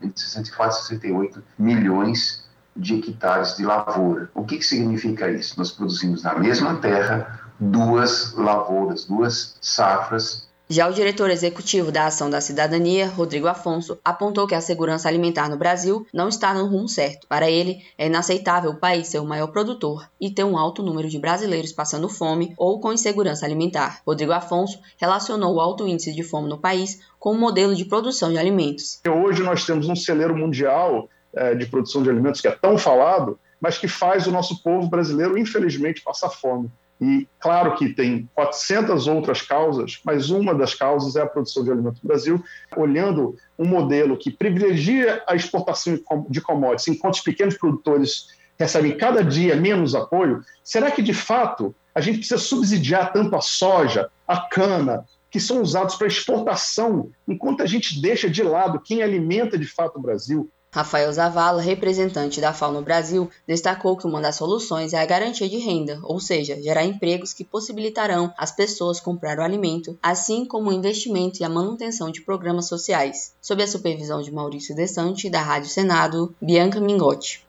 60, 0.01 0.19
64, 0.19 0.77
68 0.81 1.43
milhões 1.57 2.45
de 2.75 2.95
hectares 2.95 3.55
de 3.55 3.65
lavoura. 3.65 4.29
O 4.33 4.43
que, 4.43 4.57
que 4.57 4.65
significa 4.65 5.29
isso? 5.29 5.57
Nós 5.57 5.71
produzimos 5.71 6.23
na 6.23 6.35
mesma 6.35 6.75
terra 6.77 7.39
duas 7.59 8.33
lavouras, 8.33 9.05
duas 9.05 9.55
safras 9.61 10.44
já 10.67 10.87
o 10.87 10.93
diretor 10.93 11.29
executivo 11.29 11.91
da 11.91 12.07
Ação 12.07 12.27
da 12.29 12.41
Cidadania, 12.41 13.07
Rodrigo 13.07 13.47
Afonso, 13.47 13.99
apontou 14.03 14.47
que 14.47 14.55
a 14.55 14.61
segurança 14.61 15.07
alimentar 15.07 15.47
no 15.47 15.57
Brasil 15.57 16.07
não 16.11 16.27
está 16.27 16.53
no 16.53 16.65
rumo 16.65 16.89
certo. 16.89 17.27
Para 17.27 17.49
ele, 17.49 17.83
é 17.97 18.07
inaceitável 18.07 18.71
o 18.71 18.79
país 18.79 19.07
ser 19.07 19.19
o 19.19 19.25
maior 19.25 19.47
produtor 19.47 20.09
e 20.19 20.31
ter 20.31 20.43
um 20.43 20.57
alto 20.57 20.81
número 20.81 21.07
de 21.07 21.19
brasileiros 21.19 21.71
passando 21.71 22.09
fome 22.09 22.53
ou 22.57 22.79
com 22.79 22.91
insegurança 22.91 23.45
alimentar. 23.45 24.01
Rodrigo 24.05 24.31
Afonso 24.31 24.79
relacionou 24.97 25.55
o 25.55 25.61
alto 25.61 25.87
índice 25.87 26.13
de 26.13 26.23
fome 26.23 26.49
no 26.49 26.57
país 26.57 26.99
com 27.19 27.31
o 27.31 27.37
modelo 27.37 27.75
de 27.75 27.85
produção 27.85 28.31
de 28.31 28.39
alimentos. 28.39 28.99
Hoje 29.07 29.43
nós 29.43 29.65
temos 29.65 29.87
um 29.87 29.95
celeiro 29.95 30.35
mundial 30.35 31.07
é, 31.35 31.53
de 31.53 31.67
produção 31.67 32.01
de 32.01 32.09
alimentos 32.09 32.41
que 32.41 32.47
é 32.47 32.51
tão 32.51 32.77
falado, 32.77 33.37
mas 33.61 33.77
que 33.77 33.87
faz 33.87 34.25
o 34.25 34.31
nosso 34.31 34.63
povo 34.63 34.87
brasileiro, 34.87 35.37
infelizmente, 35.37 36.01
passar 36.01 36.29
fome. 36.29 36.71
E 36.99 37.27
claro 37.39 37.75
que 37.75 37.89
tem 37.89 38.29
400 38.33 39.07
outras 39.07 39.41
causas, 39.41 39.99
mas 40.05 40.29
uma 40.29 40.55
das 40.55 40.73
causas 40.73 41.15
é 41.15 41.21
a 41.21 41.27
produção 41.27 41.63
de 41.63 41.71
alimentos 41.71 42.01
no 42.01 42.07
Brasil, 42.07 42.43
olhando 42.75 43.35
um 43.59 43.65
modelo 43.65 44.17
que 44.17 44.31
privilegia 44.31 45.21
a 45.27 45.35
exportação 45.35 45.99
de 46.29 46.41
commodities, 46.41 46.87
enquanto 46.87 47.15
os 47.15 47.21
pequenos 47.21 47.57
produtores 47.57 48.27
recebem 48.57 48.97
cada 48.97 49.23
dia 49.23 49.55
menos 49.55 49.93
apoio. 49.93 50.41
Será 50.63 50.89
que 50.89 51.01
de 51.01 51.13
fato 51.13 51.75
a 51.93 51.99
gente 51.99 52.19
precisa 52.19 52.39
subsidiar 52.39 53.11
tanto 53.11 53.35
a 53.35 53.41
soja, 53.41 54.09
a 54.27 54.37
cana, 54.37 55.05
que 55.29 55.39
são 55.39 55.61
usados 55.61 55.95
para 55.95 56.07
exportação, 56.07 57.11
enquanto 57.27 57.61
a 57.61 57.65
gente 57.65 58.01
deixa 58.01 58.29
de 58.29 58.41
lado 58.41 58.79
quem 58.79 59.03
alimenta 59.03 59.57
de 59.57 59.65
fato 59.65 59.97
o 59.97 60.01
Brasil? 60.01 60.49
Rafael 60.75 61.09
Zavala, 61.13 61.61
representante 61.61 62.41
da 62.41 62.51
FAO 62.51 62.73
no 62.73 62.81
Brasil, 62.81 63.31
destacou 63.47 63.95
que 63.95 64.05
uma 64.05 64.19
das 64.19 64.35
soluções 64.35 64.91
é 64.91 65.01
a 65.01 65.05
garantia 65.05 65.47
de 65.47 65.57
renda, 65.57 66.01
ou 66.03 66.19
seja, 66.19 66.61
gerar 66.61 66.83
empregos 66.83 67.31
que 67.31 67.45
possibilitarão 67.45 68.33
as 68.37 68.51
pessoas 68.51 68.99
comprar 68.99 69.39
o 69.39 69.41
alimento, 69.41 69.97
assim 70.03 70.43
como 70.43 70.69
o 70.69 70.73
investimento 70.73 71.41
e 71.41 71.45
a 71.45 71.49
manutenção 71.49 72.11
de 72.11 72.19
programas 72.19 72.67
sociais. 72.67 73.33
Sob 73.41 73.63
a 73.63 73.67
supervisão 73.67 74.21
de 74.21 74.33
Maurício 74.33 74.75
Desante, 74.75 75.29
da 75.29 75.41
Rádio 75.41 75.69
Senado, 75.69 76.35
Bianca 76.41 76.81
Mingotti. 76.81 77.45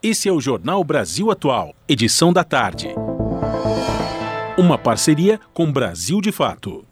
Esse 0.00 0.28
é 0.28 0.32
o 0.32 0.40
Jornal 0.40 0.84
Brasil 0.84 1.32
Atual, 1.32 1.74
edição 1.88 2.32
da 2.32 2.44
tarde. 2.44 2.94
Uma 4.56 4.78
parceria 4.78 5.40
com 5.52 5.72
Brasil 5.72 6.20
de 6.20 6.30
Fato. 6.30 6.87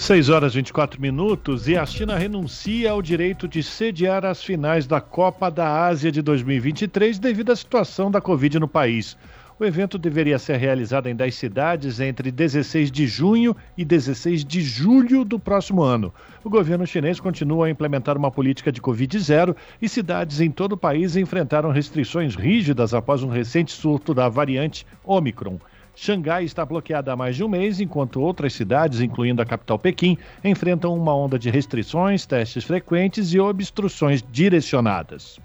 6 0.00 0.30
horas 0.30 0.54
e 0.54 0.56
24 0.56 0.98
minutos 0.98 1.68
e 1.68 1.76
a 1.76 1.84
China 1.84 2.16
renuncia 2.16 2.90
ao 2.90 3.02
direito 3.02 3.46
de 3.46 3.62
sediar 3.62 4.24
as 4.24 4.42
finais 4.42 4.86
da 4.86 4.98
Copa 4.98 5.50
da 5.50 5.84
Ásia 5.84 6.10
de 6.10 6.22
2023 6.22 7.18
devido 7.18 7.52
à 7.52 7.56
situação 7.56 8.10
da 8.10 8.18
Covid 8.18 8.58
no 8.58 8.66
país. 8.66 9.14
O 9.58 9.64
evento 9.64 9.98
deveria 9.98 10.38
ser 10.38 10.56
realizado 10.56 11.06
em 11.06 11.14
10 11.14 11.34
cidades 11.34 12.00
entre 12.00 12.30
16 12.30 12.90
de 12.90 13.06
junho 13.06 13.54
e 13.76 13.84
16 13.84 14.42
de 14.42 14.62
julho 14.62 15.22
do 15.22 15.38
próximo 15.38 15.82
ano. 15.82 16.14
O 16.42 16.48
governo 16.48 16.86
chinês 16.86 17.20
continua 17.20 17.66
a 17.66 17.70
implementar 17.70 18.16
uma 18.16 18.30
política 18.30 18.72
de 18.72 18.80
Covid 18.80 19.18
zero 19.18 19.54
e 19.82 19.86
cidades 19.86 20.40
em 20.40 20.50
todo 20.50 20.72
o 20.72 20.78
país 20.78 21.14
enfrentaram 21.14 21.70
restrições 21.70 22.34
rígidas 22.34 22.94
após 22.94 23.22
um 23.22 23.28
recente 23.28 23.70
surto 23.72 24.14
da 24.14 24.30
variante 24.30 24.86
Omicron. 25.04 25.60
Xangai 26.02 26.44
está 26.44 26.64
bloqueada 26.64 27.12
há 27.12 27.16
mais 27.16 27.36
de 27.36 27.44
um 27.44 27.48
mês, 27.48 27.78
enquanto 27.78 28.22
outras 28.22 28.54
cidades, 28.54 29.02
incluindo 29.02 29.42
a 29.42 29.44
capital 29.44 29.78
Pequim, 29.78 30.16
enfrentam 30.42 30.94
uma 30.94 31.14
onda 31.14 31.38
de 31.38 31.50
restrições, 31.50 32.24
testes 32.24 32.64
frequentes 32.64 33.34
e 33.34 33.38
obstruções 33.38 34.24
direcionadas. 34.32 35.38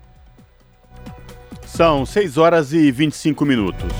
São 1.65 2.05
6 2.05 2.37
horas 2.37 2.71
e 2.71 2.89
25 2.89 3.43
minutos. 3.43 3.91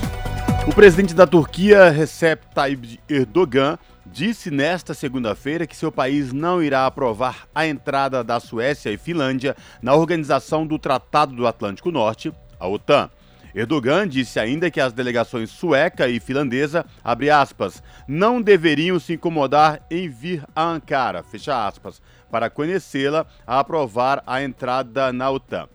O 0.66 0.74
presidente 0.74 1.12
da 1.12 1.26
Turquia, 1.26 1.90
Recep 1.90 2.42
Tayyip 2.54 3.00
Erdogan, 3.06 3.78
disse 4.06 4.50
nesta 4.50 4.94
segunda-feira 4.94 5.66
que 5.66 5.76
seu 5.76 5.92
país 5.92 6.32
não 6.32 6.62
irá 6.62 6.86
aprovar 6.86 7.46
a 7.54 7.66
entrada 7.66 8.24
da 8.24 8.40
Suécia 8.40 8.88
e 8.90 8.96
Finlândia 8.96 9.54
na 9.82 9.94
Organização 9.94 10.66
do 10.66 10.78
Tratado 10.78 11.36
do 11.36 11.46
Atlântico 11.46 11.90
Norte, 11.90 12.32
a 12.58 12.66
OTAN. 12.66 13.10
Erdogan 13.56 14.06
disse 14.06 14.38
ainda 14.38 14.70
que 14.70 14.78
as 14.78 14.92
delegações 14.92 15.48
sueca 15.48 16.06
e 16.06 16.20
finlandesa, 16.20 16.84
abre 17.02 17.30
aspas, 17.30 17.82
não 18.06 18.42
deveriam 18.42 19.00
se 19.00 19.14
incomodar 19.14 19.80
em 19.90 20.10
vir 20.10 20.44
a 20.54 20.62
Ankara, 20.62 21.22
fecha 21.22 21.66
aspas, 21.66 22.02
para 22.30 22.50
conhecê-la 22.50 23.24
a 23.46 23.58
aprovar 23.58 24.22
a 24.26 24.42
entrada 24.42 25.10
na 25.10 25.30
OTAN. 25.30 25.70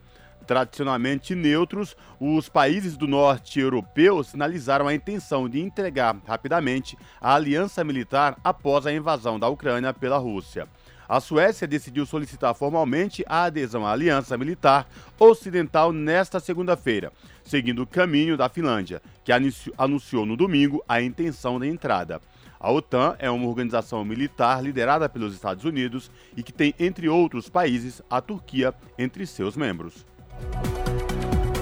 Tradicionalmente 0.46 1.34
neutros, 1.34 1.98
os 2.20 2.48
países 2.48 2.96
do 2.96 3.08
norte 3.08 3.60
europeu 3.60 4.24
sinalizaram 4.24 4.88
a 4.88 4.94
intenção 4.94 5.50
de 5.50 5.60
entregar 5.60 6.16
rapidamente 6.28 6.96
a 7.20 7.34
aliança 7.34 7.84
militar 7.84 8.38
após 8.44 8.86
a 8.86 8.94
invasão 8.94 9.40
da 9.40 9.48
Ucrânia 9.48 9.92
pela 9.92 10.20
Rússia 10.20 10.68
a 11.12 11.20
Suécia 11.20 11.68
decidiu 11.68 12.06
solicitar 12.06 12.56
formalmente 12.56 13.22
a 13.28 13.44
adesão 13.44 13.86
à 13.86 13.92
Aliança 13.92 14.38
Militar 14.38 14.88
Ocidental 15.20 15.92
nesta 15.92 16.40
segunda-feira, 16.40 17.12
seguindo 17.44 17.84
o 17.84 17.88
caminho 17.88 18.38
da 18.38 18.50
Finlândia, 18.50 19.02
que 19.24 19.32
anunciou 19.78 20.26
no 20.26 20.36
domingo 20.36 20.84
a 20.88 21.02
intenção 21.02 21.60
de 21.60 21.68
entrada. 21.68 22.22
A 22.60 22.72
OTAN 22.72 23.16
é 23.18 23.30
uma 23.30 23.48
organização 23.48 24.06
militar 24.06 24.64
liderada 24.64 25.10
pelos 25.10 25.34
Estados 25.34 25.66
Unidos 25.66 26.12
e 26.38 26.44
que 26.44 26.54
tem, 26.54 26.76
entre 26.80 27.10
outros 27.10 27.50
países, 27.50 28.02
a 28.10 28.22
Turquia 28.22 28.74
entre 29.00 29.26
seus 29.26 29.58
membros. 29.58 30.06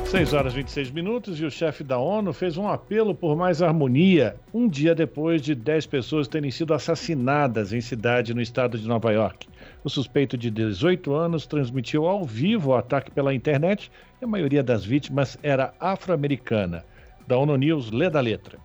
6 0.09 0.33
horas 0.33 0.53
e 0.53 0.55
26 0.55 0.89
minutos 0.89 1.39
e 1.39 1.45
o 1.45 1.51
chefe 1.51 1.83
da 1.83 1.99
ONU 1.99 2.33
fez 2.33 2.57
um 2.57 2.67
apelo 2.67 3.13
por 3.13 3.37
mais 3.37 3.61
harmonia 3.61 4.35
um 4.51 4.67
dia 4.67 4.95
depois 4.95 5.39
de 5.39 5.53
10 5.53 5.85
pessoas 5.85 6.27
terem 6.27 6.49
sido 6.49 6.73
assassinadas 6.73 7.71
em 7.71 7.79
cidade 7.79 8.33
no 8.33 8.41
estado 8.41 8.79
de 8.79 8.87
Nova 8.87 9.11
York. 9.11 9.47
O 9.83 9.89
suspeito 9.89 10.37
de 10.37 10.51
18 10.51 11.13
anos 11.13 11.47
transmitiu 11.47 12.05
ao 12.05 12.25
vivo 12.25 12.71
o 12.71 12.75
ataque 12.75 13.09
pela 13.09 13.33
internet 13.33 13.89
e 14.21 14.25
a 14.25 14.27
maioria 14.27 14.61
das 14.61 14.83
vítimas 14.83 15.37
era 15.41 15.73
afro-americana. 15.79 16.83
Da 17.25 17.37
ONU 17.37 17.55
News, 17.55 17.91
lê 17.91 18.09
da 18.09 18.19
letra. 18.19 18.59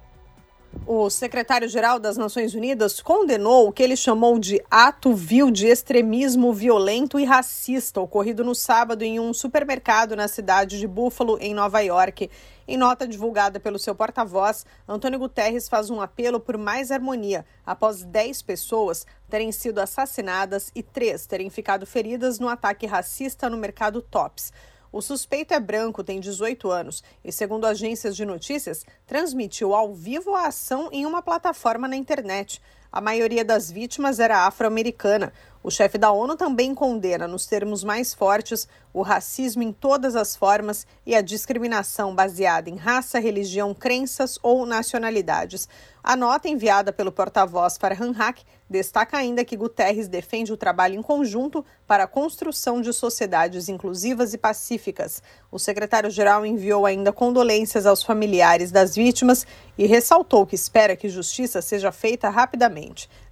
O 0.87 1.09
secretário-geral 1.09 2.01
das 2.01 2.17
Nações 2.17 2.53
Unidas 2.55 3.01
condenou 3.01 3.69
o 3.69 3.73
que 3.73 3.83
ele 3.83 3.97
chamou 3.97 4.39
de 4.39 4.61
ato 4.69 5.15
vil 5.15 5.51
de 5.51 5.67
extremismo 5.67 6.53
violento 6.53 7.19
e 7.21 7.25
racista 7.25 8.01
ocorrido 8.01 8.43
no 8.43 8.55
sábado 8.55 9.03
em 9.03 9.21
um 9.21 9.33
supermercado 9.33 10.17
na 10.17 10.27
cidade 10.27 10.79
de 10.79 10.87
Buffalo, 10.89 11.39
em 11.41 11.55
Nova 11.55 11.81
York. 11.81 12.29
Em 12.67 12.79
nota 12.79 13.07
divulgada 13.07 13.61
pelo 13.61 13.79
seu 13.79 13.95
porta-voz, 13.95 14.65
Antônio 14.89 15.19
Guterres 15.19 15.69
faz 15.69 15.91
um 15.91 16.01
apelo 16.01 16.41
por 16.41 16.57
mais 16.57 16.91
harmonia 16.91 17.45
após 17.65 18.03
10 18.03 18.41
pessoas 18.41 19.07
terem 19.29 19.53
sido 19.53 19.81
assassinadas 19.81 20.71
e 20.75 20.83
três 20.83 21.27
terem 21.27 21.51
ficado 21.51 21.85
feridas 21.85 22.39
no 22.39 22.49
ataque 22.49 22.87
racista 22.87 23.51
no 23.51 23.59
mercado 23.59 24.01
Tops. 24.01 24.51
O 24.91 25.03
suspeito 25.03 25.53
é 25.53 25.59
branco, 25.59 26.05
tem 26.05 26.21
18 26.21 26.71
anos 26.71 27.03
e, 27.25 27.33
segundo 27.33 27.67
agências 27.67 28.15
de 28.15 28.25
notícias, 28.25 28.87
transmitiu 29.05 29.75
ao 29.75 29.93
vivo 29.93 30.35
a 30.35 30.47
ação 30.47 30.89
em 30.93 31.05
uma 31.05 31.21
plataforma 31.21 31.89
na 31.89 31.97
internet. 31.97 32.63
A 32.95 33.01
maioria 33.01 33.45
das 33.45 33.73
vítimas 33.73 34.21
era 34.21 34.47
afro-americana. 34.47 35.33
O 35.65 35.71
chefe 35.71 35.99
da 35.99 36.13
ONU 36.13 36.37
também 36.37 36.73
condena, 36.75 37.27
nos 37.27 37.45
termos 37.45 37.83
mais 37.83 38.15
fortes, 38.15 38.69
o 38.93 39.03
racismo 39.03 39.65
em 39.65 39.73
todas 39.73 40.15
as 40.15 40.37
formas 40.37 40.87
e 41.05 41.13
a 41.13 41.21
discriminação 41.21 42.15
baseada 42.15 42.71
em 42.71 42.77
raça, 42.77 43.19
religião, 43.19 43.75
crenças 43.75 44.39
ou 44.43 44.65
nacionalidades. 44.65 45.69
A 46.05 46.15
nota 46.15 46.49
enviada 46.51 46.93
pelo 46.93 47.11
porta-voz 47.11 47.79
Farhan 47.79 48.13
Haq 48.17 48.45
destaca 48.69 49.17
ainda 49.17 49.45
que 49.45 49.57
Guterres 49.57 50.07
defende 50.07 50.53
o 50.53 50.57
trabalho 50.57 50.97
em 50.97 51.03
conjunto 51.03 51.65
para 51.87 52.05
a 52.05 52.07
construção 52.07 52.83
de 52.83 52.93
sociedades 52.93 53.69
inclusivas 53.71 54.35
e 54.35 54.39
pacíficas. 54.39 55.23
O 55.51 55.59
secretário-geral 55.59 56.45
enviou 56.45 56.85
ainda 56.85 57.11
condolências 57.11 57.87
aos 57.87 58.03
familiares 58.03 58.71
das 58.71 58.95
vítimas 58.95 59.47
e 59.79 59.87
ressaltou 59.87 60.47
que 60.47 60.55
espera 60.55 60.95
que 60.95 61.09
justiça 61.09 61.63
seja 61.63 61.91
feita 61.91 62.29
rapidamente. 62.29 62.84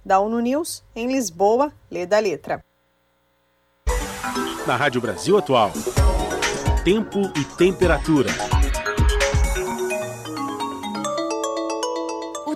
Da 0.05 0.19
ONU 0.19 0.39
News, 0.39 0.83
em 0.95 1.07
Lisboa, 1.07 1.71
lê 1.89 2.05
da 2.05 2.19
letra. 2.19 2.63
Na 4.65 4.75
Rádio 4.75 5.01
Brasil 5.01 5.37
Atual, 5.37 5.71
tempo 6.83 7.19
e 7.35 7.43
temperatura. 7.57 8.29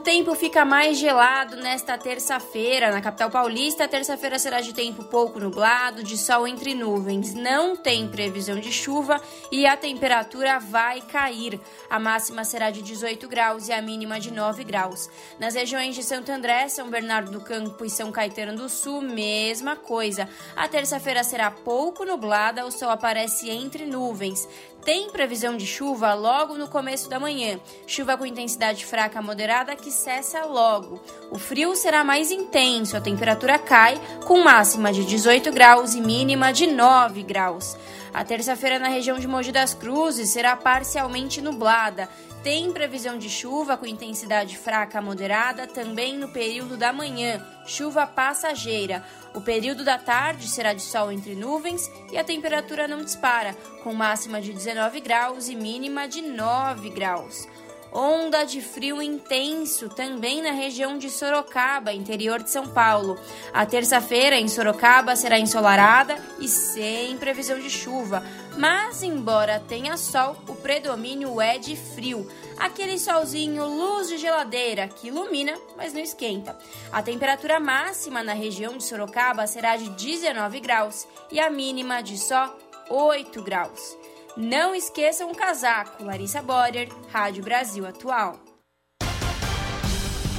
Tempo 0.08 0.34
fica 0.36 0.64
mais 0.64 0.98
gelado 0.98 1.58
nesta 1.58 1.98
terça-feira. 1.98 2.92
Na 2.92 3.02
capital 3.02 3.30
paulista, 3.30 3.84
a 3.84 3.88
terça-feira 3.90 4.40
será 4.40 4.62
de 4.62 4.74
tempo 4.74 5.04
pouco 5.04 5.38
nublado, 5.38 6.02
de 6.02 6.18
sol 6.18 6.48
entre 6.48 6.74
nuvens. 6.74 7.34
Não 7.34 7.76
tem 7.76 8.08
previsão 8.08 8.58
de 8.58 8.72
chuva 8.72 9.22
e 9.52 9.68
a 9.68 9.76
temperatura 9.76 10.60
vai 10.60 11.02
cair. 11.02 11.60
A 11.90 12.00
máxima 12.00 12.46
será 12.46 12.72
de 12.72 12.82
18 12.82 13.28
graus 13.28 13.68
e 13.68 13.74
a 13.74 13.82
mínima 13.82 14.18
de 14.18 14.32
9 14.32 14.64
graus. 14.64 15.10
Nas 15.38 15.56
regiões 15.56 15.94
de 15.94 16.02
Santo 16.02 16.32
André, 16.32 16.70
São 16.70 16.90
Bernardo 16.90 17.30
do 17.30 17.42
Campo 17.42 17.84
e 17.84 17.90
São 17.90 18.10
Caetano 18.10 18.56
do 18.56 18.70
Sul, 18.70 19.02
mesma 19.02 19.76
coisa. 19.76 20.30
A 20.56 20.70
terça-feira 20.70 21.22
será 21.22 21.52
pouco 21.52 22.06
nublada, 22.06 22.66
o 22.66 22.72
sol 22.72 22.92
aparece 22.92 23.50
entre 23.50 23.86
nuvens. 23.86 24.48
Tem 24.88 25.10
previsão 25.10 25.58
de 25.58 25.68
chuva 25.68 26.14
logo 26.14 26.58
no 26.58 26.70
começo 26.70 27.10
da 27.10 27.20
manhã. 27.20 27.60
Chuva 27.86 28.16
com 28.16 28.26
intensidade 28.26 28.86
fraca 28.86 29.22
moderada 29.22 29.76
que 29.76 29.92
cessa 29.92 30.46
logo. 30.46 31.02
O 31.30 31.38
frio 31.38 31.76
será 31.76 32.06
mais 32.06 32.32
intenso, 32.32 32.96
a 32.96 33.02
temperatura 33.02 33.60
cai, 33.60 34.00
com 34.26 34.42
máxima 34.42 34.94
de 34.94 35.04
18 35.04 35.52
graus 35.52 35.94
e 35.94 36.00
mínima 36.00 36.54
de 36.54 36.68
9 36.68 37.22
graus. 37.24 37.76
A 38.14 38.24
terça-feira 38.24 38.80
na 38.80 38.88
região 38.88 39.20
de 39.20 39.28
Mogi 39.28 39.52
das 39.52 39.74
Cruzes 39.74 40.30
será 40.30 40.56
parcialmente 40.56 41.42
nublada. 41.42 42.08
Tem 42.44 42.72
previsão 42.72 43.18
de 43.18 43.30
chuva 43.30 43.76
com 43.76 43.86
intensidade 43.86 44.58
fraca 44.58 45.00
a 45.00 45.02
moderada 45.02 45.68
também 45.68 46.18
no 46.18 46.30
período 46.30 46.78
da 46.78 46.94
manhã, 46.94 47.46
chuva 47.66 48.08
passageira. 48.08 49.04
O 49.34 49.42
período 49.42 49.84
da 49.84 49.98
tarde 49.98 50.48
será 50.48 50.74
de 50.74 50.82
sol 50.82 51.12
entre 51.12 51.36
nuvens 51.36 51.92
e 52.12 52.18
a 52.18 52.24
temperatura 52.24 52.88
não 52.88 53.04
dispara, 53.04 53.54
com 53.84 53.94
máxima 53.94 54.40
de 54.40 54.54
19 54.54 55.02
graus 55.02 55.50
e 55.50 55.56
mínima 55.56 56.08
de 56.08 56.22
9 56.22 56.90
graus. 56.92 57.48
Onda 57.92 58.44
de 58.44 58.62
frio 58.62 59.02
intenso 59.02 59.90
também 59.90 60.42
na 60.42 60.52
região 60.52 60.98
de 60.98 61.10
Sorocaba, 61.10 61.94
interior 61.94 62.42
de 62.42 62.50
São 62.50 62.68
Paulo. 62.68 63.20
A 63.54 63.66
terça-feira 63.66 64.38
em 64.38 64.48
Sorocaba 64.48 65.16
será 65.16 65.40
ensolarada 65.40 66.18
e 66.40 66.48
sem 66.48 67.18
previsão 67.18 67.60
de 67.60 67.70
chuva, 67.70 68.24
mas 68.58 69.04
embora 69.04 69.64
tenha 69.68 69.98
sol, 69.98 70.36
o 70.48 70.56
predomínio 70.56 71.40
é 71.42 71.58
de 71.58 71.76
frio. 71.76 72.28
Aquele 72.58 72.98
solzinho 72.98 73.66
luz 73.66 74.08
de 74.08 74.18
geladeira 74.18 74.88
que 74.88 75.08
ilumina, 75.08 75.54
mas 75.76 75.94
não 75.94 76.02
esquenta. 76.02 76.58
A 76.92 77.02
temperatura 77.02 77.60
máxima 77.60 78.24
na 78.24 78.34
região 78.34 78.78
de 78.78 78.84
Sorocaba 78.84 79.46
será 79.48 79.76
de 79.76 79.90
19 79.90 80.60
graus 80.60 81.08
e 81.32 81.40
a 81.40 81.50
mínima 81.50 82.02
de 82.02 82.18
só 82.18 82.56
8 82.90 83.42
graus. 83.42 83.97
Não 84.38 84.76
esqueçam 84.76 85.32
o 85.32 85.36
casaco. 85.36 86.04
Larissa 86.04 86.44
Borer, 86.44 86.90
Rádio 87.12 87.44
Brasil 87.44 87.88
Atual. 87.88 88.36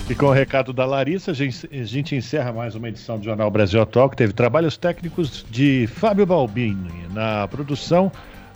E 0.08 0.14
com 0.14 0.26
o 0.26 0.32
recado 0.32 0.72
da 0.72 0.86
Larissa, 0.86 1.32
a 1.32 1.34
gente 1.34 2.14
encerra 2.14 2.52
mais 2.52 2.76
uma 2.76 2.88
edição 2.88 3.18
do 3.18 3.24
Jornal 3.24 3.50
Brasil 3.50 3.82
Atual, 3.82 4.08
que 4.08 4.16
teve 4.16 4.32
trabalhos 4.32 4.76
técnicos 4.76 5.44
de 5.50 5.88
Fábio 5.88 6.24
Balbini. 6.24 7.08
Na 7.12 7.48
produção, 7.48 8.12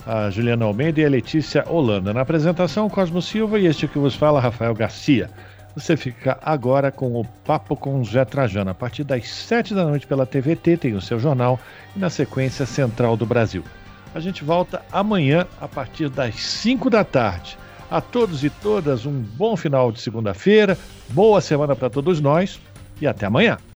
a 0.07 0.29
Juliana 0.29 0.63
Almeida 0.63 1.01
e 1.01 1.05
a 1.05 1.09
Letícia 1.09 1.65
Holanda. 1.67 2.13
Na 2.13 2.21
apresentação, 2.21 2.89
Cosmo 2.89 3.21
Silva 3.21 3.59
e 3.59 3.65
este 3.65 3.85
que 3.85 3.99
vos 3.99 4.15
fala, 4.15 4.39
Rafael 4.39 4.73
Garcia. 4.73 5.29
Você 5.75 5.97
fica 5.97 6.39
agora 6.41 6.89
com 6.89 7.19
o 7.19 7.25
Papo 7.25 7.75
com 7.75 8.01
Zé 8.05 8.23
Trajano. 8.23 8.69
A 8.71 8.75
partir 8.75 9.03
das 9.03 9.27
sete 9.27 9.73
da 9.73 9.83
noite 9.83 10.07
pela 10.07 10.25
TVT 10.25 10.77
tem 10.77 10.93
o 10.93 11.01
seu 11.01 11.19
jornal 11.19 11.59
e 11.93 11.99
na 11.99 12.09
sequência 12.09 12.65
Central 12.65 13.17
do 13.17 13.25
Brasil. 13.25 13.61
A 14.13 14.19
gente 14.19 14.43
volta 14.43 14.81
amanhã 14.91 15.47
a 15.59 15.67
partir 15.67 16.09
das 16.09 16.35
5 16.35 16.89
da 16.89 17.03
tarde. 17.03 17.57
A 17.89 17.99
todos 17.99 18.43
e 18.43 18.49
todas 18.49 19.05
um 19.05 19.21
bom 19.21 19.55
final 19.55 19.91
de 19.91 19.99
segunda-feira, 19.99 20.77
boa 21.09 21.41
semana 21.41 21.75
para 21.75 21.89
todos 21.89 22.19
nós 22.19 22.59
e 23.01 23.07
até 23.07 23.25
amanhã. 23.25 23.57